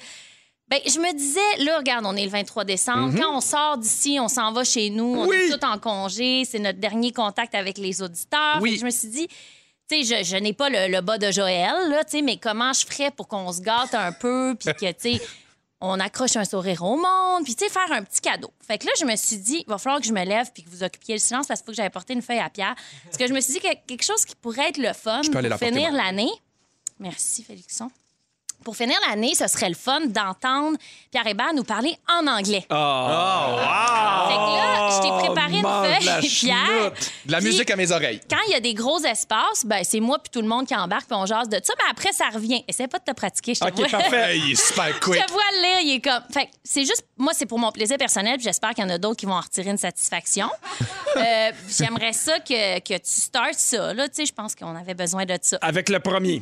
Ben, 0.69 0.79
je 0.85 0.99
me 0.99 1.13
disais, 1.13 1.65
là, 1.65 1.79
regarde, 1.79 2.05
on 2.05 2.15
est 2.15 2.23
le 2.23 2.29
23 2.31 2.63
décembre. 2.63 3.13
Quand 3.19 3.35
on 3.35 3.41
sort 3.41 3.77
d'ici, 3.77 4.19
on 4.21 4.29
s'en 4.29 4.53
va 4.53 4.63
chez 4.63 4.89
nous. 4.89 5.03
On 5.17 5.23
Mhm. 5.23 5.29
Oui. 5.29 5.35
est 5.51 5.59
tous 5.59 5.65
en 5.65 5.77
congé. 5.77 6.43
C'est 6.49 6.59
notre 6.59 6.79
dernier 6.79 7.11
contact 7.11 7.53
avec 7.55 7.77
les 7.77 8.01
auditeurs. 8.01 8.59
Oui. 8.61 8.77
Je 8.79 8.85
me 8.85 8.89
suis 8.89 9.09
dit, 9.09 9.27
tu 9.91 10.03
sais, 10.05 10.23
je, 10.23 10.23
je 10.23 10.37
n'ai 10.37 10.53
pas 10.53 10.69
le, 10.69 10.91
le 10.91 11.01
bas 11.01 11.17
de 11.17 11.31
Joël, 11.31 11.89
là, 11.89 12.03
tu 12.03 12.11
sais, 12.11 12.21
mais 12.21 12.37
comment 12.37 12.73
je 12.73 12.85
ferais 12.85 13.11
pour 13.11 13.27
qu'on 13.27 13.51
se 13.51 13.61
gâte 13.61 13.93
un 13.93 14.11
peu, 14.11 14.55
puis 14.59 14.73
que, 14.73 14.91
tu 14.91 15.17
sais, 15.17 15.21
on 15.79 15.99
accroche 15.99 16.35
un 16.35 16.45
sourire 16.45 16.83
au 16.83 16.95
monde, 16.95 17.43
puis, 17.43 17.55
tu 17.55 17.65
sais, 17.65 17.71
faire 17.71 17.91
un 17.91 18.03
petit 18.03 18.21
cadeau. 18.21 18.51
Fait 18.65 18.77
que 18.77 18.85
là, 18.85 18.91
je 18.99 19.05
me 19.05 19.15
suis 19.15 19.37
dit, 19.37 19.63
il 19.65 19.69
va 19.69 19.77
falloir 19.77 19.99
que 19.99 20.07
je 20.07 20.13
me 20.13 20.23
lève 20.23 20.51
puis 20.53 20.63
que 20.63 20.69
vous 20.69 20.83
occupiez 20.83 21.15
le 21.15 21.19
silence 21.19 21.47
parce 21.47 21.61
qu'il 21.61 21.65
faut 21.65 21.71
que 21.71 21.77
j'aille 21.77 21.89
porter 21.89 22.13
une 22.13 22.21
feuille 22.21 22.39
à 22.39 22.49
Pierre. 22.49 22.75
Parce 23.05 23.17
que 23.17 23.27
je 23.27 23.33
me 23.33 23.41
suis 23.41 23.53
dit 23.53 23.59
que 23.59 23.73
quelque 23.87 24.03
chose 24.03 24.23
qui 24.25 24.35
pourrait 24.35 24.69
être 24.69 24.77
le 24.77 24.93
fun 24.93 25.21
pour 25.31 25.57
finir 25.57 25.91
l'année, 25.91 26.31
Merci, 27.01 27.43
Félixon. 27.43 27.89
Pour 28.63 28.75
finir 28.75 28.97
l'année, 29.09 29.33
ce 29.35 29.47
serait 29.47 29.69
le 29.69 29.75
fun 29.75 30.01
d'entendre 30.07 30.77
Pierre 31.11 31.25
Hébert 31.27 31.53
nous 31.55 31.63
parler 31.63 31.97
en 32.09 32.27
anglais. 32.27 32.65
Ah, 32.69 34.27
Fait 34.27 34.35
que 34.35 34.39
là, 34.39 34.89
je 34.91 35.01
t'ai 35.01 35.25
préparé 35.25 35.55
une 35.55 35.61
feuille, 35.97 36.05
la 36.05 36.19
Pierre. 36.21 36.91
De 37.25 37.31
la 37.31 37.37
Puis, 37.39 37.47
musique 37.47 37.69
à 37.71 37.75
mes 37.75 37.91
oreilles. 37.91 38.21
Quand 38.29 38.37
il 38.47 38.53
y 38.53 38.55
a 38.55 38.59
des 38.59 38.73
gros 38.73 38.99
espaces, 38.99 39.65
ben, 39.65 39.83
c'est 39.83 39.99
moi 39.99 40.19
puis 40.19 40.29
tout 40.31 40.41
le 40.41 40.47
monde 40.47 40.65
qui 40.67 40.75
embarque 40.75 41.07
puis 41.07 41.17
on 41.19 41.25
jase 41.25 41.49
de 41.49 41.59
ça, 41.63 41.73
mais 41.77 41.89
après, 41.89 42.11
ça 42.11 42.25
revient. 42.33 42.63
Essaie 42.67 42.87
pas 42.87 42.99
de 42.99 43.03
te 43.03 43.11
pratiquer, 43.11 43.55
je 43.55 43.59
te 43.61 43.65
OK, 43.65 43.75
vois. 43.77 43.87
parfait. 43.99 44.37
Il 44.41 44.51
est 44.51 44.55
super 44.55 44.87
Je 44.93 44.99
quick. 44.99 45.25
te 45.25 45.31
vois 45.31 45.41
le 45.55 45.61
lire, 45.61 45.79
il 45.81 45.95
est 45.95 46.01
comme. 46.01 46.21
Fait 46.31 46.45
que 46.45 46.51
c'est 46.63 46.81
juste, 46.85 47.05
moi, 47.17 47.33
c'est 47.35 47.45
pour 47.45 47.59
mon 47.59 47.71
plaisir 47.71 47.97
personnel, 47.97 48.35
puis 48.35 48.43
j'espère 48.43 48.71
qu'il 48.71 48.83
y 48.83 48.87
en 48.87 48.89
a 48.89 48.97
d'autres 48.97 49.17
qui 49.17 49.25
vont 49.25 49.33
en 49.35 49.41
retirer 49.41 49.69
une 49.69 49.77
satisfaction. 49.77 50.49
Euh, 51.17 51.51
J'aimerais 51.67 52.13
ça 52.13 52.39
que, 52.39 52.79
que 52.79 52.93
tu 52.93 53.01
startes 53.21 53.55
ça, 53.55 53.93
là. 53.93 54.07
Tu 54.07 54.15
sais, 54.15 54.25
je 54.25 54.31
pense 54.33 54.55
qu'on 54.55 54.73
avait 54.77 54.93
besoin 54.93 55.25
de 55.25 55.37
ça. 55.41 55.57
Avec 55.61 55.89
le 55.89 55.99
premier. 55.99 56.41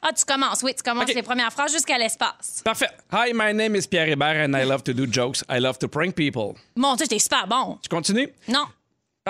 Ah, 0.00 0.12
tu 0.12 0.24
commences, 0.24 0.62
oui, 0.62 0.72
tu 0.76 0.82
commences 0.82 1.12
les 1.12 1.22
premières 1.22 1.52
phrases 1.52 1.72
jusqu'à 1.72 1.98
l'espace. 1.98 2.62
Parfait. 2.64 2.88
Hi, 3.12 3.32
my 3.34 3.52
name 3.52 3.74
is 3.74 3.86
Pierre 3.86 4.08
Hébert 4.08 4.44
and 4.48 4.54
I 4.56 4.64
love 4.64 4.82
to 4.84 4.92
do 4.94 5.06
jokes. 5.10 5.42
I 5.48 5.58
love 5.58 5.78
to 5.78 5.88
prank 5.88 6.14
people. 6.14 6.54
Mon 6.76 6.94
Dieu, 6.94 7.06
t'es 7.06 7.18
super 7.18 7.46
bon. 7.48 7.78
Tu 7.82 7.88
continues? 7.88 8.28
Non. 8.46 8.66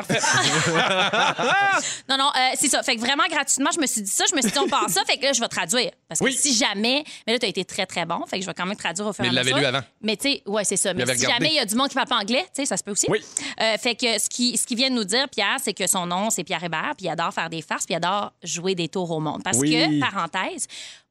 Parfait. 0.07 0.19
Non, 2.09 2.17
non, 2.17 2.29
euh, 2.35 2.41
c'est 2.59 2.69
ça. 2.69 2.83
Fait 2.83 2.97
que 2.97 3.01
vraiment, 3.01 3.25
gratuitement, 3.31 3.71
je 3.75 3.81
me 3.81 3.87
suis 3.87 4.03
dit 4.03 4.11
ça. 4.11 4.25
Je 4.31 4.35
me 4.35 4.41
suis 4.41 4.51
dit, 4.51 4.59
on 4.59 4.69
passe 4.69 4.93
ça. 4.93 5.03
Fait 5.05 5.17
que 5.19 5.25
là, 5.25 5.33
je 5.33 5.41
vais 5.41 5.49
traduire. 5.49 5.91
Parce 6.09 6.21
que 6.21 6.25
Oui. 6.25 6.33
si 6.33 6.55
jamais. 6.55 7.05
Mais 7.27 7.35
là, 7.35 7.39
tu 7.39 7.47
as 7.47 7.49
été 7.49 7.65
très, 7.65 7.87
très 7.87 8.07
bon. 8.07 8.25
Fait 8.27 8.37
que 8.39 8.43
je 8.43 8.47
vais 8.49 8.55
quand 8.55 8.67
même 8.67 8.77
traduire 8.77 9.07
au 9.09 9.13
fur 9.13 9.25
et 9.25 9.31
Mais 9.31 9.37
à 9.39 9.43
il 9.43 9.45
mesure. 9.45 9.57
l'avait 9.57 9.71
lu 9.71 9.77
avant. 9.77 9.87
Mais 10.03 10.17
tu 10.17 10.31
sais, 10.31 10.43
ouais, 10.47 10.65
c'est 10.65 10.77
ça. 10.77 10.95
Mais 10.95 11.05
si 11.07 11.13
regardé. 11.13 11.27
jamais 11.33 11.49
il 11.51 11.57
y 11.57 11.61
a 11.61 11.65
du 11.67 11.75
monde 11.75 11.89
qui 11.89 11.95
parle 11.95 12.09
pas 12.09 12.17
anglais, 12.17 12.45
tu 12.55 12.63
sais, 12.63 12.67
ça 12.67 12.77
se 12.77 12.83
peut 12.83 12.93
aussi. 12.93 13.07
Oui. 13.09 13.21
Euh, 13.61 13.77
fait 13.79 13.95
que 13.95 14.19
ce 14.19 14.29
qui, 14.29 14.57
ce 14.57 14.67
qui 14.67 14.75
vient 14.75 14.89
de 14.91 14.95
nous 14.95 15.05
dire, 15.05 15.29
Pierre, 15.29 15.57
c'est 15.63 15.75
que 15.75 15.87
son 15.87 16.07
nom, 16.07 16.31
c'est 16.31 16.45
Pierre 16.45 16.65
Hébert, 16.65 16.95
puis 16.97 17.07
il 17.07 17.11
adore 17.11 17.33
faire 17.33 17.51
des 17.51 17.63
farces, 17.63 17.85
puis 17.85 17.95
il 17.95 17.97
adore 17.97 18.33
jouer 18.43 18.75
des 18.75 18.89
tours 18.89 19.11
au 19.11 19.21
monde. 19.21 19.43
Parce 19.45 19.59
Oui. 19.59 19.71
que, 19.73 20.01
parenthèse, 20.01 20.67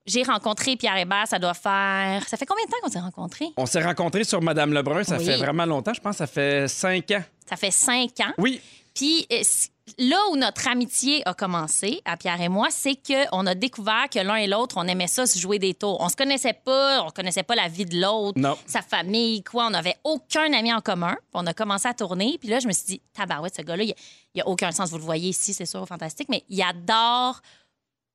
j'ai 0.08 0.24
rencontré 0.24 0.76
Pierre 0.78 0.98
Hébert, 0.98 1.28
ça 1.28 1.38
doit 1.38 1.54
faire. 1.54 2.28
Ça 2.28 2.38
fait 2.38 2.46
combien 2.46 2.66
de 2.66 2.72
temps 2.72 2.78
qu'on 2.82 2.90
s'est 2.90 3.00
rencontrés? 3.00 3.50
On 3.58 3.66
s'est 3.66 3.84
rencontrés 3.84 4.24
sur 4.24 4.42
Madame 4.42 4.74
Lebrun, 4.74 5.04
ça 5.04 5.18
Oui. 5.18 5.26
fait 5.26 5.38
vraiment 5.38 5.66
longtemps. 5.66 5.94
Je 5.94 6.02
pense 6.02 6.14
que 6.14 6.18
ça 6.20 6.28
fait 6.28 6.68
cinq 6.68 7.12
ans. 7.12 7.24
Ça 7.48 7.58
fait 7.58 7.72
cinq 7.72 8.20
ans. 8.22 8.34
Oui. 8.38 8.62
Puis 8.94 9.28
euh, 9.32 9.42
là 10.00 10.18
où 10.32 10.38
notre 10.38 10.68
amitié 10.68 11.22
a 11.28 11.34
commencé, 11.34 12.02
à 12.06 12.18
Pierre 12.18 12.42
et 12.42 12.50
moi, 12.50 12.68
c'est 12.72 12.96
qu'on 12.96 13.46
a 13.46 13.54
découvert 13.54 14.08
que 14.12 14.20
l'un 14.20 14.36
et 14.36 14.48
l'autre, 14.48 14.76
on 14.78 14.88
aimait 14.88 15.08
ça 15.08 15.26
se 15.26 15.38
jouer 15.38 15.60
des 15.60 15.74
tours. 15.74 15.98
On 16.00 16.10
se 16.10 16.16
connaissait 16.16 16.54
pas, 16.54 17.04
on 17.04 17.10
connaissait 17.12 17.44
pas 17.44 17.56
la 17.56 17.68
vie 17.68 17.86
de 17.86 18.00
l'autre, 18.02 18.40
sa 18.66 18.82
famille, 18.82 19.44
quoi. 19.44 19.68
On 19.68 19.72
n'avait 19.72 19.96
aucun 20.04 20.52
ami 20.54 20.74
en 20.74 20.82
commun. 20.82 21.14
Puis 21.16 21.32
on 21.34 21.46
a 21.46 21.54
commencé 21.54 21.88
à 21.88 21.94
tourner. 21.94 22.38
Puis 22.40 22.50
là, 22.50 22.60
je 22.60 22.68
me 22.68 22.74
suis 22.74 22.86
dit, 22.86 23.02
tabarouette, 23.14 23.56
ce 23.56 23.62
gars-là, 23.62 23.84
il 23.84 23.94
n'y 24.36 24.42
a, 24.42 24.48
aucun 24.48 24.72
sens. 24.72 24.90
Vous 24.90 24.98
le 24.98 25.04
voyez 25.04 25.30
ici, 25.30 25.54
c'est 25.54 25.66
sûr, 25.66 25.86
fantastique, 25.88 26.30
mais 26.30 26.44
il 26.50 26.62
adore 26.62 27.42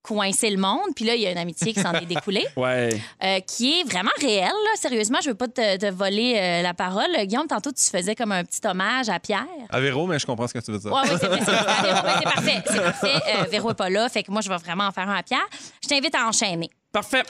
coincer 0.03 0.51
le 0.51 0.59
monde. 0.59 0.81
Puis 0.97 1.05
là, 1.05 1.15
il 1.15 1.23
y 1.23 1.27
a 1.27 1.31
une 1.31 1.39
amitié 1.39 1.73
qui 1.73 1.81
s'en 1.81 1.93
est 1.93 2.07
découlée. 2.07 2.47
Ouais. 2.57 2.91
euh, 3.25 3.41
qui 3.41 3.81
est 3.81 3.85
vraiment 3.85 4.11
réelle. 4.21 4.47
là. 4.49 4.71
Sérieusement, 4.77 5.19
je 5.23 5.31
veux 5.31 5.35
pas 5.35 5.49
te, 5.49 5.77
te 5.79 5.91
voler 5.91 6.37
euh, 6.37 6.63
la 6.63 6.75
parole. 6.75 7.07
Guillaume, 7.25 7.47
tantôt, 7.47 7.71
tu 7.73 7.83
faisais 7.83 8.15
comme 8.15 8.33
un 8.33 8.45
petit 8.45 8.61
hommage 8.67 9.09
à 9.09 9.19
Pierre. 9.21 9.47
À 9.71 9.81
Véro, 9.81 10.07
mais 10.07 10.19
je 10.19 10.27
comprends 10.27 10.47
ce 10.47 10.55
que 10.55 10.59
tu 10.59 10.71
veux 10.73 10.79
dire. 10.79 10.93
Oui, 10.93 11.01
oui, 11.11 11.19
c'est 11.21 12.25
parfait. 12.25 12.63
C'est 12.67 12.83
parfait. 12.83 13.15
Euh, 13.37 13.45
Véro 13.51 13.71
est 13.71 13.75
pas 13.75 13.91
là, 13.91 14.09
fait 14.09 14.23
que 14.23 14.31
moi, 14.31 14.41
je 14.43 14.49
vais 14.49 14.57
vraiment 14.59 14.85
en 14.87 14.93
faire 14.93 15.09
un 15.09 15.15
à 15.17 15.23
Pierre. 15.23 15.47
Je 15.83 15.89
t'invite 15.89 16.15
à 16.15 16.27
enchaîner. 16.27 16.71
Parfait. 16.93 17.23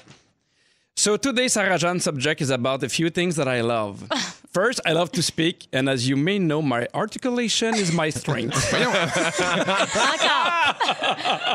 So 0.97 1.17
today's 1.17 1.55
Sarajan 1.55 2.01
subject 2.01 2.41
is 2.43 2.51
about 2.51 2.83
a 2.85 2.89
few 2.89 3.09
things 3.11 3.37
that 3.37 3.49
I 3.49 3.63
love. 3.63 4.07
First, 4.53 4.81
I 4.85 4.93
love 4.93 5.11
to 5.13 5.23
speak, 5.23 5.67
and 5.73 5.89
as 5.89 6.07
you 6.07 6.15
may 6.15 6.39
know, 6.39 6.61
my 6.61 6.87
articulation 6.93 7.75
is 7.75 7.91
my 7.91 8.11
strength. 8.11 8.55
Encore. 8.75 8.93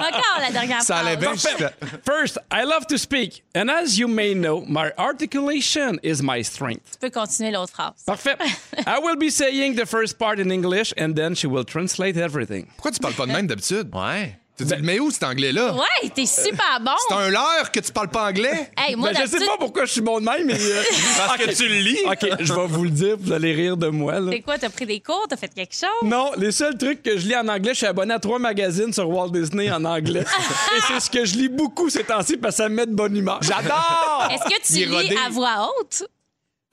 Encore 0.01 0.39
la 0.41 0.49
dernière 0.51 0.81
Ça 0.81 0.97
allait 0.97 1.15
phrase. 1.21 1.55
bien 1.59 1.99
First, 2.03 2.39
I 2.51 2.63
love 2.63 2.87
to 2.87 2.97
speak, 2.97 3.43
and 3.53 3.69
as 3.69 3.99
you 3.99 4.07
may 4.07 4.33
know, 4.33 4.65
my 4.67 4.91
articulation 4.97 5.99
is 6.01 6.23
my 6.23 6.41
strength. 6.41 6.93
Tu 6.93 6.97
peux 6.99 7.11
continuer 7.11 7.51
l'autre 7.51 7.73
phrase. 7.75 8.03
Parfait. 8.07 8.35
I 8.87 8.97
will 8.99 9.15
be 9.17 9.29
saying 9.29 9.75
the 9.75 9.85
first 9.85 10.17
part 10.17 10.39
in 10.39 10.51
English, 10.51 10.91
and 10.97 11.15
then 11.15 11.35
she 11.35 11.45
will 11.45 11.63
translate 11.65 12.17
everything. 12.17 12.65
Pourquoi 12.77 12.91
tu 12.91 12.99
parles 12.99 13.13
pas 13.15 13.27
de 13.27 13.31
même 13.31 13.45
d'habitude? 13.45 13.93
Ouais. 13.93 14.35
Tu 14.57 14.63
dis, 14.65 14.73
mais 14.81 14.99
où 14.99 15.11
cet 15.11 15.23
anglais-là? 15.23 15.73
Ouais, 15.73 16.09
t'es 16.15 16.25
super 16.25 16.79
bon. 16.81 16.91
C'est 17.07 17.13
un 17.13 17.29
leurre 17.29 17.71
que 17.71 17.79
tu 17.79 17.91
parles 17.91 18.07
pas 18.09 18.25
anglais? 18.27 18.71
Hey, 18.75 18.95
moi, 18.95 19.09
Ben, 19.11 19.19
je 19.21 19.25
sais 19.25 19.31
d'habitude, 19.33 19.47
pas 19.51 19.57
pourquoi 19.59 19.85
je 19.85 19.91
suis 19.91 20.01
bon 20.01 20.19
de 20.19 20.25
même, 20.25 20.47
mais. 20.47 20.59
euh, 20.59 20.83
Parce 21.17 21.37
que 21.37 21.55
tu 21.55 21.67
le 21.67 21.75
lis. 21.75 21.99
OK, 22.07 22.27
je 22.39 22.53
vais 22.53 22.65
vous 22.67 22.83
le 22.85 22.89
dire, 22.89 23.15
vous 23.19 23.31
allez 23.33 23.53
rire 23.53 23.77
de 23.77 23.87
moi. 23.89 24.19
Là. 24.19 24.31
c'est 24.33 24.41
quoi? 24.41 24.57
T'as 24.57 24.69
pris 24.69 24.87
des 24.87 24.99
cours? 24.99 25.27
T'as 25.29 25.37
fait 25.37 25.53
quelque 25.53 25.75
chose? 25.75 26.09
Non, 26.09 26.31
les 26.37 26.51
seuls 26.51 26.75
trucs 26.75 27.03
que 27.03 27.17
je 27.19 27.27
lis 27.27 27.35
en 27.35 27.47
anglais, 27.47 27.73
je 27.73 27.77
suis 27.77 27.85
abonné 27.85 28.15
à 28.15 28.19
trois 28.19 28.39
magazines 28.39 28.91
sur 28.91 29.07
Walt 29.07 29.29
Disney 29.29 29.69
en 29.71 29.85
anglais. 29.85 30.21
Et 30.77 30.81
c'est 30.87 30.99
ce 31.01 31.09
que 31.11 31.23
je 31.23 31.35
lis 31.35 31.49
beaucoup 31.49 31.91
ces 31.91 32.03
temps-ci 32.03 32.37
parce 32.37 32.55
que 32.57 32.63
ça 32.63 32.69
me 32.69 32.75
met 32.75 32.85
de 32.87 32.95
bonne 32.95 33.15
humeur. 33.15 33.37
J'adore! 33.43 34.27
Est-ce 34.31 34.43
que 34.43 34.61
tu 34.65 34.73
Il 34.73 34.81
est 34.81 34.85
lis 34.87 34.95
rodé. 34.95 35.17
à 35.23 35.29
voix 35.29 35.69
haute? 35.79 36.03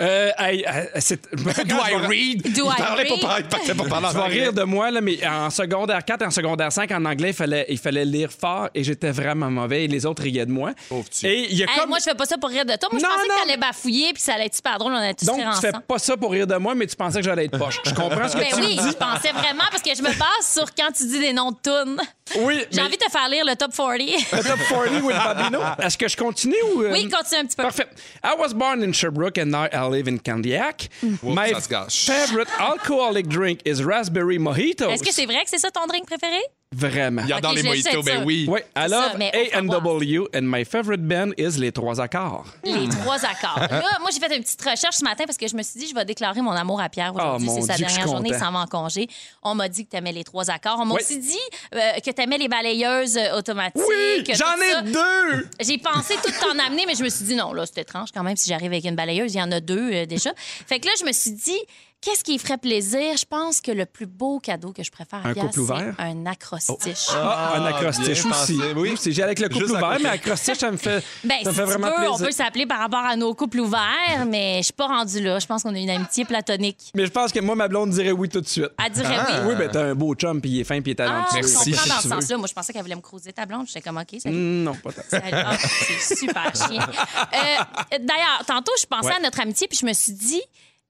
Euh, 0.02 0.30
hey, 0.38 0.64
euh, 0.66 0.86
c'est... 0.98 1.20
Do 1.36 1.76
I 1.76 1.94
read? 2.08 2.42
Do 2.52 2.64
Il 2.66 2.72
I 2.72 2.76
parlait 2.76 3.02
read? 3.04 3.20
pas 3.20 3.38
il 3.38 3.74
pas 3.76 3.84
parler 3.88 4.08
Tu 4.10 4.14
vas 4.16 4.24
rire 4.24 4.52
de 4.52 4.64
moi, 4.64 4.90
là, 4.90 5.00
mais 5.00 5.24
en 5.24 5.50
secondaire 5.50 6.04
4 6.04 6.22
et 6.22 6.26
en 6.26 6.30
secondaire 6.32 6.72
5, 6.72 6.90
en 6.90 7.04
anglais, 7.04 7.28
il 7.30 7.34
fallait, 7.34 7.64
il 7.68 7.78
fallait 7.78 8.04
lire 8.04 8.30
fort 8.32 8.68
et 8.74 8.82
j'étais 8.82 9.12
vraiment 9.12 9.50
mauvais 9.52 9.84
et 9.84 9.88
les 9.88 10.04
autres 10.04 10.24
riaient 10.24 10.46
de 10.46 10.50
moi. 10.50 10.72
Pauvre. 10.88 11.04
Et 11.22 11.46
il 11.48 11.56
y 11.56 11.62
a 11.62 11.66
Hey, 11.70 11.78
comme... 11.78 11.90
Moi, 11.90 11.98
je 12.00 12.04
fais 12.04 12.14
pas 12.16 12.26
ça 12.26 12.36
pour 12.38 12.50
rire 12.50 12.64
de 12.64 12.74
toi. 12.74 12.88
Moi, 12.90 12.98
je 13.00 13.04
Non, 13.04 13.10
pensais 13.12 13.28
non. 13.28 13.34
que 13.36 13.40
t'allais 13.42 13.56
bafouiller 13.56 14.12
puis 14.12 14.20
ça 14.22 14.34
allait 14.34 14.46
être 14.46 14.56
super 14.56 14.78
drôle. 14.78 14.92
On 14.94 14.96
allait 14.96 15.14
tous 15.14 15.26
Donc, 15.26 15.36
rire 15.36 15.52
tu 15.54 15.60
fais 15.60 15.68
ensemble. 15.68 15.84
pas 15.84 15.98
ça 16.00 16.16
pour 16.16 16.32
rire 16.32 16.46
de 16.48 16.56
moi, 16.56 16.74
mais 16.74 16.86
tu 16.88 16.96
pensais 16.96 17.20
que 17.20 17.24
j'allais 17.24 17.44
être 17.44 17.56
poche. 17.56 17.80
Je 17.84 17.94
comprends 17.94 18.26
ce 18.28 18.34
que 18.34 18.40
Ben 18.40 18.48
tu 18.50 18.56
oui, 18.62 18.76
dis. 18.76 18.88
je 18.88 18.94
pensais 18.96 19.30
vraiment 19.30 19.64
parce 19.70 19.82
que 19.82 19.94
je 19.94 20.02
me 20.02 20.08
base 20.08 20.52
sur 20.52 20.74
quand 20.74 20.90
tu 20.90 21.06
dis 21.06 21.20
des 21.20 21.32
noms 21.32 21.52
de 21.52 21.56
tunes. 21.62 22.00
Oui, 22.38 22.60
J'ai 22.70 22.76
mais 22.76 22.82
envie 22.86 22.96
de 22.96 23.04
te 23.04 23.10
faire 23.10 23.28
lire 23.28 23.44
le 23.44 23.54
top 23.54 23.72
40. 23.74 23.98
le 24.32 24.42
top 24.42 24.58
40 24.68 25.02
with 25.02 25.16
Babino. 25.16 25.60
Est-ce 25.82 25.98
que 25.98 26.08
je 26.08 26.16
continue 26.16 26.56
ou... 26.74 26.82
euh, 26.82 26.92
Oui, 26.92 27.08
continue 27.08 27.40
un 27.42 27.44
petit 27.46 27.56
peu. 27.56 27.62
Parfait. 27.64 27.86
I 28.24 28.34
was 28.38 28.54
born 28.54 28.82
in 28.82 28.92
Sherbrooke 28.92 29.38
and 29.38 29.46
now 29.50 29.66
I 29.72 29.86
live 29.90 30.08
in 30.08 30.18
Candiac. 30.18 30.88
My 31.22 31.52
favorite 31.52 32.48
alcoholic 32.58 33.28
drink 33.28 33.60
is 33.66 33.82
raspberry 33.84 34.38
mojitos. 34.38 34.90
Est-ce 34.90 35.02
que 35.02 35.12
c'est 35.12 35.26
vrai 35.26 35.44
que 35.44 35.50
c'est 35.50 35.58
ça 35.58 35.70
ton 35.70 35.86
drink 35.86 36.06
préféré? 36.06 36.40
Vraiment. 36.76 37.22
Il 37.26 37.32
adore 37.32 37.52
Ok, 37.52 37.56
les 37.56 37.62
mojitos, 37.62 38.02
ben 38.02 38.18
ça. 38.18 38.24
oui. 38.24 38.46
Oui, 38.48 38.60
I 38.76 38.88
love 38.88 39.12
ça, 39.18 39.58
A&W 39.58 40.26
and 40.34 40.42
my 40.42 40.64
favorite 40.64 41.02
band 41.06 41.30
is 41.38 41.58
Les 41.58 41.72
Trois 41.72 42.00
Accords. 42.00 42.46
Les 42.64 42.88
trois 42.88 43.24
accords. 43.24 43.58
Là, 43.70 43.98
moi, 44.00 44.10
j'ai 44.12 44.20
fait 44.20 44.36
une 44.36 44.42
petite 44.42 44.62
recherche 44.62 44.96
ce 44.96 45.04
matin 45.04 45.24
parce 45.26 45.38
que 45.38 45.46
je 45.48 45.56
me 45.56 45.62
suis 45.62 45.78
dit, 45.80 45.86
je 45.88 45.94
vais 45.94 46.04
déclarer 46.04 46.40
mon 46.40 46.50
amour 46.52 46.80
à 46.80 46.88
Pierre 46.88 47.14
aujourd'hui. 47.14 47.48
Oh, 47.50 47.54
c'est 47.60 47.66
sa 47.66 47.74
Dieu, 47.74 47.86
dernière 47.86 48.06
journée, 48.08 48.30
il 48.32 48.38
s'en 48.38 48.50
va 48.52 48.60
en 48.60 48.66
congé. 48.66 49.08
On 49.42 49.54
m'a 49.54 49.68
dit 49.68 49.84
que 49.84 49.90
tu 49.90 49.96
aimais 49.96 50.12
les 50.12 50.24
trois 50.24 50.50
accords. 50.50 50.78
On 50.80 50.84
m'a 50.84 50.94
Oui. 50.94 51.00
aussi 51.02 51.18
dit 51.18 51.38
euh, 51.74 51.92
que 52.04 52.10
tu 52.10 52.22
aimais 52.22 52.38
les 52.38 52.48
balayeuses 52.48 53.16
euh, 53.16 53.36
automatiques. 53.38 53.82
Oui, 53.88 54.24
j'en 54.34 54.56
ai 54.56 54.90
deux! 54.90 55.48
J'ai 55.60 55.78
pensé 55.78 56.14
tout 56.24 56.32
t'en 56.40 56.58
amener, 56.66 56.84
mais 56.86 56.94
je 56.94 57.02
me 57.04 57.08
suis 57.08 57.24
dit 57.24 57.34
non, 57.36 57.52
là, 57.52 57.64
c'est 57.66 57.80
étrange 57.80 58.08
quand 58.12 58.22
même 58.22 58.36
si 58.36 58.48
j'arrive 58.48 58.72
avec 58.72 58.84
une 58.84 58.96
balayeuse. 58.96 59.34
Il 59.34 59.38
y 59.38 59.42
en 59.42 59.52
a 59.52 59.60
deux 59.60 59.92
euh, 59.92 60.06
déjà. 60.06 60.30
Fait 60.66 60.80
que 60.80 60.86
là, 60.86 60.92
je 61.00 61.04
me 61.04 61.12
suis 61.12 61.32
dit, 61.32 61.58
qu'est-ce 62.04 62.22
qui 62.22 62.38
ferait 62.38 62.58
plaisir? 62.58 63.16
Je 63.16 63.24
pense 63.24 63.60
que 63.60 63.72
le 63.72 63.86
plus 63.86 64.06
beau 64.06 64.38
cadeau 64.38 64.72
que 64.72 64.82
je 64.82 64.90
préfère 64.90 65.24
à 65.24 65.28
Un 65.28 65.32
Pierre, 65.32 65.46
couple 65.46 65.60
ouvert? 65.60 65.94
c'est 65.98 66.02
un 66.04 66.26
acrostiche. 66.26 67.06
Ah, 67.14 67.54
un 67.56 67.64
acrostiche 67.66 68.22
bien 68.22 68.30
aussi. 68.32 68.56
pensé, 68.58 68.72
oui. 68.76 68.94
J'ai 69.06 69.22
avec 69.22 69.38
le 69.38 69.48
couple 69.48 69.60
Juste 69.60 69.74
ouvert, 69.76 69.96
mais 70.02 70.08
acrostiche, 70.10 70.58
ça 70.58 70.70
me 70.70 70.76
fait, 70.76 71.02
Ben, 71.24 71.42
ça 71.42 71.50
me 71.50 71.54
si 71.54 71.56
fait 71.56 71.62
tu 71.64 71.68
vraiment 71.70 71.86
veux, 71.88 71.94
plaisir. 71.94 72.12
on 72.14 72.18
peut 72.18 72.30
s'appeler 72.30 72.66
par 72.66 72.78
rapport 72.78 73.04
à 73.04 73.16
nos 73.16 73.34
couples 73.34 73.60
ouverts, 73.60 74.26
mais 74.28 74.58
je 74.58 74.64
suis 74.64 74.72
pas 74.72 74.86
rendue 74.86 75.20
là. 75.20 75.38
Je 75.38 75.46
pense 75.46 75.62
qu'on 75.62 75.74
a 75.74 75.78
une 75.78 75.90
amitié 75.90 76.24
platonique. 76.24 76.90
Mais 76.94 77.06
je 77.06 77.10
pense 77.10 77.32
que 77.32 77.40
moi, 77.40 77.54
ma 77.54 77.68
blonde 77.68 77.90
dirait 77.90 78.12
oui 78.12 78.28
tout 78.28 78.40
de 78.40 78.46
suite. 78.48 78.68
Elle 78.84 78.92
dirait 78.92 79.18
oui. 79.18 79.48
Oui, 79.48 79.54
ben 79.56 79.70
t'as 79.72 79.84
un 79.86 79.94
beau 79.94 80.14
chum, 80.14 80.40
puis 80.40 80.50
il 80.50 80.60
est 80.60 80.64
fin, 80.64 80.80
puis 80.82 80.92
il 80.92 80.94
est 80.94 81.00
Ah, 81.00 81.26
talentueux. 81.30 81.48
je 81.48 81.70
comprends 81.70 81.86
dans 81.94 82.00
ce 82.02 82.08
sens-là. 82.08 82.36
Moi, 82.36 82.46
je 82.48 82.52
pensais 82.54 82.72
qu'elle 82.72 82.82
voulait 82.82 82.96
me 82.96 83.00
croiser 83.00 83.32
ta 83.32 83.46
blonde. 83.46 83.66
J'étais 83.66 83.80
comme, 83.80 83.96
OK, 83.98 84.20
salut. 84.20 84.36
Mm, 84.36 84.62
Non, 84.64 84.74
pas 84.74 84.92
tant. 84.92 85.02
Salut. 85.08 85.24
Ah, 85.32 85.56
c'est 85.58 86.16
super 86.16 86.52
chien. 86.54 86.86
Euh, 87.34 87.98
D'ailleurs, 88.00 88.44
tantôt, 88.46 88.72
je 88.80 88.86
pensais 88.86 89.08
Ouais. 89.08 89.14
à 89.16 89.20
notre 89.20 89.40
amitié, 89.40 89.66
puis 89.68 89.78
je 89.80 89.86
me 89.86 89.92
suis 89.92 90.12
dit, 90.12 90.40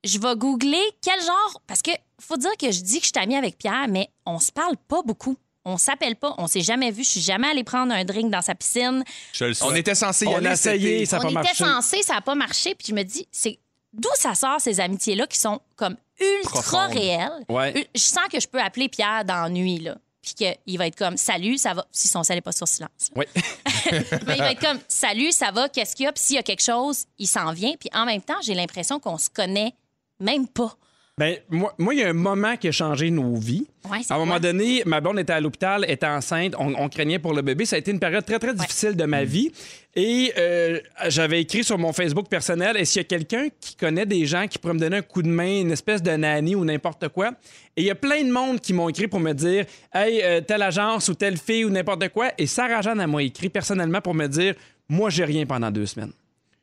je 0.05 0.19
vais 0.19 0.37
googler 0.37 0.83
quel 1.03 1.21
genre. 1.21 1.63
Parce 1.67 1.83
que 1.83 1.91
faut 2.21 2.37
dire 2.37 2.57
que 2.59 2.71
je 2.71 2.81
dis 2.83 2.99
que 3.01 3.07
je 3.07 3.11
suis 3.15 3.23
amie 3.23 3.37
avec 3.37 3.59
Pierre, 3.59 3.87
mais 3.89 4.09
on 4.27 4.39
se 4.39 4.53
parle 4.53 4.77
pas 4.89 5.03
beaucoup. 5.03 5.37
On 5.67 5.79
s'appelle 5.79 6.15
pas, 6.17 6.35
on 6.37 6.47
s'est 6.47 6.61
jamais 6.61 6.91
vu. 6.91 7.03
Je 7.05 7.09
suis 7.09 7.21
jamais 7.23 7.49
allée 7.49 7.65
prendre 7.65 7.93
un 7.93 8.05
drink 8.05 8.31
dans 8.31 8.43
sa 8.43 8.55
piscine. 8.55 9.03
Je 9.33 9.47
le 9.47 9.55
sais. 9.55 9.65
On 9.65 9.75
était 9.75 9.95
censé 9.95 10.27
y 10.27 10.29
On 10.29 10.37
aller 10.37 10.49
a 10.49 10.57
cet 10.57 10.75
essayé, 10.77 10.97
été. 10.97 11.07
ça 11.07 11.19
n'a 11.19 11.27
on 11.27 11.33
pas 11.33 11.41
était 11.41 11.63
marché. 11.63 11.65
censé, 11.65 12.03
ça 12.03 12.15
n'a 12.15 12.21
pas 12.21 12.35
marché. 12.35 12.75
Puis 12.75 12.89
je 12.91 12.95
me 12.95 13.03
dis, 13.03 13.27
c'est 13.33 13.59
d'où 13.93 14.11
ça 14.15 14.35
sort 14.35 14.61
ces 14.61 14.79
amitiés-là 14.81 15.27
qui 15.27 15.39
sont 15.39 15.61
comme 15.77 15.97
ultra 16.21 16.87
réelles? 16.89 17.45
Ouais. 17.49 17.89
Je 17.95 18.01
sens 18.01 18.25
que 18.31 18.39
je 18.41 18.47
peux 18.47 18.61
appeler 18.61 18.89
Pierre 18.91 19.25
dans 19.25 19.43
la 19.45 19.49
nuit, 19.49 19.79
là. 19.79 19.97
Puis 20.21 20.35
qu'il 20.35 20.79
va 20.79 20.87
être 20.87 20.97
comme 20.97 21.17
Salut, 21.17 21.57
ça 21.59 21.73
va. 21.75 21.87
Si 21.93 22.09
son 22.09 22.23
sel 22.23 22.37
n'est 22.37 22.41
pas 22.43 22.53
sur 22.53 22.69
silence. 22.69 23.11
Oui. 23.17 23.25
Mais 24.27 24.37
il 24.37 24.39
va 24.39 24.53
être 24.53 24.61
comme 24.61 24.79
Salut, 24.89 25.33
ça 25.33 25.51
va, 25.51 25.69
qu'est-ce 25.69 25.97
qu'il 25.97 26.05
y 26.05 26.07
a? 26.09 26.13
Puis 26.13 26.25
s'il 26.25 26.37
y 26.37 26.39
a 26.39 26.43
quelque 26.43 26.63
chose, 26.63 27.05
il 27.19 27.27
s'en 27.27 27.53
vient. 27.53 27.75
Puis 27.79 27.89
en 27.95 28.05
même 28.05 28.23
temps, 28.23 28.41
j'ai 28.43 28.55
l'impression 28.55 29.01
qu'on 29.01 29.19
se 29.19 29.29
connaît 29.31 29.75
même 30.21 30.47
pas. 30.49 30.77
Ben, 31.17 31.37
moi, 31.49 31.73
moi, 31.79 31.95
il 31.95 32.01
y 32.01 32.03
a 32.03 32.09
un 32.09 32.13
moment 32.13 32.57
qui 32.57 32.67
a 32.67 32.73
changé 32.73 33.09
nos 33.09 33.37
vies. 33.37 33.69
Ouais, 33.89 33.99
c'est 34.03 34.13
à 34.13 34.17
un 34.17 34.19
moment 34.19 34.41
donné, 34.41 34.83
ma 34.85 35.01
blonde 35.01 35.21
était 35.21 35.33
à 35.33 35.41
l'hôpital, 35.41 35.85
était 35.89 36.09
enceinte, 36.09 36.55
on, 36.59 36.75
on 36.75 36.89
craignait 36.89 37.21
pour 37.21 37.35
le 37.35 37.43
bébé. 37.43 37.67
Ça 37.67 37.77
a 37.77 37.79
été 37.79 37.93
une 37.93 38.01
période 38.01 38.25
très, 38.25 38.41
très 38.41 38.53
difficile 38.53 38.97
de 38.97 39.05
ma 39.05 39.23
vie. 39.23 39.53
Et 39.95 40.33
euh, 40.37 40.81
j'avais 41.07 41.41
écrit 41.41 41.63
sur 41.63 41.79
mon 41.79 41.93
Facebook 41.93 42.29
personnel 42.29 42.77
est-ce 42.77 42.95
qu'il 42.95 43.03
y 43.03 43.05
a 43.05 43.09
quelqu'un 43.09 43.47
qui 43.61 43.77
connaît 43.77 44.07
des 44.07 44.27
gens 44.27 44.49
qui 44.49 44.59
pourraient 44.59 44.75
me 44.75 44.81
donner 44.81 44.97
un 44.97 45.03
coup 45.03 45.23
de 45.23 45.29
main, 45.29 45.61
une 45.61 45.71
espèce 45.71 46.03
de 46.03 46.11
nanny 46.11 46.57
ou 46.57 46.65
n'importe 46.65 47.09
quoi? 47.11 47.31
Et 47.77 47.83
il 47.83 47.85
y 47.85 47.93
a 47.93 47.95
plein 47.95 48.25
de 48.25 48.33
monde 48.33 48.59
qui 48.59 48.73
m'ont 48.73 48.89
écrit 48.89 49.07
pour 49.07 49.21
me 49.21 49.33
dire 49.33 49.67
hey, 49.93 50.21
euh, 50.21 50.41
telle 50.41 50.63
agence 50.63 51.09
ou 51.09 51.15
telle 51.15 51.37
fille 51.37 51.65
ou 51.65 51.71
n'importe 51.71 52.09
quoi. 52.09 52.33
Et 52.39 52.49
Sarah 52.49 52.83
Jeanne, 52.83 53.07
m'a 53.07 53.23
écrit 53.23 53.51
personnellement 53.51 54.01
pour 54.01 54.15
me 54.15 54.27
dire 54.27 54.57
Moi, 54.89 55.11
j'ai 55.11 55.25
rien 55.25 55.47
pendant 55.47 55.71
deux 55.71 55.87
semaines. 55.87 56.13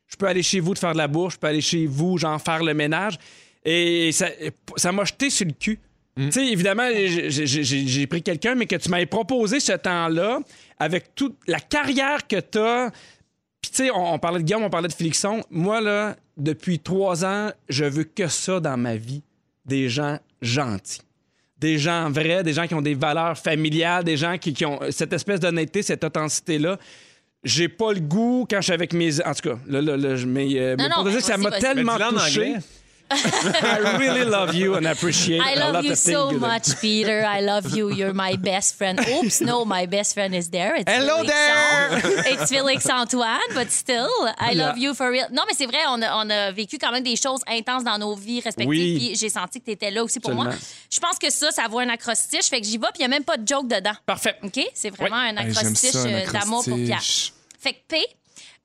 Je 0.08 0.16
peux 0.18 0.26
aller 0.26 0.42
chez 0.42 0.60
vous 0.60 0.74
te 0.74 0.78
faire 0.78 0.92
de 0.92 0.98
la 0.98 1.08
bourse, 1.08 1.34
je 1.34 1.38
peux 1.38 1.46
aller 1.46 1.62
chez 1.62 1.86
vous, 1.86 2.18
genre, 2.18 2.38
faire 2.38 2.62
le 2.62 2.74
ménage. 2.74 3.18
Et 3.64 4.10
ça 4.12 4.28
ça 4.76 4.90
m'a 4.92 5.04
jeté 5.04 5.30
sur 5.30 5.46
le 5.46 5.52
cul. 5.52 5.78
Mm. 6.16 6.26
Tu 6.26 6.32
sais, 6.32 6.46
évidemment, 6.48 6.88
j'ai- 6.92 8.06
pris 8.06 8.22
quelqu'un, 8.22 8.54
mais 8.54 8.66
que 8.66 8.76
tu 8.76 8.88
m'avais 8.90 9.06
proposé 9.06 9.60
ce 9.60 9.72
temps-là, 9.72 10.40
avec 10.78 11.14
toute 11.14 11.36
la 11.46 11.58
carrière 11.60 12.26
que 12.26 12.36
tu 12.40 12.58
as. 12.58 12.90
Puis, 13.62 13.70
tu 13.70 13.76
sais, 13.84 13.90
on, 13.90 14.14
on 14.14 14.18
parlait 14.18 14.40
de 14.40 14.44
Guillaume, 14.44 14.64
on 14.64 14.70
parlait 14.70 14.88
de 14.88 14.92
Félixon. 14.92 15.42
Moi, 15.50 15.80
là, 15.80 16.16
depuis 16.36 16.78
trois 16.80 17.24
ans, 17.24 17.50
je 17.68 17.84
veux 17.84 18.04
que 18.04 18.26
ça 18.28 18.60
dans 18.60 18.76
ma 18.76 18.96
vie. 18.96 19.22
Des 19.64 19.88
gens 19.88 20.18
gentils. 20.42 21.00
Des 21.58 21.78
gens 21.78 22.10
vrais, 22.10 22.42
des 22.42 22.52
gens 22.52 22.66
qui 22.66 22.74
ont 22.74 22.82
des 22.82 22.94
valeurs 22.94 23.38
familiales, 23.38 24.02
des 24.02 24.16
gens 24.16 24.36
qui, 24.36 24.52
qui 24.52 24.66
ont 24.66 24.80
cette 24.90 25.12
espèce 25.12 25.38
d'honnêteté, 25.38 25.82
cette 25.82 26.02
authenticité-là. 26.02 26.76
J'ai 27.44 27.68
pas 27.68 27.92
le 27.92 28.00
goût 28.00 28.46
quand 28.50 28.56
je 28.58 28.64
suis 28.64 28.72
avec 28.72 28.92
mes. 28.92 29.24
En 29.24 29.32
tout 29.32 29.48
cas, 29.50 29.58
là, 29.68 29.80
là, 29.80 29.96
là, 29.96 30.16
je- 30.16 30.26
mais, 30.26 30.48
euh, 30.58 30.74
mais 30.76 30.88
non, 30.88 30.96
pour 30.96 31.04
te 31.04 31.08
mais 31.10 31.14
dire, 31.16 31.24
ça 31.24 31.36
vas-y, 31.36 31.42
m'a 31.42 31.58
tellement 31.58 31.96
touché. 32.10 32.54
I 33.14 33.96
really 33.98 34.24
love 34.24 34.54
you 34.54 34.74
and 34.74 34.86
appreciate 34.86 35.40
I 35.40 35.52
a 35.52 35.60
love 35.60 35.74
lot 35.74 35.84
you 35.84 35.92
of 35.92 35.98
so 35.98 36.30
much, 36.32 36.80
Peter. 36.80 37.24
I 37.24 37.40
love 37.40 37.76
you. 37.76 37.90
You're 37.90 38.14
my 38.14 38.36
best 38.36 38.76
friend. 38.76 38.98
Oops, 39.00 39.40
no, 39.42 39.64
my 39.64 39.86
best 39.86 40.14
friend 40.14 40.34
is 40.34 40.50
there. 40.50 40.76
It's 40.76 40.90
Hello 40.90 41.22
Félix 41.24 42.26
It's 42.26 42.50
Félix 42.50 42.90
Antoine, 42.90 43.40
but 43.54 43.70
still, 43.70 44.08
I 44.38 44.54
love 44.54 44.78
you 44.78 44.94
for 44.94 45.10
real. 45.10 45.26
Non, 45.30 45.42
mais 45.46 45.54
c'est 45.54 45.66
vrai, 45.66 45.78
on 45.88 46.02
a, 46.02 46.24
on 46.24 46.30
a 46.30 46.50
vécu 46.52 46.78
quand 46.78 46.92
même 46.92 47.04
des 47.04 47.16
choses 47.16 47.40
intenses 47.46 47.84
dans 47.84 47.98
nos 47.98 48.14
vies 48.14 48.40
respectives. 48.40 48.68
Oui. 48.68 48.98
Puis 48.98 49.16
j'ai 49.16 49.28
senti 49.28 49.60
que 49.60 49.66
tu 49.66 49.70
étais 49.72 49.90
là 49.90 50.02
aussi 50.02 50.20
pour 50.20 50.32
moi. 50.34 50.48
Je 50.90 51.00
pense 51.00 51.18
que 51.18 51.30
ça, 51.30 51.50
ça 51.50 51.68
vaut 51.68 51.78
un 51.80 51.88
acrostiche. 51.88 52.46
Fait 52.46 52.60
que 52.60 52.66
j'y 52.66 52.78
vais, 52.78 52.88
puis 52.92 53.00
il 53.00 53.02
n'y 53.02 53.06
a 53.06 53.08
même 53.08 53.24
pas 53.24 53.36
de 53.36 53.46
joke 53.46 53.68
dedans. 53.68 53.94
Parfait. 54.06 54.36
OK? 54.42 54.60
C'est 54.74 54.90
vraiment 54.90 55.16
un 55.16 55.36
acrostiche 55.36 55.94
euh, 55.96 56.26
d'amour 56.30 56.64
pour 56.64 56.76
Pierre. 56.76 57.02
Fait 57.58 57.74
que 57.74 57.78
P, 57.88 58.06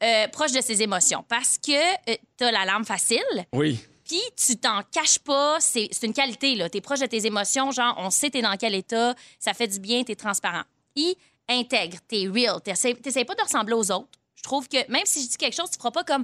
euh, 0.04 0.28
proche 0.30 0.52
de 0.52 0.62
ses 0.62 0.82
émotions. 0.82 1.24
Parce 1.28 1.58
que 1.58 1.72
euh, 1.74 2.16
t'as 2.38 2.52
la 2.52 2.66
larme 2.66 2.86
facile, 2.86 3.24
Oui. 3.54 3.80
Puis 4.08 4.22
tu 4.36 4.58
t'en 4.58 4.82
caches 4.92 5.20
pas. 5.20 5.58
C'est 5.60 5.90
une 6.04 6.14
qualité, 6.14 6.56
là. 6.56 6.70
T'es 6.70 6.82
proche 6.82 7.00
de 7.00 7.06
tes 7.06 7.26
émotions, 7.26 7.72
genre, 7.72 7.96
on 7.98 8.10
sait 8.10 8.30
t'es 8.30 8.42
dans 8.42 8.56
quel 8.58 8.76
état, 8.76 9.14
ça 9.40 9.54
fait 9.54 9.68
du 9.68 9.80
bien, 9.80 10.04
t'es 10.04 10.16
transparent. 10.16 10.64
I, 10.96 11.16
intègre, 11.50 11.98
t'es 12.08 12.28
real. 12.28 12.62
T'essayes 12.62 12.96
t'essayes 12.96 13.26
pas 13.26 13.36
de 13.36 13.42
ressembler 13.42 13.74
aux 13.74 13.92
autres. 13.92 14.20
Je 14.36 14.44
trouve 14.44 14.68
que 14.68 14.90
même 14.92 15.06
si 15.06 15.24
je 15.24 15.30
dis 15.30 15.38
quelque 15.38 15.56
chose, 15.56 15.70
tu 15.70 15.78
feras 15.78 15.92
pas 15.92 16.04
comme. 16.04 16.24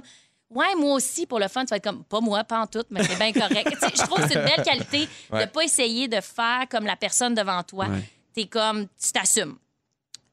Ouais, 0.50 0.74
moi 0.76 0.94
aussi, 0.94 1.26
pour 1.26 1.40
le 1.40 1.48
fun, 1.48 1.64
tu 1.64 1.70
vas 1.70 1.78
être 1.78 1.84
comme, 1.84 2.04
pas 2.04 2.20
moi, 2.20 2.44
pas 2.44 2.60
en 2.60 2.66
tout, 2.66 2.84
mais 2.90 3.02
c'est 3.02 3.16
bien 3.16 3.32
correct. 3.32 3.76
Tu 3.80 3.96
je 3.96 4.02
trouve 4.02 4.18
que 4.20 4.28
c'est 4.28 4.38
une 4.38 4.44
belle 4.44 4.62
qualité 4.64 5.08
de 5.32 5.44
pas 5.46 5.62
essayer 5.64 6.06
de 6.06 6.20
faire 6.20 6.66
comme 6.70 6.84
la 6.84 6.96
personne 6.96 7.34
devant 7.34 7.62
toi. 7.64 7.86
T'es 8.32 8.46
comme, 8.46 8.86
tu 8.86 9.10
t'assumes. 9.12 9.56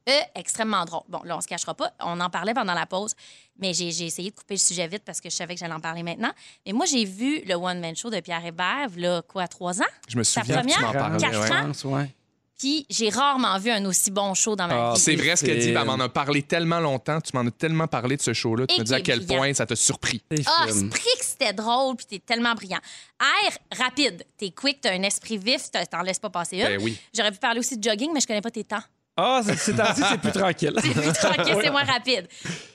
E, 0.10 0.12
extrêmement 0.36 0.84
drôle. 0.86 1.04
Bon, 1.10 1.22
là, 1.24 1.38
on 1.38 1.42
se 1.42 1.48
cachera 1.48 1.74
pas. 1.76 1.92
On 2.00 2.20
en 2.20 2.30
parlait 2.30 2.54
pendant 2.56 2.74
la 2.74 2.86
pause, 2.88 3.14
mais 3.60 3.74
j'ai 3.74 3.92
j'ai 3.92 4.06
essayé 4.08 4.32
de 4.32 4.36
couper 4.36 4.56
le 4.56 4.60
sujet 4.60 4.88
vite 4.88 5.04
parce 5.06 5.22
que 5.22 5.30
je 5.30 5.36
savais 5.36 5.54
que 5.54 5.60
j'allais 5.60 5.74
en 5.76 5.80
parler 5.80 6.02
maintenant. 6.02 6.32
Mais 6.66 6.74
moi, 6.74 6.86
j'ai 6.88 7.06
vu 7.06 7.42
le 7.46 7.54
one-man 7.56 7.96
show 7.96 8.10
de 8.10 8.20
Pierre 8.20 8.44
Hébert, 8.46 8.90
là, 8.98 9.22
quoi, 9.28 9.48
trois 9.48 9.80
ans? 9.82 9.86
Je 10.08 10.18
me 10.18 10.24
souviens 10.24 10.44
que 10.44 10.48
tu 10.48 10.74
première? 10.76 10.82
m'en 10.82 10.92
parlais. 10.94 11.18
Quatre 11.20 11.40
ouais. 11.86 11.92
ans? 11.92 11.96
ouais. 11.98 12.16
Puis 12.58 12.86
j'ai 12.92 13.10
rarement 13.10 13.58
vu 13.58 13.72
un 13.72 13.84
aussi 13.86 14.12
bon 14.12 14.34
show 14.36 14.56
dans 14.56 14.68
ma 14.68 14.92
Ah, 14.92 14.94
vie. 14.94 15.00
C'est 15.00 15.16
vrai 15.16 15.36
ce 15.36 15.44
qu'elle 15.44 15.58
dit, 15.58 15.64
C'est- 15.66 15.70
elle 15.74 15.84
m'en 15.86 16.00
a 16.00 16.10
parlé 16.10 16.44
tellement 16.44 16.80
longtemps, 16.80 17.20
tu 17.20 17.36
m'en 17.36 17.42
as 17.48 17.52
tellement 17.52 17.88
parlé 17.88 18.18
de 18.18 18.22
ce 18.22 18.34
show-là, 18.34 18.68
tu 18.68 18.80
me 18.80 18.84
dis 18.84 18.94
à 18.94 19.02
quel 19.02 19.20
brillant. 19.26 19.40
point 19.42 19.54
ça 19.56 19.66
t'a 19.66 19.76
surpris. 19.76 20.22
C'est 20.32 20.44
Ah, 20.48 20.66
que 20.68 21.00
c'était 21.22 21.54
drôle, 21.54 21.96
puis 21.96 22.06
t'es 22.06 22.20
tellement 22.20 22.54
brillant. 22.54 22.80
R, 23.20 23.76
rapide. 23.80 24.26
T'es 24.38 24.52
quick, 24.52 24.80
t'as 24.82 24.94
un 24.94 25.02
esprit 25.04 25.38
vif, 25.40 25.70
t'en 25.92 26.02
laisses 26.04 26.20
pas 26.20 26.30
passer 26.30 26.58
une. 26.58 26.64
Ben 26.66 26.80
oui. 26.82 26.98
J'aurais 27.16 27.32
pu 27.32 27.40
parler 27.40 27.60
aussi 27.60 27.78
de 27.78 27.84
jogging, 27.84 28.12
mais 28.14 28.20
je 28.20 28.28
connais 28.28 28.42
pas 28.42 28.52
tes 28.52 28.64
temps. 28.64 28.82
Ah, 29.24 29.42
c'est 29.46 29.56
c'est 29.58 29.80
ainsi, 29.80 30.02
c'est 30.10 30.18
plus 30.20 30.32
tranquille. 30.32 30.74
C'est 30.82 30.94
plus 30.94 31.14
tranquille, 31.14 31.56
c'est 31.62 31.70
moins 31.70 31.84
rapide. 31.84 32.28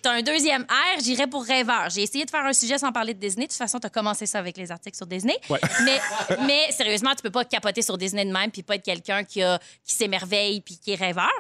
T'as 0.03 0.13
un 0.13 0.23
deuxième 0.23 0.63
R, 0.63 1.01
j'irais 1.03 1.27
pour 1.27 1.45
rêveur. 1.45 1.89
J'ai 1.91 2.03
essayé 2.03 2.25
de 2.25 2.31
faire 2.31 2.45
un 2.45 2.53
sujet 2.53 2.79
sans 2.79 2.93
parler 2.93 3.15
de 3.15 3.19
Disney. 3.21 3.47
De 3.47 3.51
toute 3.51 3.59
façon, 3.59 3.79
t'as 3.79 3.89
commencé 3.91 4.27
ça 4.27 4.39
avec 4.39 4.57
les 4.57 4.71
articles 4.71 4.97
sur 4.97 5.07
Disney. 5.07 5.37
Ouais. 5.51 5.59
Mais, 5.85 5.99
mais 6.47 6.71
sérieusement, 6.71 7.11
tu 7.17 7.23
peux 7.23 7.31
pas 7.31 7.45
capoter 7.45 7.83
sur 7.83 7.99
Disney 7.99 8.25
de 8.25 8.33
même 8.33 8.51
puis 8.51 8.63
pas 8.63 8.77
être 8.77 8.85
quelqu'un 8.85 9.25
qui, 9.25 9.43
a- 9.43 9.59
qui 9.85 9.95
s'émerveille 9.95 10.61
puis 10.61 10.79
qui 10.79 10.93
est 10.93 10.97
rêveur. 10.97 11.31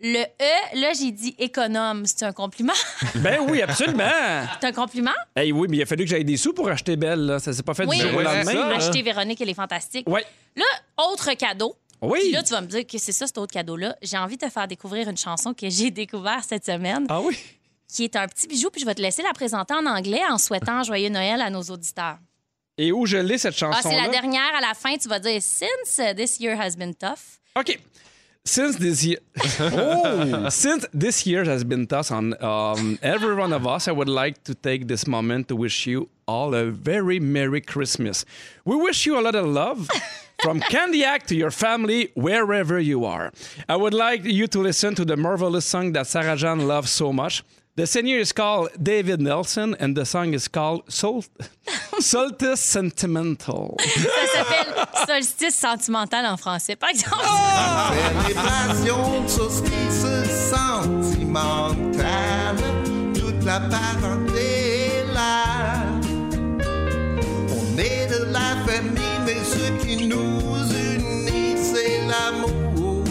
Le 0.00 0.18
E, 0.22 0.80
là, 0.80 0.92
j'ai 0.92 1.12
dit 1.12 1.34
économe. 1.38 2.04
C'est 2.04 2.24
un 2.24 2.32
compliment? 2.32 2.72
ben 3.14 3.38
oui, 3.48 3.62
absolument. 3.62 4.10
C'est 4.60 4.66
un 4.66 4.72
compliment? 4.72 5.12
Hey, 5.36 5.52
oui, 5.52 5.68
mais 5.70 5.76
il 5.78 5.82
a 5.82 5.86
fallu 5.86 6.04
que 6.04 6.10
j'aille 6.10 6.24
des 6.24 6.36
sous 6.36 6.52
pour 6.52 6.68
acheter 6.68 6.96
Belle. 6.96 7.20
Là. 7.20 7.38
Ça 7.38 7.52
s'est 7.52 7.62
pas 7.62 7.74
fait 7.74 7.86
Oui, 7.86 7.98
du 7.98 8.08
jour 8.08 8.16
au 8.18 8.22
lendemain. 8.22 8.70
Acheter 8.76 9.02
Véronique, 9.02 9.40
elle 9.40 9.48
est 9.50 9.54
fantastique. 9.54 10.08
Ouais. 10.08 10.24
Là, 10.56 10.64
autre 10.98 11.32
cadeau. 11.34 11.76
Oui. 12.06 12.18
Puis 12.20 12.32
là, 12.32 12.42
tu 12.42 12.52
vas 12.52 12.60
me 12.60 12.66
dire 12.66 12.86
que 12.86 12.98
c'est 12.98 13.12
ça, 13.12 13.26
cet 13.26 13.38
autre 13.38 13.52
cadeau-là. 13.52 13.96
J'ai 14.02 14.16
envie 14.18 14.36
de 14.36 14.46
te 14.46 14.50
faire 14.50 14.66
découvrir 14.68 15.08
une 15.08 15.16
chanson 15.16 15.54
que 15.54 15.68
j'ai 15.68 15.90
découverte 16.02 16.44
cette 16.48 16.64
semaine, 16.66 17.06
Ah 17.08 17.20
oui? 17.20 17.36
qui 17.88 18.04
est 18.04 18.16
un 18.16 18.26
petit 18.26 18.48
bijou, 18.48 18.70
puis 18.70 18.80
je 18.80 18.86
vais 18.86 18.94
te 18.94 19.02
laisser 19.02 19.22
la 19.22 19.32
présenter 19.32 19.72
en 19.74 19.86
anglais 19.86 20.22
en 20.28 20.38
souhaitant 20.38 20.82
Joyeux 20.84 21.10
Noël 21.10 21.40
à 21.40 21.50
nos 21.50 21.62
auditeurs. 21.62 22.18
Et 22.76 22.90
où 22.90 23.06
je 23.06 23.16
l'ai, 23.18 23.38
cette 23.38 23.54
Ah, 23.60 23.72
chanson-là? 23.72 23.94
c'est 23.96 24.00
la 24.04 24.08
dernière 24.08 24.52
à 24.56 24.60
la 24.60 24.74
fin, 24.74 24.96
tu 24.96 25.08
vas 25.08 25.20
dire 25.20 25.40
Since 25.40 26.00
this 26.16 26.40
year 26.40 26.58
has 26.60 26.76
been 26.76 26.94
tough. 26.94 27.38
OK. 27.56 27.78
Since 28.46 28.76
this 28.78 29.02
year, 29.04 29.20
oh, 29.72 30.50
since 30.50 30.86
this 30.92 31.24
year 31.24 31.48
has 31.48 31.64
been 31.64 31.86
tough 31.86 32.10
on 32.10 32.34
um, 32.42 32.98
every 33.00 33.34
one 33.34 33.54
of 33.54 33.64
us, 33.66 33.88
I 33.88 33.92
would 33.92 34.08
like 34.08 34.42
to 34.44 34.54
take 34.54 34.86
this 34.86 35.06
moment 35.06 35.48
to 35.48 35.56
wish 35.56 35.86
you 35.86 36.10
all 36.26 36.54
a 36.54 36.64
very 36.66 37.18
merry 37.20 37.62
Christmas. 37.62 38.26
We 38.66 38.76
wish 38.76 39.06
you 39.06 39.18
a 39.18 39.22
lot 39.22 39.34
of 39.34 39.46
love. 39.46 39.88
From 40.44 40.60
Candiac 40.60 41.22
to 41.28 41.34
your 41.34 41.50
family, 41.50 42.10
wherever 42.14 42.78
you 42.78 43.06
are. 43.06 43.32
I 43.66 43.76
would 43.76 43.94
like 43.94 44.24
you 44.24 44.46
to 44.48 44.60
listen 44.60 44.94
to 44.96 45.04
the 45.06 45.16
marvelous 45.16 45.64
song 45.64 45.92
that 45.94 46.06
Sarah 46.06 46.36
Jeanne 46.36 46.68
loves 46.68 46.90
so 46.90 47.14
much. 47.14 47.42
The 47.76 47.86
singer 47.86 48.18
is 48.18 48.30
called 48.32 48.68
David 48.80 49.22
Nelson, 49.22 49.74
and 49.80 49.96
the 49.96 50.04
song 50.04 50.34
is 50.34 50.46
called 50.46 50.82
Sol- 50.92 51.24
Solstice 51.98 52.60
Sentimental. 52.60 53.74
Ça 53.78 54.26
s'appelle 54.34 54.74
Solstice 55.06 55.54
sentimental 55.54 56.26
en 56.26 56.36
français, 56.36 56.76
par 56.76 56.90
exemple. 56.90 57.24
Célébration 57.24 59.22
de 59.24 59.28
solstice 59.28 60.06
sentimentale, 60.50 62.56
toute 63.14 63.42
la 63.44 63.60
parenté 63.60 65.00
est 65.00 65.06
là. 65.14 65.73
Est 67.78 68.06
de 68.06 68.24
la 68.32 68.56
famille, 68.66 69.18
mais 69.26 69.42
ce 69.44 69.70
qui 69.84 70.06
nous 70.06 70.40
unit, 70.94 71.56
c'est 71.56 72.00
l'amour. 72.06 73.02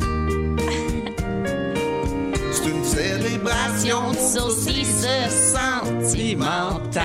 C'est 2.52 2.68
une 2.68 2.84
célébration 2.84 4.10
de 4.10 4.16
solstice 4.16 5.06
sentimental, 5.52 7.02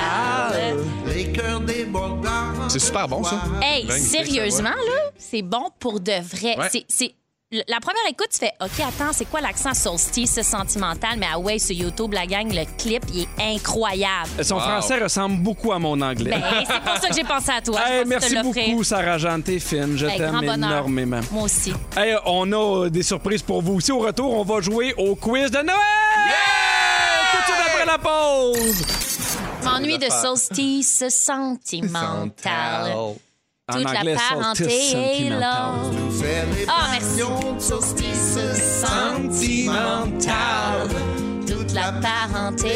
les 1.06 1.32
cœurs 1.32 1.60
débordants. 1.62 2.68
C'est 2.70 2.80
super 2.80 3.08
bon, 3.08 3.24
ça. 3.24 3.40
Hey, 3.62 3.88
sérieusement, 3.92 4.70
là, 4.70 5.12
c'est 5.18 5.44
bon 5.44 5.70
pour 5.80 6.00
de 6.00 6.14
vrai. 6.24 6.58
Ouais. 6.58 6.70
C'est. 6.90 7.14
La 7.68 7.80
première 7.80 8.02
écoute, 8.10 8.28
tu 8.32 8.40
fais 8.40 8.52
OK, 8.60 8.80
attends, 8.80 9.14
c'est 9.14 9.26
quoi 9.26 9.40
l'accent 9.40 9.74
solstice 9.74 10.42
sentimental? 10.42 11.12
Mais 11.18 11.28
ah 11.32 11.40
ouais, 11.40 11.60
sur 11.60 11.76
YouTube, 11.76 12.14
la 12.14 12.26
gang, 12.26 12.52
le 12.52 12.66
clip, 12.78 13.04
il 13.14 13.22
est 13.22 13.56
incroyable. 13.56 14.44
Son 14.44 14.60
français 14.60 14.98
ressemble 15.00 15.38
beaucoup 15.38 15.72
à 15.72 15.80
mon 15.80 16.00
anglais. 16.02 16.32
Ben, 16.32 16.44
c'est 16.68 16.80
pour 16.82 16.98
ça 17.02 17.08
que 17.10 17.16
j'ai 17.16 17.24
pensé 17.24 17.52
à 17.52 17.62
toi. 17.62 17.80
Hey, 17.88 18.04
merci 18.06 18.36
beaucoup, 18.42 18.84
Sarah 18.84 19.18
Jeanne. 19.18 19.44
T'es 19.44 19.60
fine. 19.60 19.98
Je 19.98 20.08
grand 20.08 20.18
t'aime 20.18 20.40
bonheur. 20.46 20.72
énormément. 20.72 21.20
Moi 21.32 21.44
aussi. 21.44 21.74
Hey, 21.96 22.16
on 22.26 22.52
a 22.52 22.86
euh, 22.86 22.90
des 22.90 23.04
surprises 23.04 23.42
pour 23.42 23.62
vous 23.62 23.76
aussi. 23.76 23.92
Au 23.92 24.00
retour, 24.00 24.34
on 24.34 24.44
va 24.44 24.62
jouer 24.62 24.94
au 24.98 25.16
quiz 25.16 25.52
de 25.52 25.58
Noël! 25.58 25.76
Tout 27.32 27.38
de 27.38 27.44
suite 27.46 27.56
après 27.68 27.86
la 27.86 27.98
pause! 27.98 28.86
M'ennuie 29.64 29.98
de 29.98 30.10
solstice 30.10 31.04
sentimental. 31.10 32.94
En 33.68 33.78
Toute 33.78 33.88
anglais, 33.88 34.14
la 34.14 34.20
parenté 34.38 34.64
est 34.66 35.30
là. 35.32 35.74
sentimental. 35.82 36.66
Ah, 36.68 36.88
merci. 36.92 37.08
Célébration 37.16 37.54
de 37.56 37.60
solstice 37.60 38.38
sentimental. 38.86 40.88
Toute 41.48 41.74
la 41.74 41.92
parenté 41.94 42.68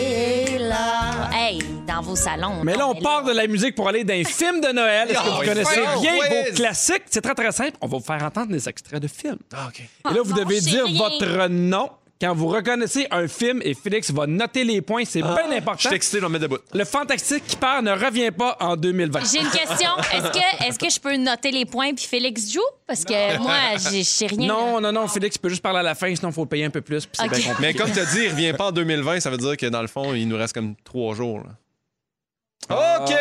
est 0.55 0.57
là. 0.57 1.29
Hey, 1.31 1.59
dans 1.87 2.01
vos 2.01 2.15
salons. 2.15 2.63
Mais 2.63 2.75
là, 2.75 2.87
on 2.87 2.95
part 2.95 3.23
de 3.23 3.33
la 3.33 3.45
musique 3.45 3.75
pour 3.75 3.87
aller 3.87 4.03
dans 4.03 4.15
les 4.15 4.23
films 4.23 4.61
de 4.61 4.69
Noël. 4.69 5.11
Est-ce 5.11 5.19
que 5.19 5.29
vous 5.29 5.35
Oh, 5.39 5.45
connaissez 5.45 5.79
bien 6.01 6.13
vos 6.27 6.55
classiques? 6.55 7.03
C'est 7.11 7.21
très, 7.21 7.35
très 7.35 7.51
simple. 7.51 7.77
On 7.81 7.87
va 7.87 7.97
vous 7.99 8.03
faire 8.03 8.23
entendre 8.23 8.47
des 8.51 8.67
extraits 8.67 8.99
de 8.99 9.07
films. 9.07 9.37
Ah, 9.53 9.67
OK. 9.67 9.81
Et 9.81 9.87
là, 10.11 10.21
vous 10.23 10.31
non, 10.31 10.37
devez 10.43 10.59
dire 10.59 10.87
votre 10.87 11.47
nom 11.49 11.87
quand 12.21 12.35
vous 12.35 12.47
reconnaissez 12.47 13.07
un 13.11 13.27
film 13.29 13.61
et 13.63 13.73
Félix 13.73 14.11
va 14.11 14.27
noter 14.27 14.65
les 14.65 14.81
points. 14.81 15.03
C'est 15.05 15.21
bien 15.21 15.37
Je 15.49 15.55
important. 15.57 15.87
suis 15.87 15.95
excité, 15.95 16.17
je 16.17 16.21
vais 16.23 16.27
me 16.27 16.33
mettre 16.33 16.43
debout. 16.49 16.61
Le 16.73 16.83
fantastique 16.83 17.45
qui 17.47 17.55
perd 17.55 17.85
ne 17.85 17.91
revient 17.91 18.31
pas 18.31 18.57
en 18.59 18.75
2020. 18.75 19.19
J'ai 19.31 19.39
une 19.39 19.49
question. 19.49 19.89
Est-ce 20.13 20.29
que, 20.31 20.67
est 20.67 20.77
que 20.77 20.89
je 20.89 20.99
peux 20.99 21.15
noter 21.15 21.51
les 21.51 21.65
points 21.65 21.93
puis 21.93 22.05
Félix 22.05 22.51
joue? 22.51 22.59
Parce 22.85 23.05
que 23.05 23.37
moi, 23.37 23.55
j'ai- 23.89 23.99
je 23.99 24.03
sais 24.03 24.27
rien. 24.27 24.47
Non, 24.47 24.81
non, 24.81 24.91
non, 24.91 25.07
Félix 25.07 25.37
peut 25.37 25.47
juste 25.49 25.61
parler 25.63 25.79
à 25.79 25.83
la 25.83 25.95
fin, 25.95 26.13
sinon 26.13 26.29
il 26.29 26.33
faut 26.33 26.43
le 26.43 26.49
payer 26.49 26.65
un 26.65 26.69
peu 26.69 26.81
plus. 26.81 27.05
puis 27.05 27.29
bien. 27.29 27.55
Mais 27.59 27.73
comme 27.73 27.91
tu 27.91 27.99
as 27.99 28.05
dit, 28.05 28.19
il 28.23 28.29
revient 28.31 28.53
pas 28.53 28.67
en 28.67 28.71
2020, 28.73 29.19
ça 29.21 29.29
veut 29.29 29.37
dire 29.37 29.55
que 29.55 29.67
dans 29.67 29.81
le 29.81 29.87
fond, 29.87 30.13
il 30.13 30.27
nous 30.27 30.37
reste 30.37 30.53
comme 30.53 30.75
trois 30.83 31.15
jours. 31.15 31.39
là. 31.39 31.49
OK! 33.01 33.13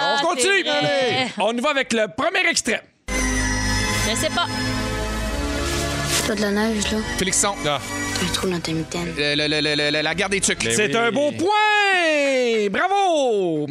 Ah, 0.00 0.20
On 0.22 0.26
continue! 0.26 0.62
vrai. 0.62 1.28
On 1.38 1.52
y 1.56 1.60
va 1.60 1.70
avec 1.70 1.92
le 1.92 2.06
premier 2.16 2.48
extrait. 2.48 2.82
Je 3.08 4.14
sais 4.16 4.30
pas. 4.30 4.46
C'est 6.08 6.28
pas 6.28 6.34
de 6.36 6.40
la 6.42 6.50
neige, 6.52 6.90
là. 6.92 6.98
Félixon. 7.18 7.54
Ah, 7.66 7.80
Le 8.22 8.32
trou 8.32 8.48
dans 8.48 8.60
ta 8.60 8.72
mitaine. 8.72 9.12
Le- 9.16 9.34
le- 9.36 9.48
le- 9.48 9.60
le- 9.76 9.90
le- 9.90 10.02
la 10.02 10.14
guerre 10.14 10.28
des 10.28 10.40
tucs. 10.40 10.62
C'est 10.62 10.86
oui. 10.88 10.96
un 10.96 11.10
beau 11.10 11.30
point! 11.32 12.68
Bravo! 12.70 13.66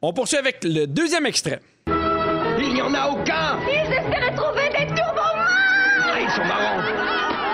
On 0.00 0.12
poursuit 0.12 0.38
avec 0.38 0.58
le 0.64 0.86
deuxième 0.86 1.26
extrait. 1.26 1.60
Il 1.86 2.74
n'y 2.74 2.82
en 2.82 2.92
a 2.94 3.08
aucun 3.08 3.58
Ils 3.68 3.92
espéraient 3.92 4.34
trouver 4.34 4.68
des 4.68 4.86
turbomans 4.86 6.20
Ils 6.20 6.30
sont 6.34 6.44
marrants 6.44 6.82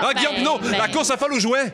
Ah, 0.03 0.13
Guillaume 0.13 0.35
Pinot, 0.35 0.59
ben- 0.61 0.71
la 0.77 0.87
course 0.89 1.09
à 1.11 1.17
folle 1.17 1.33
aux 1.33 1.39
jouets. 1.39 1.73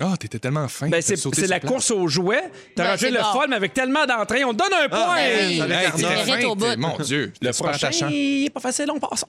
Oh, 0.00 0.16
t'étais 0.16 0.38
tellement 0.38 0.68
fin. 0.68 0.88
Ben, 0.88 1.02
c'est 1.02 1.16
la 1.48 1.58
course 1.60 1.90
aux 1.90 2.06
jouets. 2.06 2.44
T'as 2.76 2.84
Ben, 2.84 2.88
rajouté 2.90 3.10
c'est 3.12 3.18
le 3.18 3.22
bon. 3.32 3.44
mais 3.48 3.56
avec 3.56 3.74
tellement 3.74 4.06
d'entrain, 4.06 4.42
on 4.46 4.52
te 4.54 4.58
donne 4.58 4.72
un 4.84 4.88
point! 4.88 5.16
ben 5.16 5.48
oui. 5.48 5.60
Avec 5.60 6.28
Hey, 6.38 6.44
au 6.46 6.54
bout. 6.54 6.64
t'es- 6.66 6.76
Mon 6.76 6.96
Dieu. 6.98 7.32
Le 7.42 7.50
prochain, 7.52 7.90
il 8.10 8.46
est 8.46 8.50
pas 8.50 8.60
facile, 8.60 8.86
on 8.94 9.00
passe. 9.00 9.24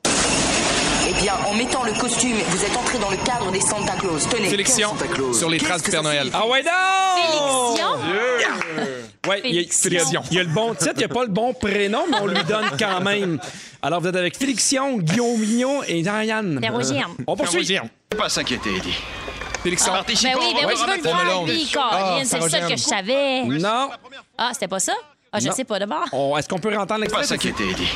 Eh 1.09 1.13
bien, 1.13 1.33
en 1.47 1.53
mettant 1.55 1.83
le 1.83 1.93
costume, 1.93 2.35
vous 2.49 2.63
êtes 2.63 2.77
entré 2.77 2.99
dans 2.99 3.09
le 3.09 3.17
cadre 3.17 3.51
des 3.51 3.61
Santa 3.61 3.93
Claus. 3.93 4.27
Tenez, 4.29 4.49
Sélection 4.49 4.89
quel 4.91 4.99
Santa 5.07 5.13
Claus 5.15 5.37
sur 5.39 5.49
les 5.49 5.57
traces 5.57 5.81
du 5.81 5.89
Père 5.89 6.03
Noël. 6.03 6.29
Ah 6.33 6.45
ouais, 6.47 6.61
non! 6.63 7.75
Félixion? 7.75 7.87
Ouais, 9.27 9.41
il 9.43 9.55
y, 9.55 9.59
a, 9.59 9.71
Félixion. 9.71 10.21
il 10.31 10.37
y 10.37 10.39
a 10.39 10.43
le 10.43 10.49
bon 10.49 10.73
titre, 10.75 10.93
il 10.95 10.99
n'y 10.99 11.03
a 11.05 11.07
pas 11.09 11.23
le 11.23 11.29
bon 11.29 11.53
prénom, 11.53 12.03
mais 12.09 12.17
on 12.21 12.27
lui 12.27 12.43
donne 12.43 12.69
quand 12.77 13.01
même. 13.01 13.39
Alors, 13.81 14.01
vous 14.01 14.07
êtes 14.07 14.15
avec 14.15 14.37
Félixion, 14.37 14.97
Guillaume 14.97 15.39
Mignon 15.39 15.81
et. 15.87 16.03
Pérogien. 16.61 17.07
On 17.25 17.35
poursuit. 17.35 17.77
Pas 18.15 18.29
s'inquiéter, 18.29 18.75
Eddie. 18.77 18.97
Félixon. 19.63 19.91
Ben 19.91 20.03
oui, 20.07 20.15
ben 20.23 20.67
oui, 20.67 20.73
je 20.77 20.85
veux 20.89 20.95
le 20.95 21.01
voir, 21.01 21.43
lui, 21.45 21.69
Ah, 21.77 21.89
Colin. 21.91 22.23
C'est 22.23 22.49
ça 22.49 22.61
que 22.61 22.69
je 22.69 22.81
savais. 22.81 23.43
Non. 23.43 23.89
Ah, 24.37 24.51
c'était 24.53 24.67
pas 24.69 24.79
ça? 24.79 24.93
Ah, 25.31 25.39
je 25.39 25.47
Non. 25.47 25.53
sais 25.53 25.63
pas 25.65 25.79
d'abord. 25.79 26.05
Est-ce 26.37 26.47
qu'on 26.47 26.59
peut 26.59 26.69
entendre 26.73 26.87
Pas 26.91 26.97
l'extrait? 26.99 27.23
s'inquiéter, 27.25 27.69
Eddie. 27.71 27.89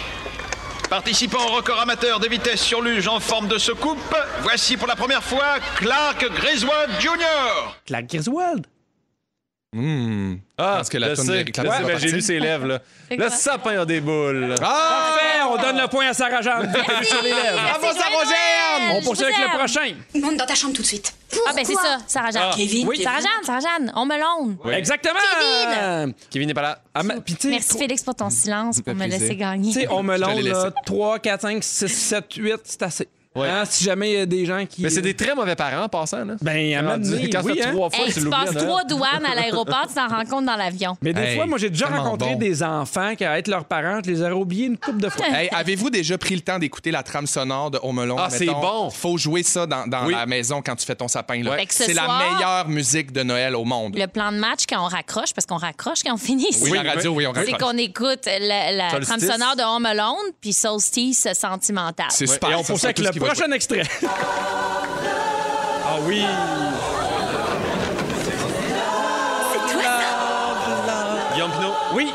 Participant 0.94 1.48
au 1.48 1.56
record 1.56 1.80
amateur 1.80 2.20
de 2.20 2.28
vitesse 2.28 2.62
sur 2.62 2.80
luge 2.80 3.08
en 3.08 3.20
forme 3.20 3.48
de 3.48 3.58
secoupe, 3.58 4.16
voici 4.44 4.78
pour 4.78 4.88
la 4.88 4.96
première 4.96 5.24
fois 5.24 5.56
Clark 5.78 6.24
Griswold 6.36 6.92
Jr. 7.00 7.74
Clark 7.88 8.06
Griswold? 8.06 8.68
Hmm. 9.74 10.36
Ah, 10.58 10.76
pense 10.78 10.90
que 10.90 10.98
la 11.00 11.16
toune 11.16 11.26
va 11.26 11.34
ben, 11.44 11.46
j'ai 11.46 11.92
partir. 11.92 12.10
vu 12.12 12.22
ses 12.22 12.40
lèvres, 12.40 12.68
là. 12.68 12.80
C'est 13.10 13.18
Le 13.18 13.30
sapin 13.30 13.82
a 13.82 13.86
des 13.86 14.02
boules. 14.02 14.54
Ah! 14.62 15.16
Parfait, 15.16 15.42
on 15.50 15.58
donne 15.62 15.82
le 15.82 15.88
point 15.88 16.08
à 16.08 16.14
Sarah 16.14 16.42
Jeanne. 16.42 16.72
Merci, 16.88 17.06
sur 17.10 17.22
les 17.24 17.30
lèvres. 17.32 17.42
merci, 17.64 17.80
Bravo, 17.82 17.98
Sarah 18.00 18.24
Jeanne. 18.24 18.98
On 18.98 19.02
poursuit 19.02 19.26
avec 19.26 19.38
le 19.38 19.58
prochain. 19.58 19.96
Monte 20.16 20.38
dans 20.38 20.46
ta 20.46 20.56
chambre 20.56 20.74
tout 20.74 20.82
de 20.84 20.88
suite. 20.88 21.14
Ah, 21.48 21.54
ben 21.56 21.66
c'est 21.66 21.74
ça, 21.74 21.98
Sarah 22.08 22.30
Jeanne. 22.32 22.52
Kevin, 22.56 22.88
Oui. 22.88 23.02
Sarah 23.02 23.20
Jeanne, 23.20 23.44
Sarah 23.44 23.60
Jeanne, 23.60 23.92
on 23.96 24.06
me 24.06 24.16
l'onde. 24.20 24.58
Oui. 24.64 24.74
Exactement. 24.74 25.16
Kevin. 25.40 26.14
Kevin 26.30 26.48
n'est 26.48 26.54
pas 26.54 26.62
là. 26.62 26.80
Ah, 26.94 27.02
mais- 27.04 27.16
puis 27.22 27.34
tu 27.36 27.42
sais, 27.44 27.50
Merci, 27.50 27.78
Félix, 27.78 28.04
pour 28.04 28.16
ton 28.16 28.30
silence, 28.30 28.80
pour 28.82 28.94
me 28.94 29.00
plaisir. 29.06 29.20
laisser 29.20 29.36
gagner. 29.36 29.74
Tu 29.74 29.80
sais, 29.82 29.88
on 29.90 30.04
me 30.04 30.16
Je 30.16 30.22
te 30.22 30.26
l'onde, 30.28 30.38
l'ai 30.42 30.50
là, 30.52 30.64
laissé. 30.66 30.76
3, 30.86 31.20
4, 31.20 31.42
5, 31.42 31.64
6, 31.64 31.88
7, 31.88 32.26
8, 32.36 32.56
c'est 32.64 32.84
assez. 32.84 33.08
Ouais. 33.36 33.50
Hein, 33.50 33.64
si 33.66 33.84
jamais 33.84 34.12
il 34.12 34.18
y 34.20 34.22
a 34.22 34.26
des 34.28 34.46
gens 34.46 34.64
qui. 34.70 34.84
Mais 34.84 34.90
c'est 34.92 35.02
des 35.02 35.16
très 35.16 35.34
mauvais 35.34 35.56
parents 35.56 35.86
en 35.86 35.90
passant, 35.90 36.24
là. 36.24 36.36
Ben, 36.42 36.76
à 36.88 36.98
donné, 37.00 37.30
Quand 37.32 37.42
oui, 37.44 37.56
ça 37.58 37.64
fait 37.64 37.68
hein. 37.70 37.72
trois 37.74 37.90
fois, 37.90 38.06
Hey, 38.06 38.14
tu 38.14 38.22
tu 38.22 38.30
passes 38.30 38.54
trois 38.56 38.84
douanes 38.84 39.26
à 39.26 39.34
l'aéroport, 39.34 39.88
tu 39.88 39.96
t'en 39.96 40.08
compte 40.26 40.46
dans 40.46 40.56
l'avion. 40.56 40.96
Mais 41.02 41.14
des 41.14 41.22
Hey, 41.22 41.36
fois, 41.36 41.46
moi, 41.48 41.58
j'ai 41.58 41.70
déjà 41.72 41.88
rencontré 41.88 42.34
bon. 42.34 42.40
des 42.40 42.62
enfants 42.62 43.16
qui, 43.16 43.26
à 43.26 43.40
être 43.40 43.48
leurs 43.48 43.66
parents, 43.66 44.00
je 44.06 44.12
les 44.12 44.22
aurais 44.22 44.32
oubliés 44.34 44.66
une 44.68 44.78
couple 44.78 45.00
de 45.00 45.10
fois. 45.10 45.26
Hey, 45.34 45.50
avez-vous 45.52 45.90
déjà 45.90 46.18
pris 46.18 46.36
le 46.36 46.42
temps 46.42 46.60
d'écouter 46.60 46.92
la 46.92 47.02
trame 47.02 47.26
sonore 47.26 47.72
de 47.72 47.80
Home 47.82 47.98
Alone? 48.00 48.18
Ah, 48.20 48.30
c'est 48.30 48.46
bon. 48.46 48.90
Faut 48.92 49.18
jouer 49.18 49.42
ça 49.44 49.66
dans, 49.66 49.88
dans 49.88 50.06
Oui. 50.06 50.14
la 50.14 50.26
maison 50.28 50.62
quand 50.64 50.76
tu 50.76 50.86
fais 50.86 50.96
ton 50.96 51.08
sapin. 51.08 51.42
là. 51.42 51.58
Que 51.66 51.74
ce 51.74 51.86
C'est 51.86 51.94
la 51.94 52.04
soir- 52.06 52.22
meilleure 52.36 52.68
musique 52.70 53.12
de 53.12 53.24
Noël 53.24 53.56
au 53.56 53.64
monde. 53.66 53.96
Le 53.98 54.06
plan 54.08 54.32
de 54.32 54.38
match 54.38 54.66
quand 54.70 54.84
on 54.86 54.88
raccroche, 54.90 55.34
parce 55.34 55.46
qu'on 55.48 55.58
raccroche 55.58 56.04
quand 56.06 56.14
on 56.14 56.18
finit 56.18 56.50
ici. 56.50 56.66
Oui, 56.70 56.78
la 56.84 56.94
radio, 56.94 57.12
oui, 57.12 57.26
on 57.26 57.34
C'est 57.34 57.40
raccroche. 57.52 57.60
qu'on 57.72 57.78
écoute 57.78 58.28
la, 58.40 58.90
trame 59.02 59.20
sonore 59.20 59.56
de 59.56 59.64
Home 59.64 59.86
Alone 59.88 60.32
puis 60.40 60.54
Solstice 60.54 61.28
sentimental. 61.34 62.06
C'est 62.10 62.28
super. 62.28 62.52
Et 62.52 62.56
on 62.56 62.58
poursuit 62.64 62.78
c'est 62.80 62.86
avec 62.88 63.00
le 63.00 63.23
prochain 63.26 63.52
extrait. 63.52 63.84
Ah 65.86 65.98
oui! 66.02 66.26
Guillaume 71.34 71.52
Pinot. 71.52 71.74
Oui! 71.94 72.14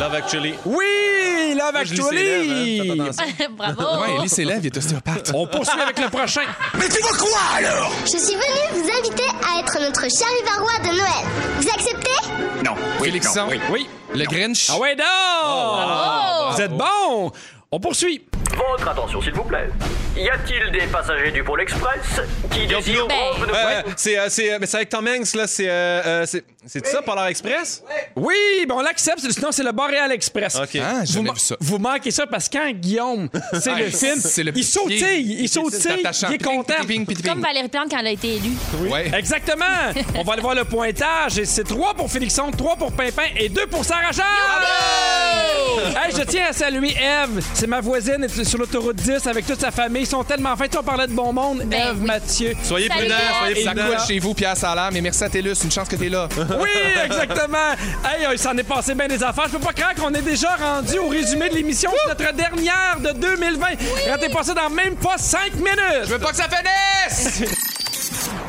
Love 0.00 0.14
Actually? 0.14 0.54
Oui! 0.64 1.54
Love 1.56 1.72
Moi, 1.72 1.84
ses 1.84 1.94
lèvres, 1.94 2.52
hein. 2.52 2.60
Actually! 2.60 3.00
attention. 3.00 3.46
Bravo! 3.56 4.00
Ouais, 4.02 4.16
Ellie 4.18 4.28
s'élève, 4.28 4.58
il 4.62 4.66
est 4.66 4.76
ostéopathe. 4.76 5.30
On 5.34 5.46
poursuit 5.46 5.80
avec 5.80 5.98
le 5.98 6.08
prochain. 6.08 6.42
Mais 6.74 6.88
tu 6.88 7.00
veux 7.02 7.16
quoi 7.18 7.38
alors? 7.56 7.92
Je 8.04 8.16
suis 8.18 8.34
venue 8.34 8.82
vous 8.82 8.88
inviter 8.98 9.24
à 9.46 9.60
être 9.60 9.78
notre 9.80 10.02
charivarois 10.10 10.78
de 10.82 10.96
Noël. 10.96 11.26
Vous 11.60 11.68
acceptez? 11.68 12.64
Non. 12.64 12.72
Oui, 13.00 13.06
Félixon. 13.08 13.44
non, 13.44 13.48
oui. 13.50 13.60
Oui. 13.70 13.88
Le 14.14 14.24
Grinch. 14.24 14.70
Ah 14.72 14.78
ouais, 14.78 14.96
non! 14.96 15.04
Oh! 15.44 16.52
Vous 16.52 16.60
êtes 16.60 16.72
bon! 16.72 17.32
On 17.72 17.80
poursuit. 17.80 18.24
Votre 18.56 18.88
attention, 18.88 19.20
s'il 19.20 19.32
vous 19.34 19.42
plaît. 19.42 19.68
Y 20.16 20.30
a-t-il 20.30 20.70
des 20.72 20.86
passagers 20.86 21.30
du 21.32 21.42
Pôle 21.42 21.60
Express 21.60 22.20
qui 22.50 22.66
désirent 22.66 23.04
revenir- 23.04 23.54
Euh, 23.54 23.82
C'est 23.96 24.18
euh, 24.18 24.26
c'est, 24.30 24.52
euh, 24.52 24.58
mais 24.60 24.66
c'est 24.66 24.76
avec 24.78 24.88
Tom 24.88 25.06
Hanks, 25.06 25.34
là. 25.34 25.46
C'est 25.46 25.68
euh, 25.68 26.24
c'est- 26.24 26.44
c'est 26.64 26.86
ça, 26.86 27.02
Polar 27.02 27.26
Express? 27.26 27.82
Oui, 28.14 28.34
ben 28.66 28.76
on 28.76 28.80
l'accepte, 28.82 29.18
sinon 29.30 29.48
c'est 29.50 29.62
le 29.64 29.72
Boréal 29.72 30.10
Express. 30.12 30.56
OK. 30.56 30.62
Ah, 30.62 30.68
j'ai 30.70 31.06
Vous, 31.06 31.12
jamais 31.14 31.28
ma- 31.28 31.32
vu 31.34 31.38
ça. 31.40 31.56
vous 31.60 31.78
manquez 31.78 32.10
ça 32.12 32.26
parce 32.26 32.48
que 32.48 32.56
quand 32.56 32.70
Guillaume, 32.72 33.28
c'est 33.60 33.72
Ouais, 33.72 33.82
le 33.84 33.90
film, 33.90 34.20
c'est 34.20 34.42
le 34.44 34.50
il 34.50 34.54
petit 34.54 34.62
sautille, 34.64 35.36
il 35.40 35.48
sautille, 35.48 36.02
il 36.28 36.34
est 36.34 36.42
content. 36.44 36.74
ping, 36.86 37.04
ping, 37.04 37.06
ping, 37.16 37.22
Comme. 37.28 37.42
Valérie 37.42 37.68
Plante 37.68 37.90
quand 37.90 37.98
elle 37.98 38.06
a 38.06 38.10
été 38.12 38.36
élue. 38.36 38.56
Ouais. 38.88 39.10
Exactement. 39.12 39.64
On 40.14 40.22
va 40.22 40.32
aller 40.32 40.42
voir 40.42 40.54
le 40.54 40.64
pointage. 40.64 41.38
Et 41.38 41.44
c'est 41.44 41.64
3 41.64 41.92
pour 41.94 42.10
Félixon, 42.10 42.50
3 42.52 42.76
pour 42.76 42.92
Pimpin 42.92 43.24
et 43.36 43.48
2 43.50 43.66
pour 43.66 43.84
Sarah 43.84 44.12
Jeanne. 44.12 44.24
Hey, 45.96 46.12
je 46.16 46.22
tiens 46.22 46.46
à 46.50 46.52
saluer 46.52 46.94
Eve. 46.96 47.44
C'est 47.58 47.66
ma 47.66 47.80
voisine, 47.80 48.16
elle 48.18 48.24
est 48.24 48.44
sur 48.44 48.58
l'autoroute 48.58 48.96
10 48.96 49.26
avec 49.26 49.46
toute 49.46 49.58
sa 49.58 49.70
famille. 49.70 50.02
Ils 50.02 50.06
sont 50.06 50.22
tellement 50.22 50.54
fins. 50.56 50.68
Tu 50.70 50.76
on 50.76 50.82
parlait 50.82 51.06
de 51.06 51.14
bon 51.14 51.32
monde. 51.32 51.62
Ben 51.64 51.88
Eve, 51.88 51.96
oui. 52.00 52.06
Mathieu. 52.06 52.52
Soyez 52.62 52.86
prudents, 52.90 53.14
soyez 53.40 53.64
Ça 53.64 53.70
prudents. 53.70 53.86
coule 53.86 54.06
chez 54.06 54.18
vous, 54.18 54.34
Pierre 54.34 54.56
Salam. 54.58 54.92
Mais 54.92 55.00
merci 55.00 55.24
à 55.24 55.30
Télus. 55.30 55.54
Une 55.64 55.70
chance 55.72 55.88
que 55.88 55.96
t'es 55.96 56.10
là. 56.10 56.28
Oui, 56.60 56.68
exactement. 57.06 57.72
Hey, 58.04 58.26
il 58.30 58.38
s'en 58.38 58.54
est 58.58 58.62
passé 58.62 58.94
bien 58.94 59.08
des 59.08 59.22
affaires. 59.22 59.46
Je 59.50 59.52
peux 59.56 59.64
pas 59.64 59.72
croire 59.72 59.94
qu'on 59.94 60.12
est 60.12 60.20
déjà 60.20 60.54
rendu 60.56 60.98
au 60.98 61.08
résumé 61.08 61.48
de 61.48 61.54
l'émission. 61.54 61.90
C'est 62.04 62.24
notre 62.24 62.36
dernière 62.36 62.98
de 63.00 63.12
2020. 63.18 63.66
Ratez 64.10 64.28
pas 64.28 64.42
ça 64.42 64.52
dans 64.52 64.68
même 64.68 64.94
pas 64.96 65.16
5 65.16 65.54
minutes. 65.54 66.04
Je 66.04 66.10
veux 66.10 66.18
pas 66.18 66.30
que 66.32 66.36
ça 66.36 66.48
finisse! 66.50 67.42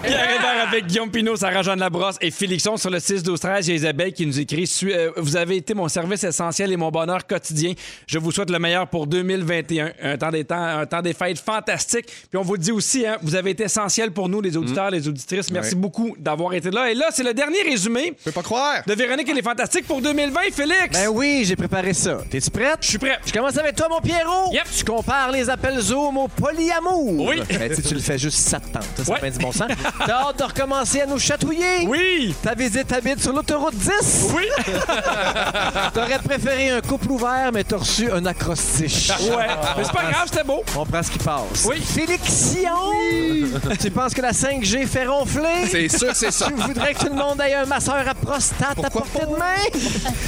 Pierre 0.03 0.29
Hébert 0.35 0.67
avec 0.67 0.85
Guillaume 0.87 1.09
Pinot, 1.11 1.35
Sarah-Jeanne 1.35 1.79
Labrosse 1.79 2.15
et 2.21 2.31
Félixon 2.31 2.77
sur 2.77 2.89
le 2.89 2.99
6-12-13. 2.99 3.59
Il 3.63 3.67
y 3.69 3.71
a 3.71 3.75
Isabelle 3.75 4.13
qui 4.13 4.25
nous 4.25 4.39
écrit 4.39 4.69
euh, 4.83 5.11
Vous 5.17 5.35
avez 5.35 5.57
été 5.57 5.73
mon 5.73 5.87
service 5.87 6.23
essentiel 6.23 6.71
et 6.71 6.77
mon 6.77 6.89
bonheur 6.91 7.25
quotidien. 7.27 7.73
Je 8.05 8.17
vous 8.19 8.31
souhaite 8.31 8.49
le 8.49 8.59
meilleur 8.59 8.87
pour 8.87 9.07
2021. 9.07 9.91
Un 10.01 10.17
temps 10.17 10.29
des, 10.29 10.45
temps, 10.45 10.61
un 10.63 10.85
temps 10.85 11.01
des 11.01 11.13
fêtes 11.13 11.39
fantastique. 11.39 12.05
Puis 12.05 12.37
on 12.37 12.41
vous 12.43 12.53
le 12.53 12.59
dit 12.59 12.71
aussi, 12.71 13.05
hein, 13.05 13.17
vous 13.21 13.35
avez 13.35 13.51
été 13.51 13.63
essentiel 13.63 14.11
pour 14.11 14.29
nous, 14.29 14.39
les 14.41 14.55
auditeurs, 14.55 14.91
les 14.91 15.07
auditrices. 15.07 15.51
Merci 15.51 15.73
Ouais. 15.75 15.81
beaucoup 15.81 16.15
d'avoir 16.17 16.53
été 16.53 16.69
là. 16.71 16.89
Et 16.91 16.93
là, 16.93 17.07
c'est 17.11 17.23
le 17.23 17.33
dernier 17.33 17.61
résumé 17.63 18.13
Je 18.19 18.25
peux 18.25 18.31
pas 18.31 18.43
croire. 18.43 18.83
de 18.85 18.93
Véronique 18.93 19.27
et 19.29 19.33
les 19.33 19.41
Fantastiques 19.41 19.85
pour 19.87 20.01
2020. 20.01 20.39
Félix! 20.53 20.89
Ben 20.93 21.07
oui, 21.09 21.43
j'ai 21.45 21.55
préparé 21.55 21.93
ça. 21.93 22.19
T'es-tu 22.29 22.49
prête? 22.51 22.77
Je 22.81 22.87
suis 22.87 22.97
prêt. 22.97 23.17
Je 23.25 23.33
commence 23.33 23.57
avec 23.57 23.75
toi, 23.75 23.87
mon 23.89 23.99
Pierrot. 23.99 24.53
Yep. 24.53 24.63
Tu 24.77 24.85
compares 24.85 25.31
les 25.31 25.49
appels 25.49 25.79
Zoom 25.79 26.17
au 26.17 26.27
polyamour. 26.27 27.25
Oui. 27.27 27.41
Ben, 27.49 27.75
tu 27.75 27.81
tu 27.81 27.93
le 27.95 27.99
fais 27.99 28.17
juste 28.17 28.37
ça 28.37 28.59
te 28.59 28.67
tente. 28.71 28.83
Ça, 28.97 29.03
ça 29.03 29.13
Ouais. 29.13 29.19
fait 29.19 29.31
du 29.31 29.39
bon 29.39 29.51
sens. 29.51 29.67
T'as 30.05 30.27
hâte 30.27 30.39
de 30.39 30.43
recommencer 30.43 31.01
à 31.01 31.05
nous 31.05 31.19
chatouiller? 31.19 31.85
Oui! 31.87 32.35
Ta 32.41 32.53
visite 32.53 32.91
habite 32.91 33.21
sur 33.21 33.33
l'autoroute 33.33 33.75
10? 33.75 34.27
Oui! 34.35 34.45
T'aurais 35.93 36.19
préféré 36.19 36.69
un 36.71 36.81
couple 36.81 37.11
ouvert, 37.11 37.51
mais 37.53 37.63
t'as 37.63 37.77
reçu 37.77 38.11
un 38.11 38.25
acrostiche. 38.25 39.09
Ouais. 39.09 39.47
Mais 39.77 39.83
c'est 39.83 39.93
pas 39.93 40.11
grave, 40.11 40.27
c'était 40.29 40.43
beau. 40.43 40.63
On 40.75 40.85
prend 40.85 41.03
ce 41.03 41.11
qui 41.11 41.19
passe. 41.19 41.65
Oui. 41.65 41.81
Félixion! 41.81 43.71
Tu 43.79 43.91
penses 43.91 44.13
que 44.13 44.21
la 44.21 44.31
5G 44.31 44.87
fait 44.87 45.05
ronfler? 45.05 45.67
C'est 45.69 45.89
sûr, 45.89 46.11
c'est 46.13 46.31
ça. 46.31 46.47
Tu 46.47 46.53
voudrais 46.53 46.93
que 46.93 46.99
tout 46.99 47.09
le 47.09 47.15
monde 47.15 47.41
ait 47.41 47.53
un 47.55 47.65
masseur 47.65 48.07
à 48.07 48.13
prostate 48.13 48.83
à 48.83 48.89
portée 48.89 49.25
de 49.25 49.37
main? 49.37 49.79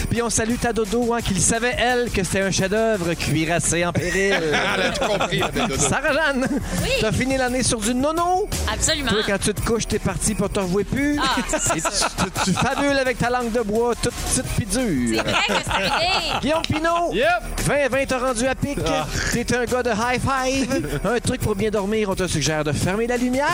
Puis 0.09 0.21
on 0.21 0.29
salue 0.29 0.55
ta 0.59 0.73
dodo, 0.73 1.13
hein, 1.13 1.21
qu'il 1.21 1.39
savait, 1.39 1.75
elle, 1.77 2.09
que 2.11 2.23
c'était 2.23 2.41
un 2.41 2.51
chef-d'œuvre 2.51 3.13
cuirassé 3.13 3.85
en 3.85 3.91
péril. 3.93 4.35
Elle 4.41 4.81
a 4.81 4.89
tout 4.91 5.05
compris. 5.05 5.39
la 5.39 5.47
belle 5.49 5.67
dodo. 5.67 5.81
Sarah-Jeanne, 5.81 6.47
t'as 7.01 7.11
fini 7.11 7.37
l'année 7.37 7.63
sur 7.63 7.79
du 7.79 7.93
nono? 7.93 8.47
Absolument. 8.71 9.09
Toi, 9.11 9.19
quand 9.25 9.37
tu 9.39 9.48
te 9.51 9.61
couches, 9.61 9.87
t'es 9.87 9.99
parti 9.99 10.35
pour 10.35 10.49
te 10.49 10.59
revoir 10.59 10.85
plus. 10.85 11.19
Ah, 11.21 11.35
Et 11.75 11.81
tu, 11.81 11.89
tu- 11.89 12.43
tu 12.45 12.53
fabules 12.53 12.97
avec 12.97 13.17
ta 13.17 13.29
langue 13.29 13.51
de 13.51 13.61
bois 13.61 13.93
toute 14.01 14.13
petite 14.13 14.45
pis 14.57 14.65
dure. 14.65 15.23
Guillaume 16.41 16.61
Pinot, 16.63 17.13
20-20 17.67 18.07
t'as 18.07 18.17
rendu 18.19 18.47
à 18.47 18.55
pic. 18.55 18.77
T'es 19.33 19.55
un 19.55 19.65
gars 19.65 19.83
de 19.83 19.91
high 19.91 20.19
five. 20.21 20.99
Un 21.05 21.19
truc 21.19 21.41
pour 21.41 21.55
bien 21.55 21.69
dormir, 21.69 22.09
on 22.09 22.15
te 22.15 22.27
suggère 22.27 22.63
de 22.63 22.71
fermer 22.71 23.07
la 23.07 23.17
lumière. 23.17 23.45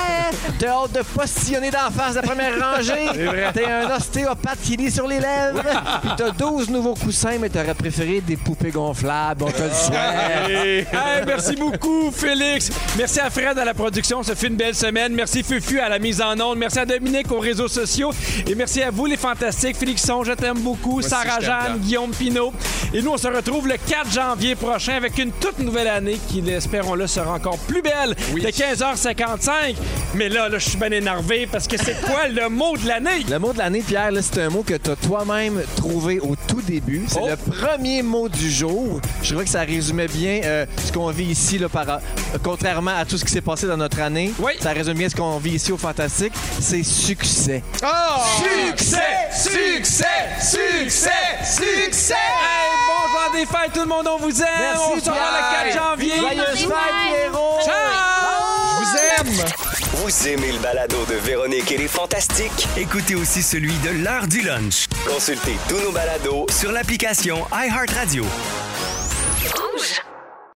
T'as 0.60 0.68
hâte 0.70 0.92
de 0.94 1.02
postillonner 1.02 1.72
d'en 1.72 1.90
face 1.92 2.12
de 2.16 2.22
la 2.22 2.22
première 2.24 2.54
rangée. 2.60 3.10
T'es 3.54 3.66
un 3.66 3.96
ostéopathe 3.96 4.60
qui 4.64 4.78
lit 4.78 4.92
sur 4.92 5.08
les 5.08 5.20
lèvres. 5.20 5.62
Puis 6.02 6.12
t'as 6.18 6.32
12 6.32 6.70
nouveaux 6.70 6.96
coussins, 6.96 7.38
mais 7.40 7.50
t'aurais 7.50 7.74
préféré 7.74 8.22
des 8.22 8.38
poupées 8.38 8.72
gonflables. 8.72 9.44
On 9.44 9.52
te 9.52 9.62
le 9.62 9.70
souhaite. 9.70 10.50
Hey, 10.50 11.24
merci 11.26 11.56
beaucoup, 11.56 12.12
Félix. 12.12 12.70
Merci 12.98 13.20
à 13.20 13.30
Fred 13.30 13.58
à 13.58 13.66
la 13.66 13.74
production. 13.74 14.24
Ça 14.24 14.36
fait 14.36 14.48
une 14.48 14.56
belle 14.56 14.76
semaine. 14.76 15.14
Merci, 15.14 15.44
Fufu, 15.44 15.80
à 15.80 15.85
à 15.86 15.90
la 15.90 16.00
mise 16.00 16.22
en 16.22 16.40
onde. 16.40 16.58
Merci 16.58 16.80
à 16.80 16.86
Dominique 16.86 17.32
aux 17.32 17.40
réseaux 17.40 17.68
sociaux. 17.68 18.12
Et 18.48 18.56
merci 18.56 18.82
à 18.82 18.90
vous, 18.92 19.06
les 19.06 19.18
fantastiques. 19.18 19.78
Félixon, 19.78 20.24
je 20.24 20.34
t'aime 20.34 20.60
beaucoup. 20.60 21.02
Sarah 21.02 21.40
Jeanne. 21.40 21.78
Guillaume 21.80 22.12
Pinot. 22.12 22.52
Et 22.94 23.02
nous, 23.02 23.12
on 23.12 23.18
se 23.18 23.28
retrouve 23.28 23.68
le 23.68 23.76
4 23.78 24.12
janvier 24.12 24.56
prochain 24.56 24.94
avec 24.94 25.18
une 25.18 25.32
toute 25.32 25.60
nouvelle 25.60 25.88
année 25.88 26.18
qui, 26.30 26.40
espérons-le, 26.50 27.06
sera 27.08 27.34
encore 27.36 27.58
plus 27.60 27.82
belle 27.82 28.16
de 28.34 28.48
15h55. 28.50 29.76
Mais 30.16 30.30
là, 30.30 30.50
là 30.50 30.58
je 30.58 30.70
suis 30.70 30.78
bien 30.78 30.92
énervé 30.92 31.48
parce 31.52 31.68
que 31.68 31.78
c'est 31.78 32.00
quoi 32.02 32.28
le 32.28 32.50
mot 32.50 32.76
de 32.78 32.88
l'année? 32.88 33.26
Le 33.30 33.38
mot 33.38 33.54
de 33.54 33.58
l'année, 33.60 33.84
Pierre, 33.86 34.10
c'est 34.22 34.42
un 34.42 34.50
mot 34.50 34.64
que 34.64 34.76
tu 34.76 34.90
as 34.90 34.96
toi-même 34.96 35.62
trouvé 35.76 36.20
au 36.20 36.36
tout 36.48 36.62
début. 36.62 37.04
C'est 37.08 37.20
Oh. 37.22 37.28
le 37.30 37.52
premier 37.52 38.02
mot 38.04 38.28
du 38.30 38.50
jour. 38.52 39.00
Je 39.22 39.30
trouvais 39.30 39.46
que 39.46 39.50
ça 39.52 39.62
résumait 39.62 40.08
bien 40.08 40.42
euh, 40.44 40.66
ce 40.86 40.92
qu'on 40.92 41.10
vit 41.12 41.26
ici, 41.26 41.58
là, 41.58 41.70
par, 41.70 41.90
euh, 41.90 41.98
contrairement 42.44 42.96
à 42.98 43.06
tout 43.06 43.18
ce 43.18 43.26
qui 43.26 43.32
s'est 43.32 43.42
passé 43.42 43.68
dans 43.68 43.78
notre 43.78 44.00
année. 44.02 44.32
Oui. 44.40 44.54
Ça 44.60 44.72
résume 44.72 44.94
bien 44.98 45.10
ce 45.10 45.16
qu'on 45.16 45.38
vit 45.38 45.52
ici 45.56 45.72
Fantastique. 45.78 46.34
C'est 46.60 46.84
succès. 46.84 47.64
Succès! 48.38 48.98
Succès! 49.32 50.06
Succès! 50.40 51.10
Succès! 51.44 52.14
Hey, 52.14 52.72
bon 52.88 53.38
des 53.38 53.46
fêtes, 53.46 53.74
tout 53.74 53.82
le 53.82 53.88
monde, 53.88 54.08
on 54.08 54.18
vous 54.18 54.42
aime! 54.42 54.78
on 54.78 55.00
se 55.00 55.10
revoit 55.10 55.14
le 55.14 55.72
4 55.72 55.84
janvier! 55.84 56.18
Joyeuses 56.18 56.66
fêtes, 56.66 57.32
Pierrot! 57.32 57.60
Ciao! 57.64 57.74
Je 58.72 58.86
vous 58.86 58.98
aime! 58.98 59.46
Vous 59.94 60.28
aimez 60.28 60.52
le 60.52 60.60
balado 60.60 61.06
de 61.06 61.16
Véronique 61.16 61.72
et 61.72 61.78
les 61.78 61.88
Fantastiques? 61.88 62.68
Écoutez 62.78 63.16
aussi 63.16 63.42
celui 63.42 63.74
de 63.80 64.04
l'heure 64.04 64.28
du 64.28 64.42
lunch 64.42 64.88
Consultez 65.08 65.56
tous 65.68 65.80
nos 65.80 65.92
balados 65.92 66.46
sur 66.50 66.72
l'application 66.72 67.46
iHeartRadio. 67.52 68.24
Rouge. 69.56 70.02